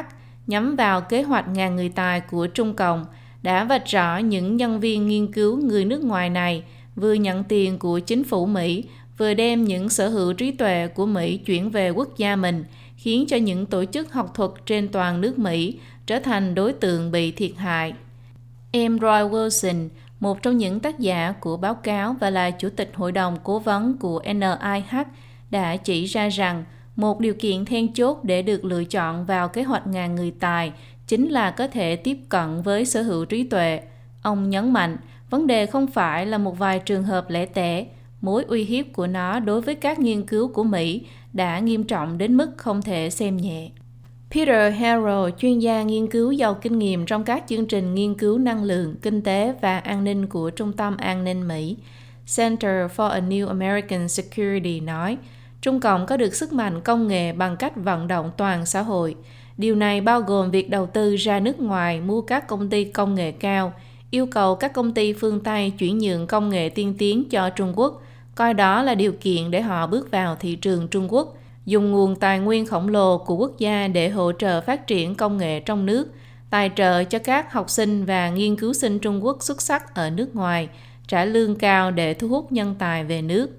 nhắm 0.46 0.76
vào 0.76 1.00
kế 1.00 1.22
hoạch 1.22 1.48
ngàn 1.48 1.76
người 1.76 1.88
tài 1.88 2.20
của 2.20 2.46
Trung 2.46 2.74
Cộng 2.74 3.06
đã 3.44 3.64
vạch 3.64 3.86
rõ 3.86 4.18
những 4.18 4.56
nhân 4.56 4.80
viên 4.80 5.08
nghiên 5.08 5.32
cứu 5.32 5.56
người 5.56 5.84
nước 5.84 6.04
ngoài 6.04 6.30
này 6.30 6.62
vừa 6.96 7.12
nhận 7.12 7.44
tiền 7.44 7.78
của 7.78 7.98
chính 7.98 8.24
phủ 8.24 8.46
Mỹ, 8.46 8.84
vừa 9.18 9.34
đem 9.34 9.64
những 9.64 9.88
sở 9.88 10.08
hữu 10.08 10.32
trí 10.32 10.50
tuệ 10.50 10.88
của 10.88 11.06
Mỹ 11.06 11.36
chuyển 11.36 11.70
về 11.70 11.90
quốc 11.90 12.16
gia 12.16 12.36
mình, 12.36 12.64
khiến 12.96 13.24
cho 13.28 13.36
những 13.36 13.66
tổ 13.66 13.84
chức 13.84 14.12
học 14.12 14.34
thuật 14.34 14.50
trên 14.66 14.88
toàn 14.88 15.20
nước 15.20 15.38
Mỹ 15.38 15.78
trở 16.06 16.18
thành 16.18 16.54
đối 16.54 16.72
tượng 16.72 17.10
bị 17.10 17.32
thiệt 17.32 17.50
hại. 17.56 17.94
Em 18.70 18.98
Roy 18.98 19.08
Wilson, 19.08 19.88
một 20.20 20.42
trong 20.42 20.58
những 20.58 20.80
tác 20.80 20.98
giả 20.98 21.34
của 21.40 21.56
báo 21.56 21.74
cáo 21.74 22.16
và 22.20 22.30
là 22.30 22.50
chủ 22.50 22.68
tịch 22.76 22.90
hội 22.94 23.12
đồng 23.12 23.38
cố 23.44 23.58
vấn 23.58 23.96
của 23.98 24.22
NIH, 24.34 24.96
đã 25.50 25.76
chỉ 25.76 26.04
ra 26.04 26.28
rằng 26.28 26.64
một 26.96 27.20
điều 27.20 27.34
kiện 27.34 27.64
then 27.64 27.92
chốt 27.92 28.24
để 28.24 28.42
được 28.42 28.64
lựa 28.64 28.84
chọn 28.84 29.24
vào 29.24 29.48
kế 29.48 29.62
hoạch 29.62 29.86
ngàn 29.86 30.14
người 30.14 30.32
tài 30.40 30.72
chính 31.06 31.28
là 31.28 31.50
có 31.50 31.66
thể 31.66 31.96
tiếp 31.96 32.18
cận 32.28 32.62
với 32.62 32.84
sở 32.84 33.02
hữu 33.02 33.24
trí 33.24 33.44
tuệ. 33.44 33.80
Ông 34.22 34.50
nhấn 34.50 34.72
mạnh, 34.72 34.96
vấn 35.30 35.46
đề 35.46 35.66
không 35.66 35.86
phải 35.86 36.26
là 36.26 36.38
một 36.38 36.58
vài 36.58 36.78
trường 36.78 37.02
hợp 37.02 37.30
lẻ 37.30 37.46
tẻ, 37.46 37.86
mối 38.20 38.44
uy 38.44 38.64
hiếp 38.64 38.86
của 38.92 39.06
nó 39.06 39.40
đối 39.40 39.60
với 39.60 39.74
các 39.74 39.98
nghiên 39.98 40.26
cứu 40.26 40.48
của 40.48 40.64
Mỹ 40.64 41.06
đã 41.32 41.58
nghiêm 41.58 41.84
trọng 41.84 42.18
đến 42.18 42.36
mức 42.36 42.50
không 42.56 42.82
thể 42.82 43.10
xem 43.10 43.36
nhẹ. 43.36 43.70
Peter 44.30 44.74
Harrell, 44.74 45.30
chuyên 45.38 45.58
gia 45.58 45.82
nghiên 45.82 46.06
cứu 46.06 46.32
giàu 46.32 46.54
kinh 46.54 46.78
nghiệm 46.78 47.06
trong 47.06 47.24
các 47.24 47.44
chương 47.48 47.66
trình 47.66 47.94
nghiên 47.94 48.14
cứu 48.14 48.38
năng 48.38 48.64
lượng, 48.64 48.94
kinh 49.02 49.22
tế 49.22 49.54
và 49.60 49.78
an 49.78 50.04
ninh 50.04 50.26
của 50.26 50.50
Trung 50.50 50.72
tâm 50.72 50.96
An 50.96 51.24
ninh 51.24 51.48
Mỹ, 51.48 51.76
Center 52.36 52.90
for 52.96 53.08
a 53.08 53.20
New 53.20 53.48
American 53.48 54.08
Security 54.08 54.80
nói, 54.80 55.16
Trung 55.60 55.80
Cộng 55.80 56.06
có 56.06 56.16
được 56.16 56.34
sức 56.34 56.52
mạnh 56.52 56.80
công 56.80 57.08
nghệ 57.08 57.32
bằng 57.32 57.56
cách 57.56 57.72
vận 57.76 58.08
động 58.08 58.30
toàn 58.36 58.66
xã 58.66 58.82
hội. 58.82 59.16
Điều 59.58 59.74
này 59.74 60.00
bao 60.00 60.20
gồm 60.20 60.50
việc 60.50 60.70
đầu 60.70 60.86
tư 60.86 61.16
ra 61.16 61.40
nước 61.40 61.60
ngoài 61.60 62.00
mua 62.00 62.20
các 62.20 62.48
công 62.48 62.70
ty 62.70 62.84
công 62.84 63.14
nghệ 63.14 63.32
cao, 63.32 63.72
yêu 64.10 64.26
cầu 64.26 64.54
các 64.54 64.72
công 64.72 64.94
ty 64.94 65.12
phương 65.12 65.40
Tây 65.40 65.72
chuyển 65.78 65.98
nhượng 65.98 66.26
công 66.26 66.48
nghệ 66.48 66.68
tiên 66.68 66.94
tiến 66.98 67.24
cho 67.30 67.50
Trung 67.50 67.72
Quốc, 67.76 68.02
coi 68.34 68.54
đó 68.54 68.82
là 68.82 68.94
điều 68.94 69.12
kiện 69.12 69.50
để 69.50 69.60
họ 69.60 69.86
bước 69.86 70.10
vào 70.10 70.36
thị 70.36 70.56
trường 70.56 70.88
Trung 70.88 71.12
Quốc, 71.12 71.36
dùng 71.66 71.90
nguồn 71.92 72.16
tài 72.16 72.38
nguyên 72.38 72.66
khổng 72.66 72.88
lồ 72.88 73.18
của 73.18 73.36
quốc 73.36 73.58
gia 73.58 73.88
để 73.88 74.08
hỗ 74.08 74.32
trợ 74.32 74.60
phát 74.60 74.86
triển 74.86 75.14
công 75.14 75.38
nghệ 75.38 75.60
trong 75.60 75.86
nước, 75.86 76.08
tài 76.50 76.70
trợ 76.76 77.04
cho 77.04 77.18
các 77.18 77.52
học 77.52 77.70
sinh 77.70 78.04
và 78.04 78.30
nghiên 78.30 78.56
cứu 78.56 78.72
sinh 78.72 78.98
Trung 78.98 79.24
Quốc 79.24 79.42
xuất 79.42 79.62
sắc 79.62 79.94
ở 79.94 80.10
nước 80.10 80.36
ngoài, 80.36 80.68
trả 81.08 81.24
lương 81.24 81.56
cao 81.56 81.90
để 81.90 82.14
thu 82.14 82.28
hút 82.28 82.52
nhân 82.52 82.74
tài 82.78 83.04
về 83.04 83.22
nước. 83.22 83.50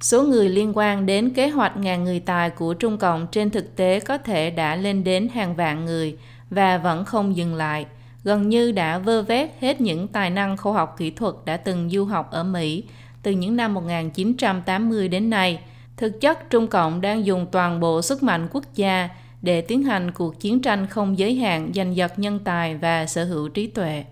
Số 0.00 0.22
người 0.22 0.48
liên 0.48 0.72
quan 0.74 1.06
đến 1.06 1.30
kế 1.30 1.48
hoạch 1.48 1.76
ngàn 1.76 2.04
người 2.04 2.20
tài 2.20 2.50
của 2.50 2.74
Trung 2.74 2.98
Cộng 2.98 3.26
trên 3.32 3.50
thực 3.50 3.76
tế 3.76 4.00
có 4.00 4.18
thể 4.18 4.50
đã 4.50 4.76
lên 4.76 5.04
đến 5.04 5.28
hàng 5.28 5.56
vạn 5.56 5.84
người 5.84 6.16
và 6.50 6.78
vẫn 6.78 7.04
không 7.04 7.36
dừng 7.36 7.54
lại, 7.54 7.86
gần 8.24 8.48
như 8.48 8.72
đã 8.72 8.98
vơ 8.98 9.22
vét 9.22 9.50
hết 9.60 9.80
những 9.80 10.08
tài 10.08 10.30
năng 10.30 10.56
khoa 10.56 10.72
học 10.72 10.94
kỹ 10.98 11.10
thuật 11.10 11.34
đã 11.44 11.56
từng 11.56 11.90
du 11.90 12.04
học 12.04 12.30
ở 12.30 12.44
Mỹ 12.44 12.84
từ 13.22 13.30
những 13.30 13.56
năm 13.56 13.74
1980 13.74 15.08
đến 15.08 15.30
nay. 15.30 15.60
Thực 15.96 16.20
chất, 16.20 16.50
Trung 16.50 16.66
Cộng 16.66 17.00
đang 17.00 17.26
dùng 17.26 17.46
toàn 17.52 17.80
bộ 17.80 18.02
sức 18.02 18.22
mạnh 18.22 18.48
quốc 18.52 18.64
gia 18.74 19.08
để 19.42 19.60
tiến 19.60 19.82
hành 19.82 20.10
cuộc 20.10 20.40
chiến 20.40 20.62
tranh 20.62 20.86
không 20.86 21.18
giới 21.18 21.34
hạn 21.34 21.70
giành 21.74 21.96
giật 21.96 22.18
nhân 22.18 22.38
tài 22.44 22.76
và 22.76 23.06
sở 23.06 23.24
hữu 23.24 23.48
trí 23.48 23.66
tuệ. 23.66 24.04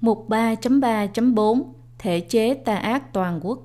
Mục 0.00 0.26
3.3.4 0.28 1.62
Thể 1.98 2.20
chế 2.20 2.54
tà 2.54 2.76
ác 2.76 3.12
toàn 3.12 3.40
quốc 3.42 3.58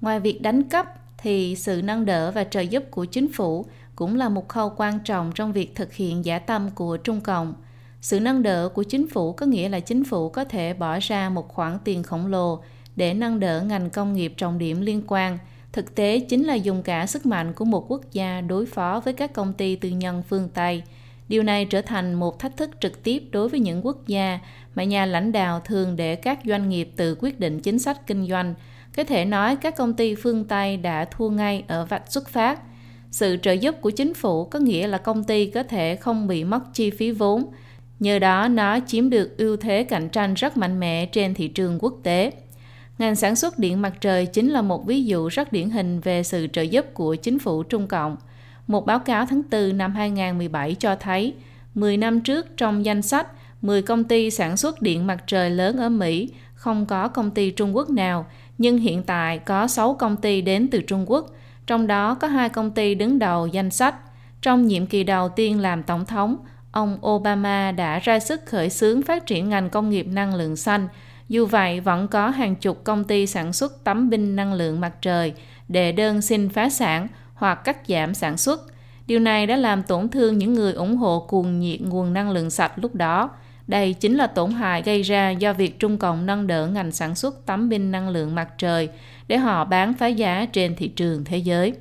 Ngoài 0.00 0.20
việc 0.20 0.42
đánh 0.42 0.62
cắp 0.62 0.94
thì 1.18 1.56
sự 1.56 1.80
nâng 1.84 2.04
đỡ 2.04 2.30
và 2.30 2.44
trợ 2.44 2.60
giúp 2.60 2.84
của 2.90 3.04
chính 3.04 3.32
phủ 3.32 3.66
cũng 3.96 4.16
là 4.16 4.28
một 4.28 4.48
khâu 4.48 4.72
quan 4.76 4.98
trọng 5.04 5.32
trong 5.34 5.52
việc 5.52 5.74
thực 5.74 5.92
hiện 5.92 6.24
giả 6.24 6.38
tâm 6.38 6.70
của 6.70 6.96
Trung 6.96 7.20
Cộng. 7.20 7.54
Sự 8.00 8.20
nâng 8.20 8.42
đỡ 8.42 8.68
của 8.68 8.82
chính 8.82 9.08
phủ 9.08 9.32
có 9.32 9.46
nghĩa 9.46 9.68
là 9.68 9.80
chính 9.80 10.04
phủ 10.04 10.28
có 10.28 10.44
thể 10.44 10.74
bỏ 10.74 10.98
ra 11.02 11.28
một 11.28 11.48
khoản 11.48 11.78
tiền 11.84 12.02
khổng 12.02 12.26
lồ 12.26 12.62
để 12.96 13.14
nâng 13.14 13.40
đỡ 13.40 13.60
ngành 13.60 13.90
công 13.90 14.12
nghiệp 14.12 14.34
trọng 14.36 14.58
điểm 14.58 14.80
liên 14.80 15.02
quan. 15.06 15.38
Thực 15.72 15.94
tế 15.94 16.20
chính 16.20 16.44
là 16.44 16.54
dùng 16.54 16.82
cả 16.82 17.06
sức 17.06 17.26
mạnh 17.26 17.52
của 17.52 17.64
một 17.64 17.84
quốc 17.88 18.02
gia 18.12 18.40
đối 18.40 18.66
phó 18.66 19.00
với 19.04 19.14
các 19.14 19.32
công 19.32 19.52
ty 19.52 19.76
tư 19.76 19.88
nhân 19.88 20.22
phương 20.28 20.48
Tây. 20.54 20.82
Điều 21.28 21.42
này 21.42 21.64
trở 21.64 21.82
thành 21.82 22.14
một 22.14 22.38
thách 22.38 22.56
thức 22.56 22.70
trực 22.80 23.02
tiếp 23.02 23.22
đối 23.30 23.48
với 23.48 23.60
những 23.60 23.86
quốc 23.86 24.06
gia 24.06 24.38
mà 24.74 24.84
nhà 24.84 25.06
lãnh 25.06 25.32
đạo 25.32 25.60
thường 25.64 25.96
để 25.96 26.16
các 26.16 26.38
doanh 26.44 26.68
nghiệp 26.68 26.90
tự 26.96 27.16
quyết 27.20 27.40
định 27.40 27.60
chính 27.60 27.78
sách 27.78 28.06
kinh 28.06 28.26
doanh, 28.26 28.54
có 28.98 29.04
thể 29.04 29.24
nói 29.24 29.56
các 29.56 29.76
công 29.76 29.94
ty 29.94 30.14
phương 30.14 30.44
Tây 30.44 30.76
đã 30.76 31.04
thua 31.04 31.28
ngay 31.28 31.64
ở 31.68 31.84
vạch 31.84 32.12
xuất 32.12 32.28
phát. 32.28 32.60
Sự 33.10 33.36
trợ 33.42 33.52
giúp 33.52 33.74
của 33.80 33.90
chính 33.90 34.14
phủ 34.14 34.44
có 34.44 34.58
nghĩa 34.58 34.86
là 34.86 34.98
công 34.98 35.24
ty 35.24 35.46
có 35.46 35.62
thể 35.62 35.96
không 35.96 36.28
bị 36.28 36.44
mất 36.44 36.74
chi 36.74 36.90
phí 36.90 37.10
vốn, 37.10 37.44
nhờ 38.00 38.18
đó 38.18 38.48
nó 38.48 38.78
chiếm 38.86 39.10
được 39.10 39.38
ưu 39.38 39.56
thế 39.56 39.84
cạnh 39.84 40.08
tranh 40.08 40.34
rất 40.34 40.56
mạnh 40.56 40.80
mẽ 40.80 41.06
trên 41.06 41.34
thị 41.34 41.48
trường 41.48 41.78
quốc 41.80 41.94
tế. 42.02 42.32
Ngành 42.98 43.16
sản 43.16 43.36
xuất 43.36 43.58
điện 43.58 43.82
mặt 43.82 43.92
trời 44.00 44.26
chính 44.26 44.50
là 44.50 44.62
một 44.62 44.86
ví 44.86 45.04
dụ 45.04 45.28
rất 45.28 45.52
điển 45.52 45.70
hình 45.70 46.00
về 46.00 46.22
sự 46.22 46.46
trợ 46.52 46.62
giúp 46.62 46.86
của 46.94 47.14
chính 47.14 47.38
phủ 47.38 47.62
Trung 47.62 47.86
Cộng. 47.86 48.16
Một 48.66 48.86
báo 48.86 48.98
cáo 48.98 49.26
tháng 49.26 49.42
4 49.50 49.78
năm 49.78 49.94
2017 49.94 50.74
cho 50.74 50.96
thấy, 50.96 51.34
10 51.74 51.96
năm 51.96 52.20
trước 52.20 52.56
trong 52.56 52.84
danh 52.84 53.02
sách 53.02 53.26
10 53.62 53.82
công 53.82 54.04
ty 54.04 54.30
sản 54.30 54.56
xuất 54.56 54.82
điện 54.82 55.06
mặt 55.06 55.24
trời 55.26 55.50
lớn 55.50 55.76
ở 55.76 55.88
Mỹ 55.88 56.28
không 56.54 56.86
có 56.86 57.08
công 57.08 57.30
ty 57.30 57.50
Trung 57.50 57.76
Quốc 57.76 57.90
nào, 57.90 58.26
nhưng 58.58 58.78
hiện 58.78 59.02
tại 59.02 59.38
có 59.38 59.66
6 59.66 59.94
công 59.94 60.16
ty 60.16 60.40
đến 60.40 60.68
từ 60.70 60.80
Trung 60.80 61.10
Quốc, 61.10 61.26
trong 61.66 61.86
đó 61.86 62.14
có 62.14 62.28
hai 62.28 62.48
công 62.48 62.70
ty 62.70 62.94
đứng 62.94 63.18
đầu 63.18 63.46
danh 63.46 63.70
sách. 63.70 63.94
Trong 64.42 64.66
nhiệm 64.66 64.86
kỳ 64.86 65.04
đầu 65.04 65.28
tiên 65.28 65.60
làm 65.60 65.82
tổng 65.82 66.04
thống, 66.06 66.36
ông 66.72 66.98
Obama 67.06 67.72
đã 67.72 67.98
ra 67.98 68.20
sức 68.20 68.46
khởi 68.46 68.70
xướng 68.70 69.02
phát 69.02 69.26
triển 69.26 69.48
ngành 69.48 69.70
công 69.70 69.90
nghiệp 69.90 70.06
năng 70.06 70.34
lượng 70.34 70.56
xanh. 70.56 70.88
Dù 71.28 71.46
vậy, 71.46 71.80
vẫn 71.80 72.08
có 72.08 72.30
hàng 72.30 72.54
chục 72.54 72.84
công 72.84 73.04
ty 73.04 73.26
sản 73.26 73.52
xuất 73.52 73.84
tấm 73.84 74.10
pin 74.10 74.36
năng 74.36 74.54
lượng 74.54 74.80
mặt 74.80 74.92
trời 75.02 75.32
để 75.68 75.92
đơn 75.92 76.22
xin 76.22 76.48
phá 76.48 76.68
sản 76.68 77.08
hoặc 77.34 77.54
cắt 77.54 77.78
giảm 77.88 78.14
sản 78.14 78.36
xuất. 78.36 78.60
Điều 79.06 79.20
này 79.20 79.46
đã 79.46 79.56
làm 79.56 79.82
tổn 79.82 80.08
thương 80.08 80.38
những 80.38 80.54
người 80.54 80.72
ủng 80.72 80.96
hộ 80.96 81.20
cuồng 81.28 81.60
nhiệt 81.60 81.80
nguồn 81.80 82.12
năng 82.12 82.30
lượng 82.30 82.50
sạch 82.50 82.72
lúc 82.76 82.94
đó. 82.94 83.30
Đây 83.68 83.92
chính 83.92 84.16
là 84.16 84.26
tổn 84.26 84.50
hại 84.50 84.82
gây 84.82 85.02
ra 85.02 85.30
do 85.30 85.52
việc 85.52 85.78
Trung 85.78 85.98
Cộng 85.98 86.26
nâng 86.26 86.46
đỡ 86.46 86.66
ngành 86.66 86.92
sản 86.92 87.14
xuất 87.14 87.46
tấm 87.46 87.70
pin 87.70 87.90
năng 87.90 88.08
lượng 88.08 88.34
mặt 88.34 88.48
trời 88.58 88.88
để 89.28 89.36
họ 89.36 89.64
bán 89.64 89.94
phá 89.94 90.06
giá 90.06 90.46
trên 90.52 90.76
thị 90.76 90.88
trường 90.88 91.24
thế 91.24 91.38
giới. 91.38 91.72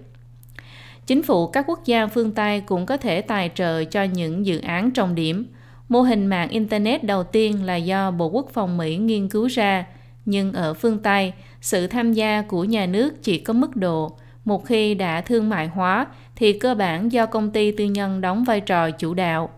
Chính 1.06 1.24
phủ 1.24 1.48
các 1.48 1.66
quốc 1.68 1.86
gia 1.86 2.08
phương 2.08 2.32
Tây 2.32 2.62
cũng 2.62 2.86
có 2.86 2.98
thể 2.98 3.22
tài 3.22 3.52
trợ 3.56 3.84
cho 3.84 4.04
những 4.04 4.46
dự 4.46 4.60
án 4.60 4.92
trọng 4.92 5.16
điểm. 5.16 5.46
Mô 5.90 6.02
hình 6.02 6.28
mạng 6.28 6.50
Internet 6.50 7.04
đầu 7.04 7.24
tiên 7.24 7.64
là 7.64 7.76
do 7.76 8.12
Bộ 8.12 8.28
Quốc 8.28 8.50
phòng 8.54 8.78
Mỹ 8.78 8.98
nghiên 8.98 9.30
cứu 9.30 9.48
ra, 9.48 9.86
nhưng 10.26 10.54
ở 10.54 10.74
phương 10.74 11.00
Tây, 11.00 11.34
sự 11.62 11.88
tham 11.88 12.14
gia 12.14 12.42
của 12.42 12.64
nhà 12.64 12.86
nước 12.86 13.24
chỉ 13.24 13.38
có 13.38 13.54
mức 13.54 13.76
độ. 13.76 14.18
Một 14.46 14.66
khi 14.66 14.96
đã 14.96 15.22
thương 15.22 15.50
mại 15.50 15.68
hóa 15.68 16.06
thì 16.36 16.54
cơ 16.54 16.76
bản 16.76 17.12
do 17.12 17.26
công 17.26 17.52
ty 17.52 17.72
tư 17.72 17.86
nhân 17.86 18.22
đóng 18.22 18.44
vai 18.44 18.62
trò 18.62 18.92
chủ 18.92 19.14
đạo. 19.14 19.50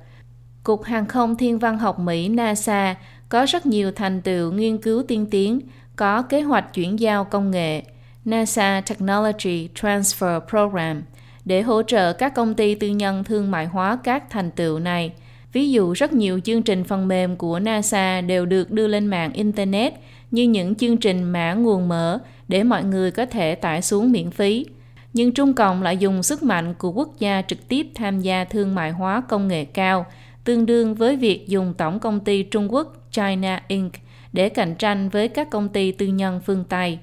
Cục 0.64 0.84
Hàng 0.84 1.06
không 1.06 1.36
Thiên 1.36 1.60
văn 1.60 1.78
học 1.78 2.00
Mỹ 2.00 2.30
NASA 2.30 2.96
có 3.30 3.46
rất 3.46 3.66
nhiều 3.66 3.92
thành 3.92 4.22
tựu 4.22 4.52
nghiên 4.52 4.78
cứu 4.78 5.04
tiên 5.04 5.26
tiến, 5.32 5.60
có 5.96 6.22
kế 6.22 6.42
hoạch 6.42 6.74
chuyển 6.74 7.00
giao 7.00 7.24
công 7.24 7.52
nghệ 7.52 7.84
NASA 8.26 8.82
Technology 8.90 9.70
Transfer 9.76 10.40
Program 10.40 11.04
để 11.46 11.62
hỗ 11.62 11.84
trợ 11.84 12.14
các 12.14 12.34
công 12.36 12.54
ty 12.54 12.76
tư 12.76 12.88
nhân 12.88 13.24
thương 13.24 13.52
mại 13.52 13.66
hóa 13.66 13.98
các 14.04 14.30
thành 14.30 14.52
tựu 14.52 14.80
này. 14.80 15.14
Ví 15.54 15.72
dụ 15.72 15.94
rất 15.94 16.14
nhiều 16.14 16.40
chương 16.44 16.62
trình 16.62 16.84
phần 16.84 17.08
mềm 17.08 17.36
của 17.36 17.60
NASA 17.60 18.22
đều 18.22 18.46
được 18.46 18.72
đưa 18.72 18.88
lên 18.88 19.08
mạng 19.08 19.34
Internet 19.34 19.94
như 20.32 20.44
những 20.44 20.76
chương 20.76 20.98
trình 20.98 21.24
mã 21.24 21.54
nguồn 21.54 21.88
mở 21.88 22.20
để 22.48 22.64
mọi 22.64 22.84
người 22.84 23.12
có 23.12 23.26
thể 23.26 23.56
tải 23.56 23.82
xuống 23.82 24.12
miễn 24.12 24.32
phí. 24.32 24.66
Nhưng 25.14 25.32
Trung 25.32 25.54
Cộng 25.54 25.84
lại 25.84 25.98
dùng 25.98 26.24
sức 26.24 26.44
mạnh 26.44 26.74
của 26.74 26.92
quốc 26.92 27.20
gia 27.20 27.42
trực 27.42 27.68
tiếp 27.68 27.88
tham 27.96 28.20
gia 28.22 28.44
thương 28.44 28.76
mại 28.76 28.92
hóa 28.92 29.22
công 29.30 29.48
nghệ 29.48 29.66
cao– 29.66 30.06
tương 30.50 30.66
đương 30.66 30.96
với 30.96 31.16
việc 31.16 31.48
dùng 31.48 31.74
tổng 31.78 32.00
công 32.00 32.20
ty 32.20 32.44
Trung 32.44 32.74
Quốc 32.74 32.94
China 33.12 33.64
Inc. 33.68 33.94
để 34.34 34.50
cạnh 34.50 34.76
tranh 34.76 35.10
với 35.10 35.28
các 35.28 35.50
công 35.50 35.70
ty 35.70 35.92
tư 35.92 36.08
nhân 36.08 36.42
phương 36.46 36.64
Tây. 36.70 37.00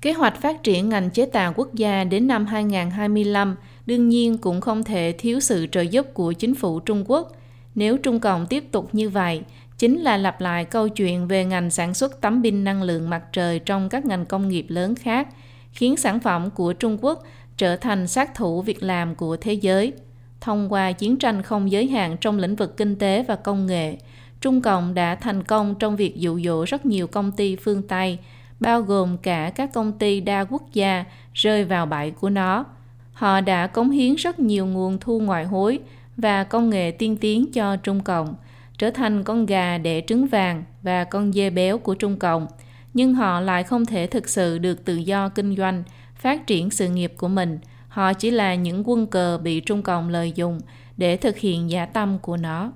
Kế 0.00 0.12
hoạch 0.12 0.40
phát 0.40 0.62
triển 0.62 0.88
ngành 0.88 1.10
chế 1.10 1.26
tạo 1.26 1.52
quốc 1.56 1.74
gia 1.74 2.04
đến 2.04 2.26
năm 2.26 2.46
2025 2.46 3.56
đương 3.86 4.08
nhiên 4.08 4.38
cũng 4.38 4.60
không 4.60 4.84
thể 4.84 5.14
thiếu 5.18 5.40
sự 5.40 5.66
trợ 5.66 5.80
giúp 5.80 6.06
của 6.14 6.32
chính 6.32 6.54
phủ 6.54 6.80
Trung 6.80 7.04
Quốc. 7.06 7.32
Nếu 7.74 7.98
Trung 7.98 8.20
Cộng 8.20 8.46
tiếp 8.46 8.64
tục 8.72 8.88
như 8.92 9.08
vậy, 9.08 9.42
chính 9.78 9.98
là 9.98 10.16
lặp 10.16 10.40
lại 10.40 10.64
câu 10.64 10.88
chuyện 10.88 11.28
về 11.28 11.44
ngành 11.44 11.70
sản 11.70 11.94
xuất 11.94 12.20
tấm 12.20 12.42
pin 12.42 12.64
năng 12.64 12.82
lượng 12.82 13.10
mặt 13.10 13.22
trời 13.32 13.58
trong 13.58 13.88
các 13.88 14.04
ngành 14.06 14.26
công 14.26 14.48
nghiệp 14.48 14.66
lớn 14.68 14.94
khác, 14.94 15.28
khiến 15.72 15.96
sản 15.96 16.20
phẩm 16.20 16.50
của 16.50 16.72
Trung 16.72 16.98
Quốc 17.00 17.22
trở 17.56 17.76
thành 17.76 18.06
sát 18.06 18.34
thủ 18.34 18.62
việc 18.62 18.82
làm 18.82 19.14
của 19.14 19.36
thế 19.36 19.52
giới 19.52 19.92
thông 20.40 20.72
qua 20.72 20.92
chiến 20.92 21.16
tranh 21.16 21.42
không 21.42 21.70
giới 21.70 21.86
hạn 21.86 22.16
trong 22.20 22.38
lĩnh 22.38 22.56
vực 22.56 22.76
kinh 22.76 22.96
tế 22.96 23.24
và 23.28 23.36
công 23.36 23.66
nghệ, 23.66 23.96
Trung 24.40 24.62
Cộng 24.62 24.94
đã 24.94 25.14
thành 25.14 25.42
công 25.42 25.74
trong 25.74 25.96
việc 25.96 26.16
dụ 26.16 26.40
dỗ 26.40 26.64
rất 26.64 26.86
nhiều 26.86 27.06
công 27.06 27.32
ty 27.32 27.56
phương 27.56 27.82
Tây, 27.82 28.18
bao 28.60 28.82
gồm 28.82 29.16
cả 29.18 29.52
các 29.54 29.72
công 29.72 29.92
ty 29.92 30.20
đa 30.20 30.44
quốc 30.44 30.62
gia 30.72 31.04
rơi 31.34 31.64
vào 31.64 31.86
bẫy 31.86 32.10
của 32.10 32.30
nó. 32.30 32.64
Họ 33.12 33.40
đã 33.40 33.66
cống 33.66 33.90
hiến 33.90 34.14
rất 34.14 34.40
nhiều 34.40 34.66
nguồn 34.66 34.98
thu 34.98 35.20
ngoại 35.20 35.44
hối 35.44 35.78
và 36.16 36.44
công 36.44 36.70
nghệ 36.70 36.90
tiên 36.90 37.16
tiến 37.16 37.52
cho 37.52 37.76
Trung 37.76 38.00
Cộng, 38.00 38.34
trở 38.78 38.90
thành 38.90 39.24
con 39.24 39.46
gà 39.46 39.78
đẻ 39.78 40.00
trứng 40.06 40.26
vàng 40.26 40.64
và 40.82 41.04
con 41.04 41.32
dê 41.32 41.50
béo 41.50 41.78
của 41.78 41.94
Trung 41.94 42.18
Cộng, 42.18 42.46
nhưng 42.94 43.14
họ 43.14 43.40
lại 43.40 43.62
không 43.62 43.86
thể 43.86 44.06
thực 44.06 44.28
sự 44.28 44.58
được 44.58 44.84
tự 44.84 44.96
do 44.96 45.28
kinh 45.28 45.56
doanh, 45.56 45.82
phát 46.16 46.46
triển 46.46 46.70
sự 46.70 46.88
nghiệp 46.88 47.12
của 47.16 47.28
mình– 47.28 47.58
Họ 47.90 48.12
chỉ 48.12 48.30
là 48.30 48.54
những 48.54 48.82
quân 48.88 49.06
cờ 49.06 49.38
bị 49.42 49.60
Trung 49.60 49.82
Cộng 49.82 50.08
lợi 50.08 50.32
dụng 50.32 50.60
để 50.96 51.16
thực 51.16 51.38
hiện 51.38 51.70
giả 51.70 51.86
tâm 51.86 52.18
của 52.18 52.36
nó. 52.36 52.72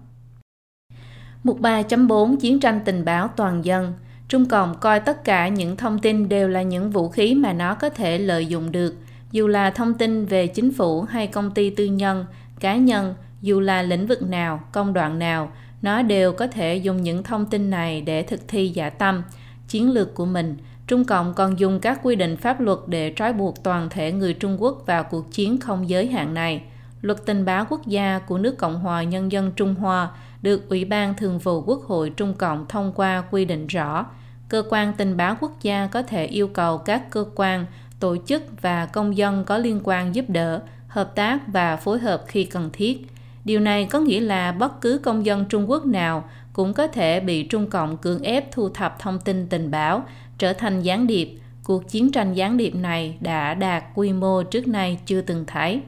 Mục 1.45 1.61
3.4 1.61 2.37
Chiến 2.37 2.61
tranh 2.61 2.81
tình 2.85 3.05
báo 3.05 3.29
toàn 3.29 3.65
dân 3.65 3.93
Trung 4.29 4.47
Cộng 4.47 4.75
coi 4.81 5.01
tất 5.01 5.25
cả 5.25 5.49
những 5.49 5.77
thông 5.77 5.99
tin 5.99 6.29
đều 6.29 6.49
là 6.49 6.63
những 6.63 6.91
vũ 6.91 7.09
khí 7.09 7.35
mà 7.35 7.53
nó 7.53 7.75
có 7.75 7.89
thể 7.89 8.19
lợi 8.19 8.47
dụng 8.47 8.73
được, 8.73 8.95
dù 9.33 9.47
là 9.47 9.71
thông 9.71 9.95
tin 9.95 10.27
về 10.27 10.47
chính 10.47 10.73
phủ 10.73 11.03
hay 11.03 11.27
công 11.27 11.51
ty 11.51 11.71
tư 11.71 11.85
nhân, 11.85 12.27
cá 12.61 12.77
nhân, 12.77 13.15
dù 13.41 13.61
là 13.61 13.83
lĩnh 13.83 14.07
vực 14.07 14.23
nào, 14.23 14.61
công 14.73 14.93
đoạn 14.93 15.19
nào, 15.19 15.53
nó 15.83 16.03
đều 16.03 16.33
có 16.33 16.47
thể 16.47 16.77
dùng 16.77 17.03
những 17.03 17.23
thông 17.23 17.47
tin 17.47 17.71
này 17.71 18.01
để 18.01 18.23
thực 18.23 18.49
thi 18.49 18.69
giả 18.69 18.91
tâm, 18.91 19.23
chiến 19.69 19.91
lược 19.91 20.15
của 20.15 20.27
mình, 20.27 20.57
Trung 20.95 21.05
Cộng 21.05 21.35
còn 21.35 21.59
dùng 21.59 21.81
các 21.81 22.01
quy 22.03 22.17
định 22.17 22.37
pháp 22.37 22.61
luật 22.61 22.79
để 22.87 23.13
trói 23.17 23.33
buộc 23.33 23.63
toàn 23.63 23.89
thể 23.91 24.13
người 24.13 24.35
Trung 24.35 24.63
Quốc 24.63 24.83
vào 24.87 25.05
cuộc 25.05 25.33
chiến 25.33 25.61
không 25.61 25.89
giới 25.89 26.07
hạn 26.07 26.35
này. 26.35 26.63
Luật 27.03 27.27
tình 27.27 27.45
báo 27.45 27.67
quốc 27.71 27.87
gia 27.87 28.19
của 28.19 28.39
nước 28.39 28.59
Cộng 28.59 28.81
hòa 28.81 29.03
Nhân 29.03 29.33
dân 29.33 29.53
Trung 29.57 29.75
Hoa 29.75 30.09
được 30.43 30.69
Ủy 30.69 30.85
ban 30.85 31.15
Thường 31.15 31.39
vụ 31.39 31.63
Quốc 31.67 31.83
hội 31.83 32.11
Trung 32.11 32.35
Cộng 32.35 32.67
thông 32.69 32.93
qua 32.93 33.25
quy 33.31 33.45
định 33.45 33.67
rõ 33.67 34.07
cơ 34.49 34.63
quan 34.71 34.93
tình 34.93 35.17
báo 35.17 35.37
quốc 35.41 35.53
gia 35.63 35.87
có 35.87 36.03
thể 36.03 36.27
yêu 36.27 36.49
cầu 36.49 36.79
các 36.79 37.11
cơ 37.11 37.25
quan, 37.35 37.67
tổ 38.01 38.17
chức 38.27 38.43
và 38.63 38.87
công 38.87 39.17
dân 39.17 39.45
có 39.45 39.59
liên 39.59 39.81
quan 39.85 40.15
giúp 40.15 40.25
đỡ, 40.29 40.63
hợp 40.89 41.15
tác 41.15 41.39
và 41.47 41.77
phối 41.77 41.99
hợp 41.99 42.25
khi 42.27 42.45
cần 42.45 42.71
thiết. 42.73 43.07
Điều 43.45 43.61
này 43.61 43.85
có 43.85 44.01
nghĩa 44.01 44.21
là 44.21 44.53
bất 44.53 44.81
cứ 44.81 45.01
công 45.03 45.27
dân 45.27 45.45
Trung 45.45 45.71
Quốc 45.71 45.87
nào 45.87 46.25
cũng 46.53 46.75
có 46.75 46.87
thể 46.87 47.21
bị 47.21 47.43
Trung 47.43 47.71
Cộng 47.71 47.97
cưỡng 47.97 48.23
ép 48.23 48.53
thu 48.53 48.69
thập 48.69 48.99
thông 48.99 49.19
tin 49.21 49.47
tình 49.47 49.71
báo, 49.71 50.05
trở 50.39 50.53
thành 50.53 50.83
gián 50.83 51.07
điệp. 51.07 51.39
Cuộc 51.65 51.89
chiến 51.89 52.13
tranh 52.13 52.35
gián 52.35 52.57
điệp 52.57 52.75
này 52.75 53.17
đã 53.21 53.55
đạt 53.55 53.85
quy 53.95 54.13
mô 54.13 54.43
trước 54.43 54.69
nay 54.69 54.99
chưa 55.07 55.21
từng 55.21 55.45
thấy. 55.47 55.81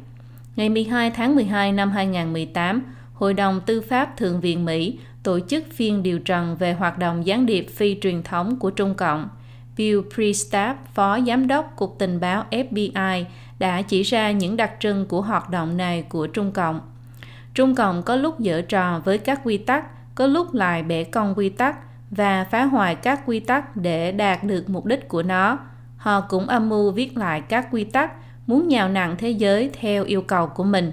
Ngày 0.56 0.68
12 0.68 1.10
tháng 1.10 1.34
12 1.34 1.72
năm 1.72 1.90
2018, 1.90 2.82
Hội 3.14 3.34
đồng 3.34 3.60
Tư 3.66 3.80
pháp 3.80 4.16
Thượng 4.16 4.40
viện 4.40 4.64
Mỹ 4.64 4.98
tổ 5.22 5.40
chức 5.40 5.64
phiên 5.72 6.02
điều 6.02 6.18
trần 6.18 6.56
về 6.56 6.72
hoạt 6.72 6.98
động 6.98 7.26
gián 7.26 7.46
điệp 7.46 7.66
phi 7.74 7.98
truyền 8.00 8.22
thống 8.22 8.56
của 8.56 8.70
Trung 8.70 8.94
Cộng. 8.94 9.28
Bill 9.76 10.00
Priestap, 10.14 10.94
Phó 10.94 11.18
Giám 11.26 11.46
đốc 11.46 11.72
Cục 11.76 11.96
Tình 11.98 12.20
báo 12.20 12.44
FBI, 12.50 13.24
đã 13.58 13.82
chỉ 13.82 14.02
ra 14.02 14.30
những 14.30 14.56
đặc 14.56 14.70
trưng 14.80 15.06
của 15.06 15.20
hoạt 15.20 15.50
động 15.50 15.76
này 15.76 16.02
của 16.08 16.26
Trung 16.26 16.52
Cộng. 16.52 16.80
Trung 17.54 17.74
Cộng 17.74 18.02
có 18.02 18.16
lúc 18.16 18.40
dở 18.40 18.62
trò 18.62 19.00
với 19.04 19.18
các 19.18 19.40
quy 19.44 19.56
tắc, 19.56 20.14
có 20.14 20.26
lúc 20.26 20.54
lại 20.54 20.82
bẻ 20.82 21.04
cong 21.04 21.34
quy 21.36 21.48
tắc 21.48 21.76
và 22.10 22.44
phá 22.44 22.64
hoại 22.64 22.94
các 22.94 23.20
quy 23.26 23.40
tắc 23.40 23.76
để 23.76 24.12
đạt 24.12 24.44
được 24.44 24.68
mục 24.68 24.86
đích 24.86 25.08
của 25.08 25.22
nó. 25.22 25.58
Họ 25.96 26.20
cũng 26.20 26.46
âm 26.46 26.68
mưu 26.68 26.90
viết 26.90 27.16
lại 27.16 27.40
các 27.40 27.68
quy 27.70 27.84
tắc, 27.84 28.12
muốn 28.46 28.68
nhào 28.68 28.88
nặng 28.88 29.14
thế 29.18 29.30
giới 29.30 29.70
theo 29.80 30.04
yêu 30.04 30.22
cầu 30.22 30.46
của 30.46 30.64
mình. 30.64 30.92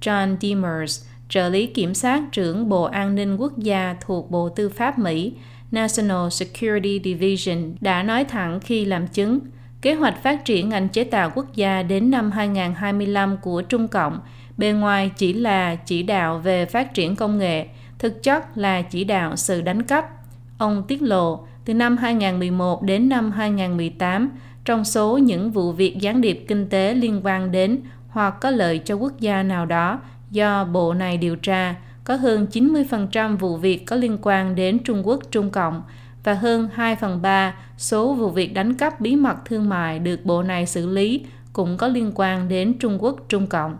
John 0.00 0.36
Demers, 0.40 1.04
trợ 1.28 1.48
lý 1.48 1.66
kiểm 1.66 1.94
sát 1.94 2.22
trưởng 2.32 2.68
Bộ 2.68 2.82
An 2.82 3.14
ninh 3.14 3.36
Quốc 3.36 3.58
gia 3.58 3.96
thuộc 4.00 4.30
Bộ 4.30 4.48
Tư 4.48 4.68
pháp 4.68 4.98
Mỹ, 4.98 5.32
National 5.70 6.28
Security 6.30 7.00
Division, 7.04 7.74
đã 7.80 8.02
nói 8.02 8.24
thẳng 8.24 8.60
khi 8.60 8.84
làm 8.84 9.06
chứng 9.06 9.40
kế 9.82 9.94
hoạch 9.94 10.22
phát 10.22 10.44
triển 10.44 10.68
ngành 10.68 10.88
chế 10.88 11.04
tạo 11.04 11.30
quốc 11.34 11.54
gia 11.54 11.82
đến 11.82 12.10
năm 12.10 12.30
2025 12.30 13.36
của 13.36 13.62
Trung 13.62 13.88
Cộng 13.88 14.20
bề 14.56 14.72
ngoài 14.72 15.10
chỉ 15.16 15.32
là 15.32 15.74
chỉ 15.74 16.02
đạo 16.02 16.38
về 16.38 16.66
phát 16.66 16.94
triển 16.94 17.16
công 17.16 17.38
nghệ, 17.38 17.66
thực 17.98 18.22
chất 18.22 18.58
là 18.58 18.82
chỉ 18.82 19.04
đạo 19.04 19.36
sự 19.36 19.62
đánh 19.62 19.82
cắp. 19.82 20.10
Ông 20.58 20.82
tiết 20.88 21.02
lộ, 21.02 21.46
từ 21.64 21.74
năm 21.74 21.96
2011 21.96 22.82
đến 22.82 23.08
năm 23.08 23.30
2018, 23.30 24.30
trong 24.64 24.84
số 24.84 25.18
những 25.18 25.50
vụ 25.50 25.72
việc 25.72 25.96
gián 26.00 26.20
điệp 26.20 26.44
kinh 26.48 26.68
tế 26.68 26.94
liên 26.94 27.20
quan 27.24 27.52
đến 27.52 27.80
hoặc 28.08 28.34
có 28.40 28.50
lợi 28.50 28.78
cho 28.78 28.94
quốc 28.94 29.20
gia 29.20 29.42
nào 29.42 29.66
đó 29.66 30.00
do 30.30 30.64
bộ 30.64 30.94
này 30.94 31.16
điều 31.16 31.36
tra, 31.36 31.74
có 32.04 32.16
hơn 32.16 32.46
90% 32.52 33.36
vụ 33.36 33.56
việc 33.56 33.86
có 33.86 33.96
liên 33.96 34.18
quan 34.22 34.54
đến 34.54 34.78
Trung 34.78 35.06
Quốc 35.06 35.20
Trung 35.30 35.50
Cộng 35.50 35.82
và 36.24 36.34
hơn 36.34 36.68
2 36.74 36.96
phần 36.96 37.22
3 37.22 37.54
số 37.78 38.14
vụ 38.14 38.30
việc 38.30 38.54
đánh 38.54 38.74
cắp 38.74 39.00
bí 39.00 39.16
mật 39.16 39.36
thương 39.44 39.68
mại 39.68 39.98
được 39.98 40.24
bộ 40.24 40.42
này 40.42 40.66
xử 40.66 40.86
lý 40.86 41.24
cũng 41.52 41.76
có 41.76 41.88
liên 41.88 42.12
quan 42.14 42.48
đến 42.48 42.78
Trung 42.78 43.02
Quốc 43.02 43.16
Trung 43.28 43.46
Cộng. 43.46 43.78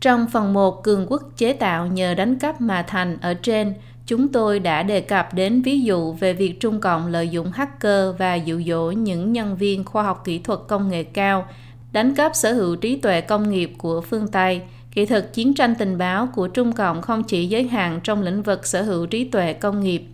Trong 0.00 0.26
phần 0.32 0.52
1 0.52 0.82
cường 0.82 1.06
quốc 1.08 1.22
chế 1.36 1.52
tạo 1.52 1.86
nhờ 1.86 2.14
đánh 2.14 2.38
cắp 2.38 2.60
mà 2.60 2.82
thành 2.82 3.18
ở 3.20 3.34
trên, 3.34 3.74
chúng 4.06 4.28
tôi 4.28 4.58
đã 4.58 4.82
đề 4.82 5.00
cập 5.00 5.34
đến 5.34 5.62
ví 5.62 5.80
dụ 5.80 6.12
về 6.12 6.32
việc 6.32 6.60
Trung 6.60 6.80
Cộng 6.80 7.06
lợi 7.06 7.28
dụng 7.28 7.50
hacker 7.52 8.16
và 8.18 8.34
dụ 8.34 8.62
dỗ 8.66 8.90
những 8.90 9.32
nhân 9.32 9.56
viên 9.56 9.84
khoa 9.84 10.02
học 10.02 10.22
kỹ 10.24 10.38
thuật 10.38 10.60
công 10.68 10.88
nghệ 10.88 11.04
cao 11.04 11.46
đánh 11.92 12.14
cắp 12.14 12.34
sở 12.34 12.52
hữu 12.52 12.76
trí 12.76 12.96
tuệ 12.96 13.20
công 13.20 13.50
nghiệp 13.50 13.72
của 13.78 14.00
phương 14.00 14.28
Tây. 14.28 14.60
Kỹ 14.90 15.06
thuật 15.06 15.32
chiến 15.32 15.54
tranh 15.54 15.74
tình 15.78 15.98
báo 15.98 16.28
của 16.34 16.48
Trung 16.48 16.72
Cộng 16.72 17.02
không 17.02 17.22
chỉ 17.22 17.46
giới 17.46 17.64
hạn 17.64 18.00
trong 18.04 18.22
lĩnh 18.22 18.42
vực 18.42 18.66
sở 18.66 18.82
hữu 18.82 19.06
trí 19.06 19.24
tuệ 19.24 19.52
công 19.52 19.80
nghiệp. 19.80 20.04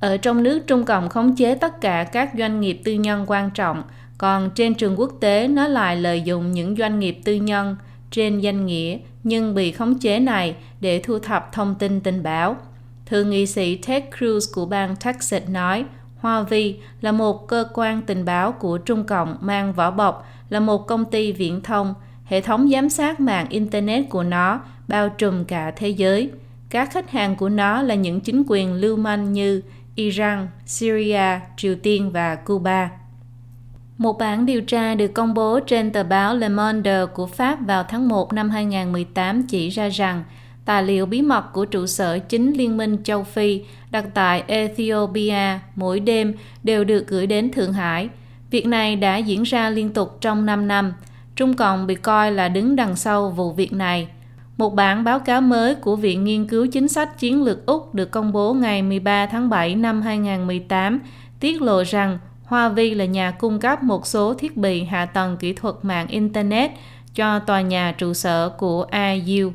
Ở 0.00 0.16
trong 0.16 0.42
nước, 0.42 0.66
Trung 0.66 0.84
Cộng 0.84 1.08
khống 1.08 1.36
chế 1.36 1.54
tất 1.54 1.80
cả 1.80 2.04
các 2.04 2.30
doanh 2.38 2.60
nghiệp 2.60 2.80
tư 2.84 2.92
nhân 2.92 3.24
quan 3.26 3.50
trọng, 3.50 3.82
còn 4.18 4.50
trên 4.54 4.74
trường 4.74 5.00
quốc 5.00 5.12
tế 5.20 5.48
nó 5.48 5.68
lại 5.68 5.96
lợi 5.96 6.22
dụng 6.22 6.52
những 6.52 6.76
doanh 6.76 6.98
nghiệp 6.98 7.18
tư 7.24 7.34
nhân– 7.34 7.76
trên 8.10 8.40
danh 8.40 8.66
nghĩa 8.66 8.98
nhưng 9.24 9.54
bị 9.54 9.72
khống 9.72 9.98
chế 9.98 10.18
này 10.18 10.54
để 10.80 11.00
thu 11.04 11.18
thập 11.18 11.52
thông 11.52 11.74
tin 11.74 12.00
tình 12.00 12.22
báo. 12.22 12.56
Thượng 13.10 13.30
nghị 13.30 13.46
sĩ 13.46 13.76
Ted 13.76 14.02
Cruz 14.18 14.40
của 14.54 14.66
bang 14.66 14.96
Texas 14.96 15.42
nói, 15.48 15.84
Hoa 16.18 16.42
Vi 16.42 16.76
là 17.00 17.12
một 17.12 17.48
cơ 17.48 17.64
quan 17.74 18.02
tình 18.02 18.24
báo 18.24 18.52
của 18.52 18.78
Trung 18.78 19.04
Cộng 19.04 19.36
mang 19.40 19.72
vỏ 19.72 19.90
bọc 19.90 20.26
là 20.48 20.60
một 20.60 20.86
công 20.86 21.04
ty 21.04 21.32
viễn 21.32 21.60
thông, 21.60 21.94
hệ 22.24 22.40
thống 22.40 22.70
giám 22.70 22.88
sát 22.88 23.20
mạng 23.20 23.46
Internet 23.48 24.10
của 24.10 24.22
nó 24.22 24.60
bao 24.88 25.08
trùm 25.08 25.44
cả 25.44 25.72
thế 25.76 25.88
giới. 25.88 26.30
Các 26.70 26.92
khách 26.92 27.10
hàng 27.10 27.36
của 27.36 27.48
nó 27.48 27.82
là 27.82 27.94
những 27.94 28.20
chính 28.20 28.42
quyền 28.46 28.74
lưu 28.74 28.96
manh 28.96 29.32
như 29.32 29.62
Iran, 29.94 30.48
Syria, 30.66 31.40
Triều 31.56 31.74
Tiên 31.82 32.10
và 32.10 32.34
Cuba. 32.34 32.90
Một 33.98 34.18
bản 34.18 34.46
điều 34.46 34.60
tra 34.60 34.94
được 34.94 35.14
công 35.14 35.34
bố 35.34 35.60
trên 35.60 35.92
tờ 35.92 36.04
báo 36.04 36.36
Le 36.36 36.48
Monde 36.48 37.06
của 37.06 37.26
Pháp 37.26 37.66
vào 37.66 37.84
tháng 37.88 38.08
1 38.08 38.32
năm 38.32 38.50
2018 38.50 39.42
chỉ 39.42 39.68
ra 39.68 39.88
rằng 39.88 40.24
tài 40.70 40.82
liệu 40.82 41.06
bí 41.06 41.22
mật 41.22 41.52
của 41.52 41.64
trụ 41.64 41.86
sở 41.86 42.18
chính 42.18 42.52
Liên 42.52 42.76
minh 42.76 42.96
châu 43.04 43.24
Phi, 43.24 43.62
đặt 43.90 44.04
tại 44.14 44.42
Ethiopia, 44.46 45.58
mỗi 45.76 46.00
đêm 46.00 46.34
đều 46.62 46.84
được 46.84 47.08
gửi 47.08 47.26
đến 47.26 47.50
Thượng 47.50 47.72
Hải. 47.72 48.08
Việc 48.50 48.66
này 48.66 48.96
đã 48.96 49.16
diễn 49.16 49.42
ra 49.42 49.70
liên 49.70 49.92
tục 49.92 50.18
trong 50.20 50.46
5 50.46 50.68
năm. 50.68 50.92
Trung 51.36 51.56
Cộng 51.56 51.86
bị 51.86 51.94
coi 51.94 52.32
là 52.32 52.48
đứng 52.48 52.76
đằng 52.76 52.96
sau 52.96 53.30
vụ 53.30 53.52
việc 53.52 53.72
này. 53.72 54.08
Một 54.56 54.74
bản 54.74 55.04
báo 55.04 55.18
cáo 55.18 55.40
mới 55.40 55.74
của 55.74 55.96
Viện 55.96 56.24
Nghiên 56.24 56.46
cứu 56.46 56.66
Chính 56.66 56.88
sách 56.88 57.18
Chiến 57.18 57.44
lược 57.44 57.66
Úc 57.66 57.94
được 57.94 58.10
công 58.10 58.32
bố 58.32 58.54
ngày 58.54 58.82
13 58.82 59.26
tháng 59.26 59.48
7 59.48 59.74
năm 59.74 60.02
2018 60.02 61.00
tiết 61.40 61.62
lộ 61.62 61.82
rằng 61.82 62.18
Huawei 62.48 62.96
là 62.96 63.04
nhà 63.04 63.30
cung 63.30 63.60
cấp 63.60 63.82
một 63.82 64.06
số 64.06 64.34
thiết 64.34 64.56
bị 64.56 64.84
hạ 64.84 65.06
tầng 65.06 65.36
kỹ 65.36 65.52
thuật 65.52 65.74
mạng 65.82 66.06
Internet 66.08 66.70
cho 67.14 67.38
tòa 67.38 67.60
nhà 67.60 67.94
trụ 67.98 68.14
sở 68.14 68.48
của 68.48 68.86
IU. 68.92 69.52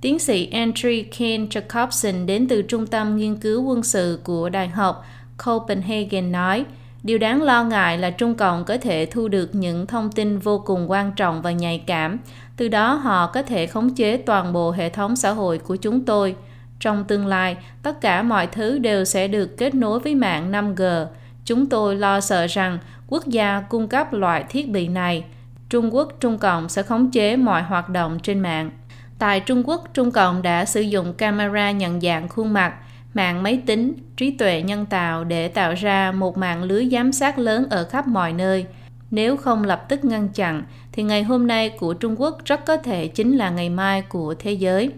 Tiến 0.00 0.18
sĩ 0.18 0.50
Andrew 0.52 1.04
Ken 1.18 1.48
Jacobson 1.48 2.26
đến 2.26 2.48
từ 2.48 2.62
Trung 2.62 2.86
tâm 2.86 3.16
Nghiên 3.16 3.36
cứu 3.36 3.62
Quân 3.62 3.82
sự 3.82 4.20
của 4.24 4.48
Đại 4.48 4.68
học 4.68 5.04
Copenhagen 5.44 6.32
nói, 6.32 6.64
Điều 7.02 7.18
đáng 7.18 7.42
lo 7.42 7.64
ngại 7.64 7.98
là 7.98 8.10
Trung 8.10 8.34
Cộng 8.34 8.64
có 8.64 8.78
thể 8.78 9.06
thu 9.06 9.28
được 9.28 9.54
những 9.54 9.86
thông 9.86 10.12
tin 10.12 10.38
vô 10.38 10.62
cùng 10.66 10.90
quan 10.90 11.12
trọng 11.16 11.42
và 11.42 11.50
nhạy 11.50 11.82
cảm, 11.86 12.18
từ 12.56 12.68
đó 12.68 12.94
họ 12.94 13.26
có 13.26 13.42
thể 13.42 13.66
khống 13.66 13.94
chế 13.94 14.16
toàn 14.16 14.52
bộ 14.52 14.70
hệ 14.70 14.90
thống 14.90 15.16
xã 15.16 15.30
hội 15.30 15.58
của 15.58 15.76
chúng 15.76 16.04
tôi. 16.04 16.36
Trong 16.80 17.04
tương 17.04 17.26
lai, 17.26 17.56
tất 17.82 18.00
cả 18.00 18.22
mọi 18.22 18.46
thứ 18.46 18.78
đều 18.78 19.04
sẽ 19.04 19.28
được 19.28 19.56
kết 19.58 19.74
nối 19.74 20.00
với 20.00 20.14
mạng 20.14 20.52
5G, 20.52 21.06
Chúng 21.44 21.66
tôi 21.66 21.96
lo 21.96 22.20
sợ 22.20 22.46
rằng 22.46 22.78
quốc 23.08 23.26
gia 23.26 23.60
cung 23.60 23.88
cấp 23.88 24.12
loại 24.12 24.44
thiết 24.48 24.70
bị 24.70 24.88
này, 24.88 25.24
Trung 25.68 25.94
Quốc 25.94 26.12
Trung 26.20 26.38
Cộng 26.38 26.68
sẽ 26.68 26.82
khống 26.82 27.10
chế 27.10 27.36
mọi 27.36 27.62
hoạt 27.62 27.88
động 27.88 28.18
trên 28.22 28.40
mạng. 28.40 28.70
Tại 29.18 29.40
Trung 29.40 29.62
Quốc, 29.68 29.84
Trung 29.94 30.10
Cộng 30.10 30.42
đã 30.42 30.64
sử 30.64 30.80
dụng 30.80 31.12
camera 31.12 31.70
nhận 31.70 32.00
dạng 32.00 32.28
khuôn 32.28 32.52
mặt, 32.52 32.74
mạng 33.14 33.42
máy 33.42 33.62
tính, 33.66 33.92
trí 34.16 34.30
tuệ 34.30 34.62
nhân 34.62 34.86
tạo 34.86 35.24
để 35.24 35.48
tạo 35.48 35.74
ra 35.74 36.12
một 36.12 36.38
mạng 36.38 36.62
lưới 36.62 36.88
giám 36.92 37.12
sát 37.12 37.38
lớn 37.38 37.66
ở 37.70 37.84
khắp 37.84 38.06
mọi 38.06 38.32
nơi. 38.32 38.66
Nếu 39.10 39.36
không 39.36 39.64
lập 39.64 39.88
tức 39.88 40.04
ngăn 40.04 40.28
chặn, 40.28 40.62
thì 40.92 41.02
ngày 41.02 41.22
hôm 41.22 41.46
nay 41.46 41.68
của 41.68 41.94
Trung 41.94 42.20
Quốc 42.20 42.38
rất 42.44 42.64
có 42.66 42.76
thể 42.76 43.08
chính 43.08 43.36
là 43.36 43.50
ngày 43.50 43.70
mai 43.70 44.02
của 44.02 44.34
thế 44.38 44.52
giới. 44.52 44.90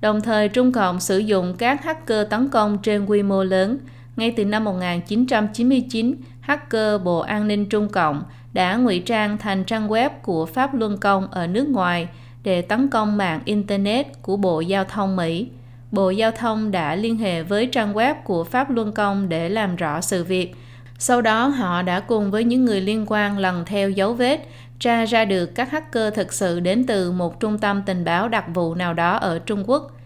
Đồng 0.00 0.20
thời, 0.20 0.48
Trung 0.48 0.72
Cộng 0.72 1.00
sử 1.00 1.18
dụng 1.18 1.54
các 1.58 1.84
hacker 1.84 2.26
tấn 2.30 2.48
công 2.48 2.78
trên 2.82 3.06
quy 3.06 3.22
mô 3.22 3.44
lớn, 3.44 3.78
ngay 4.16 4.30
từ 4.36 4.44
năm 4.44 4.64
1999, 4.64 6.14
hacker 6.40 7.02
Bộ 7.04 7.18
An 7.18 7.48
ninh 7.48 7.68
Trung 7.68 7.88
Cộng 7.88 8.22
đã 8.52 8.76
ngụy 8.76 8.98
trang 9.00 9.38
thành 9.38 9.64
trang 9.64 9.88
web 9.88 10.10
của 10.22 10.46
Pháp 10.46 10.74
Luân 10.74 10.98
Công 10.98 11.30
ở 11.30 11.46
nước 11.46 11.68
ngoài 11.68 12.08
để 12.48 12.62
tấn 12.62 12.88
công 12.88 13.16
mạng 13.16 13.40
Internet 13.44 14.22
của 14.22 14.36
Bộ 14.36 14.60
Giao 14.60 14.84
thông 14.84 15.16
Mỹ. 15.16 15.48
Bộ 15.90 16.10
Giao 16.10 16.30
thông 16.30 16.70
đã 16.70 16.94
liên 16.94 17.18
hệ 17.18 17.42
với 17.42 17.66
trang 17.66 17.94
web 17.94 18.14
của 18.24 18.44
Pháp 18.44 18.70
Luân 18.70 18.92
Công 18.92 19.28
để 19.28 19.48
làm 19.48 19.76
rõ 19.76 20.00
sự 20.00 20.24
việc. 20.24 20.54
Sau 20.98 21.22
đó 21.22 21.46
họ 21.46 21.82
đã 21.82 22.00
cùng 22.00 22.30
với 22.30 22.44
những 22.44 22.64
người 22.64 22.80
liên 22.80 23.04
quan 23.08 23.38
lần 23.38 23.64
theo 23.66 23.90
dấu 23.90 24.14
vết, 24.14 24.48
tra 24.78 25.04
ra 25.04 25.24
được 25.24 25.46
các 25.46 25.70
hacker 25.70 26.14
thực 26.14 26.32
sự 26.32 26.60
đến 26.60 26.86
từ 26.86 27.12
một 27.12 27.40
trung 27.40 27.58
tâm 27.58 27.82
tình 27.86 28.04
báo 28.04 28.28
đặc 28.28 28.44
vụ 28.54 28.74
nào 28.74 28.94
đó 28.94 29.16
ở 29.16 29.38
Trung 29.38 29.64
Quốc– 29.66 29.90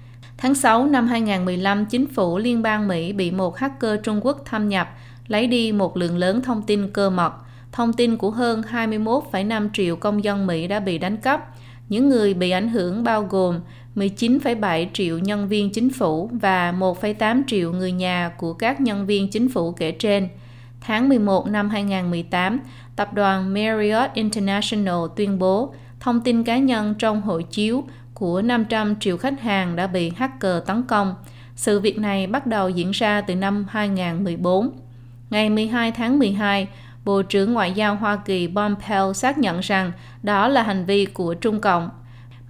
Tháng 0.43 0.55
6 0.55 0.87
năm 0.87 1.09
2015, 1.09 1.87
chính 1.87 2.07
phủ 2.07 2.39
liên 2.39 2.63
bang 2.63 2.89
Mỹ 2.89 3.13
bị 3.13 3.31
một 3.31 3.57
hacker 3.57 4.01
Trung 4.03 4.21
Quốc 4.23 4.43
thâm 4.45 4.69
nhập, 4.69 4.89
lấy 5.29 5.47
đi 5.47 5.73
một 5.73 5.97
lượng 5.97 6.17
lớn 6.17 6.43
thông 6.43 6.63
tin 6.63 6.91
cơ 6.93 7.11
mật. 7.11 7.33
Thông 7.73 7.93
tin 7.93 8.17
của 8.17 8.31
hơn 8.31 8.63
21,5 8.73 9.69
triệu 9.73 9.97
công 9.97 10.25
dân 10.25 10.47
Mỹ 10.47 10.67
đã 10.67 10.81
bị 10.81 10.99
đánh 10.99 11.17
cắp. 11.17 11.55
Những 11.93 12.09
người 12.09 12.35
bị 12.35 12.51
ảnh 12.51 12.69
hưởng 12.69 13.05
bao 13.05 13.23
gồm 13.23 13.61
19,7 13.97 14.87
triệu 14.93 15.19
nhân 15.19 15.49
viên 15.49 15.71
chính 15.71 15.91
phủ 15.91 16.31
và 16.33 16.73
1,8 16.73 17.43
triệu 17.47 17.73
người 17.73 17.93
nhà 17.93 18.33
của 18.39 18.53
các 18.53 18.81
nhân 18.81 19.07
viên 19.07 19.31
chính 19.31 19.49
phủ 19.49 19.73
kể 19.73 19.93
trên. 19.93 20.29
Tháng 20.81 21.09
11 21.09 21.47
năm 21.47 21.71
2018, 21.71 22.61
tập 22.97 23.15
đoàn 23.15 23.55
Marriott 23.55 24.15
International 24.15 24.97
tuyên 25.17 25.39
bố 25.39 25.75
thông 26.01 26.21
tin 26.21 26.45
cá 26.45 26.59
nhân 26.59 26.95
trong 26.99 27.23
hộ 27.23 27.41
chiếu 27.41 27.85
của 28.15 28.43
500 28.43 28.97
triệu 29.01 29.17
khách 29.17 29.41
hàng 29.41 29.77
đã 29.77 29.87
bị 29.87 30.13
hacker 30.17 30.57
tấn 30.67 30.83
công. 30.83 31.15
Sự 31.57 31.81
việc 31.81 31.99
này 31.99 32.27
bắt 32.27 32.47
đầu 32.47 32.69
diễn 32.69 32.91
ra 32.91 33.21
từ 33.21 33.35
năm 33.35 33.67
2014. 33.71 34.71
Ngày 35.31 35.51
12 35.51 35.93
tháng 35.93 36.19
12, 36.19 36.69
Bộ 37.05 37.23
trưởng 37.23 37.53
Ngoại 37.53 37.73
giao 37.73 37.97
Hoa 37.97 38.17
Kỳ 38.17 38.49
Pompeo 38.55 39.13
xác 39.13 39.39
nhận 39.39 39.61
rằng 39.61 39.93
đó 40.23 40.49
là 40.49 40.63
hành 40.63 40.85
vi 40.85 41.05
của 41.05 41.35
Trung 41.35 41.61
Cộng. 41.61 41.91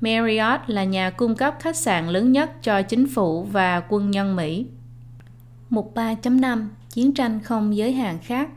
Marriott 0.01 0.61
là 0.66 0.85
nhà 0.85 1.11
cung 1.11 1.37
cấp 1.37 1.55
khách 1.61 1.77
sạn 1.77 2.09
lớn 2.09 2.33
nhất 2.33 2.51
cho 2.62 2.83
chính 2.83 3.07
phủ 3.09 3.43
và 3.43 3.83
quân 3.89 4.11
nhân 4.11 4.37
Mỹ. 4.37 4.66
Mục 5.70 5.93
3.5 5.95 6.69
Chiến 6.89 7.15
tranh 7.15 7.41
không 7.41 7.77
giới 7.77 7.93
hạn 7.93 8.19
khác 8.19 8.49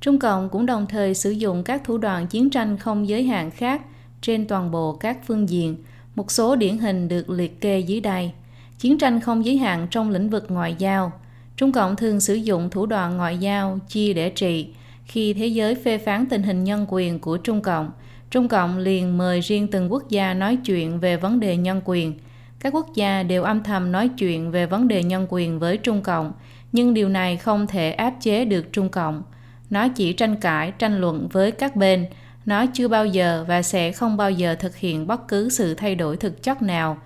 Trung 0.00 0.18
Cộng 0.18 0.48
cũng 0.48 0.66
đồng 0.66 0.86
thời 0.86 1.14
sử 1.14 1.30
dụng 1.30 1.64
các 1.64 1.84
thủ 1.84 1.98
đoạn 1.98 2.26
chiến 2.26 2.50
tranh 2.50 2.78
không 2.78 3.08
giới 3.08 3.24
hạn 3.24 3.50
khác 3.50 3.82
trên 4.20 4.46
toàn 4.46 4.70
bộ 4.70 4.92
các 4.92 5.18
phương 5.26 5.48
diện. 5.48 5.76
Một 6.14 6.30
số 6.30 6.56
điển 6.56 6.78
hình 6.78 7.08
được 7.08 7.30
liệt 7.30 7.60
kê 7.60 7.78
dưới 7.78 8.00
đây. 8.00 8.32
Chiến 8.78 8.98
tranh 8.98 9.20
không 9.20 9.44
giới 9.44 9.56
hạn 9.56 9.86
trong 9.90 10.10
lĩnh 10.10 10.30
vực 10.30 10.46
ngoại 10.48 10.74
giao. 10.78 11.12
Trung 11.56 11.72
Cộng 11.72 11.96
thường 11.96 12.20
sử 12.20 12.34
dụng 12.34 12.70
thủ 12.70 12.86
đoạn 12.86 13.16
ngoại 13.16 13.38
giao 13.38 13.78
chia 13.88 14.12
để 14.12 14.30
trị. 14.30 14.74
Khi 15.04 15.34
thế 15.34 15.46
giới 15.46 15.74
phê 15.74 15.98
phán 15.98 16.26
tình 16.26 16.42
hình 16.42 16.64
nhân 16.64 16.86
quyền 16.88 17.18
của 17.18 17.36
Trung 17.36 17.60
Cộng, 17.60 17.90
Trung 18.30 18.48
Cộng 18.48 18.78
liền 18.78 19.18
mời 19.18 19.40
riêng 19.40 19.68
từng 19.70 19.92
quốc 19.92 20.08
gia 20.08 20.34
nói 20.34 20.58
chuyện 20.64 21.00
về 21.00 21.16
vấn 21.16 21.40
đề 21.40 21.56
nhân 21.56 21.80
quyền. 21.84 22.14
Các 22.60 22.74
quốc 22.74 22.86
gia 22.94 23.22
đều 23.22 23.42
âm 23.42 23.62
thầm 23.62 23.92
nói 23.92 24.08
chuyện 24.08 24.50
về 24.50 24.66
vấn 24.66 24.88
đề 24.88 25.02
nhân 25.02 25.26
quyền 25.30 25.58
với 25.58 25.76
Trung 25.76 26.02
Cộng, 26.02 26.32
nhưng 26.72 26.94
điều 26.94 27.08
này 27.08 27.36
không 27.36 27.66
thể 27.66 27.92
áp 27.92 28.14
chế 28.20 28.44
được 28.44 28.72
Trung 28.72 28.88
Cộng. 28.88 29.22
Nó 29.70 29.88
chỉ 29.88 30.12
tranh 30.12 30.36
cãi, 30.36 30.72
tranh 30.78 31.00
luận 31.00 31.28
với 31.32 31.50
các 31.50 31.76
bên. 31.76 32.06
Nó 32.46 32.66
chưa 32.74 32.88
bao 32.88 33.06
giờ 33.06 33.44
và 33.48 33.62
sẽ 33.62 33.92
không 33.92 34.16
bao 34.16 34.30
giờ 34.30 34.54
thực 34.54 34.76
hiện 34.76 35.06
bất 35.06 35.28
cứ 35.28 35.48
sự 35.48 35.74
thay 35.74 35.94
đổi 35.94 36.16
thực 36.16 36.42
chất 36.42 36.62
nào. 36.62 36.98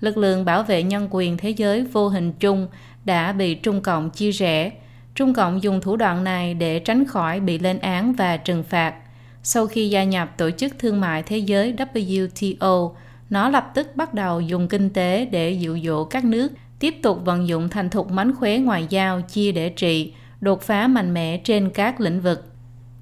Lực 0.00 0.16
lượng 0.16 0.44
bảo 0.44 0.62
vệ 0.62 0.82
nhân 0.82 1.08
quyền 1.10 1.36
thế 1.36 1.50
giới 1.50 1.84
vô 1.84 2.08
hình 2.08 2.32
chung 2.32 2.68
đã 3.04 3.32
bị 3.32 3.54
Trung 3.54 3.80
Cộng 3.80 4.10
chia 4.10 4.30
rẽ. 4.30 4.70
Trung 5.16 5.34
Cộng 5.34 5.62
dùng 5.62 5.80
thủ 5.80 5.96
đoạn 5.96 6.24
này 6.24 6.54
để 6.54 6.78
tránh 6.78 7.04
khỏi 7.04 7.40
bị 7.40 7.58
lên 7.58 7.78
án 7.78 8.12
và 8.12 8.36
trừng 8.36 8.62
phạt. 8.62 8.94
Sau 9.42 9.66
khi 9.66 9.88
gia 9.88 10.04
nhập 10.04 10.34
Tổ 10.36 10.50
chức 10.50 10.78
Thương 10.78 11.00
mại 11.00 11.22
Thế 11.22 11.38
giới 11.38 11.74
WTO, 11.94 12.92
nó 13.30 13.48
lập 13.48 13.70
tức 13.74 13.96
bắt 13.96 14.14
đầu 14.14 14.40
dùng 14.40 14.68
kinh 14.68 14.90
tế 14.90 15.24
để 15.24 15.50
dụ 15.50 15.78
dỗ 15.84 16.04
các 16.04 16.24
nước 16.24 16.52
tiếp 16.78 16.94
tục 17.02 17.20
vận 17.24 17.48
dụng 17.48 17.68
thành 17.68 17.90
thục 17.90 18.10
mánh 18.10 18.34
khóe 18.36 18.58
ngoại 18.58 18.86
giao 18.90 19.20
chia 19.20 19.52
để 19.52 19.68
trị, 19.68 20.12
đột 20.40 20.62
phá 20.62 20.86
mạnh 20.86 21.14
mẽ 21.14 21.40
trên 21.44 21.70
các 21.70 22.00
lĩnh 22.00 22.20
vực. 22.20 22.44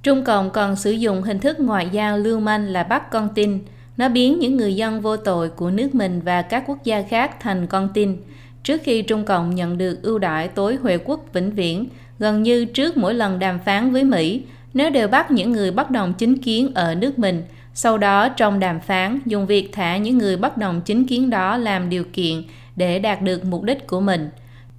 Trung 0.02 0.24
Cộng 0.24 0.50
còn 0.50 0.76
sử 0.76 0.90
dụng 0.90 1.22
hình 1.22 1.38
thức 1.38 1.60
ngoại 1.60 1.88
giao 1.92 2.18
lưu 2.18 2.40
manh 2.40 2.66
là 2.66 2.82
bắt 2.82 3.10
con 3.10 3.28
tin. 3.34 3.58
Nó 3.96 4.08
biến 4.08 4.38
những 4.38 4.56
người 4.56 4.76
dân 4.76 5.00
vô 5.00 5.16
tội 5.16 5.48
của 5.48 5.70
nước 5.70 5.94
mình 5.94 6.20
và 6.24 6.42
các 6.42 6.64
quốc 6.66 6.84
gia 6.84 7.02
khác 7.02 7.40
thành 7.40 7.66
con 7.66 7.88
tin. 7.94 8.16
Trước 8.62 8.80
khi 8.84 9.02
Trung 9.02 9.24
Cộng 9.24 9.54
nhận 9.54 9.78
được 9.78 10.02
ưu 10.02 10.18
đãi 10.18 10.48
tối 10.48 10.76
Huệ 10.76 10.98
quốc 10.98 11.24
vĩnh 11.32 11.50
viễn, 11.50 11.86
gần 12.18 12.42
như 12.42 12.64
trước 12.64 12.96
mỗi 12.96 13.14
lần 13.14 13.38
đàm 13.38 13.58
phán 13.58 13.92
với 13.92 14.04
Mỹ, 14.04 14.42
nếu 14.74 14.90
đều 14.90 15.08
bắt 15.08 15.30
những 15.30 15.52
người 15.52 15.70
bất 15.70 15.90
đồng 15.90 16.14
chính 16.14 16.38
kiến 16.38 16.72
ở 16.74 16.94
nước 16.94 17.18
mình, 17.18 17.42
sau 17.74 17.98
đó 17.98 18.28
trong 18.28 18.60
đàm 18.60 18.80
phán 18.80 19.20
dùng 19.26 19.46
việc 19.46 19.72
thả 19.72 19.96
những 19.96 20.18
người 20.18 20.36
bất 20.36 20.56
đồng 20.56 20.80
chính 20.80 21.06
kiến 21.06 21.30
đó 21.30 21.56
làm 21.56 21.88
điều 21.88 22.04
kiện 22.12 22.42
để 22.76 22.98
đạt 22.98 23.22
được 23.22 23.44
mục 23.44 23.62
đích 23.62 23.86
của 23.86 24.00
mình. 24.00 24.30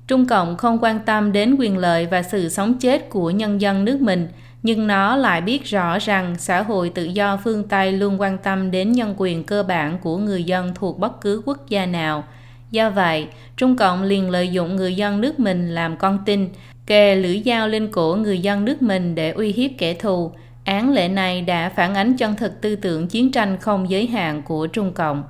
Trung 0.07 0.25
Cộng 0.25 0.57
không 0.57 0.79
quan 0.81 0.99
tâm 0.99 1.31
đến 1.31 1.55
quyền 1.59 1.77
lợi 1.77 2.05
và 2.05 2.23
sự 2.23 2.49
sống 2.49 2.73
chết 2.73 3.09
của 3.09 3.29
nhân 3.29 3.61
dân 3.61 3.85
nước 3.85 4.01
mình, 4.01 4.27
nhưng 4.63 4.87
nó 4.87 5.15
lại 5.15 5.41
biết 5.41 5.65
rõ 5.65 5.99
rằng 5.99 6.35
xã 6.37 6.61
hội 6.61 6.89
tự 6.89 7.03
do 7.03 7.39
phương 7.43 7.67
Tây 7.67 7.91
luôn 7.91 8.21
quan 8.21 8.37
tâm 8.37 8.71
đến 8.71 8.91
nhân 8.91 9.13
quyền 9.17 9.43
cơ 9.43 9.63
bản 9.63 9.97
của 9.99 10.17
người 10.17 10.43
dân 10.43 10.71
thuộc 10.75 10.99
bất 10.99 11.21
cứ 11.21 11.41
quốc 11.45 11.69
gia 11.69 11.85
nào. 11.85 12.23
Do 12.71 12.89
vậy, 12.89 13.27
Trung 13.57 13.77
Cộng 13.77 14.03
liền 14.03 14.29
lợi 14.29 14.47
dụng 14.51 14.75
người 14.75 14.95
dân 14.95 15.21
nước 15.21 15.39
mình 15.39 15.75
làm 15.75 15.97
con 15.97 16.19
tin, 16.25 16.49
kề 16.85 17.15
lưỡi 17.15 17.41
dao 17.45 17.67
lên 17.67 17.91
cổ 17.91 18.15
người 18.15 18.39
dân 18.39 18.65
nước 18.65 18.81
mình 18.81 19.15
để 19.15 19.31
uy 19.31 19.51
hiếp 19.51 19.71
kẻ 19.77 19.93
thù. 19.93 20.31
Án 20.63 20.93
lệ 20.93 21.07
này 21.07 21.41
đã 21.41 21.69
phản 21.69 21.95
ánh 21.95 22.17
chân 22.17 22.35
thực 22.35 22.61
tư 22.61 22.75
tưởng 22.75 23.07
chiến 23.07 23.31
tranh 23.31 23.57
không 23.57 23.89
giới 23.89 24.07
hạn 24.07 24.41
của 24.41 24.67
Trung 24.67 24.93
Cộng. 24.93 25.23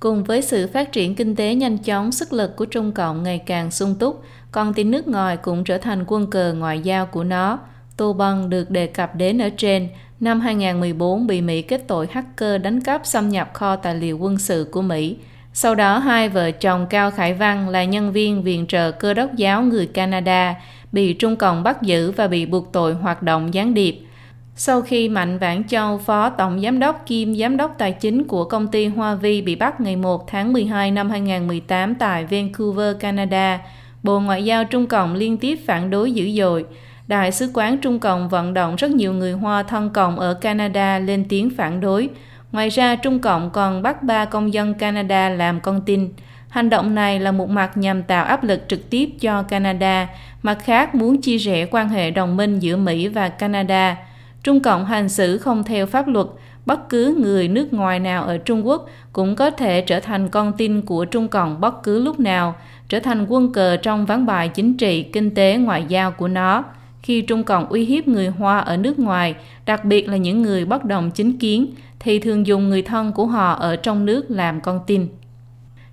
Cùng 0.00 0.24
với 0.24 0.42
sự 0.42 0.66
phát 0.66 0.92
triển 0.92 1.14
kinh 1.14 1.36
tế 1.36 1.54
nhanh 1.54 1.78
chóng, 1.78 2.12
sức 2.12 2.32
lực 2.32 2.56
của 2.56 2.64
Trung 2.64 2.92
Cộng 2.92 3.22
ngày 3.22 3.38
càng 3.38 3.70
sung 3.70 3.94
túc, 3.94 4.22
con 4.52 4.74
tin 4.74 4.90
nước 4.90 5.08
ngoài 5.08 5.36
cũng 5.36 5.64
trở 5.64 5.78
thành 5.78 6.04
quân 6.06 6.30
cờ 6.30 6.54
ngoại 6.54 6.80
giao 6.80 7.06
của 7.06 7.24
nó. 7.24 7.58
Tô 7.96 8.12
bân 8.12 8.50
được 8.50 8.70
đề 8.70 8.86
cập 8.86 9.14
đến 9.14 9.42
ở 9.42 9.48
trên, 9.56 9.88
năm 10.20 10.40
2014 10.40 11.26
bị 11.26 11.40
Mỹ 11.40 11.62
kết 11.62 11.84
tội 11.86 12.08
hacker 12.10 12.62
đánh 12.62 12.80
cắp 12.80 13.06
xâm 13.06 13.28
nhập 13.28 13.50
kho 13.54 13.76
tài 13.76 13.94
liệu 13.94 14.18
quân 14.18 14.38
sự 14.38 14.68
của 14.72 14.82
Mỹ. 14.82 15.16
Sau 15.58 15.74
đó, 15.74 15.98
hai 15.98 16.28
vợ 16.28 16.50
chồng 16.50 16.86
Cao 16.90 17.10
Khải 17.10 17.34
Văn 17.34 17.68
là 17.68 17.84
nhân 17.84 18.12
viên 18.12 18.42
viện 18.42 18.66
trợ 18.66 18.90
cơ 18.90 19.14
đốc 19.14 19.34
giáo 19.34 19.62
người 19.62 19.86
Canada 19.86 20.54
bị 20.92 21.12
Trung 21.12 21.36
Cộng 21.36 21.62
bắt 21.62 21.82
giữ 21.82 22.10
và 22.10 22.26
bị 22.26 22.46
buộc 22.46 22.72
tội 22.72 22.94
hoạt 22.94 23.22
động 23.22 23.54
gián 23.54 23.74
điệp. 23.74 23.98
Sau 24.56 24.82
khi 24.82 25.08
Mạnh 25.08 25.38
Vãn 25.38 25.64
Châu, 25.64 25.98
Phó 25.98 26.30
Tổng 26.30 26.60
Giám 26.60 26.78
đốc 26.78 27.02
kiêm 27.06 27.34
Giám 27.34 27.56
đốc 27.56 27.74
Tài 27.78 27.92
chính 27.92 28.24
của 28.24 28.44
công 28.44 28.68
ty 28.68 28.86
Hoa 28.86 29.14
Vi 29.14 29.42
bị 29.42 29.56
bắt 29.56 29.80
ngày 29.80 29.96
1 29.96 30.28
tháng 30.28 30.52
12 30.52 30.90
năm 30.90 31.10
2018 31.10 31.94
tại 31.94 32.26
Vancouver, 32.26 32.96
Canada, 33.00 33.60
Bộ 34.02 34.20
Ngoại 34.20 34.44
giao 34.44 34.64
Trung 34.64 34.86
Cộng 34.86 35.14
liên 35.14 35.38
tiếp 35.38 35.58
phản 35.66 35.90
đối 35.90 36.12
dữ 36.12 36.30
dội. 36.30 36.64
Đại 37.06 37.32
sứ 37.32 37.50
quán 37.54 37.78
Trung 37.78 37.98
Cộng 37.98 38.28
vận 38.28 38.54
động 38.54 38.76
rất 38.76 38.90
nhiều 38.90 39.12
người 39.12 39.32
Hoa 39.32 39.62
thân 39.62 39.90
Cộng 39.90 40.18
ở 40.18 40.34
Canada 40.34 40.98
lên 40.98 41.24
tiếng 41.28 41.50
phản 41.56 41.80
đối. 41.80 42.08
Ngoài 42.52 42.68
ra, 42.68 42.96
Trung 42.96 43.18
Cộng 43.18 43.50
còn 43.50 43.82
bắt 43.82 44.02
ba 44.02 44.24
công 44.24 44.54
dân 44.54 44.74
Canada 44.74 45.28
làm 45.28 45.60
con 45.60 45.80
tin. 45.86 46.08
Hành 46.48 46.70
động 46.70 46.94
này 46.94 47.20
là 47.20 47.32
một 47.32 47.50
mặt 47.50 47.76
nhằm 47.76 48.02
tạo 48.02 48.24
áp 48.24 48.44
lực 48.44 48.60
trực 48.68 48.90
tiếp 48.90 49.08
cho 49.20 49.42
Canada, 49.42 50.08
mặt 50.42 50.58
khác 50.64 50.94
muốn 50.94 51.20
chia 51.20 51.36
rẽ 51.36 51.66
quan 51.70 51.88
hệ 51.88 52.10
đồng 52.10 52.36
minh 52.36 52.58
giữa 52.58 52.76
Mỹ 52.76 53.08
và 53.08 53.28
Canada. 53.28 53.96
Trung 54.42 54.60
Cộng 54.60 54.84
hành 54.84 55.08
xử 55.08 55.38
không 55.38 55.64
theo 55.64 55.86
pháp 55.86 56.08
luật, 56.08 56.26
bất 56.66 56.88
cứ 56.88 57.16
người 57.22 57.48
nước 57.48 57.72
ngoài 57.72 58.00
nào 58.00 58.24
ở 58.24 58.38
Trung 58.38 58.66
Quốc 58.66 58.86
cũng 59.12 59.36
có 59.36 59.50
thể 59.50 59.80
trở 59.80 60.00
thành 60.00 60.28
con 60.28 60.52
tin 60.52 60.82
của 60.82 61.04
Trung 61.04 61.28
Cộng 61.28 61.60
bất 61.60 61.82
cứ 61.82 62.02
lúc 62.04 62.20
nào, 62.20 62.54
trở 62.88 63.00
thành 63.00 63.26
quân 63.28 63.52
cờ 63.52 63.76
trong 63.76 64.06
ván 64.06 64.26
bài 64.26 64.48
chính 64.48 64.76
trị, 64.76 65.02
kinh 65.02 65.34
tế, 65.34 65.56
ngoại 65.56 65.84
giao 65.88 66.10
của 66.10 66.28
nó. 66.28 66.64
Khi 67.02 67.22
Trung 67.22 67.44
Cộng 67.44 67.66
uy 67.66 67.84
hiếp 67.84 68.08
người 68.08 68.28
Hoa 68.28 68.58
ở 68.58 68.76
nước 68.76 68.98
ngoài, 68.98 69.34
đặc 69.66 69.84
biệt 69.84 70.08
là 70.08 70.16
những 70.16 70.42
người 70.42 70.64
bất 70.64 70.84
đồng 70.84 71.10
chính 71.10 71.38
kiến, 71.38 71.66
thì 72.06 72.18
thường 72.18 72.46
dùng 72.46 72.68
người 72.68 72.82
thân 72.82 73.12
của 73.12 73.26
họ 73.26 73.52
ở 73.52 73.76
trong 73.76 74.04
nước 74.06 74.30
làm 74.30 74.60
con 74.60 74.80
tin. 74.86 75.08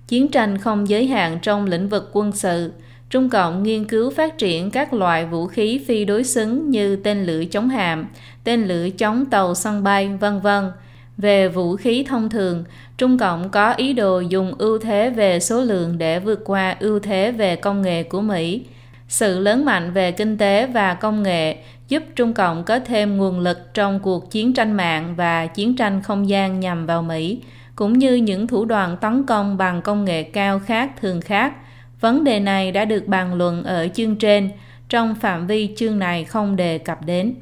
Chiến 0.08 0.28
tranh 0.28 0.58
không 0.58 0.88
giới 0.88 1.06
hạn 1.06 1.38
trong 1.42 1.66
lĩnh 1.66 1.88
vực 1.88 2.10
quân 2.12 2.32
sự. 2.32 2.72
Trung 3.10 3.30
Cộng 3.30 3.62
nghiên 3.62 3.84
cứu 3.84 4.10
phát 4.10 4.38
triển 4.38 4.70
các 4.70 4.92
loại 4.92 5.26
vũ 5.26 5.46
khí 5.46 5.80
phi 5.86 6.04
đối 6.04 6.24
xứng 6.24 6.70
như 6.70 6.96
tên 6.96 7.24
lửa 7.24 7.44
chống 7.50 7.68
hạm, 7.68 8.06
tên 8.44 8.64
lửa 8.64 8.88
chống 8.98 9.26
tàu 9.26 9.54
sân 9.54 9.82
bay, 9.82 10.10
vân 10.20 10.40
vân. 10.40 10.70
Về 11.16 11.48
vũ 11.48 11.76
khí 11.76 12.04
thông 12.08 12.30
thường, 12.30 12.64
Trung 12.98 13.18
Cộng 13.18 13.48
có 13.48 13.72
ý 13.72 13.92
đồ 13.92 14.20
dùng 14.20 14.54
ưu 14.58 14.78
thế 14.78 15.10
về 15.10 15.40
số 15.40 15.60
lượng 15.60 15.98
để 15.98 16.20
vượt 16.20 16.40
qua 16.44 16.76
ưu 16.80 16.98
thế 16.98 17.32
về 17.32 17.56
công 17.56 17.82
nghệ 17.82 18.02
của 18.02 18.20
Mỹ. 18.20 18.62
Sự 19.08 19.38
lớn 19.38 19.64
mạnh 19.64 19.92
về 19.92 20.12
kinh 20.12 20.38
tế 20.38 20.66
và 20.66 20.94
công 20.94 21.22
nghệ 21.22 21.56
giúp 21.88 22.02
Trung 22.16 22.32
Cộng 22.32 22.64
có 22.64 22.78
thêm 22.78 23.16
nguồn 23.16 23.40
lực 23.40 23.74
trong 23.74 24.00
cuộc 24.00 24.30
chiến 24.30 24.54
tranh 24.54 24.72
mạng 24.72 25.14
và 25.16 25.46
chiến 25.46 25.76
tranh 25.76 26.02
không 26.02 26.28
gian 26.28 26.60
nhằm 26.60 26.86
vào 26.86 27.02
Mỹ, 27.02 27.40
cũng 27.76 27.98
như 27.98 28.14
những 28.14 28.46
thủ 28.46 28.64
đoạn 28.64 28.96
tấn 28.96 29.26
công 29.26 29.56
bằng 29.56 29.82
công 29.82 30.04
nghệ 30.04 30.22
cao 30.22 30.58
khác 30.58 30.90
thường 31.00 31.20
khác. 31.20 31.52
Vấn 32.00 32.24
đề 32.24 32.40
này 32.40 32.72
đã 32.72 32.84
được 32.84 33.06
bàn 33.06 33.34
luận 33.34 33.64
ở 33.64 33.88
chương 33.94 34.16
trên, 34.16 34.50
trong 34.88 35.14
phạm 35.14 35.46
vi 35.46 35.74
chương 35.76 35.98
này 35.98 36.24
không 36.24 36.56
đề 36.56 36.78
cập 36.78 37.04
đến. 37.06 37.34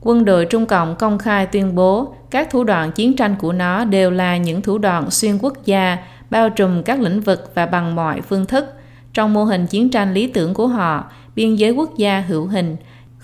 Quân 0.00 0.24
đội 0.24 0.46
Trung 0.46 0.66
Cộng 0.66 0.96
công 0.96 1.18
khai 1.18 1.46
tuyên 1.46 1.74
bố 1.74 2.14
các 2.30 2.50
thủ 2.50 2.64
đoạn 2.64 2.92
chiến 2.92 3.16
tranh 3.16 3.36
của 3.38 3.52
nó 3.52 3.84
đều 3.84 4.10
là 4.10 4.36
những 4.36 4.62
thủ 4.62 4.78
đoạn 4.78 5.10
xuyên 5.10 5.38
quốc 5.38 5.64
gia, 5.64 5.98
bao 6.30 6.50
trùm 6.50 6.82
các 6.82 7.00
lĩnh 7.00 7.20
vực 7.20 7.50
và 7.54 7.66
bằng 7.66 7.94
mọi 7.94 8.20
phương 8.20 8.46
thức. 8.46 8.66
Trong 9.12 9.34
mô 9.34 9.44
hình 9.44 9.66
chiến 9.66 9.90
tranh 9.90 10.14
lý 10.14 10.26
tưởng 10.26 10.54
của 10.54 10.66
họ, 10.66 11.10
biên 11.36 11.54
giới 11.54 11.70
quốc 11.70 11.96
gia 11.96 12.20
hữu 12.20 12.46
hình, 12.46 12.76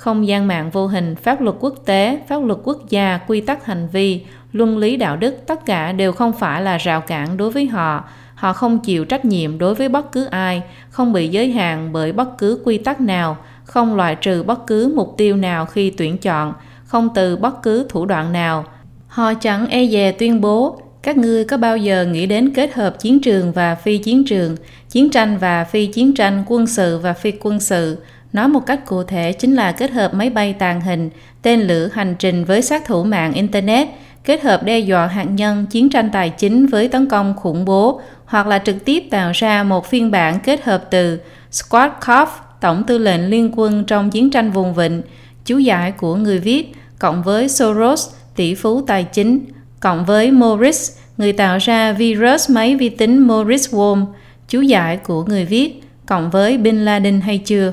không 0.03 0.27
gian 0.27 0.47
mạng 0.47 0.71
vô 0.71 0.87
hình, 0.87 1.15
pháp 1.15 1.41
luật 1.41 1.57
quốc 1.61 1.75
tế, 1.85 2.21
pháp 2.29 2.45
luật 2.45 2.59
quốc 2.65 2.79
gia, 2.89 3.19
quy 3.27 3.41
tắc 3.41 3.67
hành 3.67 3.89
vi, 3.93 4.25
luân 4.53 4.79
lý 4.79 4.97
đạo 4.97 5.17
đức, 5.17 5.35
tất 5.47 5.67
cả 5.67 5.93
đều 5.93 6.13
không 6.13 6.33
phải 6.33 6.63
là 6.63 6.79
rào 6.79 7.01
cản 7.01 7.37
đối 7.37 7.51
với 7.51 7.67
họ. 7.67 8.05
Họ 8.35 8.53
không 8.53 8.79
chịu 8.79 9.05
trách 9.05 9.25
nhiệm 9.25 9.59
đối 9.59 9.75
với 9.75 9.89
bất 9.89 10.13
cứ 10.13 10.25
ai, 10.25 10.63
không 10.91 11.13
bị 11.13 11.29
giới 11.29 11.51
hạn 11.51 11.93
bởi 11.93 12.13
bất 12.13 12.39
cứ 12.39 12.61
quy 12.65 12.79
tắc 12.79 13.01
nào, 13.01 13.37
không 13.65 13.95
loại 13.95 14.15
trừ 14.15 14.43
bất 14.43 14.67
cứ 14.67 14.93
mục 14.97 15.15
tiêu 15.17 15.37
nào 15.37 15.67
khi 15.67 15.91
tuyển 15.91 16.19
chọn, 16.19 16.55
không 16.85 17.09
từ 17.15 17.37
bất 17.37 17.63
cứ 17.63 17.87
thủ 17.89 18.07
đoạn 18.07 18.33
nào. 18.33 18.65
Họ 19.07 19.35
chẳng 19.35 19.67
e 19.67 19.87
dè 19.87 20.13
tuyên 20.13 20.41
bố, 20.41 20.81
các 21.03 21.17
ngươi 21.17 21.45
có 21.45 21.57
bao 21.57 21.77
giờ 21.77 22.05
nghĩ 22.05 22.27
đến 22.27 22.55
kết 22.55 22.75
hợp 22.75 22.99
chiến 23.01 23.21
trường 23.21 23.53
và 23.53 23.75
phi 23.75 23.99
chiến 23.99 24.25
trường, 24.27 24.57
chiến 24.89 25.11
tranh 25.11 25.39
và 25.39 25.65
phi 25.65 25.87
chiến 25.87 26.15
tranh, 26.15 26.45
quân 26.47 26.67
sự 26.67 26.99
và 26.99 27.13
phi 27.13 27.33
quân 27.41 27.61
sự? 27.61 27.99
Nói 28.33 28.49
một 28.49 28.67
cách 28.67 28.87
cụ 28.87 29.03
thể 29.03 29.33
chính 29.33 29.55
là 29.55 29.73
kết 29.73 29.91
hợp 29.91 30.15
máy 30.15 30.31
bay 30.31 30.53
tàng 30.53 30.81
hình, 30.81 31.11
tên 31.43 31.61
lửa 31.61 31.89
hành 31.93 32.15
trình 32.19 32.45
với 32.45 32.63
sát 32.63 32.85
thủ 32.85 33.05
mạng 33.05 33.33
Internet, 33.33 33.89
kết 34.25 34.43
hợp 34.43 34.65
đe 34.65 34.79
dọa 34.79 35.07
hạt 35.07 35.25
nhân, 35.25 35.67
chiến 35.71 35.91
tranh 35.91 36.11
tài 36.13 36.31
chính 36.31 36.67
với 36.67 36.89
tấn 36.89 37.09
công 37.09 37.35
khủng 37.37 37.65
bố, 37.65 38.01
hoặc 38.25 38.47
là 38.47 38.59
trực 38.59 38.85
tiếp 38.85 39.05
tạo 39.11 39.31
ra 39.35 39.63
một 39.63 39.87
phiên 39.87 40.11
bản 40.11 40.41
kết 40.41 40.65
hợp 40.65 40.85
từ 40.91 41.21
Schwarzkopf 41.53 42.27
tổng 42.61 42.85
tư 42.87 42.99
lệnh 42.99 43.31
liên 43.31 43.51
quân 43.57 43.85
trong 43.85 44.11
chiến 44.11 44.31
tranh 44.31 44.51
vùng 44.51 44.75
vịnh, 44.75 45.03
chú 45.45 45.59
giải 45.59 45.93
của 45.93 46.17
người 46.17 46.39
viết, 46.39 46.73
cộng 46.99 47.23
với 47.23 47.49
Soros, 47.49 48.11
tỷ 48.37 48.55
phú 48.55 48.83
tài 48.87 49.05
chính, 49.05 49.41
cộng 49.81 50.05
với 50.05 50.31
Morris, 50.31 50.99
người 51.19 51.33
tạo 51.33 51.59
ra 51.59 51.93
virus 51.93 52.51
máy 52.51 52.77
vi 52.77 52.89
tính 52.89 53.19
Morris 53.19 53.75
Worm, 53.75 54.07
chú 54.49 54.61
giải 54.61 54.97
của 54.97 55.25
người 55.25 55.45
viết, 55.45 55.83
cộng 56.07 56.31
với 56.31 56.59
Bin 56.59 56.85
Laden 56.85 57.21
hay 57.21 57.39
chưa? 57.39 57.73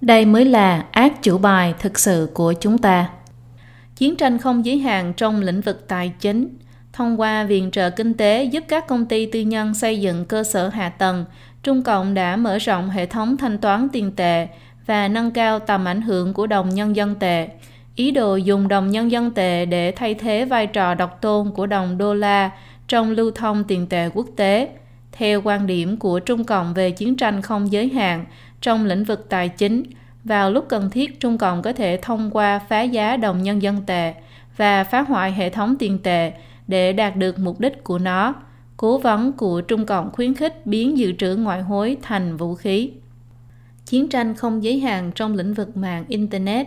Đây 0.00 0.24
mới 0.24 0.44
là 0.44 0.84
ác 0.90 1.22
chủ 1.22 1.38
bài 1.38 1.74
thực 1.78 1.98
sự 1.98 2.30
của 2.34 2.52
chúng 2.60 2.78
ta. 2.78 3.08
Chiến 3.96 4.16
tranh 4.16 4.38
không 4.38 4.64
giới 4.64 4.78
hạn 4.78 5.12
trong 5.16 5.40
lĩnh 5.40 5.60
vực 5.60 5.88
tài 5.88 6.12
chính, 6.20 6.48
thông 6.92 7.20
qua 7.20 7.44
viện 7.44 7.70
trợ 7.70 7.90
kinh 7.90 8.14
tế 8.14 8.44
giúp 8.44 8.64
các 8.68 8.86
công 8.86 9.06
ty 9.06 9.26
tư 9.26 9.40
nhân 9.40 9.74
xây 9.74 10.00
dựng 10.00 10.24
cơ 10.24 10.44
sở 10.44 10.68
hạ 10.68 10.88
tầng, 10.88 11.24
Trung 11.62 11.82
Cộng 11.82 12.14
đã 12.14 12.36
mở 12.36 12.58
rộng 12.58 12.90
hệ 12.90 13.06
thống 13.06 13.36
thanh 13.36 13.58
toán 13.58 13.88
tiền 13.92 14.12
tệ 14.16 14.48
và 14.86 15.08
nâng 15.08 15.30
cao 15.30 15.58
tầm 15.58 15.84
ảnh 15.84 16.02
hưởng 16.02 16.34
của 16.34 16.46
đồng 16.46 16.68
nhân 16.68 16.96
dân 16.96 17.14
tệ. 17.14 17.48
Ý 17.94 18.10
đồ 18.10 18.36
dùng 18.36 18.68
đồng 18.68 18.90
nhân 18.90 19.10
dân 19.10 19.30
tệ 19.30 19.66
để 19.66 19.92
thay 19.96 20.14
thế 20.14 20.44
vai 20.44 20.66
trò 20.66 20.94
độc 20.94 21.20
tôn 21.20 21.50
của 21.50 21.66
đồng 21.66 21.98
đô 21.98 22.14
la 22.14 22.50
trong 22.88 23.10
lưu 23.10 23.30
thông 23.30 23.64
tiền 23.64 23.86
tệ 23.86 24.08
quốc 24.14 24.26
tế. 24.36 24.68
Theo 25.12 25.42
quan 25.44 25.66
điểm 25.66 25.96
của 25.96 26.20
Trung 26.20 26.44
Cộng 26.44 26.74
về 26.74 26.90
chiến 26.90 27.16
tranh 27.16 27.42
không 27.42 27.72
giới 27.72 27.88
hạn 27.88 28.24
trong 28.60 28.86
lĩnh 28.86 29.04
vực 29.04 29.26
tài 29.28 29.48
chính, 29.48 29.82
vào 30.24 30.50
lúc 30.50 30.66
cần 30.68 30.90
thiết 30.90 31.20
Trung 31.20 31.38
Cộng 31.38 31.62
có 31.62 31.72
thể 31.72 31.98
thông 32.02 32.30
qua 32.30 32.58
phá 32.58 32.82
giá 32.82 33.16
đồng 33.16 33.42
nhân 33.42 33.62
dân 33.62 33.82
tệ 33.86 34.14
và 34.56 34.84
phá 34.84 35.02
hoại 35.02 35.32
hệ 35.32 35.50
thống 35.50 35.76
tiền 35.78 35.98
tệ 36.02 36.32
để 36.66 36.92
đạt 36.92 37.16
được 37.16 37.38
mục 37.38 37.60
đích 37.60 37.84
của 37.84 37.98
nó. 37.98 38.34
Cố 38.76 38.98
vấn 38.98 39.32
của 39.32 39.60
Trung 39.60 39.86
Cộng 39.86 40.12
khuyến 40.12 40.34
khích 40.34 40.66
biến 40.66 40.98
dự 40.98 41.12
trữ 41.12 41.36
ngoại 41.36 41.62
hối 41.62 41.96
thành 42.02 42.36
vũ 42.36 42.54
khí. 42.54 42.90
Chiến 43.84 44.08
tranh 44.08 44.34
không 44.34 44.64
giới 44.64 44.80
hạn 44.80 45.12
trong 45.14 45.34
lĩnh 45.34 45.54
vực 45.54 45.76
mạng 45.76 46.04
Internet. 46.08 46.66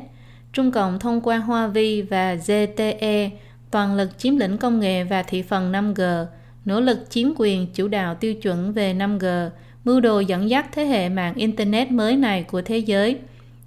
Trung 0.54 0.72
Cộng 0.72 1.00
thông 1.00 1.22
qua 1.22 1.44
Huawei 1.48 2.06
và 2.10 2.36
ZTE 2.36 3.30
toàn 3.72 3.96
lực 3.96 4.18
chiếm 4.18 4.38
lĩnh 4.38 4.58
công 4.58 4.80
nghệ 4.80 5.04
và 5.04 5.24
thị 5.24 5.42
phần 5.42 5.72
5G, 5.72 6.26
nỗ 6.66 6.80
lực 6.80 7.10
chiếm 7.10 7.28
quyền 7.38 7.68
chủ 7.74 7.88
đạo 7.88 8.16
tiêu 8.16 8.34
chuẩn 8.34 8.74
về 8.74 8.94
5G, 8.94 9.50
mưu 9.86 10.00
đồ 10.00 10.20
dẫn 10.20 10.50
dắt 10.50 10.66
thế 10.72 10.86
hệ 10.86 11.10
mạng 11.10 11.34
Internet 11.36 11.92
mới 11.92 12.16
này 12.16 12.44
của 12.44 12.62
thế 12.62 12.78
giới. 12.78 13.18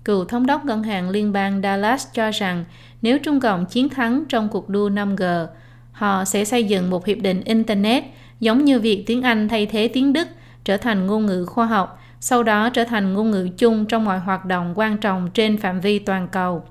Cựu 0.05 0.24
thống 0.24 0.47
đốc 0.47 0.64
ngân 0.64 0.82
hàng 0.82 1.10
liên 1.10 1.32
bang 1.32 1.62
Dallas 1.62 2.06
cho 2.12 2.30
rằng 2.30 2.64
nếu 3.02 3.18
Trung 3.18 3.40
Cộng 3.40 3.66
chiến 3.66 3.88
thắng 3.88 4.24
trong 4.28 4.48
cuộc 4.48 4.68
đua 4.68 4.90
5G, 4.90 5.47
họ 5.93 6.24
sẽ 6.24 6.44
xây 6.44 6.64
dựng 6.64 6.90
một 6.90 7.06
hiệp 7.06 7.18
định 7.18 7.40
Internet 7.44 8.05
giống 8.40 8.64
như 8.64 8.80
việc 8.80 9.05
tiếng 9.06 9.22
Anh 9.22 9.48
thay 9.48 9.66
thế 9.66 9.88
tiếng 9.88 10.12
Đức 10.12 10.28
trở 10.64 10.76
thành 10.76 11.06
ngôn 11.06 11.26
ngữ 11.26 11.44
khoa 11.44 11.66
học, 11.66 12.01
sau 12.20 12.43
đó 12.43 12.70
trở 12.70 12.84
thành 12.84 13.12
ngôn 13.12 13.30
ngữ 13.30 13.48
chung 13.59 13.86
trong 13.86 14.05
mọi 14.05 14.18
hoạt 14.18 14.44
động 14.44 14.72
quan 14.76 14.98
trọng 14.98 15.30
trên 15.34 15.56
phạm 15.56 15.80
vi 15.80 15.98
toàn 15.98 16.28
cầu. 16.28 16.62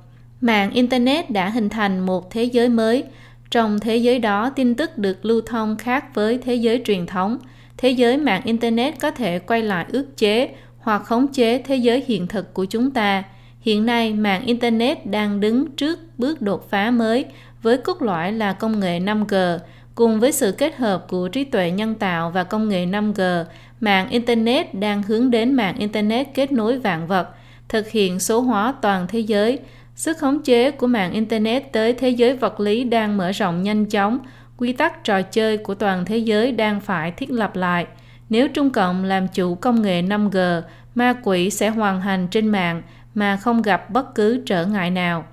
Mạng 0.42 0.72
Internet 0.72 1.30
đã 1.30 1.50
hình 1.50 1.70
thành 1.70 2.00
một 2.00 2.32
thế 2.32 2.44
giới 2.44 2.70
mới. 2.70 3.04
Trong 3.52 3.80
thế 3.80 3.98
giới 3.98 4.20
đó, 4.20 4.50
tin 4.50 4.76
tức 4.76 4.98
được 4.98 5.26
lưu 5.26 5.42
thông 5.46 5.78
khác 5.78 6.16
với 6.16 6.38
thế 6.38 6.56
giới 6.56 6.82
truyền 6.86 7.06
thống. 7.06 7.38
Thế 7.78 7.90
giới 7.90 8.18
mạng 8.18 8.42
Internet 8.44 9.00
có 9.00 9.12
thể 9.12 9.40
quay 9.40 9.62
lại 9.62 9.86
ước 9.90 10.18
chế 10.18 10.50
hoặc 10.80 11.04
khống 11.06 11.28
chế 11.28 11.58
thế 11.58 11.76
giới 11.76 12.04
hiện 12.08 12.28
thực 12.28 12.54
của 12.54 12.66
chúng 12.66 12.92
ta. 12.92 13.24
Hiện 13.62 13.86
nay, 13.86 14.14
mạng 14.14 14.46
Internet 14.46 15.06
đang 15.06 15.40
đứng 15.40 15.72
trước 15.72 16.00
bước 16.18 16.42
đột 16.42 16.70
phá 16.70 16.92
mới 16.92 17.26
với 17.62 17.78
cốt 17.78 18.02
lõi 18.02 18.32
là 18.32 18.54
công 18.54 18.80
nghệ 18.80 19.00
5G, 19.00 19.60
cùng 19.96 20.20
với 20.20 20.32
sự 20.32 20.52
kết 20.52 20.76
hợp 20.76 21.06
của 21.08 21.28
trí 21.28 21.44
tuệ 21.44 21.72
nhân 21.72 21.96
tạo 21.96 22.32
và 22.32 22.44
công 22.44 22.70
nghệ 22.70 22.86
5G, 22.86 23.44
mạng 23.80 24.10
Internet 24.10 24.74
đang 24.74 25.04
hướng 25.04 25.32
đến 25.32 25.54
mạng 25.54 25.76
Internet 25.78 26.28
kết 26.34 26.52
nối 26.52 26.80
vạn 26.80 27.08
vật, 27.08 27.30
thực 27.70 27.90
hiện 27.90 28.20
số 28.20 28.40
hóa 28.40 28.74
toàn 28.82 29.06
thế 29.08 29.20
giới. 29.20 29.60
Sức 29.96 30.18
khống 30.18 30.44
chế 30.44 30.72
của 30.72 30.88
mạng 30.88 31.12
Internet 31.12 31.72
tới 31.72 31.94
thế 31.94 32.10
giới 32.10 32.36
vật 32.36 32.60
lý 32.60 32.84
đang 32.84 33.18
mở 33.18 33.32
rộng 33.32 33.64
nhanh 33.64 33.86
chóng, 33.86 34.20
quy 34.58 34.74
tắc 34.74 35.04
trò 35.04 35.22
chơi 35.22 35.58
của 35.58 35.76
toàn 35.76 36.06
thế 36.06 36.18
giới 36.18 36.52
đang 36.52 36.82
phải 36.82 37.12
thiết 37.12 37.32
lập 37.32 37.56
lại. 37.56 37.88
Nếu 38.30 38.48
Trung 38.48 38.70
Cộng 38.70 39.04
làm 39.04 39.28
chủ 39.28 39.56
công 39.56 39.82
nghệ 39.82 40.02
5G, 40.02 40.62
ma 40.96 41.16
quỷ 41.24 41.50
sẽ 41.50 41.70
hoàn 41.70 42.02
hành 42.02 42.28
trên 42.28 42.48
mạng 42.48 42.82
mà 43.16 43.38
không 43.38 43.62
gặp 43.62 43.90
bất 43.90 44.16
cứ 44.16 44.44
trở 44.46 44.66
ngại 44.66 44.92
nào. 44.92 45.26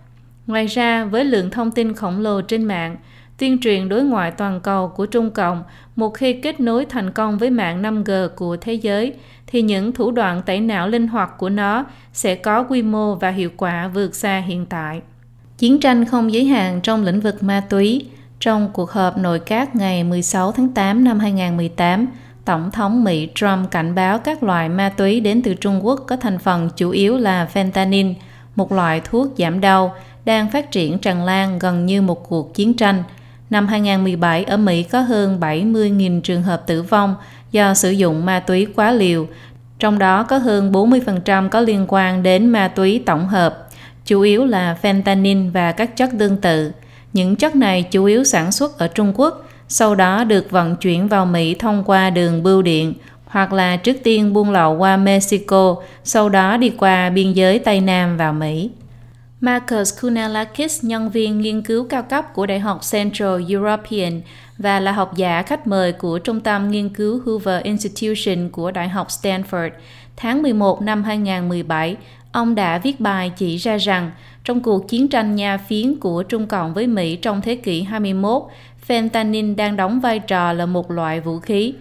Ngoài 0.46 0.66
ra, 0.66 1.04
với 1.04 1.24
lượng 1.24 1.50
thông 1.50 1.70
tin 1.70 1.94
khổng 1.94 2.20
lồ 2.20 2.40
trên 2.40 2.64
mạng, 2.64 2.96
tuyên 3.38 3.60
truyền 3.60 3.88
đối 3.88 4.04
ngoại 4.04 4.30
toàn 4.30 4.60
cầu 4.60 4.88
của 4.88 5.06
Trung 5.06 5.30
Cộng 5.30 5.62
một 5.96 6.10
khi 6.10 6.32
kết 6.32 6.60
nối 6.60 6.84
thành 6.84 7.10
công 7.10 7.38
với 7.38 7.50
mạng 7.50 7.82
5G 7.82 8.28
của 8.28 8.56
thế 8.56 8.74
giới, 8.74 9.14
thì 9.46 9.62
những 9.62 9.92
thủ 9.92 10.10
đoạn 10.10 10.42
tẩy 10.46 10.60
não 10.60 10.88
linh 10.88 11.08
hoạt 11.08 11.38
của 11.38 11.48
nó 11.48 11.84
sẽ 12.12 12.34
có 12.34 12.62
quy 12.62 12.82
mô 12.82 13.14
và 13.14 13.30
hiệu 13.30 13.50
quả 13.56 13.88
vượt 13.88 14.14
xa 14.14 14.38
hiện 14.38 14.66
tại. 14.66 15.00
Chiến 15.58 15.80
tranh 15.80 16.04
không 16.04 16.32
giới 16.32 16.44
hạn 16.44 16.80
trong 16.82 17.04
lĩnh 17.04 17.20
vực 17.20 17.42
ma 17.42 17.62
túy. 17.68 18.06
Trong 18.42 18.70
cuộc 18.72 18.90
họp 18.90 19.18
nội 19.18 19.38
các 19.38 19.76
ngày 19.76 20.04
16 20.04 20.52
tháng 20.52 20.68
8 20.68 21.04
năm 21.04 21.18
2018, 21.18 22.06
Tổng 22.44 22.70
thống 22.70 23.04
Mỹ 23.04 23.28
Trump 23.34 23.70
cảnh 23.70 23.94
báo 23.94 24.18
các 24.18 24.42
loại 24.42 24.68
ma 24.68 24.88
túy 24.88 25.20
đến 25.20 25.42
từ 25.42 25.54
Trung 25.54 25.86
Quốc 25.86 26.04
có 26.06 26.16
thành 26.16 26.38
phần 26.38 26.70
chủ 26.76 26.90
yếu 26.90 27.16
là 27.18 27.48
fentanyl, 27.54 28.14
một 28.56 28.72
loại 28.72 29.00
thuốc 29.00 29.28
giảm 29.38 29.60
đau, 29.60 29.94
đang 30.24 30.50
phát 30.50 30.70
triển 30.70 30.98
tràn 30.98 31.24
lan 31.24 31.58
gần 31.58 31.86
như 31.86 32.02
một 32.02 32.28
cuộc 32.28 32.54
chiến 32.54 32.74
tranh. 32.74 33.02
Năm 33.50 33.66
2017, 33.66 34.44
ở 34.44 34.56
Mỹ 34.56 34.82
có 34.82 35.00
hơn 35.00 35.40
70.000 35.40 36.20
trường 36.20 36.42
hợp 36.42 36.66
tử 36.66 36.82
vong 36.82 37.14
do 37.52 37.74
sử 37.74 37.90
dụng 37.90 38.24
ma 38.24 38.40
túy 38.40 38.66
quá 38.76 38.92
liều, 38.92 39.26
trong 39.78 39.98
đó 39.98 40.22
có 40.22 40.38
hơn 40.38 40.72
40% 40.72 41.48
có 41.48 41.60
liên 41.60 41.84
quan 41.88 42.22
đến 42.22 42.46
ma 42.46 42.68
túy 42.68 43.02
tổng 43.06 43.28
hợp, 43.28 43.68
chủ 44.04 44.20
yếu 44.20 44.44
là 44.44 44.76
fentanyl 44.82 45.52
và 45.52 45.72
các 45.72 45.96
chất 45.96 46.10
tương 46.18 46.36
tự. 46.36 46.72
Những 47.12 47.36
chất 47.36 47.56
này 47.56 47.82
chủ 47.82 48.04
yếu 48.04 48.24
sản 48.24 48.52
xuất 48.52 48.78
ở 48.78 48.88
Trung 48.88 49.12
Quốc, 49.16 49.44
sau 49.68 49.94
đó 49.94 50.24
được 50.24 50.50
vận 50.50 50.76
chuyển 50.76 51.08
vào 51.08 51.26
Mỹ 51.26 51.54
thông 51.54 51.84
qua 51.84 52.10
đường 52.10 52.42
bưu 52.42 52.62
điện 52.62 52.94
hoặc 53.26 53.52
là 53.52 53.76
trước 53.76 53.96
tiên 54.04 54.32
buôn 54.32 54.50
lậu 54.50 54.76
qua 54.76 54.96
Mexico, 54.96 55.76
sau 56.04 56.28
đó 56.28 56.56
đi 56.56 56.70
qua 56.70 57.10
biên 57.10 57.32
giới 57.32 57.58
Tây 57.58 57.80
Nam 57.80 58.16
vào 58.16 58.32
Mỹ. 58.32 58.70
Marcus 59.40 60.00
Kunalakis, 60.02 60.84
nhân 60.84 61.10
viên 61.10 61.40
nghiên 61.40 61.62
cứu 61.62 61.86
cao 61.88 62.02
cấp 62.02 62.34
của 62.34 62.46
Đại 62.46 62.60
học 62.60 62.80
Central 62.92 63.40
European 63.48 64.20
và 64.58 64.80
là 64.80 64.92
học 64.92 65.16
giả 65.16 65.42
khách 65.42 65.66
mời 65.66 65.92
của 65.92 66.18
Trung 66.18 66.40
tâm 66.40 66.70
Nghiên 66.70 66.88
cứu 66.88 67.20
Hoover 67.26 67.62
Institution 67.62 68.48
của 68.48 68.70
Đại 68.70 68.88
học 68.88 69.08
Stanford, 69.08 69.70
tháng 70.16 70.42
11 70.42 70.82
năm 70.82 71.04
2017, 71.04 71.96
ông 72.32 72.54
đã 72.54 72.78
viết 72.78 73.00
bài 73.00 73.32
chỉ 73.36 73.56
ra 73.56 73.76
rằng 73.76 74.10
trong 74.44 74.60
cuộc 74.60 74.88
chiến 74.88 75.08
tranh 75.08 75.34
nha 75.34 75.58
phiến 75.58 75.96
của 76.00 76.22
Trung 76.22 76.46
Cộng 76.46 76.74
với 76.74 76.86
Mỹ 76.86 77.16
trong 77.16 77.40
thế 77.40 77.54
kỷ 77.54 77.82
21, 77.82 78.42
fentanyl 78.88 79.56
đang 79.56 79.76
đóng 79.76 80.00
vai 80.00 80.18
trò 80.18 80.52
là 80.52 80.66
một 80.66 80.90
loại 80.90 81.20
vũ 81.20 81.38
khí. 81.38 81.74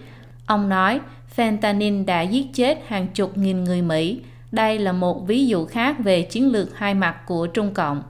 Ông 0.46 0.68
nói, 0.68 1.00
fentanyl 1.36 2.04
đã 2.04 2.22
giết 2.22 2.46
chết 2.54 2.78
hàng 2.86 3.06
chục 3.14 3.38
nghìn 3.38 3.64
người 3.64 3.82
Mỹ, 3.82 4.20
đây 4.52 4.78
là 4.78 4.92
một 4.92 5.26
ví 5.26 5.46
dụ 5.46 5.66
khác 5.66 5.96
về 5.98 6.22
chiến 6.22 6.52
lược 6.52 6.78
hai 6.78 6.94
mặt 6.94 7.26
của 7.26 7.46
Trung 7.46 7.74
Cộng. 7.74 8.02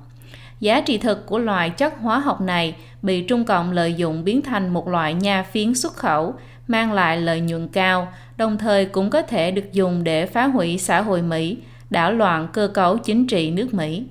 Giá 0.60 0.80
trị 0.80 0.98
thực 0.98 1.26
của 1.26 1.38
loại 1.38 1.70
chất 1.70 1.94
hóa 2.00 2.18
học 2.18 2.40
này 2.40 2.74
bị 3.02 3.22
Trung 3.22 3.44
Cộng 3.44 3.72
lợi 3.72 3.94
dụng 3.94 4.24
biến 4.24 4.42
thành 4.42 4.68
một 4.68 4.88
loại 4.88 5.14
nha 5.14 5.42
phiến 5.42 5.74
xuất 5.74 5.92
khẩu, 5.92 6.34
mang 6.68 6.92
lại 6.92 7.16
lợi 7.16 7.40
nhuận 7.40 7.68
cao, 7.68 8.08
đồng 8.36 8.58
thời 8.58 8.86
cũng 8.86 9.10
có 9.10 9.22
thể 9.22 9.50
được 9.50 9.72
dùng 9.72 10.04
để 10.04 10.26
phá 10.26 10.46
hủy 10.46 10.78
xã 10.78 11.00
hội 11.00 11.22
Mỹ, 11.22 11.56
đảo 11.92 12.12
loạn 12.12 12.48
cơ 12.52 12.68
cấu 12.74 12.98
chính 12.98 13.26
trị 13.26 13.50
nước 13.50 13.74
Mỹ. 13.74 14.04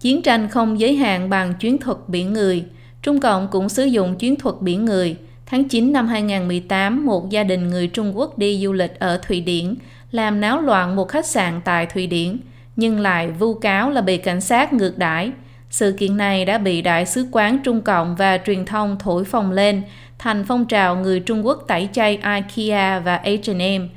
Chiến 0.00 0.22
tranh 0.22 0.48
không 0.48 0.80
giới 0.80 0.96
hạn 0.96 1.30
bằng 1.30 1.54
chiến 1.60 1.78
thuật 1.78 1.98
biển 2.08 2.32
người. 2.32 2.64
Trung 3.02 3.20
Cộng 3.20 3.48
cũng 3.50 3.68
sử 3.68 3.84
dụng 3.84 4.14
chiến 4.14 4.36
thuật 4.36 4.54
biển 4.60 4.84
người. 4.84 5.16
Tháng 5.46 5.68
9 5.68 5.92
năm 5.92 6.08
2018, 6.08 7.06
một 7.06 7.30
gia 7.30 7.44
đình 7.44 7.70
người 7.70 7.86
Trung 7.86 8.18
Quốc 8.18 8.38
đi 8.38 8.60
du 8.62 8.72
lịch 8.72 8.98
ở 8.98 9.20
Thụy 9.28 9.40
Điển 9.40 9.74
làm 10.10 10.40
náo 10.40 10.60
loạn 10.60 10.96
một 10.96 11.08
khách 11.08 11.26
sạn 11.26 11.60
tại 11.64 11.86
Thụy 11.86 12.06
Điển, 12.06 12.38
nhưng 12.76 13.00
lại 13.00 13.30
vu 13.30 13.54
cáo 13.54 13.90
là 13.90 14.00
bị 14.00 14.16
cảnh 14.16 14.40
sát 14.40 14.72
ngược 14.72 14.98
đãi. 14.98 15.30
Sự 15.70 15.92
kiện 15.98 16.16
này 16.16 16.44
đã 16.44 16.58
bị 16.58 16.82
Đại 16.82 17.06
sứ 17.06 17.26
quán 17.32 17.58
Trung 17.64 17.80
Cộng 17.80 18.16
và 18.16 18.38
truyền 18.38 18.64
thông 18.64 18.96
thổi 18.98 19.24
phồng 19.24 19.50
lên 19.50 19.82
thành 20.18 20.44
phong 20.48 20.66
trào 20.66 20.96
người 20.96 21.20
Trung 21.20 21.46
Quốc 21.46 21.64
tẩy 21.68 21.88
chay 21.92 22.18
IKEA 22.56 22.98
và 22.98 23.20
H&M. 23.24 23.88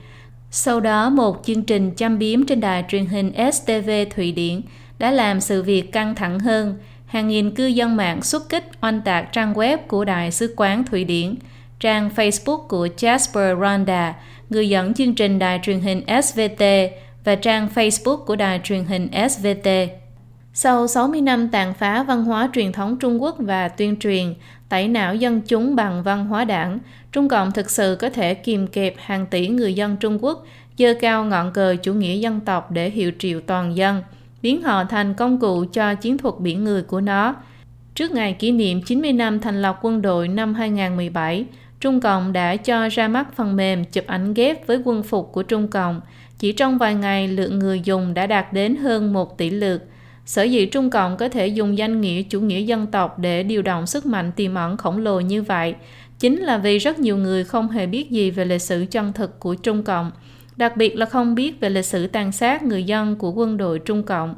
Sau 0.57 0.79
đó, 0.79 1.09
một 1.09 1.41
chương 1.45 1.63
trình 1.63 1.91
chăm 1.91 2.19
biếm 2.19 2.45
trên 2.45 2.59
đài 2.59 2.85
truyền 2.87 3.05
hình 3.05 3.31
STV 3.51 3.89
Thụy 4.15 4.31
Điển 4.31 4.61
đã 4.99 5.11
làm 5.11 5.41
sự 5.41 5.63
việc 5.63 5.91
căng 5.91 6.15
thẳng 6.15 6.39
hơn. 6.39 6.77
Hàng 7.05 7.27
nghìn 7.27 7.55
cư 7.55 7.65
dân 7.65 7.95
mạng 7.95 8.21
xuất 8.21 8.49
kích 8.49 8.63
oanh 8.81 9.01
tạc 9.01 9.33
trang 9.33 9.53
web 9.53 9.77
của 9.87 10.05
Đại 10.05 10.31
sứ 10.31 10.53
quán 10.57 10.83
Thụy 10.83 11.03
Điển, 11.03 11.35
trang 11.79 12.09
Facebook 12.15 12.57
của 12.57 12.87
Jasper 12.97 13.59
Ronda 13.59 14.15
người 14.49 14.69
dẫn 14.69 14.93
chương 14.93 15.15
trình 15.15 15.39
đài 15.39 15.59
truyền 15.63 15.79
hình 15.79 16.01
SVT 16.23 16.63
và 17.23 17.35
trang 17.35 17.67
Facebook 17.75 18.17
của 18.17 18.35
đài 18.35 18.61
truyền 18.63 18.85
hình 18.85 19.07
SVT. 19.29 19.69
Sau 20.53 20.87
60 20.87 21.21
năm 21.21 21.49
tàn 21.49 21.73
phá 21.73 22.03
văn 22.03 22.23
hóa 22.23 22.49
truyền 22.53 22.71
thống 22.71 22.97
Trung 22.99 23.21
Quốc 23.21 23.35
và 23.39 23.67
tuyên 23.67 23.95
truyền, 23.99 24.33
tẩy 24.69 24.87
não 24.87 25.15
dân 25.15 25.41
chúng 25.41 25.75
bằng 25.75 26.03
văn 26.03 26.25
hóa 26.25 26.45
đảng, 26.45 26.79
Trung 27.15 27.27
Cộng 27.27 27.51
thực 27.51 27.69
sự 27.69 27.97
có 27.99 28.09
thể 28.09 28.33
kìm 28.33 28.67
kẹp 28.67 28.93
hàng 28.97 29.25
tỷ 29.25 29.47
người 29.47 29.73
dân 29.73 29.97
Trung 29.97 30.23
Quốc 30.23 30.45
dơ 30.77 30.93
cao 31.01 31.25
ngọn 31.25 31.51
cờ 31.53 31.75
chủ 31.83 31.93
nghĩa 31.93 32.15
dân 32.15 32.39
tộc 32.39 32.71
để 32.71 32.89
hiệu 32.89 33.11
triệu 33.19 33.41
toàn 33.41 33.75
dân, 33.75 34.01
biến 34.41 34.61
họ 34.61 34.83
thành 34.83 35.13
công 35.13 35.39
cụ 35.39 35.65
cho 35.73 35.95
chiến 35.95 36.17
thuật 36.17 36.35
biển 36.39 36.63
người 36.63 36.81
của 36.81 37.01
nó. 37.01 37.35
Trước 37.95 38.11
ngày 38.11 38.33
kỷ 38.33 38.51
niệm 38.51 38.81
90 38.81 39.13
năm 39.13 39.39
thành 39.39 39.61
lập 39.61 39.79
quân 39.81 40.01
đội 40.01 40.27
năm 40.27 40.53
2017, 40.53 41.45
Trung 41.79 42.01
Cộng 42.01 42.33
đã 42.33 42.55
cho 42.55 42.89
ra 42.89 43.07
mắt 43.07 43.35
phần 43.35 43.55
mềm 43.55 43.85
chụp 43.85 44.07
ảnh 44.07 44.33
ghép 44.33 44.67
với 44.67 44.81
quân 44.85 45.03
phục 45.03 45.31
của 45.31 45.43
Trung 45.43 45.67
Cộng. 45.67 46.01
Chỉ 46.39 46.51
trong 46.51 46.77
vài 46.77 46.95
ngày, 46.95 47.27
lượng 47.27 47.59
người 47.59 47.81
dùng 47.83 48.13
đã 48.13 48.27
đạt 48.27 48.53
đến 48.53 48.75
hơn 48.75 49.13
1 49.13 49.37
tỷ 49.37 49.49
lượt. 49.49 49.83
Sở 50.25 50.43
dĩ 50.43 50.65
Trung 50.65 50.89
Cộng 50.89 51.17
có 51.17 51.29
thể 51.29 51.47
dùng 51.47 51.77
danh 51.77 52.01
nghĩa 52.01 52.21
chủ 52.21 52.39
nghĩa 52.41 52.61
dân 52.61 52.87
tộc 52.87 53.19
để 53.19 53.43
điều 53.43 53.61
động 53.61 53.87
sức 53.87 54.05
mạnh 54.05 54.31
tiềm 54.35 54.55
ẩn 54.55 54.77
khổng 54.77 54.97
lồ 54.97 55.19
như 55.19 55.43
vậy, 55.43 55.75
chính 56.19 56.41
là 56.41 56.57
vì 56.57 56.77
rất 56.77 56.99
nhiều 56.99 57.17
người 57.17 57.43
không 57.43 57.69
hề 57.69 57.87
biết 57.87 58.11
gì 58.11 58.31
về 58.31 58.45
lịch 58.45 58.61
sử 58.61 58.85
chân 58.91 59.13
thực 59.13 59.39
của 59.39 59.55
Trung 59.55 59.83
Cộng, 59.83 60.11
đặc 60.57 60.77
biệt 60.77 60.95
là 60.95 61.05
không 61.05 61.35
biết 61.35 61.59
về 61.59 61.69
lịch 61.69 61.85
sử 61.85 62.07
tàn 62.07 62.31
sát 62.31 62.63
người 62.63 62.83
dân 62.83 63.15
của 63.15 63.31
quân 63.31 63.57
đội 63.57 63.79
Trung 63.79 64.03
Cộng. 64.03 64.35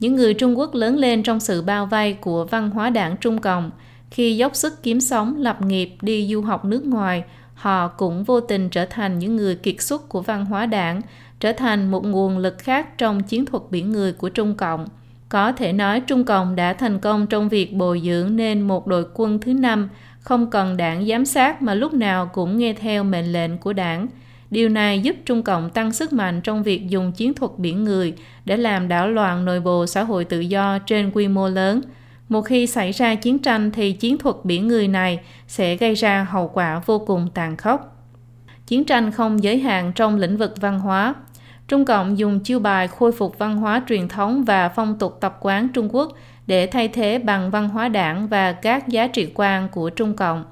Những 0.00 0.16
người 0.16 0.34
Trung 0.34 0.58
Quốc 0.58 0.74
lớn 0.74 0.98
lên 0.98 1.22
trong 1.22 1.40
sự 1.40 1.62
bao 1.62 1.86
vây 1.86 2.12
của 2.12 2.44
văn 2.44 2.70
hóa 2.70 2.90
đảng 2.90 3.16
Trung 3.16 3.38
Cộng, 3.38 3.70
khi 4.10 4.36
dốc 4.36 4.56
sức 4.56 4.82
kiếm 4.82 5.00
sống, 5.00 5.36
lập 5.38 5.62
nghiệp, 5.62 5.90
đi 6.02 6.28
du 6.32 6.42
học 6.42 6.64
nước 6.64 6.84
ngoài, 6.84 7.24
họ 7.54 7.88
cũng 7.88 8.24
vô 8.24 8.40
tình 8.40 8.68
trở 8.68 8.86
thành 8.86 9.18
những 9.18 9.36
người 9.36 9.54
kiệt 9.54 9.80
xuất 9.80 10.08
của 10.08 10.20
văn 10.20 10.44
hóa 10.44 10.66
đảng, 10.66 11.00
trở 11.40 11.52
thành 11.52 11.90
một 11.90 12.06
nguồn 12.06 12.38
lực 12.38 12.58
khác 12.58 12.98
trong 12.98 13.22
chiến 13.22 13.46
thuật 13.46 13.62
biển 13.70 13.92
người 13.92 14.12
của 14.12 14.28
Trung 14.28 14.54
Cộng. 14.54 14.88
Có 15.28 15.52
thể 15.52 15.72
nói 15.72 16.00
Trung 16.00 16.24
Cộng 16.24 16.56
đã 16.56 16.72
thành 16.72 16.98
công 16.98 17.26
trong 17.26 17.48
việc 17.48 17.72
bồi 17.72 18.02
dưỡng 18.04 18.36
nên 18.36 18.60
một 18.60 18.86
đội 18.86 19.04
quân 19.14 19.38
thứ 19.40 19.52
năm 19.52 19.88
không 20.20 20.50
cần 20.50 20.76
đảng 20.76 21.06
giám 21.06 21.24
sát 21.24 21.62
mà 21.62 21.74
lúc 21.74 21.94
nào 21.94 22.26
cũng 22.26 22.58
nghe 22.58 22.72
theo 22.72 23.04
mệnh 23.04 23.32
lệnh 23.32 23.58
của 23.58 23.72
đảng. 23.72 24.06
Điều 24.50 24.68
này 24.68 25.00
giúp 25.00 25.16
Trung 25.24 25.42
Cộng 25.42 25.70
tăng 25.70 25.92
sức 25.92 26.12
mạnh 26.12 26.40
trong 26.40 26.62
việc 26.62 26.88
dùng 26.88 27.12
chiến 27.12 27.34
thuật 27.34 27.52
biển 27.56 27.84
người 27.84 28.14
để 28.44 28.56
làm 28.56 28.88
đảo 28.88 29.08
loạn 29.08 29.44
nội 29.44 29.60
bộ 29.60 29.86
xã 29.86 30.02
hội 30.02 30.24
tự 30.24 30.40
do 30.40 30.78
trên 30.78 31.10
quy 31.10 31.28
mô 31.28 31.48
lớn. 31.48 31.80
Một 32.28 32.42
khi 32.42 32.66
xảy 32.66 32.92
ra 32.92 33.14
chiến 33.14 33.38
tranh 33.38 33.70
thì 33.70 33.92
chiến 33.92 34.18
thuật 34.18 34.36
biển 34.44 34.68
người 34.68 34.88
này 34.88 35.20
sẽ 35.46 35.76
gây 35.76 35.94
ra 35.94 36.26
hậu 36.30 36.48
quả 36.48 36.82
vô 36.86 36.98
cùng 36.98 37.28
tàn 37.34 37.56
khốc. 37.56 37.96
Chiến 38.66 38.84
tranh 38.84 39.10
không 39.10 39.42
giới 39.42 39.58
hạn 39.58 39.92
trong 39.94 40.16
lĩnh 40.16 40.36
vực 40.36 40.54
văn 40.60 40.80
hóa. 40.80 41.14
Trung 41.68 41.84
Cộng 41.84 42.18
dùng 42.18 42.40
chiêu 42.40 42.58
bài 42.58 42.88
khôi 42.88 43.12
phục 43.12 43.38
văn 43.38 43.56
hóa 43.56 43.82
truyền 43.88 44.08
thống 44.08 44.44
và 44.44 44.68
phong 44.68 44.98
tục 44.98 45.18
tập 45.20 45.38
quán 45.40 45.68
Trung 45.68 45.88
Quốc 45.94 46.12
để 46.50 46.66
thay 46.66 46.88
thế 46.88 47.18
bằng 47.18 47.50
văn 47.50 47.68
hóa 47.68 47.88
đảng 47.88 48.28
và 48.28 48.52
các 48.52 48.88
giá 48.88 49.06
trị 49.06 49.28
quan 49.34 49.68
của 49.68 49.90
Trung 49.90 50.14
Cộng. 50.14 50.44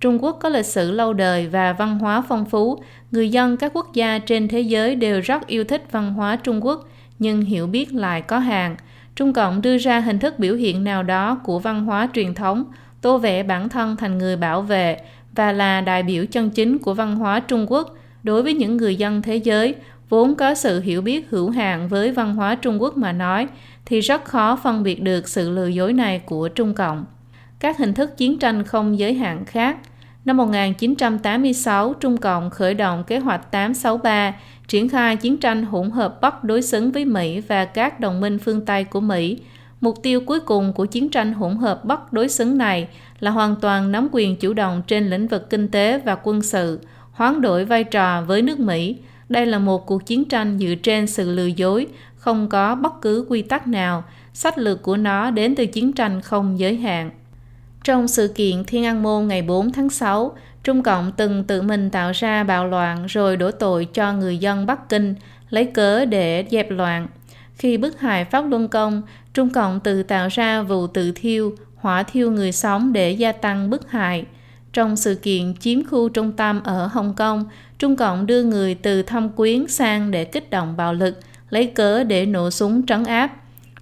Trung 0.00 0.24
Quốc 0.24 0.38
có 0.40 0.48
lịch 0.48 0.66
sử 0.66 0.90
lâu 0.90 1.12
đời 1.12 1.48
và 1.48 1.72
văn 1.72 1.98
hóa 1.98 2.22
phong 2.28 2.44
phú, 2.44 2.82
người 3.10 3.28
dân 3.28 3.56
các 3.56 3.72
quốc 3.74 3.94
gia 3.94 4.18
trên 4.18 4.48
thế 4.48 4.60
giới 4.60 4.94
đều 4.94 5.20
rất 5.20 5.46
yêu 5.46 5.64
thích 5.64 5.84
văn 5.90 6.12
hóa 6.12 6.36
Trung 6.36 6.64
Quốc, 6.64 6.88
nhưng 7.18 7.42
hiểu 7.42 7.66
biết 7.66 7.94
lại 7.94 8.22
có 8.22 8.38
hạn. 8.38 8.76
Trung 9.16 9.32
Cộng 9.32 9.62
đưa 9.62 9.78
ra 9.78 10.00
hình 10.00 10.18
thức 10.18 10.38
biểu 10.38 10.54
hiện 10.54 10.84
nào 10.84 11.02
đó 11.02 11.40
của 11.44 11.58
văn 11.58 11.84
hóa 11.84 12.08
truyền 12.14 12.34
thống, 12.34 12.64
tô 13.00 13.18
vẽ 13.18 13.42
bản 13.42 13.68
thân 13.68 13.96
thành 13.96 14.18
người 14.18 14.36
bảo 14.36 14.62
vệ 14.62 14.96
và 15.34 15.52
là 15.52 15.80
đại 15.80 16.02
biểu 16.02 16.24
chân 16.26 16.50
chính 16.50 16.78
của 16.78 16.94
văn 16.94 17.16
hóa 17.16 17.40
Trung 17.40 17.66
Quốc 17.68 17.96
đối 18.22 18.42
với 18.42 18.54
những 18.54 18.76
người 18.76 18.96
dân 18.96 19.22
thế 19.22 19.36
giới 19.36 19.74
vốn 20.08 20.34
có 20.34 20.54
sự 20.54 20.80
hiểu 20.80 21.02
biết 21.02 21.30
hữu 21.30 21.50
hạn 21.50 21.88
với 21.88 22.10
văn 22.10 22.34
hóa 22.34 22.54
Trung 22.54 22.82
Quốc 22.82 22.96
mà 22.96 23.12
nói 23.12 23.48
thì 23.86 24.00
rất 24.00 24.24
khó 24.24 24.56
phân 24.56 24.82
biệt 24.82 25.02
được 25.02 25.28
sự 25.28 25.50
lừa 25.50 25.66
dối 25.66 25.92
này 25.92 26.18
của 26.18 26.48
Trung 26.48 26.74
Cộng. 26.74 27.04
Các 27.58 27.78
hình 27.78 27.94
thức 27.94 28.16
chiến 28.16 28.38
tranh 28.38 28.64
không 28.64 28.98
giới 28.98 29.14
hạn 29.14 29.44
khác 29.44 29.76
Năm 30.24 30.36
1986, 30.36 31.94
Trung 32.00 32.16
Cộng 32.16 32.50
khởi 32.50 32.74
động 32.74 33.04
kế 33.06 33.18
hoạch 33.18 33.50
863, 33.50 34.34
triển 34.68 34.88
khai 34.88 35.16
chiến 35.16 35.36
tranh 35.36 35.62
hỗn 35.62 35.90
hợp 35.90 36.20
Bắc 36.20 36.44
đối 36.44 36.62
xứng 36.62 36.92
với 36.92 37.04
Mỹ 37.04 37.40
và 37.40 37.64
các 37.64 38.00
đồng 38.00 38.20
minh 38.20 38.38
phương 38.38 38.64
Tây 38.64 38.84
của 38.84 39.00
Mỹ. 39.00 39.38
Mục 39.80 40.02
tiêu 40.02 40.20
cuối 40.26 40.40
cùng 40.40 40.72
của 40.72 40.86
chiến 40.86 41.08
tranh 41.08 41.32
hỗn 41.32 41.56
hợp 41.56 41.84
Bắc 41.84 42.12
đối 42.12 42.28
xứng 42.28 42.58
này 42.58 42.88
là 43.20 43.30
hoàn 43.30 43.56
toàn 43.60 43.92
nắm 43.92 44.08
quyền 44.12 44.36
chủ 44.36 44.52
động 44.52 44.82
trên 44.86 45.10
lĩnh 45.10 45.28
vực 45.28 45.50
kinh 45.50 45.68
tế 45.68 45.98
và 45.98 46.16
quân 46.22 46.42
sự, 46.42 46.80
hoán 47.12 47.40
đổi 47.40 47.64
vai 47.64 47.84
trò 47.84 48.22
với 48.22 48.42
nước 48.42 48.60
Mỹ. 48.60 48.96
Đây 49.28 49.46
là 49.46 49.58
một 49.58 49.86
cuộc 49.86 50.06
chiến 50.06 50.24
tranh 50.24 50.58
dựa 50.58 50.74
trên 50.82 51.06
sự 51.06 51.32
lừa 51.32 51.46
dối, 51.46 51.86
không 52.20 52.48
có 52.48 52.74
bất 52.74 53.00
cứ 53.02 53.26
quy 53.28 53.42
tắc 53.42 53.66
nào. 53.66 54.04
Sách 54.34 54.58
lược 54.58 54.82
của 54.82 54.96
nó 54.96 55.30
đến 55.30 55.54
từ 55.54 55.66
chiến 55.66 55.92
tranh 55.92 56.20
không 56.20 56.58
giới 56.58 56.76
hạn. 56.76 57.10
Trong 57.84 58.08
sự 58.08 58.28
kiện 58.28 58.64
Thiên 58.64 58.84
An 58.84 59.02
Môn 59.02 59.28
ngày 59.28 59.42
4 59.42 59.72
tháng 59.72 59.90
6, 59.90 60.36
Trung 60.64 60.82
Cộng 60.82 61.12
từng 61.16 61.44
tự 61.44 61.62
mình 61.62 61.90
tạo 61.90 62.12
ra 62.14 62.44
bạo 62.44 62.66
loạn 62.66 63.06
rồi 63.06 63.36
đổ 63.36 63.50
tội 63.50 63.84
cho 63.84 64.12
người 64.12 64.38
dân 64.38 64.66
Bắc 64.66 64.88
Kinh, 64.88 65.14
lấy 65.50 65.64
cớ 65.64 66.04
để 66.04 66.44
dẹp 66.50 66.70
loạn. 66.70 67.06
Khi 67.56 67.76
bức 67.76 68.00
hại 68.00 68.24
Pháp 68.24 68.44
Luân 68.48 68.68
Công, 68.68 69.02
Trung 69.34 69.50
Cộng 69.50 69.80
tự 69.80 70.02
tạo 70.02 70.28
ra 70.30 70.62
vụ 70.62 70.86
tự 70.86 71.12
thiêu, 71.14 71.54
hỏa 71.76 72.02
thiêu 72.02 72.30
người 72.30 72.52
sống 72.52 72.92
để 72.92 73.10
gia 73.10 73.32
tăng 73.32 73.70
bức 73.70 73.90
hại. 73.90 74.24
Trong 74.72 74.96
sự 74.96 75.14
kiện 75.14 75.54
chiếm 75.60 75.84
khu 75.84 76.08
trung 76.08 76.32
tâm 76.32 76.62
ở 76.62 76.86
Hồng 76.86 77.14
Kông, 77.14 77.44
Trung 77.78 77.96
Cộng 77.96 78.26
đưa 78.26 78.42
người 78.42 78.74
từ 78.74 79.02
thâm 79.02 79.28
quyến 79.28 79.68
sang 79.68 80.10
để 80.10 80.24
kích 80.24 80.50
động 80.50 80.76
bạo 80.76 80.94
lực, 80.94 81.20
lấy 81.50 81.66
cớ 81.66 82.04
để 82.04 82.26
nổ 82.26 82.50
súng 82.50 82.86
trấn 82.86 83.04
áp. 83.04 83.30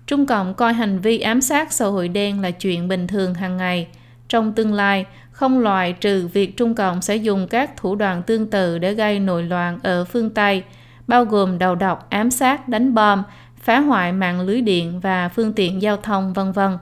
Trung 0.06 0.26
Cộng 0.26 0.54
coi 0.54 0.72
hành 0.72 0.98
vi 0.98 1.18
ám 1.18 1.40
sát 1.40 1.72
xã 1.72 1.86
hội 1.86 2.08
đen 2.08 2.40
là 2.40 2.50
chuyện 2.50 2.88
bình 2.88 3.06
thường 3.06 3.34
hàng 3.34 3.56
ngày. 3.56 3.86
Trong 4.28 4.52
tương 4.52 4.72
lai, 4.72 5.04
không 5.30 5.58
loại 5.58 5.92
trừ 5.92 6.28
việc 6.32 6.56
Trung 6.56 6.74
Cộng 6.74 7.02
sẽ 7.02 7.16
dùng 7.16 7.48
các 7.48 7.76
thủ 7.76 7.94
đoạn 7.94 8.22
tương 8.22 8.50
tự 8.50 8.78
để 8.78 8.94
gây 8.94 9.20
nội 9.20 9.42
loạn 9.42 9.78
ở 9.82 10.04
phương 10.04 10.30
Tây, 10.30 10.62
bao 11.06 11.24
gồm 11.24 11.58
đầu 11.58 11.74
độc, 11.74 12.06
ám 12.10 12.30
sát, 12.30 12.68
đánh 12.68 12.94
bom, 12.94 13.22
phá 13.62 13.80
hoại 13.80 14.12
mạng 14.12 14.40
lưới 14.40 14.60
điện 14.60 15.00
và 15.00 15.28
phương 15.28 15.52
tiện 15.52 15.82
giao 15.82 15.96
thông, 15.96 16.32
vân 16.32 16.52
vân. 16.52 16.78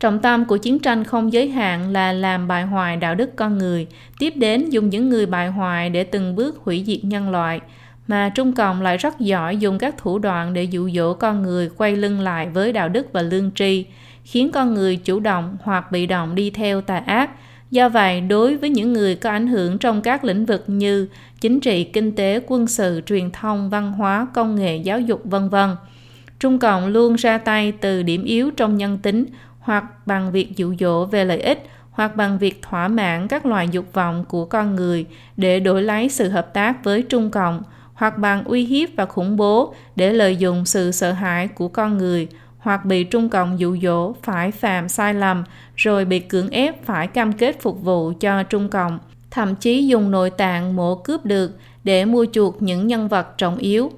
Trọng 0.00 0.18
tâm 0.18 0.44
của 0.44 0.56
chiến 0.56 0.78
tranh 0.78 1.04
không 1.04 1.32
giới 1.32 1.48
hạn 1.48 1.92
là 1.92 2.12
làm 2.12 2.48
bại 2.48 2.62
hoại 2.62 2.96
đạo 2.96 3.14
đức 3.14 3.36
con 3.36 3.58
người, 3.58 3.86
tiếp 4.18 4.32
đến 4.36 4.70
dùng 4.70 4.90
những 4.90 5.08
người 5.08 5.26
bại 5.26 5.48
hoại 5.48 5.90
để 5.90 6.04
từng 6.04 6.36
bước 6.36 6.60
hủy 6.64 6.84
diệt 6.86 7.04
nhân 7.04 7.30
loại, 7.30 7.60
mà 8.08 8.28
Trung 8.28 8.52
Cộng 8.52 8.82
lại 8.82 8.96
rất 8.96 9.20
giỏi 9.20 9.56
dùng 9.56 9.78
các 9.78 9.94
thủ 9.98 10.18
đoạn 10.18 10.54
để 10.54 10.64
dụ 10.64 10.90
dỗ 10.90 11.14
con 11.14 11.42
người 11.42 11.70
quay 11.76 11.96
lưng 11.96 12.20
lại 12.20 12.48
với 12.48 12.72
đạo 12.72 12.88
đức 12.88 13.06
và 13.12 13.22
lương 13.22 13.50
tri, 13.54 13.86
khiến 14.24 14.50
con 14.52 14.74
người 14.74 14.96
chủ 14.96 15.20
động 15.20 15.56
hoặc 15.62 15.92
bị 15.92 16.06
động 16.06 16.34
đi 16.34 16.50
theo 16.50 16.80
tà 16.80 16.96
ác. 16.96 17.30
Do 17.70 17.88
vậy, 17.88 18.20
đối 18.20 18.56
với 18.56 18.70
những 18.70 18.92
người 18.92 19.14
có 19.14 19.30
ảnh 19.30 19.46
hưởng 19.46 19.78
trong 19.78 20.02
các 20.02 20.24
lĩnh 20.24 20.46
vực 20.46 20.64
như 20.66 21.08
chính 21.40 21.60
trị, 21.60 21.84
kinh 21.84 22.12
tế, 22.12 22.40
quân 22.46 22.66
sự, 22.66 23.00
truyền 23.06 23.30
thông, 23.30 23.70
văn 23.70 23.92
hóa, 23.92 24.26
công 24.34 24.56
nghệ, 24.56 24.76
giáo 24.76 25.00
dục, 25.00 25.20
vân 25.24 25.48
vân, 25.48 25.70
Trung 26.40 26.58
Cộng 26.58 26.86
luôn 26.86 27.14
ra 27.14 27.38
tay 27.38 27.72
từ 27.72 28.02
điểm 28.02 28.24
yếu 28.24 28.50
trong 28.50 28.76
nhân 28.76 28.98
tính 28.98 29.24
hoặc 29.60 29.84
bằng 30.06 30.32
việc 30.32 30.56
dụ 30.56 30.74
dỗ 30.80 31.04
về 31.04 31.24
lợi 31.24 31.40
ích 31.40 31.66
hoặc 31.90 32.16
bằng 32.16 32.38
việc 32.38 32.62
thỏa 32.62 32.88
mãn 32.88 33.28
các 33.28 33.46
loài 33.46 33.68
dục 33.72 33.92
vọng 33.92 34.24
của 34.28 34.44
con 34.44 34.76
người 34.76 35.06
để 35.36 35.60
đổi 35.60 35.82
lấy 35.82 36.08
sự 36.08 36.28
hợp 36.28 36.54
tác 36.54 36.84
với 36.84 37.02
Trung 37.02 37.30
Cộng 37.30 37.62
hoặc 37.98 38.18
bằng 38.18 38.44
uy 38.44 38.64
hiếp 38.64 38.88
và 38.96 39.06
khủng 39.06 39.36
bố 39.36 39.74
để 39.96 40.12
lợi 40.12 40.36
dụng 40.36 40.64
sự 40.64 40.92
sợ 40.92 41.12
hãi 41.12 41.48
của 41.48 41.68
con 41.68 41.98
người 41.98 42.28
hoặc 42.58 42.84
bị 42.84 43.04
Trung 43.04 43.28
Cộng 43.28 43.60
dụ 43.60 43.76
dỗ 43.82 44.12
phải 44.22 44.50
phạm 44.50 44.88
sai 44.88 45.14
lầm 45.14 45.44
rồi 45.76 46.04
bị 46.04 46.18
cưỡng 46.18 46.50
ép 46.50 46.84
phải 46.84 47.06
cam 47.06 47.32
kết 47.32 47.60
phục 47.60 47.82
vụ 47.82 48.12
cho 48.20 48.42
Trung 48.42 48.68
Cộng, 48.68 48.98
thậm 49.30 49.54
chí 49.54 49.86
dùng 49.86 50.10
nội 50.10 50.30
tạng 50.30 50.76
mổ 50.76 50.94
cướp 50.94 51.24
được 51.24 51.52
để 51.84 52.04
mua 52.04 52.26
chuộc 52.32 52.62
những 52.62 52.86
nhân 52.86 53.08
vật 53.08 53.38
trọng 53.38 53.56
yếu. 53.56 53.90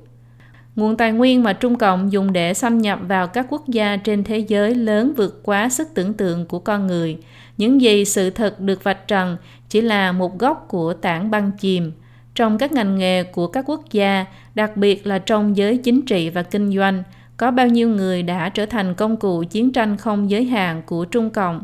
Nguồn 0.76 0.96
tài 0.96 1.12
nguyên 1.12 1.42
mà 1.42 1.52
Trung 1.52 1.78
Cộng 1.78 2.12
dùng 2.12 2.32
để 2.32 2.54
xâm 2.54 2.78
nhập 2.78 2.98
vào 3.08 3.26
các 3.26 3.46
quốc 3.48 3.68
gia 3.68 3.96
trên 3.96 4.24
thế 4.24 4.38
giới 4.38 4.74
lớn 4.74 5.12
vượt 5.16 5.40
quá 5.42 5.68
sức 5.68 5.88
tưởng 5.94 6.14
tượng 6.14 6.46
của 6.46 6.58
con 6.58 6.86
người. 6.86 7.18
Những 7.56 7.80
gì 7.80 8.04
sự 8.04 8.30
thật 8.30 8.60
được 8.60 8.84
vạch 8.84 9.08
trần 9.08 9.36
chỉ 9.68 9.80
là 9.80 10.12
một 10.12 10.38
góc 10.38 10.64
của 10.68 10.94
tảng 10.94 11.30
băng 11.30 11.50
chìm– 11.58 11.92
trong 12.34 12.58
các 12.58 12.72
ngành 12.72 12.98
nghề 12.98 13.22
của 13.22 13.46
các 13.46 13.64
quốc 13.68 13.84
gia, 13.90 14.24
đặc 14.54 14.76
biệt 14.76 15.06
là 15.06 15.18
trong 15.18 15.56
giới 15.56 15.76
chính 15.76 16.02
trị 16.02 16.30
và 16.30 16.42
kinh 16.42 16.76
doanh, 16.76 17.02
có 17.36 17.50
bao 17.50 17.66
nhiêu 17.66 17.88
người 17.88 18.22
đã 18.22 18.48
trở 18.48 18.66
thành 18.66 18.94
công 18.94 19.16
cụ 19.16 19.44
chiến 19.50 19.72
tranh 19.72 19.96
không 19.96 20.30
giới 20.30 20.44
hạn 20.44 20.82
của 20.86 21.04
Trung 21.04 21.30
Cộng. 21.30 21.62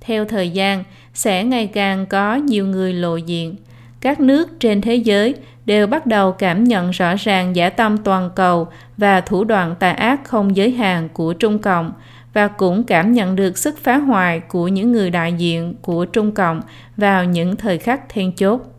Theo 0.00 0.24
thời 0.24 0.50
gian, 0.50 0.84
sẽ 1.14 1.44
ngày 1.44 1.66
càng 1.66 2.06
có 2.06 2.34
nhiều 2.34 2.66
người 2.66 2.92
lộ 2.92 3.16
diện. 3.16 3.56
Các 4.00 4.20
nước 4.20 4.60
trên 4.60 4.80
thế 4.80 4.94
giới 4.94 5.34
đều 5.66 5.86
bắt 5.86 6.06
đầu 6.06 6.32
cảm 6.32 6.64
nhận 6.64 6.90
rõ 6.90 7.14
ràng 7.14 7.56
giả 7.56 7.70
tâm 7.70 7.98
toàn 7.98 8.30
cầu 8.34 8.68
và 8.96 9.20
thủ 9.20 9.44
đoạn 9.44 9.74
tà 9.78 9.90
ác 9.90 10.24
không 10.24 10.56
giới 10.56 10.70
hạn 10.70 11.08
của 11.12 11.32
Trung 11.32 11.58
Cộng 11.58 11.92
và 12.32 12.48
cũng 12.48 12.84
cảm 12.84 13.12
nhận 13.12 13.36
được 13.36 13.58
sức 13.58 13.78
phá 13.78 13.96
hoại 13.96 14.40
của 14.40 14.68
những 14.68 14.92
người 14.92 15.10
đại 15.10 15.32
diện 15.32 15.74
của 15.82 16.04
Trung 16.04 16.32
Cộng 16.32 16.60
vào 16.96 17.24
những 17.24 17.56
thời 17.56 17.78
khắc 17.78 18.08
then 18.08 18.32
chốt. 18.32 18.75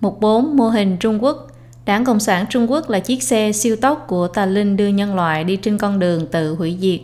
Mục 0.00 0.20
4. 0.20 0.56
Mô 0.56 0.68
hình 0.68 0.96
Trung 0.96 1.24
Quốc 1.24 1.46
Đảng 1.86 2.04
Cộng 2.04 2.20
sản 2.20 2.46
Trung 2.50 2.70
Quốc 2.70 2.90
là 2.90 2.98
chiếc 2.98 3.22
xe 3.22 3.52
siêu 3.52 3.76
tốc 3.76 4.04
của 4.08 4.28
tà 4.28 4.46
linh 4.46 4.76
đưa 4.76 4.86
nhân 4.86 5.14
loại 5.14 5.44
đi 5.44 5.56
trên 5.56 5.78
con 5.78 5.98
đường 5.98 6.26
tự 6.26 6.54
hủy 6.54 6.76
diệt. 6.80 7.00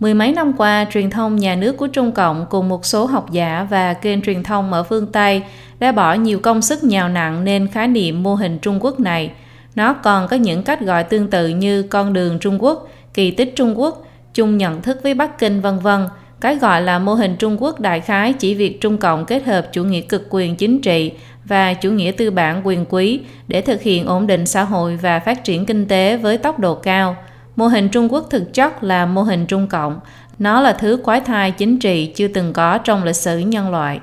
Mười 0.00 0.14
mấy 0.14 0.32
năm 0.32 0.52
qua, 0.56 0.86
truyền 0.92 1.10
thông 1.10 1.36
nhà 1.36 1.54
nước 1.54 1.76
của 1.76 1.86
Trung 1.86 2.12
Cộng 2.12 2.46
cùng 2.50 2.68
một 2.68 2.86
số 2.86 3.06
học 3.06 3.30
giả 3.30 3.66
và 3.70 3.94
kênh 3.94 4.22
truyền 4.22 4.42
thông 4.42 4.72
ở 4.72 4.82
phương 4.82 5.06
Tây 5.06 5.42
đã 5.78 5.92
bỏ 5.92 6.14
nhiều 6.14 6.40
công 6.40 6.62
sức 6.62 6.84
nhào 6.84 7.08
nặng 7.08 7.44
nên 7.44 7.68
khái 7.68 7.88
niệm 7.88 8.22
mô 8.22 8.34
hình 8.34 8.58
Trung 8.58 8.78
Quốc 8.80 9.00
này. 9.00 9.32
Nó 9.74 9.92
còn 9.92 10.28
có 10.28 10.36
những 10.36 10.62
cách 10.62 10.80
gọi 10.80 11.04
tương 11.04 11.30
tự 11.30 11.48
như 11.48 11.82
con 11.82 12.12
đường 12.12 12.38
Trung 12.38 12.64
Quốc, 12.64 12.88
kỳ 13.14 13.30
tích 13.30 13.52
Trung 13.56 13.80
Quốc, 13.80 14.06
chung 14.34 14.58
nhận 14.58 14.82
thức 14.82 14.98
với 15.02 15.14
Bắc 15.14 15.38
Kinh 15.38 15.60
vân 15.60 15.78
vân. 15.78 16.08
Cái 16.40 16.56
gọi 16.56 16.82
là 16.82 16.98
mô 16.98 17.14
hình 17.14 17.36
Trung 17.36 17.56
Quốc 17.62 17.80
đại 17.80 18.00
khái 18.00 18.32
chỉ 18.32 18.54
việc 18.54 18.80
Trung 18.80 18.98
Cộng 18.98 19.24
kết 19.26 19.44
hợp 19.44 19.68
chủ 19.72 19.84
nghĩa 19.84 20.00
cực 20.00 20.26
quyền 20.30 20.56
chính 20.56 20.80
trị 20.80 21.12
và 21.44 21.74
chủ 21.74 21.90
nghĩa 21.90 22.12
tư 22.12 22.30
bản 22.30 22.66
quyền 22.66 22.84
quý 22.88 23.20
để 23.48 23.60
thực 23.60 23.82
hiện 23.82 24.06
ổn 24.06 24.26
định 24.26 24.46
xã 24.46 24.64
hội 24.64 24.96
và 24.96 25.20
phát 25.20 25.44
triển 25.44 25.66
kinh 25.66 25.88
tế 25.88 26.16
với 26.16 26.38
tốc 26.38 26.58
độ 26.58 26.74
cao. 26.74 27.16
Mô 27.56 27.66
hình 27.66 27.88
Trung 27.88 28.12
Quốc 28.12 28.26
thực 28.30 28.54
chất 28.54 28.82
là 28.82 29.06
mô 29.06 29.22
hình 29.22 29.46
Trung 29.46 29.66
Cộng. 29.66 30.00
Nó 30.38 30.60
là 30.60 30.72
thứ 30.72 31.00
quái 31.04 31.20
thai 31.20 31.50
chính 31.50 31.78
trị 31.78 32.12
chưa 32.14 32.28
từng 32.28 32.52
có 32.52 32.78
trong 32.78 33.04
lịch 33.04 33.16
sử 33.16 33.38
nhân 33.38 33.70
loại. 33.70 34.00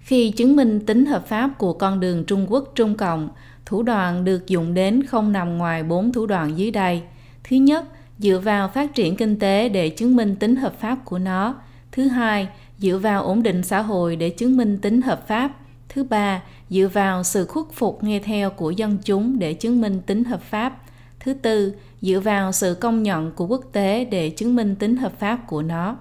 Khi 0.00 0.30
chứng 0.30 0.56
minh 0.56 0.86
tính 0.86 1.06
hợp 1.06 1.26
pháp 1.26 1.50
của 1.58 1.72
con 1.72 2.00
đường 2.00 2.24
Trung 2.24 2.46
Quốc 2.52 2.72
Trung 2.74 2.96
Cộng, 2.96 3.28
thủ 3.66 3.82
đoạn 3.82 4.24
được 4.24 4.46
dùng 4.46 4.74
đến 4.74 5.02
không 5.02 5.32
nằm 5.32 5.58
ngoài 5.58 5.82
bốn 5.82 6.12
thủ 6.12 6.26
đoạn 6.26 6.58
dưới 6.58 6.70
đây. 6.70 7.02
Thứ 7.44 7.56
nhất, 7.56 7.84
dựa 8.18 8.38
vào 8.38 8.68
phát 8.68 8.94
triển 8.94 9.16
kinh 9.16 9.38
tế 9.38 9.68
để 9.68 9.88
chứng 9.88 10.16
minh 10.16 10.36
tính 10.36 10.56
hợp 10.56 10.80
pháp 10.80 10.98
của 11.04 11.18
nó. 11.18 11.54
Thứ 11.92 12.08
hai, 12.08 12.48
dựa 12.78 12.98
vào 12.98 13.22
ổn 13.22 13.42
định 13.42 13.62
xã 13.62 13.80
hội 13.82 14.16
để 14.16 14.30
chứng 14.30 14.56
minh 14.56 14.78
tính 14.78 15.02
hợp 15.02 15.28
pháp. 15.28 15.52
Thứ 15.88 16.04
ba, 16.04 16.42
dựa 16.70 16.88
vào 16.92 17.22
sự 17.22 17.46
khuất 17.46 17.66
phục 17.72 18.04
nghe 18.04 18.20
theo 18.20 18.50
của 18.50 18.70
dân 18.70 18.98
chúng 19.04 19.38
để 19.38 19.54
chứng 19.54 19.80
minh 19.80 20.00
tính 20.06 20.24
hợp 20.24 20.42
pháp. 20.42 20.82
Thứ 21.20 21.34
tư, 21.34 21.74
dựa 22.00 22.20
vào 22.20 22.52
sự 22.52 22.74
công 22.74 23.02
nhận 23.02 23.32
của 23.32 23.46
quốc 23.46 23.64
tế 23.72 24.04
để 24.04 24.30
chứng 24.30 24.56
minh 24.56 24.76
tính 24.76 24.96
hợp 24.96 25.12
pháp 25.18 25.46
của 25.46 25.62
nó. 25.62 25.96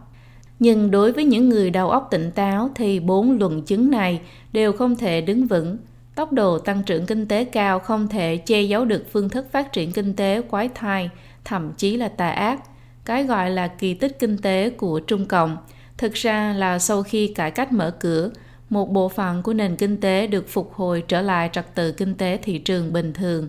Nhưng 0.60 0.92
đối 0.92 1.12
với 1.12 1.26
những 1.26 1.50
người 1.50 1.70
đầu 1.70 1.90
óc 1.90 2.08
tỉnh 2.12 2.32
táo 2.32 2.70
thì 2.76 3.00
bốn 3.00 3.40
luận 3.40 3.62
chứng 3.62 3.92
này 3.92 4.22
đều 4.54 4.74
không 4.74 4.96
thể 4.96 5.22
đứng 5.22 5.48
vững. 5.48 5.78
Tốc 6.16 6.34
độ 6.34 6.60
tăng 6.60 6.84
trưởng 6.84 7.06
kinh 7.06 7.28
tế 7.28 7.44
cao 7.44 7.80
không 7.80 8.08
thể 8.08 8.38
che 8.38 8.62
giấu 8.62 8.86
được 8.86 9.06
phương 9.12 9.30
thức 9.30 9.52
phát 9.52 9.74
triển 9.74 9.92
kinh 9.92 10.14
tế 10.14 10.42
quái 10.42 10.70
thai, 10.76 11.10
thậm 11.46 11.74
chí 11.78 11.98
là 11.98 12.08
tà 12.08 12.30
ác. 12.30 12.60
Cái 13.06 13.24
gọi 13.24 13.50
là 13.50 13.68
kỳ 13.68 13.94
tích 13.94 14.20
kinh 14.20 14.38
tế 14.38 14.70
của 14.70 15.00
Trung 15.00 15.26
Cộng 15.26 15.58
thực 15.98 16.14
ra 16.14 16.54
là 16.54 16.80
sau 16.80 17.04
khi 17.04 17.28
cải 17.28 17.52
cách 17.52 17.72
mở 17.72 17.92
cửa, 17.92 18.32
một 18.70 18.92
bộ 18.92 19.10
phận 19.10 19.44
của 19.44 19.54
nền 19.54 19.76
kinh 19.76 20.02
tế 20.02 20.28
được 20.28 20.50
phục 20.50 20.74
hồi 20.74 21.04
trở 21.08 21.22
lại 21.22 21.50
trật 21.54 21.76
tự 21.76 21.92
kinh 21.92 22.16
tế 22.16 22.38
thị 22.44 22.58
trường 22.58 22.94
bình 22.94 23.14
thường. 23.14 23.48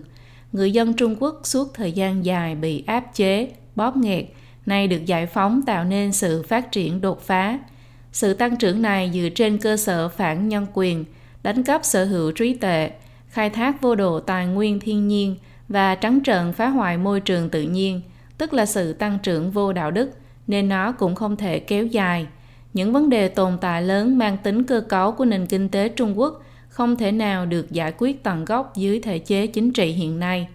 Người 0.51 0.71
dân 0.71 0.93
Trung 0.93 1.15
Quốc 1.19 1.41
suốt 1.43 1.73
thời 1.73 1.91
gian 1.91 2.25
dài 2.25 2.55
bị 2.55 2.83
áp 2.87 3.03
chế, 3.13 3.49
bóp 3.75 3.97
nghẹt, 3.97 4.25
nay 4.65 4.87
được 4.87 5.05
giải 5.05 5.25
phóng 5.25 5.61
tạo 5.65 5.83
nên 5.83 6.11
sự 6.11 6.43
phát 6.43 6.71
triển 6.71 7.01
đột 7.01 7.21
phá. 7.21 7.59
Sự 8.11 8.33
tăng 8.33 8.57
trưởng 8.57 8.81
này 8.81 9.11
dựa 9.13 9.29
trên 9.35 9.57
cơ 9.57 9.77
sở 9.77 10.09
phản 10.09 10.49
nhân 10.49 10.67
quyền, 10.73 11.05
đánh 11.45 11.63
cắp 11.63 11.85
sở 11.85 12.05
hữu 12.05 12.31
trí 12.31 12.53
tuệ, 12.53 12.91
khai 13.29 13.49
thác 13.49 13.81
vô 13.81 13.95
độ 13.95 14.19
tài 14.19 14.47
nguyên 14.47 14.79
thiên 14.79 15.07
nhiên 15.07 15.35
và 15.69 15.95
trắng 15.95 16.19
trợn 16.23 16.53
phá 16.53 16.67
hoại 16.67 16.97
môi 16.97 17.19
trường 17.19 17.49
tự 17.49 17.61
nhiên, 17.61 18.01
tức 18.37 18.53
là 18.53 18.65
sự 18.65 18.93
tăng 18.93 19.19
trưởng 19.23 19.51
vô 19.51 19.73
đạo 19.73 19.91
đức, 19.91 20.11
nên 20.47 20.69
nó 20.69 20.91
cũng 20.91 21.15
không 21.15 21.35
thể 21.35 21.59
kéo 21.59 21.85
dài. 21.85 22.27
Những 22.73 22.93
vấn 22.93 23.09
đề 23.09 23.27
tồn 23.27 23.57
tại 23.61 23.81
lớn 23.81 24.17
mang 24.17 24.37
tính 24.37 24.63
cơ 24.63 24.81
cấu 24.81 25.11
của 25.11 25.25
nền 25.25 25.45
kinh 25.45 25.69
tế 25.69 25.89
Trung 25.89 26.19
Quốc 26.19 26.41
không 26.67 26.95
thể 26.95 27.11
nào 27.11 27.45
được 27.45 27.71
giải 27.71 27.93
quyết 27.97 28.23
tận 28.23 28.45
gốc 28.45 28.73
dưới 28.75 28.99
thể 28.99 29.19
chế 29.19 29.47
chính 29.47 29.73
trị 29.73 29.85
hiện 29.85 30.19
nay. 30.19 30.47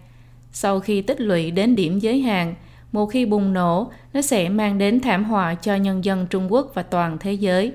Sau 0.51 0.79
khi 0.79 1.01
tích 1.01 1.21
lũy 1.21 1.51
đến 1.51 1.75
điểm 1.75 1.99
giới 1.99 2.21
hạn, 2.21 2.55
một 2.91 3.05
khi 3.05 3.25
bùng 3.25 3.53
nổ, 3.53 3.91
nó 4.13 4.21
sẽ 4.21 4.49
mang 4.49 4.77
đến 4.77 4.99
thảm 4.99 5.23
họa 5.23 5.55
cho 5.55 5.75
nhân 5.75 6.05
dân 6.05 6.27
Trung 6.29 6.53
Quốc 6.53 6.71
và 6.73 6.83
toàn 6.83 7.17
thế 7.19 7.33
giới. 7.33 7.71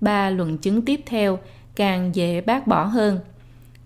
Ba 0.00 0.30
luận 0.30 0.58
chứng 0.58 0.82
tiếp 0.82 1.00
theo 1.06 1.38
càng 1.76 2.14
dễ 2.14 2.40
bác 2.40 2.66
bỏ 2.66 2.84
hơn. 2.84 3.20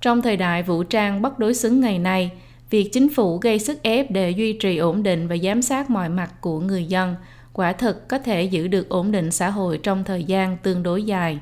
Trong 0.00 0.22
thời 0.22 0.36
đại 0.36 0.62
vũ 0.62 0.82
trang 0.82 1.22
bất 1.22 1.38
đối 1.38 1.54
xứng 1.54 1.80
ngày 1.80 1.98
nay, 1.98 2.30
việc 2.70 2.90
chính 2.92 3.14
phủ 3.14 3.38
gây 3.38 3.58
sức 3.58 3.82
ép 3.82 4.10
để 4.10 4.30
duy 4.30 4.52
trì 4.52 4.76
ổn 4.76 5.02
định 5.02 5.28
và 5.28 5.36
giám 5.36 5.62
sát 5.62 5.90
mọi 5.90 6.08
mặt 6.08 6.30
của 6.40 6.60
người 6.60 6.84
dân 6.84 7.14
quả 7.52 7.72
thực 7.72 8.08
có 8.08 8.18
thể 8.18 8.42
giữ 8.42 8.68
được 8.68 8.88
ổn 8.88 9.12
định 9.12 9.30
xã 9.30 9.50
hội 9.50 9.80
trong 9.82 10.04
thời 10.04 10.24
gian 10.24 10.56
tương 10.56 10.82
đối 10.82 11.02
dài. 11.02 11.38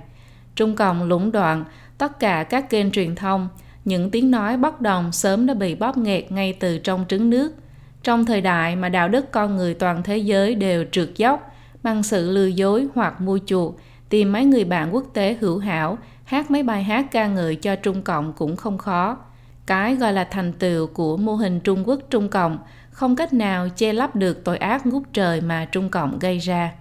Trung 0.56 0.76
Cộng 0.76 1.02
lũng 1.02 1.32
đoạn 1.32 1.64
tất 1.98 2.20
cả 2.20 2.42
các 2.42 2.70
kênh 2.70 2.90
truyền 2.90 3.14
thông, 3.14 3.48
những 3.84 4.10
tiếng 4.10 4.30
nói 4.30 4.56
bất 4.56 4.80
đồng 4.80 5.12
sớm 5.12 5.46
đã 5.46 5.54
bị 5.54 5.74
bóp 5.74 5.96
nghẹt 5.96 6.32
ngay 6.32 6.52
từ 6.52 6.78
trong 6.78 7.04
trứng 7.08 7.30
nước. 7.30 7.52
Trong 8.02 8.26
thời 8.26 8.40
đại 8.40 8.76
mà 8.76 8.88
đạo 8.88 9.08
đức 9.08 9.30
con 9.30 9.56
người 9.56 9.74
toàn 9.74 10.02
thế 10.02 10.16
giới 10.16 10.54
đều 10.54 10.84
trượt 10.92 11.08
dốc, 11.16 11.54
bằng 11.82 12.02
sự 12.02 12.30
lừa 12.30 12.46
dối 12.46 12.86
hoặc 12.94 13.20
mua 13.20 13.38
chuộc, 13.46 13.80
tìm 14.08 14.32
mấy 14.32 14.44
người 14.44 14.64
bạn 14.64 14.94
quốc 14.94 15.04
tế 15.14 15.36
hữu 15.40 15.58
hảo, 15.58 15.98
hát 16.32 16.50
mấy 16.50 16.62
bài 16.62 16.82
hát 16.82 17.06
ca 17.10 17.26
ngợi 17.26 17.56
cho 17.56 17.76
Trung 17.76 18.02
Cộng 18.02 18.32
cũng 18.32 18.56
không 18.56 18.78
khó. 18.78 19.18
Cái 19.66 19.96
gọi 19.96 20.12
là 20.12 20.24
thành 20.24 20.52
tựu 20.52 20.86
của 20.86 21.16
mô 21.16 21.34
hình 21.34 21.60
Trung 21.60 21.88
Quốc 21.88 22.00
Trung 22.10 22.28
Cộng 22.28 22.58
không 22.90 23.16
cách 23.16 23.32
nào 23.32 23.68
che 23.76 23.92
lấp 23.92 24.16
được 24.16 24.44
tội 24.44 24.56
ác 24.56 24.86
ngút 24.86 25.02
trời 25.12 25.40
mà 25.40 25.64
Trung 25.64 25.88
Cộng 25.88 26.18
gây 26.18 26.38
ra. 26.38 26.72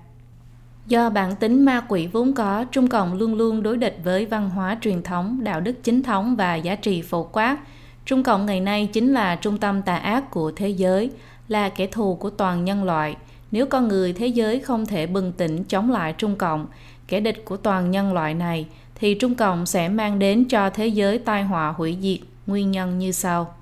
Do 0.88 1.10
bản 1.10 1.36
tính 1.36 1.65
ma 1.65 1.82
quỷ 1.88 2.07
vốn 2.07 2.34
có, 2.34 2.65
Trung 2.72 2.88
Cộng 2.88 3.14
luôn 3.14 3.36
luôn 3.36 3.64
đối 3.64 3.78
địch 3.78 3.98
với 4.03 4.26
văn 4.26 4.49
hóa 4.49 4.78
truyền 4.82 5.03
thống, 5.03 5.44
đạo 5.44 5.61
đức 5.61 5.84
chính 5.84 6.03
thống 6.03 6.36
và 6.36 6.56
giá 6.56 6.76
trị 6.76 7.02
phổ 7.02 7.23
quát, 7.23 7.57
Trung 8.06 8.23
Cộng 8.23 8.45
ngày 8.45 8.60
nay 8.60 8.90
chính 8.94 9.14
là 9.14 9.36
trung 9.36 9.57
tâm 9.57 9.82
tà 9.82 9.95
ác 9.95 10.32
của 10.32 10.52
thế 10.56 10.69
giới, 10.69 11.11
là 11.48 11.69
kẻ 11.69 11.88
thù 11.88 12.15
của 12.15 12.30
toàn 12.30 12.65
nhân 12.65 12.84
loại. 12.84 13.15
Nếu 13.52 13.65
con 13.65 13.88
người 13.88 14.14
thế 14.14 14.28
giới 14.28 14.60
không 14.60 14.86
thể 14.86 15.07
bừng 15.07 15.32
tỉnh 15.32 15.64
chống 15.64 15.91
lại 15.91 16.14
Trung 16.14 16.36
Cộng, 16.36 16.68
kẻ 17.07 17.19
địch 17.19 17.45
của 17.45 17.57
toàn 17.57 17.91
nhân 17.91 18.14
loại 18.14 18.34
này, 18.34 18.68
thì 19.02 19.14
Trung 19.14 19.36
Cộng 19.36 19.65
sẽ 19.65 19.90
mang 19.90 20.19
đến 20.19 20.45
cho 20.45 20.69
thế 20.69 20.88
giới 20.88 21.18
tai 21.18 21.44
họa 21.44 21.73
hủy 21.78 21.98
diệt, 22.02 22.19
nguyên 22.48 22.72
nhân 22.72 22.99
như 22.99 23.11
sau. 23.11 23.53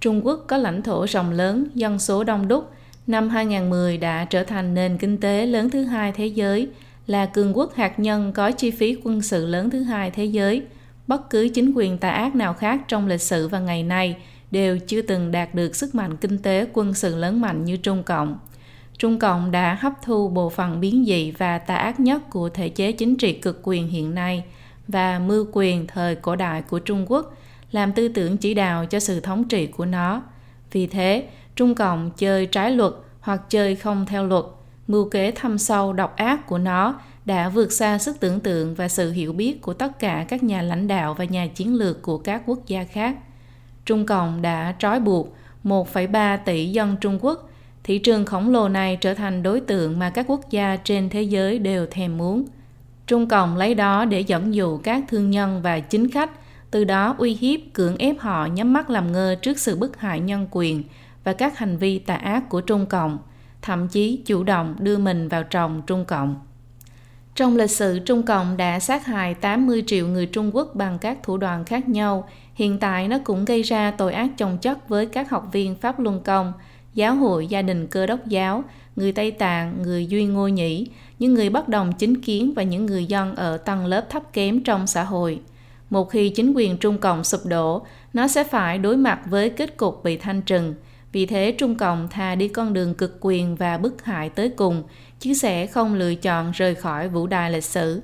Trung 0.00 0.26
Quốc 0.26 0.44
có 0.46 0.56
lãnh 0.56 0.82
thổ 0.82 1.06
rộng 1.06 1.30
lớn, 1.30 1.66
dân 1.74 1.98
số 1.98 2.24
đông 2.24 2.48
đúc. 2.48 2.70
Năm 3.06 3.28
2010 3.28 3.98
đã 3.98 4.24
trở 4.24 4.44
thành 4.44 4.74
nền 4.74 4.98
kinh 4.98 5.20
tế 5.20 5.46
lớn 5.46 5.70
thứ 5.70 5.84
hai 5.84 6.12
thế 6.12 6.26
giới, 6.26 6.68
là 7.06 7.26
cường 7.26 7.56
quốc 7.56 7.74
hạt 7.74 7.98
nhân 7.98 8.32
có 8.32 8.50
chi 8.50 8.70
phí 8.70 8.96
quân 9.04 9.22
sự 9.22 9.46
lớn 9.46 9.70
thứ 9.70 9.82
hai 9.82 10.10
thế 10.10 10.24
giới– 10.24 10.62
bất 11.08 11.30
cứ 11.30 11.48
chính 11.54 11.72
quyền 11.74 11.98
tà 11.98 12.10
ác 12.10 12.34
nào 12.34 12.54
khác 12.54 12.80
trong 12.88 13.06
lịch 13.06 13.20
sử 13.20 13.48
và 13.48 13.58
ngày 13.58 13.82
nay 13.82 14.16
đều 14.50 14.78
chưa 14.78 15.02
từng 15.02 15.30
đạt 15.30 15.54
được 15.54 15.76
sức 15.76 15.94
mạnh 15.94 16.16
kinh 16.16 16.38
tế 16.38 16.66
quân 16.72 16.94
sự 16.94 17.16
lớn 17.16 17.40
mạnh 17.40 17.64
như 17.64 17.76
Trung 17.76 18.02
Cộng. 18.02 18.38
Trung 18.98 19.18
Cộng 19.18 19.50
đã 19.50 19.74
hấp 19.80 19.92
thu 20.02 20.28
bộ 20.28 20.50
phận 20.50 20.80
biến 20.80 21.04
dị 21.06 21.30
và 21.30 21.58
tà 21.58 21.74
ác 21.74 22.00
nhất 22.00 22.30
của 22.30 22.48
thể 22.48 22.68
chế 22.68 22.92
chính 22.92 23.16
trị 23.16 23.32
cực 23.32 23.60
quyền 23.62 23.88
hiện 23.88 24.14
nay 24.14 24.44
và 24.88 25.18
mưu 25.18 25.46
quyền 25.52 25.86
thời 25.86 26.14
cổ 26.14 26.36
đại 26.36 26.62
của 26.62 26.78
Trung 26.78 27.04
Quốc 27.08 27.34
làm 27.72 27.92
tư 27.92 28.08
tưởng 28.08 28.36
chỉ 28.36 28.54
đạo 28.54 28.86
cho 28.86 29.00
sự 29.00 29.20
thống 29.20 29.44
trị 29.44 29.66
của 29.66 29.84
nó. 29.84 30.22
Vì 30.72 30.86
thế, 30.86 31.28
Trung 31.56 31.74
Cộng 31.74 32.10
chơi 32.10 32.46
trái 32.46 32.70
luật 32.70 32.92
hoặc 33.20 33.40
chơi 33.50 33.76
không 33.76 34.06
theo 34.06 34.26
luật, 34.26 34.44
mưu 34.86 35.08
kế 35.08 35.30
thâm 35.30 35.58
sâu 35.58 35.92
độc 35.92 36.16
ác 36.16 36.46
của 36.46 36.58
nó 36.58 37.00
đã 37.24 37.48
vượt 37.48 37.72
xa 37.72 37.98
sức 37.98 38.16
tưởng 38.20 38.40
tượng 38.40 38.74
và 38.74 38.88
sự 38.88 39.12
hiểu 39.12 39.32
biết 39.32 39.62
của 39.62 39.74
tất 39.74 39.98
cả 39.98 40.24
các 40.28 40.42
nhà 40.42 40.62
lãnh 40.62 40.88
đạo 40.88 41.14
và 41.14 41.24
nhà 41.24 41.46
chiến 41.46 41.74
lược 41.74 42.02
của 42.02 42.18
các 42.18 42.42
quốc 42.46 42.66
gia 42.66 42.84
khác. 42.84 43.16
Trung 43.84 44.06
Cộng 44.06 44.42
đã 44.42 44.74
trói 44.78 45.00
buộc 45.00 45.34
1,3 45.64 46.38
tỷ 46.44 46.70
dân 46.70 46.96
Trung 47.00 47.18
Quốc. 47.22 47.50
Thị 47.84 47.98
trường 47.98 48.24
khổng 48.24 48.52
lồ 48.52 48.68
này 48.68 48.98
trở 49.00 49.14
thành 49.14 49.42
đối 49.42 49.60
tượng 49.60 49.98
mà 49.98 50.10
các 50.10 50.26
quốc 50.28 50.50
gia 50.50 50.76
trên 50.76 51.08
thế 51.08 51.22
giới 51.22 51.58
đều 51.58 51.86
thèm 51.90 52.18
muốn. 52.18 52.44
Trung 53.08 53.28
Cộng 53.28 53.56
lấy 53.56 53.74
đó 53.74 54.04
để 54.04 54.20
dẫn 54.20 54.54
dụ 54.54 54.78
các 54.78 55.04
thương 55.08 55.30
nhân 55.30 55.62
và 55.62 55.80
chính 55.80 56.10
khách, 56.10 56.30
từ 56.70 56.84
đó 56.84 57.14
uy 57.18 57.34
hiếp, 57.34 57.60
cưỡng 57.72 57.96
ép 57.96 58.18
họ 58.18 58.46
nhắm 58.46 58.72
mắt 58.72 58.90
làm 58.90 59.12
ngơ 59.12 59.34
trước 59.42 59.58
sự 59.58 59.76
bức 59.76 60.00
hại 60.00 60.20
nhân 60.20 60.46
quyền 60.50 60.82
và 61.24 61.32
các 61.32 61.58
hành 61.58 61.76
vi 61.76 61.98
tà 61.98 62.14
ác 62.14 62.48
của 62.48 62.60
Trung 62.60 62.86
Cộng, 62.86 63.18
thậm 63.62 63.88
chí 63.88 64.22
chủ 64.26 64.44
động 64.44 64.76
đưa 64.78 64.98
mình 64.98 65.28
vào 65.28 65.42
tròng 65.50 65.82
Trung 65.86 66.04
Cộng. 66.04 66.36
Trong 67.34 67.56
lịch 67.56 67.70
sử, 67.70 67.98
Trung 67.98 68.22
Cộng 68.22 68.56
đã 68.56 68.80
sát 68.80 69.06
hại 69.06 69.34
80 69.34 69.82
triệu 69.86 70.06
người 70.06 70.26
Trung 70.26 70.50
Quốc 70.54 70.74
bằng 70.74 70.98
các 70.98 71.18
thủ 71.22 71.36
đoạn 71.36 71.64
khác 71.64 71.88
nhau. 71.88 72.28
Hiện 72.54 72.78
tại 72.78 73.08
nó 73.08 73.18
cũng 73.24 73.44
gây 73.44 73.62
ra 73.62 73.90
tội 73.90 74.12
ác 74.12 74.30
chồng 74.38 74.58
chất 74.58 74.88
với 74.88 75.06
các 75.06 75.30
học 75.30 75.48
viên 75.52 75.74
Pháp 75.74 76.00
Luân 76.00 76.22
Công, 76.22 76.52
giáo 76.94 77.14
hội 77.14 77.46
gia 77.46 77.62
đình 77.62 77.86
cơ 77.86 78.06
đốc 78.06 78.26
giáo, 78.26 78.64
người 78.96 79.12
Tây 79.12 79.30
Tạng, 79.30 79.82
người 79.82 80.06
Duy 80.06 80.26
Ngô 80.26 80.48
Nhĩ, 80.48 80.86
những 81.18 81.34
người 81.34 81.50
bất 81.50 81.68
đồng 81.68 81.92
chính 81.92 82.22
kiến 82.22 82.52
và 82.56 82.62
những 82.62 82.86
người 82.86 83.06
dân 83.06 83.36
ở 83.36 83.56
tầng 83.56 83.86
lớp 83.86 84.10
thấp 84.10 84.32
kém 84.32 84.60
trong 84.60 84.86
xã 84.86 85.04
hội. 85.04 85.40
Một 85.90 86.10
khi 86.10 86.28
chính 86.28 86.52
quyền 86.52 86.76
Trung 86.76 86.98
Cộng 86.98 87.24
sụp 87.24 87.40
đổ, 87.46 87.82
nó 88.12 88.28
sẽ 88.28 88.44
phải 88.44 88.78
đối 88.78 88.96
mặt 88.96 89.20
với 89.26 89.50
kết 89.50 89.76
cục 89.76 90.04
bị 90.04 90.16
thanh 90.16 90.42
trừng. 90.42 90.74
Vì 91.12 91.26
thế 91.26 91.54
Trung 91.58 91.74
Cộng 91.74 92.08
thà 92.08 92.34
đi 92.34 92.48
con 92.48 92.72
đường 92.72 92.94
cực 92.94 93.18
quyền 93.20 93.56
và 93.56 93.78
bức 93.78 94.04
hại 94.04 94.28
tới 94.28 94.48
cùng, 94.48 94.82
chứ 95.20 95.34
sẽ 95.34 95.66
không 95.66 95.94
lựa 95.94 96.14
chọn 96.14 96.50
rời 96.50 96.74
khỏi 96.74 97.08
vũ 97.08 97.26
đài 97.26 97.50
lịch 97.50 97.64
sử. 97.64 98.02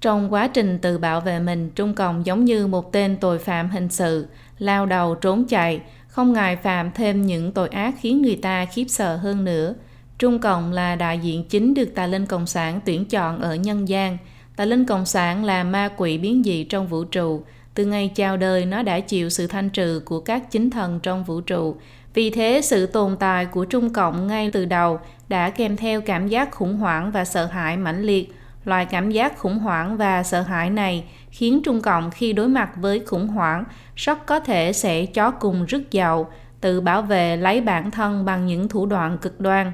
Trong 0.00 0.32
quá 0.32 0.48
trình 0.48 0.78
tự 0.78 0.98
bảo 0.98 1.20
vệ 1.20 1.40
mình, 1.40 1.70
Trung 1.70 1.94
Cộng 1.94 2.26
giống 2.26 2.44
như 2.44 2.66
một 2.66 2.92
tên 2.92 3.16
tội 3.16 3.38
phạm 3.38 3.70
hình 3.70 3.88
sự, 3.88 4.26
lao 4.58 4.86
đầu 4.86 5.14
trốn 5.14 5.44
chạy, 5.44 5.80
không 6.08 6.32
ngại 6.32 6.56
phạm 6.56 6.90
thêm 6.92 7.26
những 7.26 7.52
tội 7.52 7.68
ác 7.68 7.94
khiến 8.00 8.22
người 8.22 8.38
ta 8.42 8.64
khiếp 8.64 8.84
sợ 8.88 9.16
hơn 9.16 9.44
nữa. 9.44 9.74
Trung 10.18 10.38
Cộng 10.38 10.72
là 10.72 10.96
đại 10.96 11.18
diện 11.18 11.44
chính 11.44 11.74
được 11.74 11.94
tà 11.94 12.06
linh 12.06 12.26
Cộng 12.26 12.46
sản 12.46 12.80
tuyển 12.84 13.04
chọn 13.04 13.40
ở 13.40 13.54
nhân 13.54 13.88
gian, 13.88 14.18
Tà 14.56 14.64
linh 14.64 14.84
cộng 14.84 15.06
sản 15.06 15.44
là 15.44 15.64
ma 15.64 15.88
quỷ 15.96 16.18
biến 16.18 16.42
dị 16.44 16.64
trong 16.64 16.86
vũ 16.86 17.04
trụ. 17.04 17.42
Từ 17.74 17.84
ngày 17.84 18.10
chào 18.14 18.36
đời, 18.36 18.66
nó 18.66 18.82
đã 18.82 19.00
chịu 19.00 19.30
sự 19.30 19.46
thanh 19.46 19.70
trừ 19.70 20.02
của 20.04 20.20
các 20.20 20.50
chính 20.50 20.70
thần 20.70 21.00
trong 21.02 21.24
vũ 21.24 21.40
trụ. 21.40 21.76
Vì 22.14 22.30
thế, 22.30 22.60
sự 22.62 22.86
tồn 22.86 23.16
tại 23.16 23.46
của 23.46 23.64
Trung 23.64 23.92
Cộng 23.92 24.26
ngay 24.26 24.50
từ 24.50 24.64
đầu 24.64 24.98
đã 25.28 25.50
kèm 25.50 25.76
theo 25.76 26.00
cảm 26.00 26.28
giác 26.28 26.52
khủng 26.52 26.76
hoảng 26.76 27.10
và 27.12 27.24
sợ 27.24 27.46
hãi 27.46 27.76
mãnh 27.76 28.02
liệt. 28.02 28.34
Loại 28.64 28.86
cảm 28.86 29.10
giác 29.10 29.38
khủng 29.38 29.58
hoảng 29.58 29.96
và 29.96 30.22
sợ 30.22 30.42
hãi 30.42 30.70
này 30.70 31.04
khiến 31.30 31.60
Trung 31.64 31.80
Cộng 31.80 32.10
khi 32.10 32.32
đối 32.32 32.48
mặt 32.48 32.70
với 32.76 33.02
khủng 33.06 33.28
hoảng 33.28 33.64
rất 33.96 34.26
có 34.26 34.40
thể 34.40 34.72
sẽ 34.72 35.06
chó 35.06 35.30
cùng 35.30 35.64
rứt 35.64 35.82
dậu, 35.90 36.26
tự 36.60 36.80
bảo 36.80 37.02
vệ 37.02 37.36
lấy 37.36 37.60
bản 37.60 37.90
thân 37.90 38.24
bằng 38.24 38.46
những 38.46 38.68
thủ 38.68 38.86
đoạn 38.86 39.18
cực 39.18 39.40
đoan. 39.40 39.72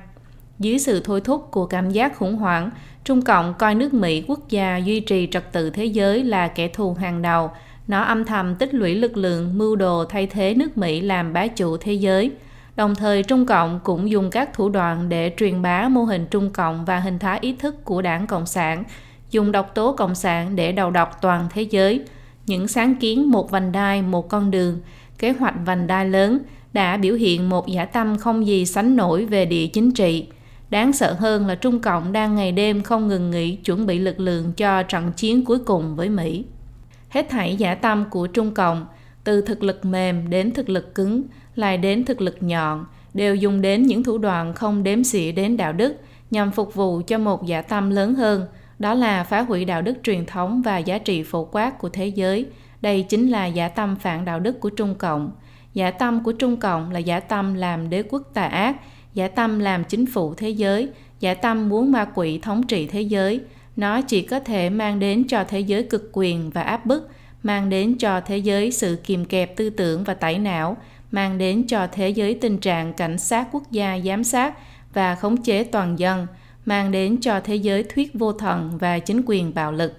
Dưới 0.60 0.78
sự 0.78 1.00
thôi 1.00 1.20
thúc 1.20 1.48
của 1.50 1.66
cảm 1.66 1.90
giác 1.90 2.16
khủng 2.16 2.36
hoảng, 2.36 2.70
Trung 3.04 3.22
Cộng 3.22 3.54
coi 3.58 3.74
nước 3.74 3.94
Mỹ 3.94 4.24
quốc 4.28 4.48
gia 4.48 4.76
duy 4.76 5.00
trì 5.00 5.28
trật 5.30 5.52
tự 5.52 5.70
thế 5.70 5.84
giới 5.84 6.24
là 6.24 6.48
kẻ 6.48 6.68
thù 6.68 6.94
hàng 6.94 7.22
đầu. 7.22 7.50
Nó 7.88 8.02
âm 8.02 8.24
thầm 8.24 8.54
tích 8.54 8.74
lũy 8.74 8.94
lực 8.94 9.16
lượng 9.16 9.58
mưu 9.58 9.76
đồ 9.76 10.04
thay 10.04 10.26
thế 10.26 10.54
nước 10.54 10.78
Mỹ 10.78 11.00
làm 11.00 11.32
bá 11.32 11.46
chủ 11.46 11.76
thế 11.76 11.92
giới. 11.92 12.30
Đồng 12.76 12.94
thời 12.94 13.22
Trung 13.22 13.46
Cộng 13.46 13.80
cũng 13.84 14.10
dùng 14.10 14.30
các 14.30 14.54
thủ 14.54 14.68
đoạn 14.68 15.08
để 15.08 15.34
truyền 15.36 15.62
bá 15.62 15.88
mô 15.88 16.04
hình 16.04 16.26
Trung 16.30 16.50
Cộng 16.50 16.84
và 16.84 16.98
hình 16.98 17.18
thái 17.18 17.38
ý 17.42 17.52
thức 17.58 17.84
của 17.84 18.02
đảng 18.02 18.26
Cộng 18.26 18.46
sản, 18.46 18.84
dùng 19.30 19.52
độc 19.52 19.74
tố 19.74 19.92
Cộng 19.92 20.14
sản 20.14 20.56
để 20.56 20.72
đầu 20.72 20.90
độc 20.90 21.18
toàn 21.22 21.46
thế 21.54 21.62
giới. 21.62 22.00
Những 22.46 22.68
sáng 22.68 22.94
kiến 22.94 23.30
một 23.30 23.50
vành 23.50 23.72
đai, 23.72 24.02
một 24.02 24.28
con 24.28 24.50
đường, 24.50 24.80
kế 25.18 25.32
hoạch 25.32 25.54
vành 25.64 25.86
đai 25.86 26.06
lớn 26.08 26.38
đã 26.72 26.96
biểu 26.96 27.14
hiện 27.14 27.48
một 27.48 27.68
giả 27.68 27.84
tâm 27.84 28.18
không 28.18 28.46
gì 28.46 28.66
sánh 28.66 28.96
nổi 28.96 29.24
về 29.24 29.46
địa 29.46 29.66
chính 29.66 29.92
trị. 29.92 30.26
Đáng 30.70 30.92
sợ 30.92 31.12
hơn 31.12 31.46
là 31.46 31.54
Trung 31.54 31.80
Cộng 31.80 32.12
đang 32.12 32.34
ngày 32.34 32.52
đêm 32.52 32.82
không 32.82 33.08
ngừng 33.08 33.30
nghỉ 33.30 33.56
chuẩn 33.56 33.86
bị 33.86 33.98
lực 33.98 34.20
lượng 34.20 34.52
cho 34.52 34.82
trận 34.82 35.12
chiến 35.12 35.44
cuối 35.44 35.58
cùng 35.58 35.96
với 35.96 36.08
Mỹ. 36.08 36.44
Hết 37.08 37.26
thảy 37.30 37.56
giả 37.56 37.74
tâm 37.74 38.04
của 38.10 38.26
Trung 38.26 38.54
Cộng, 38.54 38.86
từ 39.24 39.40
thực 39.40 39.62
lực 39.62 39.84
mềm 39.84 40.30
đến 40.30 40.50
thực 40.50 40.68
lực 40.68 40.94
cứng, 40.94 41.22
lại 41.56 41.78
đến 41.78 42.04
thực 42.04 42.20
lực 42.20 42.36
nhọn, 42.40 42.86
đều 43.14 43.34
dùng 43.34 43.60
đến 43.60 43.82
những 43.82 44.02
thủ 44.02 44.18
đoạn 44.18 44.54
không 44.54 44.82
đếm 44.82 45.04
xỉa 45.04 45.32
đến 45.32 45.56
đạo 45.56 45.72
đức 45.72 45.94
nhằm 46.30 46.50
phục 46.50 46.74
vụ 46.74 47.02
cho 47.06 47.18
một 47.18 47.46
giả 47.46 47.62
tâm 47.62 47.90
lớn 47.90 48.14
hơn, 48.14 48.46
đó 48.78 48.94
là 48.94 49.24
phá 49.24 49.40
hủy 49.40 49.64
đạo 49.64 49.82
đức 49.82 49.94
truyền 50.02 50.26
thống 50.26 50.62
và 50.62 50.78
giá 50.78 50.98
trị 50.98 51.22
phổ 51.22 51.44
quát 51.44 51.78
của 51.78 51.88
thế 51.88 52.06
giới. 52.06 52.46
Đây 52.80 53.02
chính 53.02 53.30
là 53.30 53.46
giả 53.46 53.68
tâm 53.68 53.96
phản 53.96 54.24
đạo 54.24 54.40
đức 54.40 54.60
của 54.60 54.70
Trung 54.70 54.94
Cộng. 54.94 55.30
Giả 55.74 55.90
tâm 55.90 56.24
của 56.24 56.32
Trung 56.32 56.56
Cộng 56.56 56.90
là 56.90 56.98
giả 56.98 57.20
tâm 57.20 57.54
làm 57.54 57.90
đế 57.90 58.02
quốc 58.02 58.22
tà 58.34 58.44
ác, 58.44 58.76
giả 59.14 59.28
tâm 59.28 59.58
làm 59.58 59.84
chính 59.84 60.06
phủ 60.06 60.34
thế 60.34 60.50
giới, 60.50 60.88
giả 61.20 61.34
tâm 61.34 61.68
muốn 61.68 61.92
ma 61.92 62.04
quỷ 62.14 62.38
thống 62.38 62.62
trị 62.62 62.86
thế 62.86 63.00
giới. 63.00 63.40
Nó 63.76 64.00
chỉ 64.00 64.22
có 64.22 64.40
thể 64.40 64.70
mang 64.70 64.98
đến 64.98 65.24
cho 65.28 65.44
thế 65.44 65.60
giới 65.60 65.82
cực 65.82 66.10
quyền 66.12 66.50
và 66.50 66.62
áp 66.62 66.86
bức, 66.86 67.10
mang 67.42 67.70
đến 67.70 67.98
cho 67.98 68.20
thế 68.20 68.38
giới 68.38 68.72
sự 68.72 68.98
kìm 69.04 69.24
kẹp 69.24 69.56
tư 69.56 69.70
tưởng 69.70 70.04
và 70.04 70.14
tẩy 70.14 70.38
não, 70.38 70.76
mang 71.10 71.38
đến 71.38 71.66
cho 71.66 71.86
thế 71.92 72.08
giới 72.08 72.34
tình 72.34 72.58
trạng 72.58 72.92
cảnh 72.92 73.18
sát 73.18 73.48
quốc 73.52 73.62
gia 73.70 73.98
giám 74.04 74.24
sát 74.24 74.54
và 74.94 75.14
khống 75.14 75.42
chế 75.42 75.64
toàn 75.64 75.98
dân, 75.98 76.26
mang 76.66 76.90
đến 76.90 77.16
cho 77.20 77.40
thế 77.40 77.56
giới 77.56 77.82
thuyết 77.82 78.14
vô 78.14 78.32
thần 78.32 78.78
và 78.78 78.98
chính 78.98 79.22
quyền 79.26 79.54
bạo 79.54 79.72
lực, 79.72 79.92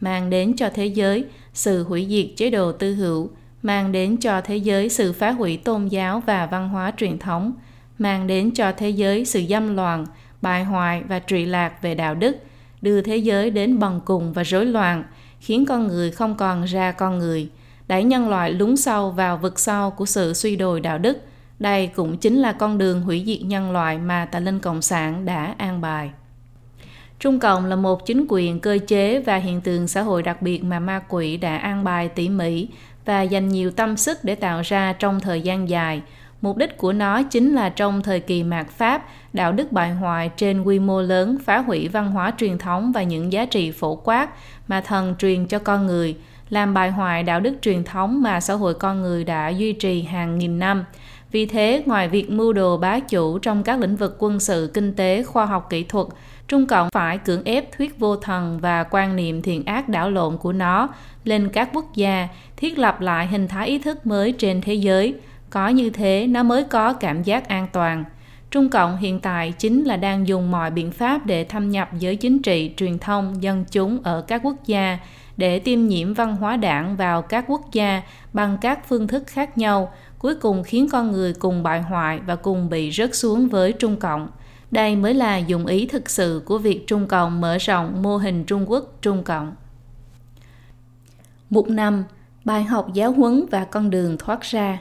mang 0.00 0.30
đến 0.30 0.56
cho 0.56 0.70
thế 0.74 0.86
giới 0.86 1.24
sự 1.54 1.84
hủy 1.84 2.06
diệt 2.10 2.36
chế 2.36 2.50
độ 2.50 2.72
tư 2.72 2.94
hữu, 2.94 3.30
mang 3.62 3.92
đến 3.92 4.16
cho 4.16 4.40
thế 4.40 4.56
giới 4.56 4.88
sự 4.88 5.12
phá 5.12 5.30
hủy 5.30 5.56
tôn 5.56 5.88
giáo 5.88 6.22
và 6.26 6.46
văn 6.46 6.68
hóa 6.68 6.92
truyền 6.96 7.18
thống, 7.18 7.52
mang 7.98 8.26
đến 8.26 8.50
cho 8.54 8.72
thế 8.72 8.90
giới 8.90 9.24
sự 9.24 9.42
dâm 9.48 9.76
loạn, 9.76 10.06
bại 10.42 10.64
hoại 10.64 11.02
và 11.08 11.20
trụy 11.26 11.46
lạc 11.46 11.82
về 11.82 11.94
đạo 11.94 12.14
đức, 12.14 12.36
đưa 12.82 13.00
thế 13.00 13.16
giới 13.16 13.50
đến 13.50 13.78
bần 13.78 14.00
cùng 14.04 14.32
và 14.32 14.42
rối 14.42 14.66
loạn, 14.66 15.04
khiến 15.40 15.66
con 15.66 15.86
người 15.86 16.10
không 16.10 16.34
còn 16.34 16.64
ra 16.64 16.92
con 16.92 17.18
người, 17.18 17.48
đẩy 17.88 18.04
nhân 18.04 18.28
loại 18.28 18.50
lún 18.50 18.76
sâu 18.76 19.10
vào 19.10 19.36
vực 19.36 19.58
sâu 19.58 19.90
của 19.90 20.06
sự 20.06 20.34
suy 20.34 20.56
đồi 20.56 20.80
đạo 20.80 20.98
đức. 20.98 21.18
Đây 21.58 21.86
cũng 21.86 22.16
chính 22.16 22.36
là 22.36 22.52
con 22.52 22.78
đường 22.78 23.02
hủy 23.02 23.22
diệt 23.26 23.42
nhân 23.42 23.70
loại 23.70 23.98
mà 23.98 24.24
tà 24.24 24.40
linh 24.40 24.60
Cộng 24.60 24.82
sản 24.82 25.24
đã 25.24 25.54
an 25.58 25.80
bài. 25.80 26.10
Trung 27.20 27.40
Cộng 27.40 27.66
là 27.66 27.76
một 27.76 28.06
chính 28.06 28.26
quyền 28.28 28.60
cơ 28.60 28.78
chế 28.86 29.20
và 29.20 29.36
hiện 29.36 29.60
tượng 29.60 29.88
xã 29.88 30.02
hội 30.02 30.22
đặc 30.22 30.42
biệt 30.42 30.64
mà 30.64 30.80
ma 30.80 31.02
quỷ 31.08 31.36
đã 31.36 31.56
an 31.56 31.84
bài 31.84 32.08
tỉ 32.08 32.28
mỉ 32.28 32.68
và 33.04 33.22
dành 33.22 33.48
nhiều 33.48 33.70
tâm 33.70 33.96
sức 33.96 34.18
để 34.24 34.34
tạo 34.34 34.62
ra 34.64 34.92
trong 34.92 35.20
thời 35.20 35.40
gian 35.40 35.68
dài. 35.68 36.02
Mục 36.40 36.56
đích 36.56 36.76
của 36.76 36.92
nó 36.92 37.22
chính 37.22 37.54
là 37.54 37.68
trong 37.68 38.02
thời 38.02 38.20
kỳ 38.20 38.42
mạt 38.42 38.66
Pháp, 38.70 39.06
đạo 39.32 39.52
đức 39.52 39.72
bại 39.72 39.90
hoại 39.90 40.30
trên 40.36 40.62
quy 40.62 40.78
mô 40.78 41.02
lớn 41.02 41.38
phá 41.44 41.58
hủy 41.58 41.88
văn 41.88 42.10
hóa 42.10 42.32
truyền 42.38 42.58
thống 42.58 42.92
và 42.92 43.02
những 43.02 43.32
giá 43.32 43.44
trị 43.44 43.70
phổ 43.70 43.96
quát 43.96 44.28
mà 44.68 44.80
thần 44.80 45.14
truyền 45.18 45.46
cho 45.46 45.58
con 45.58 45.86
người, 45.86 46.16
làm 46.50 46.74
bại 46.74 46.90
hoại 46.90 47.22
đạo 47.22 47.40
đức 47.40 47.54
truyền 47.62 47.84
thống 47.84 48.22
mà 48.22 48.40
xã 48.40 48.54
hội 48.54 48.74
con 48.74 49.02
người 49.02 49.24
đã 49.24 49.48
duy 49.48 49.72
trì 49.72 50.02
hàng 50.02 50.38
nghìn 50.38 50.58
năm. 50.58 50.84
Vì 51.32 51.46
thế, 51.46 51.82
ngoài 51.86 52.08
việc 52.08 52.30
mưu 52.30 52.52
đồ 52.52 52.76
bá 52.76 52.98
chủ 53.00 53.38
trong 53.38 53.62
các 53.62 53.80
lĩnh 53.80 53.96
vực 53.96 54.16
quân 54.18 54.40
sự, 54.40 54.70
kinh 54.74 54.94
tế, 54.94 55.22
khoa 55.22 55.46
học 55.46 55.66
kỹ 55.70 55.84
thuật, 55.84 56.06
Trung 56.48 56.66
Cộng 56.66 56.88
phải 56.90 57.18
cưỡng 57.18 57.44
ép 57.44 57.78
thuyết 57.78 57.98
vô 57.98 58.16
thần 58.16 58.58
và 58.58 58.84
quan 58.84 59.16
niệm 59.16 59.42
thiện 59.42 59.64
ác 59.64 59.88
đảo 59.88 60.10
lộn 60.10 60.36
của 60.36 60.52
nó 60.52 60.88
lên 61.24 61.48
các 61.48 61.68
quốc 61.72 61.94
gia, 61.94 62.28
thiết 62.56 62.78
lập 62.78 63.00
lại 63.00 63.26
hình 63.26 63.48
thái 63.48 63.68
ý 63.68 63.78
thức 63.78 64.06
mới 64.06 64.32
trên 64.32 64.60
thế 64.60 64.74
giới. 64.74 65.14
Có 65.50 65.68
như 65.68 65.90
thế 65.90 66.26
nó 66.26 66.42
mới 66.42 66.64
có 66.64 66.92
cảm 66.92 67.22
giác 67.22 67.48
an 67.48 67.66
toàn. 67.72 68.04
Trung 68.50 68.70
Cộng 68.70 68.96
hiện 68.96 69.20
tại 69.20 69.52
chính 69.58 69.84
là 69.84 69.96
đang 69.96 70.28
dùng 70.28 70.50
mọi 70.50 70.70
biện 70.70 70.90
pháp 70.90 71.26
để 71.26 71.44
thâm 71.44 71.70
nhập 71.70 71.90
giới 71.98 72.16
chính 72.16 72.42
trị, 72.42 72.74
truyền 72.76 72.98
thông, 72.98 73.42
dân 73.42 73.64
chúng 73.70 74.02
ở 74.02 74.24
các 74.28 74.40
quốc 74.44 74.56
gia, 74.66 74.98
để 75.36 75.58
tiêm 75.58 75.86
nhiễm 75.86 76.14
văn 76.14 76.36
hóa 76.36 76.56
đảng 76.56 76.96
vào 76.96 77.22
các 77.22 77.44
quốc 77.48 77.72
gia 77.72 78.02
bằng 78.32 78.58
các 78.60 78.88
phương 78.88 79.08
thức 79.08 79.22
khác 79.26 79.58
nhau, 79.58 79.92
cuối 80.18 80.34
cùng 80.34 80.62
khiến 80.62 80.88
con 80.92 81.12
người 81.12 81.34
cùng 81.34 81.62
bại 81.62 81.82
hoại 81.82 82.20
và 82.26 82.36
cùng 82.36 82.68
bị 82.70 82.90
rớt 82.90 83.14
xuống 83.14 83.48
với 83.48 83.72
Trung 83.72 83.96
Cộng. 83.96 84.28
Đây 84.70 84.96
mới 84.96 85.14
là 85.14 85.36
dụng 85.36 85.66
ý 85.66 85.86
thực 85.86 86.10
sự 86.10 86.42
của 86.44 86.58
việc 86.58 86.86
Trung 86.86 87.06
Cộng 87.06 87.40
mở 87.40 87.58
rộng 87.58 88.02
mô 88.02 88.16
hình 88.16 88.44
Trung 88.44 88.70
Quốc 88.70 88.84
Trung 89.02 89.22
Cộng. 89.22 89.52
Mục 91.50 91.68
5. 91.68 92.04
Bài 92.44 92.64
học 92.64 92.88
giáo 92.94 93.12
huấn 93.12 93.46
và 93.50 93.64
con 93.64 93.90
đường 93.90 94.18
thoát 94.18 94.42
ra. 94.42 94.78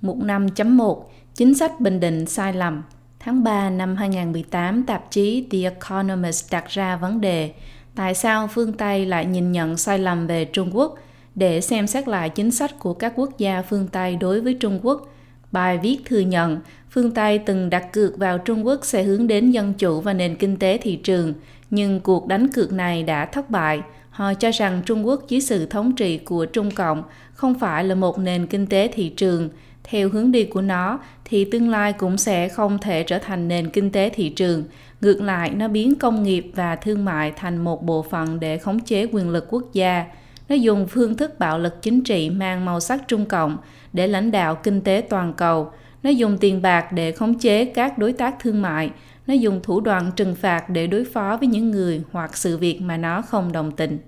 Mục 0.00 0.18
5.1. 0.18 1.02
Chính 1.34 1.54
sách 1.54 1.80
bình 1.80 2.00
định 2.00 2.26
sai 2.26 2.52
lầm. 2.52 2.82
Tháng 3.18 3.44
3 3.44 3.70
năm 3.70 3.96
2018, 3.96 4.84
tạp 4.86 5.10
chí 5.10 5.46
The 5.50 5.58
Economist 5.58 6.52
đặt 6.52 6.68
ra 6.68 6.96
vấn 6.96 7.20
đề 7.20 7.52
tại 7.94 8.14
sao 8.14 8.48
phương 8.48 8.72
Tây 8.72 9.06
lại 9.06 9.26
nhìn 9.26 9.52
nhận 9.52 9.76
sai 9.76 9.98
lầm 9.98 10.26
về 10.26 10.44
Trung 10.44 10.76
Quốc 10.76 10.94
để 11.34 11.60
xem 11.60 11.86
xét 11.86 12.08
lại 12.08 12.30
chính 12.30 12.50
sách 12.50 12.78
của 12.78 12.94
các 12.94 13.12
quốc 13.16 13.38
gia 13.38 13.62
phương 13.62 13.88
Tây 13.88 14.16
đối 14.16 14.40
với 14.40 14.54
Trung 14.54 14.80
Quốc. 14.82 15.12
Bài 15.52 15.78
viết 15.78 15.98
thừa 16.04 16.20
nhận 16.20 16.60
phương 16.90 17.10
Tây 17.10 17.38
từng 17.38 17.70
đặt 17.70 17.92
cược 17.92 18.18
vào 18.18 18.38
Trung 18.38 18.66
Quốc 18.66 18.80
sẽ 18.82 19.02
hướng 19.02 19.26
đến 19.26 19.50
dân 19.50 19.74
chủ 19.74 20.00
và 20.00 20.12
nền 20.12 20.36
kinh 20.36 20.56
tế 20.56 20.78
thị 20.78 20.96
trường, 20.96 21.34
nhưng 21.70 22.00
cuộc 22.00 22.26
đánh 22.26 22.52
cược 22.52 22.72
này 22.72 23.02
đã 23.02 23.26
thất 23.26 23.50
bại. 23.50 23.82
Họ 24.10 24.34
cho 24.34 24.50
rằng 24.50 24.82
Trung 24.86 25.06
Quốc 25.06 25.28
dưới 25.28 25.40
sự 25.40 25.66
thống 25.66 25.94
trị 25.94 26.18
của 26.18 26.46
Trung 26.46 26.70
Cộng 26.70 27.02
không 27.32 27.58
phải 27.58 27.84
là 27.84 27.94
một 27.94 28.18
nền 28.18 28.46
kinh 28.46 28.66
tế 28.66 28.88
thị 28.94 29.08
trường. 29.08 29.48
Theo 29.88 30.08
hướng 30.08 30.32
đi 30.32 30.44
của 30.44 30.62
nó 30.62 30.98
thì 31.24 31.44
tương 31.44 31.70
lai 31.70 31.92
cũng 31.92 32.16
sẽ 32.16 32.48
không 32.48 32.78
thể 32.78 33.02
trở 33.02 33.18
thành 33.18 33.48
nền 33.48 33.70
kinh 33.70 33.90
tế 33.92 34.10
thị 34.14 34.28
trường. 34.28 34.64
Ngược 35.00 35.20
lại, 35.20 35.50
nó 35.50 35.68
biến 35.68 35.94
công 35.94 36.22
nghiệp 36.22 36.50
và 36.54 36.76
thương 36.76 37.04
mại 37.04 37.32
thành 37.36 37.58
một 37.58 37.84
bộ 37.84 38.02
phận 38.02 38.40
để 38.40 38.58
khống 38.58 38.80
chế 38.80 39.06
quyền 39.12 39.30
lực 39.30 39.46
quốc 39.50 39.64
gia. 39.72 40.04
Nó 40.48 40.54
dùng 40.54 40.86
phương 40.88 41.16
thức 41.16 41.38
bạo 41.38 41.58
lực 41.58 41.82
chính 41.82 42.04
trị 42.04 42.30
mang 42.30 42.64
màu 42.64 42.80
sắc 42.80 43.08
Trung 43.08 43.26
Cộng 43.26 43.56
để 43.92 44.06
lãnh 44.06 44.30
đạo 44.30 44.54
kinh 44.54 44.80
tế 44.80 45.02
toàn 45.08 45.32
cầu. 45.32 45.70
Nó 46.02 46.10
dùng 46.10 46.38
tiền 46.38 46.62
bạc 46.62 46.92
để 46.92 47.12
khống 47.12 47.38
chế 47.38 47.64
các 47.64 47.98
đối 47.98 48.12
tác 48.12 48.34
thương 48.40 48.62
mại. 48.62 48.90
Nó 49.26 49.34
dùng 49.34 49.60
thủ 49.62 49.80
đoạn 49.80 50.10
trừng 50.16 50.34
phạt 50.34 50.70
để 50.70 50.86
đối 50.86 51.04
phó 51.04 51.36
với 51.36 51.48
những 51.48 51.70
người 51.70 52.02
hoặc 52.12 52.36
sự 52.36 52.58
việc 52.58 52.80
mà 52.80 52.96
nó 52.96 53.22
không 53.22 53.52
đồng 53.52 53.72
tình. 53.72 53.98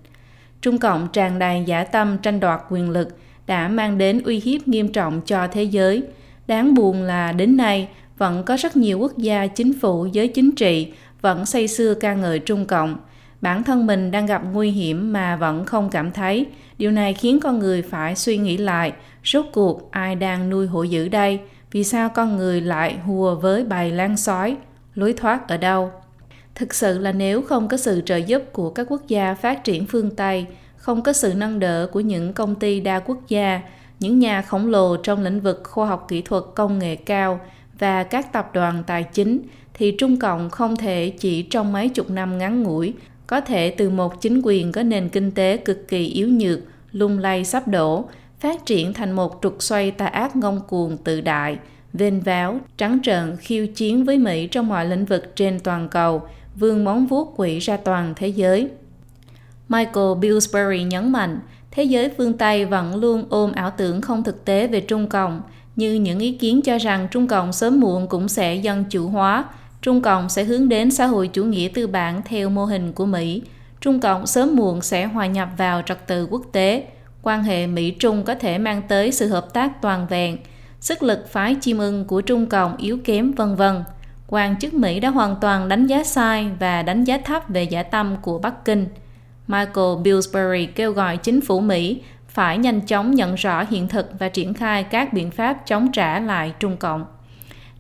Trung 0.60 0.78
Cộng 0.78 1.08
tràn 1.12 1.38
đầy 1.38 1.62
giả 1.66 1.84
tâm 1.84 2.18
tranh 2.18 2.40
đoạt 2.40 2.60
quyền 2.70 2.90
lực 2.90 3.18
đã 3.48 3.68
mang 3.68 3.98
đến 3.98 4.22
uy 4.24 4.40
hiếp 4.40 4.68
nghiêm 4.68 4.88
trọng 4.88 5.20
cho 5.26 5.48
thế 5.52 5.62
giới. 5.62 6.02
Đáng 6.46 6.74
buồn 6.74 7.02
là 7.02 7.32
đến 7.32 7.56
nay 7.56 7.88
vẫn 8.18 8.42
có 8.44 8.56
rất 8.56 8.76
nhiều 8.76 8.98
quốc 8.98 9.18
gia, 9.18 9.46
chính 9.46 9.80
phủ, 9.80 10.06
giới 10.12 10.28
chính 10.28 10.52
trị 10.54 10.92
vẫn 11.20 11.46
say 11.46 11.68
sưa 11.68 11.94
ca 11.94 12.14
ngợi 12.14 12.38
Trung 12.38 12.66
Cộng. 12.66 12.96
Bản 13.40 13.64
thân 13.64 13.86
mình 13.86 14.10
đang 14.10 14.26
gặp 14.26 14.42
nguy 14.52 14.70
hiểm 14.70 15.12
mà 15.12 15.36
vẫn 15.36 15.64
không 15.64 15.90
cảm 15.90 16.12
thấy. 16.12 16.46
Điều 16.78 16.90
này 16.90 17.14
khiến 17.14 17.40
con 17.40 17.58
người 17.58 17.82
phải 17.82 18.16
suy 18.16 18.36
nghĩ 18.38 18.56
lại, 18.56 18.92
rốt 19.24 19.44
cuộc 19.52 19.90
ai 19.90 20.14
đang 20.14 20.50
nuôi 20.50 20.66
hổ 20.66 20.82
dữ 20.82 21.08
đây? 21.08 21.40
Vì 21.70 21.84
sao 21.84 22.08
con 22.08 22.36
người 22.36 22.60
lại 22.60 22.98
hùa 22.98 23.34
với 23.34 23.64
bầy 23.64 23.90
lan 23.90 24.16
sói? 24.16 24.56
Lối 24.94 25.12
thoát 25.12 25.48
ở 25.48 25.56
đâu? 25.56 25.90
Thực 26.54 26.74
sự 26.74 26.98
là 26.98 27.12
nếu 27.12 27.42
không 27.42 27.68
có 27.68 27.76
sự 27.76 28.02
trợ 28.06 28.16
giúp 28.16 28.42
của 28.52 28.70
các 28.70 28.86
quốc 28.90 29.08
gia 29.08 29.34
phát 29.34 29.64
triển 29.64 29.86
phương 29.86 30.10
Tây, 30.16 30.46
không 30.88 31.02
có 31.02 31.12
sự 31.12 31.34
nâng 31.36 31.58
đỡ 31.58 31.88
của 31.92 32.00
những 32.00 32.32
công 32.32 32.54
ty 32.54 32.80
đa 32.80 32.98
quốc 32.98 33.18
gia, 33.28 33.60
những 34.00 34.18
nhà 34.18 34.42
khổng 34.42 34.66
lồ 34.66 34.96
trong 34.96 35.22
lĩnh 35.22 35.40
vực 35.40 35.62
khoa 35.64 35.86
học 35.86 36.06
kỹ 36.08 36.22
thuật 36.22 36.44
công 36.54 36.78
nghệ 36.78 36.96
cao 36.96 37.40
và 37.78 38.02
các 38.02 38.32
tập 38.32 38.50
đoàn 38.54 38.82
tài 38.86 39.02
chính, 39.02 39.40
thì 39.74 39.90
Trung 39.98 40.18
Cộng 40.18 40.50
không 40.50 40.76
thể 40.76 41.12
chỉ 41.18 41.42
trong 41.42 41.72
mấy 41.72 41.88
chục 41.88 42.10
năm 42.10 42.38
ngắn 42.38 42.62
ngủi 42.62 42.94
có 43.26 43.40
thể 43.40 43.70
từ 43.70 43.90
một 43.90 44.20
chính 44.20 44.40
quyền 44.44 44.72
có 44.72 44.82
nền 44.82 45.08
kinh 45.08 45.30
tế 45.30 45.56
cực 45.56 45.88
kỳ 45.88 46.06
yếu 46.06 46.28
nhược, 46.28 46.58
lung 46.92 47.18
lay 47.18 47.44
sắp 47.44 47.68
đổ, 47.68 48.04
phát 48.40 48.66
triển 48.66 48.92
thành 48.92 49.12
một 49.12 49.38
trục 49.42 49.56
xoay 49.62 49.90
tà 49.90 50.06
ác 50.06 50.36
ngông 50.36 50.60
cuồng 50.68 50.96
tự 50.96 51.20
đại, 51.20 51.58
vênh 51.92 52.20
váo, 52.20 52.60
trắng 52.76 52.98
trợn 53.02 53.36
khiêu 53.40 53.66
chiến 53.66 54.04
với 54.04 54.18
Mỹ 54.18 54.46
trong 54.46 54.68
mọi 54.68 54.86
lĩnh 54.86 55.04
vực 55.04 55.36
trên 55.36 55.60
toàn 55.60 55.88
cầu, 55.88 56.22
vươn 56.56 56.84
móng 56.84 57.06
vuốt 57.06 57.34
quỷ 57.36 57.58
ra 57.58 57.76
toàn 57.76 58.12
thế 58.16 58.28
giới. 58.28 58.70
Michael 59.68 60.12
Pillsbury 60.22 60.82
nhấn 60.82 61.12
mạnh, 61.12 61.40
thế 61.70 61.84
giới 61.84 62.10
phương 62.16 62.38
Tây 62.38 62.64
vẫn 62.64 62.96
luôn 62.96 63.24
ôm 63.28 63.52
ảo 63.52 63.70
tưởng 63.76 64.00
không 64.00 64.24
thực 64.24 64.44
tế 64.44 64.66
về 64.66 64.80
Trung 64.80 65.06
Cộng, 65.06 65.40
như 65.76 65.94
những 65.94 66.18
ý 66.18 66.32
kiến 66.32 66.62
cho 66.62 66.78
rằng 66.78 67.08
Trung 67.10 67.26
Cộng 67.26 67.52
sớm 67.52 67.80
muộn 67.80 68.06
cũng 68.08 68.28
sẽ 68.28 68.54
dân 68.54 68.84
chủ 68.90 69.08
hóa, 69.08 69.44
Trung 69.82 70.02
Cộng 70.02 70.28
sẽ 70.28 70.44
hướng 70.44 70.68
đến 70.68 70.90
xã 70.90 71.06
hội 71.06 71.28
chủ 71.28 71.44
nghĩa 71.44 71.68
tư 71.74 71.86
bản 71.86 72.22
theo 72.24 72.50
mô 72.50 72.64
hình 72.64 72.92
của 72.92 73.06
Mỹ, 73.06 73.42
Trung 73.80 74.00
Cộng 74.00 74.26
sớm 74.26 74.56
muộn 74.56 74.82
sẽ 74.82 75.04
hòa 75.04 75.26
nhập 75.26 75.48
vào 75.56 75.82
trật 75.82 76.06
tự 76.06 76.26
quốc 76.26 76.42
tế, 76.52 76.86
quan 77.22 77.42
hệ 77.42 77.66
Mỹ-Trung 77.66 78.24
có 78.24 78.34
thể 78.34 78.58
mang 78.58 78.82
tới 78.88 79.12
sự 79.12 79.28
hợp 79.28 79.54
tác 79.54 79.82
toàn 79.82 80.06
vẹn, 80.06 80.36
sức 80.80 81.02
lực 81.02 81.28
phái 81.32 81.54
chim 81.54 81.78
ưng 81.78 82.04
của 82.04 82.20
Trung 82.20 82.46
Cộng 82.46 82.76
yếu 82.76 82.98
kém 83.04 83.32
vân 83.32 83.56
vân. 83.56 83.84
Quan 84.26 84.58
chức 84.58 84.74
Mỹ 84.74 85.00
đã 85.00 85.08
hoàn 85.08 85.36
toàn 85.40 85.68
đánh 85.68 85.86
giá 85.86 86.04
sai 86.04 86.50
và 86.58 86.82
đánh 86.82 87.04
giá 87.04 87.18
thấp 87.24 87.48
về 87.48 87.62
giả 87.62 87.82
tâm 87.82 88.16
của 88.22 88.38
Bắc 88.38 88.64
Kinh. 88.64 88.86
Michael 89.48 90.04
Pillsbury 90.04 90.66
kêu 90.66 90.92
gọi 90.92 91.16
chính 91.16 91.40
phủ 91.40 91.60
Mỹ 91.60 92.00
phải 92.28 92.58
nhanh 92.58 92.80
chóng 92.80 93.14
nhận 93.14 93.34
rõ 93.34 93.64
hiện 93.70 93.88
thực 93.88 94.18
và 94.18 94.28
triển 94.28 94.54
khai 94.54 94.84
các 94.84 95.12
biện 95.12 95.30
pháp 95.30 95.56
chống 95.66 95.92
trả 95.92 96.20
lại 96.20 96.52
Trung 96.60 96.76
Cộng. 96.76 97.04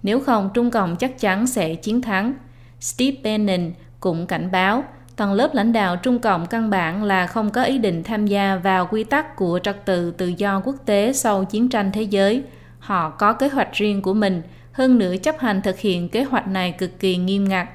Nếu 0.02 0.20
không, 0.20 0.50
Trung 0.54 0.70
Cộng 0.70 0.96
chắc 0.96 1.18
chắn 1.20 1.46
sẽ 1.46 1.74
chiến 1.74 2.02
thắng. 2.02 2.34
Steve 2.80 3.16
Bannon 3.24 3.72
cũng 4.00 4.26
cảnh 4.26 4.50
báo 4.50 4.84
tầng 5.16 5.32
lớp 5.32 5.54
lãnh 5.54 5.72
đạo 5.72 5.96
Trung 5.96 6.18
Cộng 6.18 6.46
căn 6.46 6.70
bản 6.70 7.04
là 7.04 7.26
không 7.26 7.50
có 7.50 7.62
ý 7.62 7.78
định 7.78 8.02
tham 8.02 8.26
gia 8.26 8.56
vào 8.56 8.86
quy 8.86 9.04
tắc 9.04 9.36
của 9.36 9.60
trật 9.62 9.84
tự 9.84 10.10
tự 10.10 10.26
do 10.26 10.60
quốc 10.64 10.76
tế 10.86 11.12
sau 11.12 11.44
chiến 11.44 11.68
tranh 11.68 11.92
thế 11.92 12.02
giới. 12.02 12.42
Họ 12.78 13.10
có 13.10 13.32
kế 13.32 13.48
hoạch 13.48 13.72
riêng 13.72 14.02
của 14.02 14.14
mình, 14.14 14.42
hơn 14.72 14.98
nữa 14.98 15.14
chấp 15.22 15.38
hành 15.38 15.62
thực 15.62 15.78
hiện 15.78 16.08
kế 16.08 16.24
hoạch 16.24 16.48
này 16.48 16.72
cực 16.72 17.00
kỳ 17.00 17.16
nghiêm 17.16 17.48
ngặt. 17.48 17.68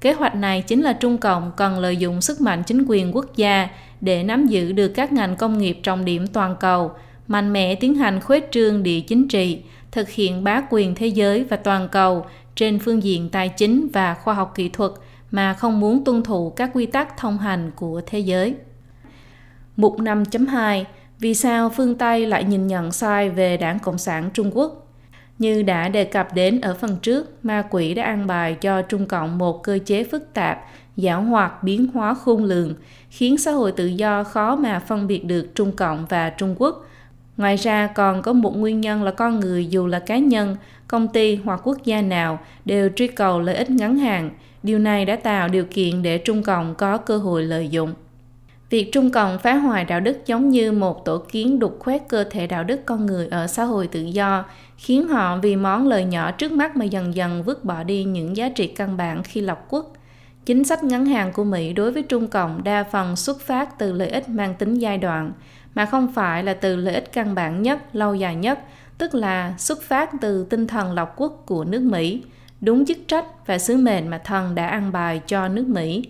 Kế 0.00 0.12
hoạch 0.12 0.34
này 0.34 0.62
chính 0.62 0.82
là 0.82 0.92
Trung 0.92 1.18
Cộng 1.18 1.52
cần 1.56 1.78
lợi 1.78 1.96
dụng 1.96 2.20
sức 2.20 2.40
mạnh 2.40 2.62
chính 2.66 2.84
quyền 2.88 3.16
quốc 3.16 3.36
gia 3.36 3.68
để 4.00 4.22
nắm 4.22 4.46
giữ 4.46 4.72
được 4.72 4.88
các 4.88 5.12
ngành 5.12 5.36
công 5.36 5.58
nghiệp 5.58 5.80
trọng 5.82 6.04
điểm 6.04 6.26
toàn 6.26 6.56
cầu, 6.60 6.90
mạnh 7.26 7.52
mẽ 7.52 7.74
tiến 7.74 7.94
hành 7.94 8.20
khuếch 8.20 8.48
trương 8.50 8.82
địa 8.82 9.00
chính 9.00 9.28
trị, 9.28 9.62
thực 9.92 10.08
hiện 10.08 10.44
bá 10.44 10.62
quyền 10.70 10.94
thế 10.94 11.06
giới 11.06 11.44
và 11.44 11.56
toàn 11.56 11.88
cầu 11.88 12.26
trên 12.54 12.78
phương 12.78 13.02
diện 13.02 13.28
tài 13.28 13.48
chính 13.48 13.88
và 13.92 14.14
khoa 14.14 14.34
học 14.34 14.52
kỹ 14.54 14.68
thuật 14.68 14.92
mà 15.30 15.54
không 15.54 15.80
muốn 15.80 16.04
tuân 16.04 16.22
thủ 16.22 16.50
các 16.50 16.70
quy 16.74 16.86
tắc 16.86 17.16
thông 17.16 17.38
hành 17.38 17.70
của 17.76 18.00
thế 18.06 18.18
giới. 18.18 18.54
Mục 19.76 19.98
5.2 19.98 20.84
Vì 21.18 21.34
sao 21.34 21.70
phương 21.70 21.98
Tây 21.98 22.26
lại 22.26 22.44
nhìn 22.44 22.66
nhận 22.66 22.92
sai 22.92 23.30
về 23.30 23.56
Đảng 23.56 23.78
Cộng 23.78 23.98
sản 23.98 24.30
Trung 24.34 24.50
Quốc? 24.54 24.79
Như 25.40 25.62
đã 25.62 25.88
đề 25.88 26.04
cập 26.04 26.34
đến 26.34 26.60
ở 26.60 26.74
phần 26.74 26.96
trước, 27.02 27.44
ma 27.44 27.62
quỷ 27.70 27.94
đã 27.94 28.04
an 28.04 28.26
bài 28.26 28.54
cho 28.54 28.82
Trung 28.82 29.06
Cộng 29.06 29.38
một 29.38 29.62
cơ 29.62 29.78
chế 29.84 30.04
phức 30.04 30.34
tạp, 30.34 30.64
giảo 30.96 31.22
hoạt, 31.22 31.62
biến 31.62 31.86
hóa 31.94 32.14
khôn 32.14 32.44
lường, 32.44 32.74
khiến 33.10 33.38
xã 33.38 33.50
hội 33.50 33.72
tự 33.72 33.86
do 33.86 34.24
khó 34.24 34.56
mà 34.56 34.78
phân 34.78 35.06
biệt 35.06 35.24
được 35.24 35.54
Trung 35.54 35.72
Cộng 35.72 36.06
và 36.08 36.30
Trung 36.30 36.54
Quốc. 36.58 36.86
Ngoài 37.36 37.56
ra 37.56 37.86
còn 37.86 38.22
có 38.22 38.32
một 38.32 38.56
nguyên 38.56 38.80
nhân 38.80 39.02
là 39.02 39.10
con 39.10 39.40
người 39.40 39.66
dù 39.66 39.86
là 39.86 39.98
cá 39.98 40.18
nhân, 40.18 40.56
công 40.88 41.08
ty 41.08 41.36
hoặc 41.36 41.60
quốc 41.64 41.78
gia 41.84 42.02
nào 42.02 42.38
đều 42.64 42.88
truy 42.96 43.06
cầu 43.06 43.40
lợi 43.40 43.54
ích 43.54 43.70
ngắn 43.70 43.96
hạn. 43.98 44.30
Điều 44.62 44.78
này 44.78 45.04
đã 45.04 45.16
tạo 45.16 45.48
điều 45.48 45.64
kiện 45.64 46.02
để 46.02 46.18
Trung 46.18 46.42
Cộng 46.42 46.74
có 46.74 46.96
cơ 46.96 47.18
hội 47.18 47.42
lợi 47.42 47.68
dụng. 47.68 47.94
Việc 48.70 48.92
Trung 48.92 49.10
Cộng 49.10 49.38
phá 49.38 49.54
hoại 49.54 49.84
đạo 49.84 50.00
đức 50.00 50.26
giống 50.26 50.48
như 50.48 50.72
một 50.72 51.04
tổ 51.04 51.18
kiến 51.18 51.58
đục 51.58 51.76
khoét 51.80 52.02
cơ 52.08 52.24
thể 52.24 52.46
đạo 52.46 52.64
đức 52.64 52.80
con 52.86 53.06
người 53.06 53.28
ở 53.28 53.46
xã 53.46 53.64
hội 53.64 53.86
tự 53.86 54.00
do, 54.00 54.44
khiến 54.80 55.08
họ 55.08 55.38
vì 55.38 55.56
món 55.56 55.88
lời 55.88 56.04
nhỏ 56.04 56.30
trước 56.30 56.52
mắt 56.52 56.76
mà 56.76 56.84
dần 56.84 57.14
dần 57.14 57.42
vứt 57.42 57.64
bỏ 57.64 57.82
đi 57.82 58.04
những 58.04 58.36
giá 58.36 58.48
trị 58.48 58.66
căn 58.66 58.96
bản 58.96 59.22
khi 59.22 59.40
lập 59.40 59.64
quốc. 59.68 59.92
Chính 60.46 60.64
sách 60.64 60.84
ngắn 60.84 61.06
hạn 61.06 61.32
của 61.32 61.44
Mỹ 61.44 61.72
đối 61.72 61.92
với 61.92 62.02
Trung 62.02 62.28
Cộng 62.28 62.64
đa 62.64 62.84
phần 62.84 63.16
xuất 63.16 63.40
phát 63.40 63.78
từ 63.78 63.92
lợi 63.92 64.08
ích 64.08 64.28
mang 64.28 64.54
tính 64.54 64.74
giai 64.74 64.98
đoạn, 64.98 65.32
mà 65.74 65.86
không 65.86 66.12
phải 66.12 66.44
là 66.44 66.54
từ 66.54 66.76
lợi 66.76 66.94
ích 66.94 67.12
căn 67.12 67.34
bản 67.34 67.62
nhất, 67.62 67.78
lâu 67.92 68.14
dài 68.14 68.36
nhất, 68.36 68.58
tức 68.98 69.14
là 69.14 69.54
xuất 69.58 69.82
phát 69.82 70.10
từ 70.20 70.44
tinh 70.44 70.66
thần 70.66 70.92
lọc 70.92 71.14
quốc 71.16 71.42
của 71.46 71.64
nước 71.64 71.82
Mỹ, 71.82 72.22
đúng 72.60 72.86
chức 72.86 72.98
trách 73.08 73.46
và 73.46 73.58
sứ 73.58 73.76
mệnh 73.76 74.08
mà 74.08 74.18
thần 74.18 74.54
đã 74.54 74.66
ăn 74.66 74.92
bài 74.92 75.20
cho 75.26 75.48
nước 75.48 75.68
Mỹ. 75.68 76.04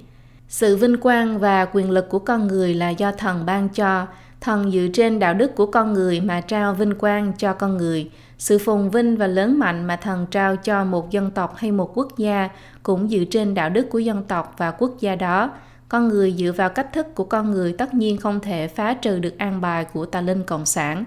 Sự 0.49 0.77
vinh 0.77 0.97
quang 0.97 1.39
và 1.39 1.65
quyền 1.65 1.91
lực 1.91 2.09
của 2.09 2.19
con 2.19 2.47
người 2.47 2.75
là 2.75 2.91
do 2.91 3.13
thần 3.13 3.47
ban 3.47 3.69
cho, 3.69 4.07
thần 4.41 4.71
dựa 4.71 4.87
trên 4.93 5.19
đạo 5.19 5.35
đức 5.35 5.55
của 5.55 5.67
con 5.67 5.93
người 5.93 6.21
mà 6.21 6.41
trao 6.41 6.75
vinh 6.75 6.95
quang 6.95 7.33
cho 7.39 7.53
con 7.53 7.77
người. 7.77 8.11
Sự 8.41 8.59
phồn 8.59 8.91
vinh 8.91 9.17
và 9.17 9.27
lớn 9.27 9.59
mạnh 9.59 9.87
mà 9.87 9.97
thần 9.97 10.27
trao 10.31 10.57
cho 10.57 10.85
một 10.85 11.11
dân 11.11 11.31
tộc 11.31 11.57
hay 11.57 11.73
một 11.73 11.93
quốc 11.95 12.19
gia 12.19 12.49
cũng 12.83 13.09
dựa 13.09 13.25
trên 13.31 13.55
đạo 13.55 13.71
đức 13.71 13.91
của 13.91 13.99
dân 13.99 14.25
tộc 14.25 14.55
và 14.59 14.71
quốc 14.71 14.91
gia 15.01 15.17
đó. 15.17 15.51
Con 15.89 16.09
người 16.09 16.35
dựa 16.39 16.53
vào 16.53 16.69
cách 16.69 16.93
thức 16.93 17.07
của 17.15 17.25
con 17.25 17.51
người 17.51 17.73
tất 17.73 17.95
nhiên 17.95 18.17
không 18.17 18.41
thể 18.41 18.69
phá 18.69 18.95
trừ 18.95 19.19
được 19.19 19.39
an 19.39 19.61
bài 19.61 19.85
của 19.85 20.07
tà 20.07 20.21
linh 20.21 20.43
cộng 20.45 20.67
sản. 20.67 21.05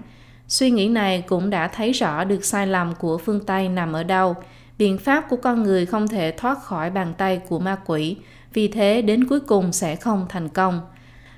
Suy 0.48 0.70
nghĩ 0.70 0.88
này 0.88 1.24
cũng 1.28 1.50
đã 1.50 1.68
thấy 1.68 1.92
rõ 1.92 2.24
được 2.24 2.44
sai 2.44 2.66
lầm 2.66 2.94
của 2.94 3.18
phương 3.18 3.44
Tây 3.46 3.68
nằm 3.68 3.92
ở 3.92 4.04
đâu. 4.04 4.36
Biện 4.78 4.98
pháp 4.98 5.28
của 5.28 5.36
con 5.36 5.62
người 5.62 5.86
không 5.86 6.08
thể 6.08 6.34
thoát 6.36 6.62
khỏi 6.62 6.90
bàn 6.90 7.14
tay 7.18 7.40
của 7.48 7.58
ma 7.58 7.76
quỷ, 7.86 8.16
vì 8.52 8.68
thế 8.68 9.02
đến 9.02 9.24
cuối 9.24 9.40
cùng 9.40 9.72
sẽ 9.72 9.96
không 9.96 10.26
thành 10.28 10.48
công. 10.48 10.80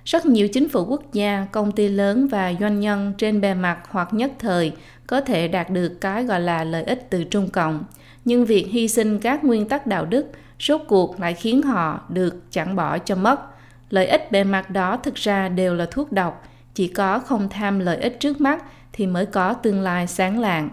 Rất 0.05 0.27
nhiều 0.27 0.49
chính 0.49 0.69
phủ 0.69 0.85
quốc 0.85 1.13
gia, 1.13 1.47
công 1.53 1.73
ty 1.73 1.89
lớn 1.89 2.29
và 2.29 2.53
doanh 2.61 2.81
nhân 2.81 3.13
trên 3.19 3.41
bề 3.41 3.55
mặt 3.55 3.79
hoặc 3.91 4.15
nhất 4.15 4.33
thời 4.39 4.73
có 5.07 5.21
thể 5.21 5.49
đạt 5.49 5.71
được 5.71 6.01
cái 6.01 6.25
gọi 6.25 6.41
là 6.41 6.65
lợi 6.65 6.83
ích 6.83 7.07
từ 7.11 7.25
Trung 7.25 7.49
Cộng. 7.49 7.85
Nhưng 8.25 8.45
việc 8.45 8.67
hy 8.71 8.89
sinh 8.89 9.19
các 9.19 9.45
nguyên 9.45 9.69
tắc 9.69 9.87
đạo 9.87 10.05
đức 10.05 10.27
rốt 10.61 10.81
cuộc 10.89 11.21
lại 11.21 11.35
khiến 11.35 11.63
họ 11.63 12.01
được 12.09 12.43
chẳng 12.51 12.77
bỏ 12.77 12.99
cho 12.99 13.17
mất. 13.17 13.41
Lợi 13.91 14.07
ích 14.07 14.33
bề 14.33 14.45
mặt 14.45 14.71
đó 14.71 14.97
thực 14.97 15.15
ra 15.15 15.49
đều 15.49 15.75
là 15.75 15.87
thuốc 15.91 16.13
độc, 16.13 16.49
chỉ 16.75 16.89
có 16.89 17.19
không 17.19 17.49
tham 17.49 17.79
lợi 17.79 17.97
ích 17.97 18.21
trước 18.21 18.41
mắt 18.41 18.65
thì 18.93 19.07
mới 19.07 19.27
có 19.27 19.53
tương 19.53 19.81
lai 19.81 20.07
sáng 20.07 20.39
lạng. 20.39 20.71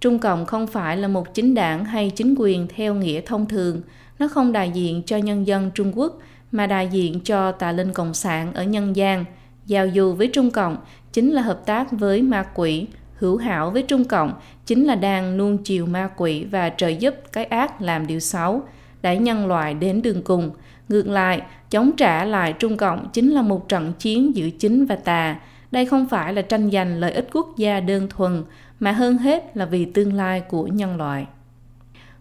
Trung 0.00 0.18
Cộng 0.18 0.46
không 0.46 0.66
phải 0.66 0.96
là 0.96 1.08
một 1.08 1.34
chính 1.34 1.54
đảng 1.54 1.84
hay 1.84 2.10
chính 2.10 2.34
quyền 2.38 2.68
theo 2.76 2.94
nghĩa 2.94 3.20
thông 3.20 3.46
thường, 3.46 3.82
nó 4.18 4.28
không 4.28 4.52
đại 4.52 4.70
diện 4.70 5.02
cho 5.06 5.16
nhân 5.16 5.46
dân 5.46 5.70
Trung 5.74 5.98
Quốc 5.98 6.18
mà 6.52 6.66
đại 6.66 6.88
diện 6.88 7.20
cho 7.20 7.52
tà 7.52 7.72
linh 7.72 7.92
cộng 7.92 8.14
sản 8.14 8.54
ở 8.54 8.64
nhân 8.64 8.96
gian. 8.96 9.24
Giao 9.66 9.88
du 9.94 10.12
với 10.12 10.28
Trung 10.28 10.50
Cộng 10.50 10.76
chính 11.12 11.32
là 11.32 11.42
hợp 11.42 11.66
tác 11.66 11.92
với 11.92 12.22
ma 12.22 12.46
quỷ, 12.54 12.86
hữu 13.18 13.36
hảo 13.36 13.70
với 13.70 13.82
Trung 13.82 14.04
Cộng 14.04 14.32
chính 14.66 14.84
là 14.84 14.94
đang 14.94 15.36
nuông 15.36 15.58
chiều 15.58 15.86
ma 15.86 16.10
quỷ 16.16 16.44
và 16.44 16.70
trợ 16.70 16.88
giúp 16.88 17.14
cái 17.32 17.44
ác 17.44 17.82
làm 17.82 18.06
điều 18.06 18.20
xấu, 18.20 18.62
đẩy 19.02 19.18
nhân 19.18 19.46
loại 19.46 19.74
đến 19.74 20.02
đường 20.02 20.22
cùng. 20.22 20.50
Ngược 20.88 21.08
lại, 21.08 21.42
chống 21.70 21.92
trả 21.96 22.24
lại 22.24 22.52
Trung 22.52 22.76
Cộng 22.76 23.08
chính 23.12 23.30
là 23.30 23.42
một 23.42 23.68
trận 23.68 23.92
chiến 23.98 24.36
giữa 24.36 24.50
chính 24.50 24.86
và 24.86 24.96
tà. 24.96 25.40
Đây 25.70 25.86
không 25.86 26.08
phải 26.08 26.32
là 26.32 26.42
tranh 26.42 26.70
giành 26.70 27.00
lợi 27.00 27.12
ích 27.12 27.28
quốc 27.32 27.56
gia 27.56 27.80
đơn 27.80 28.08
thuần, 28.08 28.44
mà 28.80 28.92
hơn 28.92 29.18
hết 29.18 29.56
là 29.56 29.64
vì 29.64 29.84
tương 29.84 30.14
lai 30.14 30.40
của 30.40 30.66
nhân 30.66 30.96
loại. 30.96 31.26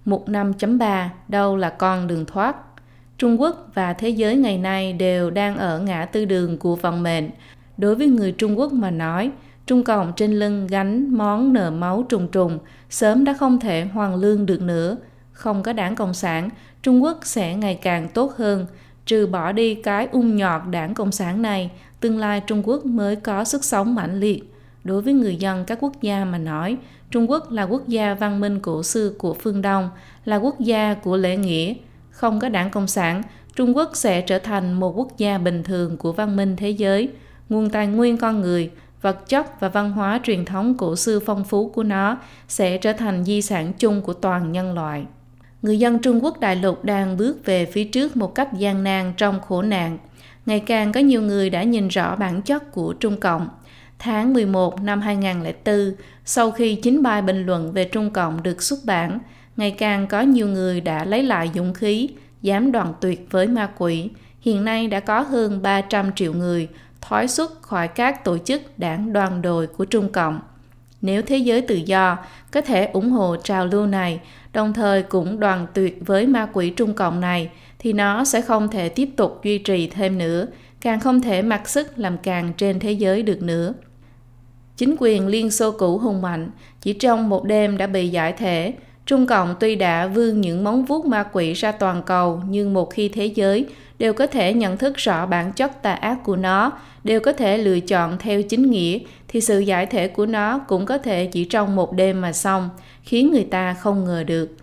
Mục 0.06 0.30
5.3 0.30 1.08
Đâu 1.28 1.58
là 1.58 1.70
con 1.70 2.08
đường 2.08 2.26
thoát? 2.26 2.56
Trung 3.18 3.42
Quốc 3.42 3.68
và 3.74 3.94
thế 3.94 4.10
giới 4.10 4.36
ngày 4.36 4.58
nay 4.58 4.94
đều 4.94 5.30
đang 5.30 5.58
ở 5.58 5.80
ngã 5.80 6.06
tư 6.06 6.26
đường 6.26 6.58
của 6.58 6.76
vận 6.76 7.04
mệnh. 7.04 7.30
Đối 7.78 7.96
với 7.96 8.08
người 8.08 8.32
Trung 8.32 8.60
Quốc 8.60 8.74
mà 8.74 8.92
nói, 8.92 9.32
Trung 9.68 9.84
Cộng 9.84 10.14
trên 10.16 10.32
lưng 10.32 10.68
gánh 10.68 11.18
món 11.18 11.54
nợ 11.54 11.72
máu 11.72 12.06
trùng 12.10 12.28
trùng, 12.28 12.60
sớm 12.90 13.24
đã 13.24 13.34
không 13.34 13.60
thể 13.60 13.86
hoàn 13.86 14.16
lương 14.16 14.46
được 14.46 14.62
nữa. 14.62 14.98
Không 15.32 15.64
có 15.64 15.74
đảng 15.74 15.96
Cộng 15.96 16.14
sản, 16.14 16.50
Trung 16.84 17.04
Quốc 17.04 17.20
sẽ 17.24 17.56
ngày 17.56 17.80
càng 17.82 18.08
tốt 18.10 18.34
hơn. 18.38 18.66
Trừ 19.06 19.28
bỏ 19.28 19.52
đi 19.52 19.76
cái 19.76 20.08
ung 20.12 20.36
nhọt 20.36 20.62
đảng 20.72 20.94
Cộng 20.94 21.12
sản 21.12 21.42
này, 21.42 21.72
tương 22.00 22.18
lai 22.18 22.42
Trung 22.48 22.62
Quốc 22.66 22.86
mới 22.86 23.16
có 23.16 23.44
sức 23.44 23.64
sống 23.66 23.96
mãnh 23.96 24.20
liệt. 24.20 24.54
Đối 24.84 25.02
với 25.02 25.14
người 25.14 25.36
dân 25.36 25.66
các 25.66 25.78
quốc 25.82 26.02
gia 26.02 26.26
mà 26.26 26.38
nói, 26.38 26.78
Trung 27.12 27.30
Quốc 27.30 27.52
là 27.52 27.64
quốc 27.64 27.88
gia 27.88 28.14
văn 28.14 28.40
minh 28.40 28.60
cổ 28.60 28.84
xưa 28.84 29.10
của 29.18 29.34
phương 29.34 29.62
Đông, 29.62 29.90
là 30.26 30.36
quốc 30.36 30.60
gia 30.60 30.94
của 30.94 31.18
lễ 31.18 31.38
nghĩa. 31.38 31.74
Không 32.10 32.40
có 32.40 32.50
đảng 32.50 32.70
Cộng 32.70 32.88
sản, 32.88 33.22
Trung 33.56 33.78
Quốc 33.78 33.92
sẽ 33.94 34.22
trở 34.22 34.40
thành 34.40 34.74
một 34.74 34.94
quốc 34.98 35.18
gia 35.18 35.38
bình 35.38 35.64
thường 35.64 35.98
của 35.98 36.12
văn 36.12 36.36
minh 36.36 36.56
thế 36.56 36.70
giới. 36.70 37.10
Nguồn 37.50 37.70
tài 37.70 37.88
nguyên 37.88 38.18
con 38.18 38.42
người, 38.42 38.72
vật 39.06 39.30
chất 39.30 39.60
và 39.60 39.70
văn 39.70 39.92
hóa 39.92 40.20
truyền 40.24 40.46
thống 40.46 40.78
cổ 40.78 40.96
xưa 40.96 41.20
phong 41.26 41.44
phú 41.44 41.70
của 41.70 41.84
nó 41.84 42.18
sẽ 42.48 42.78
trở 42.78 42.94
thành 42.94 43.24
di 43.24 43.42
sản 43.42 43.74
chung 43.74 44.02
của 44.02 44.14
toàn 44.14 44.52
nhân 44.52 44.74
loại. 44.74 45.06
Người 45.62 45.80
dân 45.80 46.00
Trung 46.00 46.24
Quốc 46.24 46.40
đại 46.40 46.56
lục 46.56 46.84
đang 46.86 47.18
bước 47.18 47.46
về 47.46 47.66
phía 47.66 47.84
trước 47.84 48.18
một 48.18 48.36
cách 48.36 48.54
gian 48.54 48.84
nan 48.84 49.14
trong 49.18 49.40
khổ 49.42 49.62
nạn. 49.62 49.98
Ngày 50.46 50.60
càng 50.60 50.92
có 50.92 51.00
nhiều 51.00 51.22
người 51.22 51.50
đã 51.50 51.64
nhìn 51.64 51.88
rõ 51.88 52.16
bản 52.16 52.42
chất 52.42 52.72
của 52.72 52.94
Trung 52.94 53.20
Cộng– 53.20 53.50
tháng 54.00 54.34
11 54.34 54.82
năm 54.82 55.02
2004, 55.02 55.96
sau 56.26 56.52
khi 56.52 56.76
chính 56.76 57.04
bài 57.04 57.22
bình 57.22 57.46
luận 57.46 57.72
về 57.72 57.84
Trung 57.84 58.12
Cộng 58.12 58.44
được 58.44 58.62
xuất 58.62 58.80
bản, 58.86 59.20
ngày 59.58 59.72
càng 59.72 60.08
có 60.08 60.22
nhiều 60.22 60.48
người 60.48 60.82
đã 60.82 61.06
lấy 61.06 61.24
lại 61.24 61.52
dũng 61.56 61.74
khí, 61.74 62.10
dám 62.42 62.72
đoàn 62.72 62.94
tuyệt 63.02 63.28
với 63.32 63.48
ma 63.48 63.70
quỷ, 63.78 64.10
hiện 64.42 64.66
nay 64.66 64.88
đã 64.88 65.00
có 65.00 65.20
hơn 65.20 65.62
300 65.62 66.12
triệu 66.16 66.34
người 66.34 66.68
thoái 67.08 67.28
xuất 67.28 67.62
khỏi 67.62 67.88
các 67.88 68.24
tổ 68.24 68.38
chức 68.38 68.62
đảng 68.78 69.14
đoàn 69.14 69.42
đồi 69.42 69.68
của 69.68 69.86
Trung 69.86 70.12
Cộng. 70.12 70.40
Nếu 71.02 71.22
thế 71.22 71.38
giới 71.38 71.62
tự 71.62 71.76
do 71.76 72.18
có 72.52 72.62
thể 72.62 72.86
ủng 72.86 73.10
hộ 73.10 73.36
trào 73.44 73.66
lưu 73.66 73.86
này, 73.86 74.20
đồng 74.54 74.74
thời 74.74 75.04
cũng 75.04 75.40
đoàn 75.40 75.68
tuyệt 75.74 75.98
với 76.06 76.28
ma 76.28 76.48
quỷ 76.54 76.70
Trung 76.70 76.94
Cộng 76.94 77.22
này, 77.22 77.50
thì 77.80 77.94
nó 77.94 78.24
sẽ 78.24 78.42
không 78.42 78.68
thể 78.68 78.90
tiếp 78.90 79.10
tục 79.16 79.40
duy 79.44 79.58
trì 79.58 79.88
thêm 79.88 80.18
nữa, 80.18 80.46
càng 80.82 81.00
không 81.00 81.22
thể 81.22 81.42
mặc 81.42 81.70
sức 81.70 82.00
làm 82.00 82.18
càng 82.18 82.54
trên 82.58 82.80
thế 82.80 82.92
giới 82.92 83.24
được 83.24 83.42
nữa. 83.42 83.74
Chính 84.78 84.96
quyền 85.00 85.28
Liên 85.28 85.52
Xô 85.52 85.72
cũ 85.72 85.98
hùng 85.98 86.22
mạnh 86.22 86.50
chỉ 86.82 86.94
trong 86.94 87.30
một 87.30 87.46
đêm 87.46 87.78
đã 87.78 87.88
bị 87.88 88.10
giải 88.10 88.34
thể. 88.34 88.74
Trung 89.06 89.28
Cộng 89.28 89.56
tuy 89.60 89.76
đã 89.76 90.08
vươn 90.08 90.42
những 90.42 90.64
móng 90.64 90.86
vuốt 90.86 91.06
ma 91.06 91.24
quỷ 91.32 91.54
ra 91.54 91.72
toàn 91.72 92.04
cầu, 92.04 92.42
nhưng 92.50 92.74
một 92.74 92.94
khi 92.94 93.10
thế 93.10 93.26
giới 93.26 93.66
đều 94.00 94.14
có 94.14 94.28
thể 94.28 94.54
nhận 94.54 94.78
thức 94.78 94.94
rõ 94.98 95.26
bản 95.26 95.52
chất 95.52 95.82
tà 95.82 95.94
ác 95.94 96.24
của 96.24 96.36
nó, 96.36 96.72
đều 97.06 97.20
có 97.20 97.34
thể 97.34 97.58
lựa 97.58 97.80
chọn 97.80 98.18
theo 98.20 98.42
chính 98.44 98.72
nghĩa, 98.72 99.00
thì 99.28 99.42
sự 99.42 99.60
giải 99.60 99.86
thể 99.86 100.08
của 100.08 100.26
nó 100.26 100.60
cũng 100.60 100.86
có 100.86 100.98
thể 100.98 101.26
chỉ 101.26 101.46
trong 101.46 101.76
một 101.76 101.94
đêm 101.94 102.22
mà 102.22 102.34
xong, 102.34 102.70
khiến 103.04 103.32
người 103.32 103.44
ta 103.44 103.74
không 103.74 104.06
ngờ 104.06 104.24
được. 104.24 104.56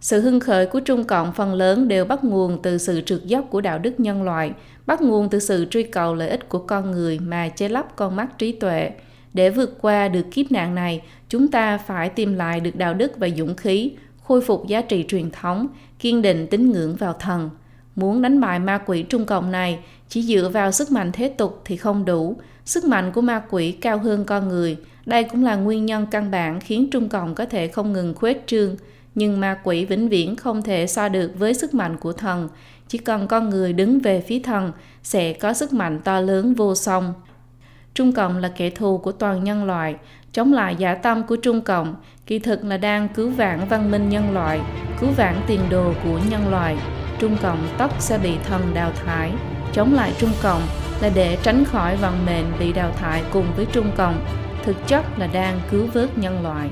Sự 0.00 0.20
hưng 0.20 0.40
khởi 0.40 0.66
của 0.66 0.80
Trung 0.80 1.04
Cộng 1.04 1.32
phần 1.32 1.54
lớn 1.54 1.88
đều 1.88 2.04
bắt 2.04 2.24
nguồn 2.24 2.62
từ 2.62 2.78
sự 2.78 3.00
trượt 3.00 3.24
dốc 3.24 3.44
của 3.50 3.60
đạo 3.60 3.78
đức 3.78 4.00
nhân 4.00 4.22
loại, 4.22 4.52
bắt 4.86 5.02
nguồn 5.02 5.28
từ 5.28 5.38
sự 5.38 5.66
truy 5.70 5.82
cầu 5.82 6.14
lợi 6.14 6.28
ích 6.28 6.48
của 6.48 6.58
con 6.58 6.90
người 6.90 7.18
mà 7.18 7.48
che 7.48 7.68
lấp 7.68 7.96
con 7.96 8.16
mắt 8.16 8.38
trí 8.38 8.52
tuệ. 8.52 8.90
Để 9.34 9.50
vượt 9.50 9.78
qua 9.80 10.08
được 10.08 10.26
kiếp 10.30 10.52
nạn 10.52 10.74
này, 10.74 11.02
chúng 11.28 11.48
ta 11.48 11.78
phải 11.78 12.08
tìm 12.08 12.34
lại 12.34 12.60
được 12.60 12.76
đạo 12.76 12.94
đức 12.94 13.12
và 13.18 13.28
dũng 13.36 13.56
khí, 13.56 13.92
khôi 14.24 14.40
phục 14.40 14.66
giá 14.66 14.80
trị 14.80 15.04
truyền 15.08 15.30
thống, 15.30 15.68
kiên 15.98 16.22
định 16.22 16.46
tín 16.46 16.70
ngưỡng 16.70 16.96
vào 16.96 17.12
thần. 17.12 17.50
Muốn 17.96 18.22
đánh 18.22 18.40
bại 18.40 18.58
ma 18.58 18.78
quỷ 18.86 19.02
Trung 19.02 19.24
Cộng 19.24 19.52
này, 19.52 19.78
chỉ 20.12 20.22
dựa 20.22 20.48
vào 20.48 20.72
sức 20.72 20.90
mạnh 20.90 21.10
thế 21.12 21.28
tục 21.28 21.62
thì 21.64 21.76
không 21.76 22.04
đủ. 22.04 22.36
Sức 22.64 22.84
mạnh 22.84 23.12
của 23.14 23.20
ma 23.20 23.42
quỷ 23.50 23.72
cao 23.72 23.98
hơn 23.98 24.24
con 24.24 24.48
người. 24.48 24.76
Đây 25.06 25.24
cũng 25.24 25.44
là 25.44 25.56
nguyên 25.56 25.86
nhân 25.86 26.06
căn 26.10 26.30
bản 26.30 26.60
khiến 26.60 26.88
Trung 26.90 27.08
Cộng 27.08 27.34
có 27.34 27.44
thể 27.44 27.68
không 27.68 27.92
ngừng 27.92 28.14
khuếch 28.14 28.46
trương. 28.46 28.76
Nhưng 29.14 29.40
ma 29.40 29.58
quỷ 29.64 29.84
vĩnh 29.84 30.08
viễn 30.08 30.36
không 30.36 30.62
thể 30.62 30.86
so 30.86 31.08
được 31.08 31.32
với 31.38 31.54
sức 31.54 31.74
mạnh 31.74 31.96
của 31.96 32.12
thần. 32.12 32.48
Chỉ 32.88 32.98
cần 32.98 33.26
con 33.28 33.50
người 33.50 33.72
đứng 33.72 33.98
về 33.98 34.20
phía 34.20 34.38
thần 34.38 34.72
sẽ 35.02 35.32
có 35.32 35.52
sức 35.52 35.72
mạnh 35.72 36.00
to 36.04 36.20
lớn 36.20 36.54
vô 36.54 36.74
song. 36.74 37.14
Trung 37.94 38.12
Cộng 38.12 38.38
là 38.38 38.48
kẻ 38.56 38.70
thù 38.70 38.98
của 38.98 39.12
toàn 39.12 39.44
nhân 39.44 39.64
loại, 39.64 39.96
chống 40.32 40.52
lại 40.52 40.76
giả 40.78 40.94
tâm 40.94 41.22
của 41.22 41.36
Trung 41.36 41.60
Cộng, 41.60 41.94
kỳ 42.26 42.38
thực 42.38 42.64
là 42.64 42.76
đang 42.76 43.08
cứu 43.08 43.30
vãn 43.30 43.60
văn 43.68 43.90
minh 43.90 44.08
nhân 44.08 44.34
loại, 44.34 44.60
cứu 45.00 45.10
vãn 45.16 45.40
tiền 45.46 45.60
đồ 45.70 45.92
của 46.04 46.20
nhân 46.30 46.48
loại. 46.50 46.76
Trung 47.18 47.36
Cộng 47.42 47.68
tất 47.78 47.90
sẽ 47.98 48.18
bị 48.18 48.36
thần 48.48 48.74
đào 48.74 48.92
thải. 49.04 49.32
Chống 49.72 49.94
lại 49.94 50.12
Trung 50.18 50.32
Cộng 50.42 50.62
là 51.00 51.10
để 51.14 51.38
tránh 51.42 51.64
khỏi 51.64 51.96
vận 51.96 52.26
mệnh 52.26 52.44
bị 52.58 52.72
đào 52.72 52.92
thải 52.96 53.22
cùng 53.32 53.46
với 53.56 53.66
Trung 53.72 53.90
Cộng, 53.96 54.24
thực 54.64 54.76
chất 54.86 55.18
là 55.18 55.26
đang 55.26 55.60
cứu 55.70 55.86
vớt 55.92 56.18
nhân 56.18 56.42
loại. 56.42 56.68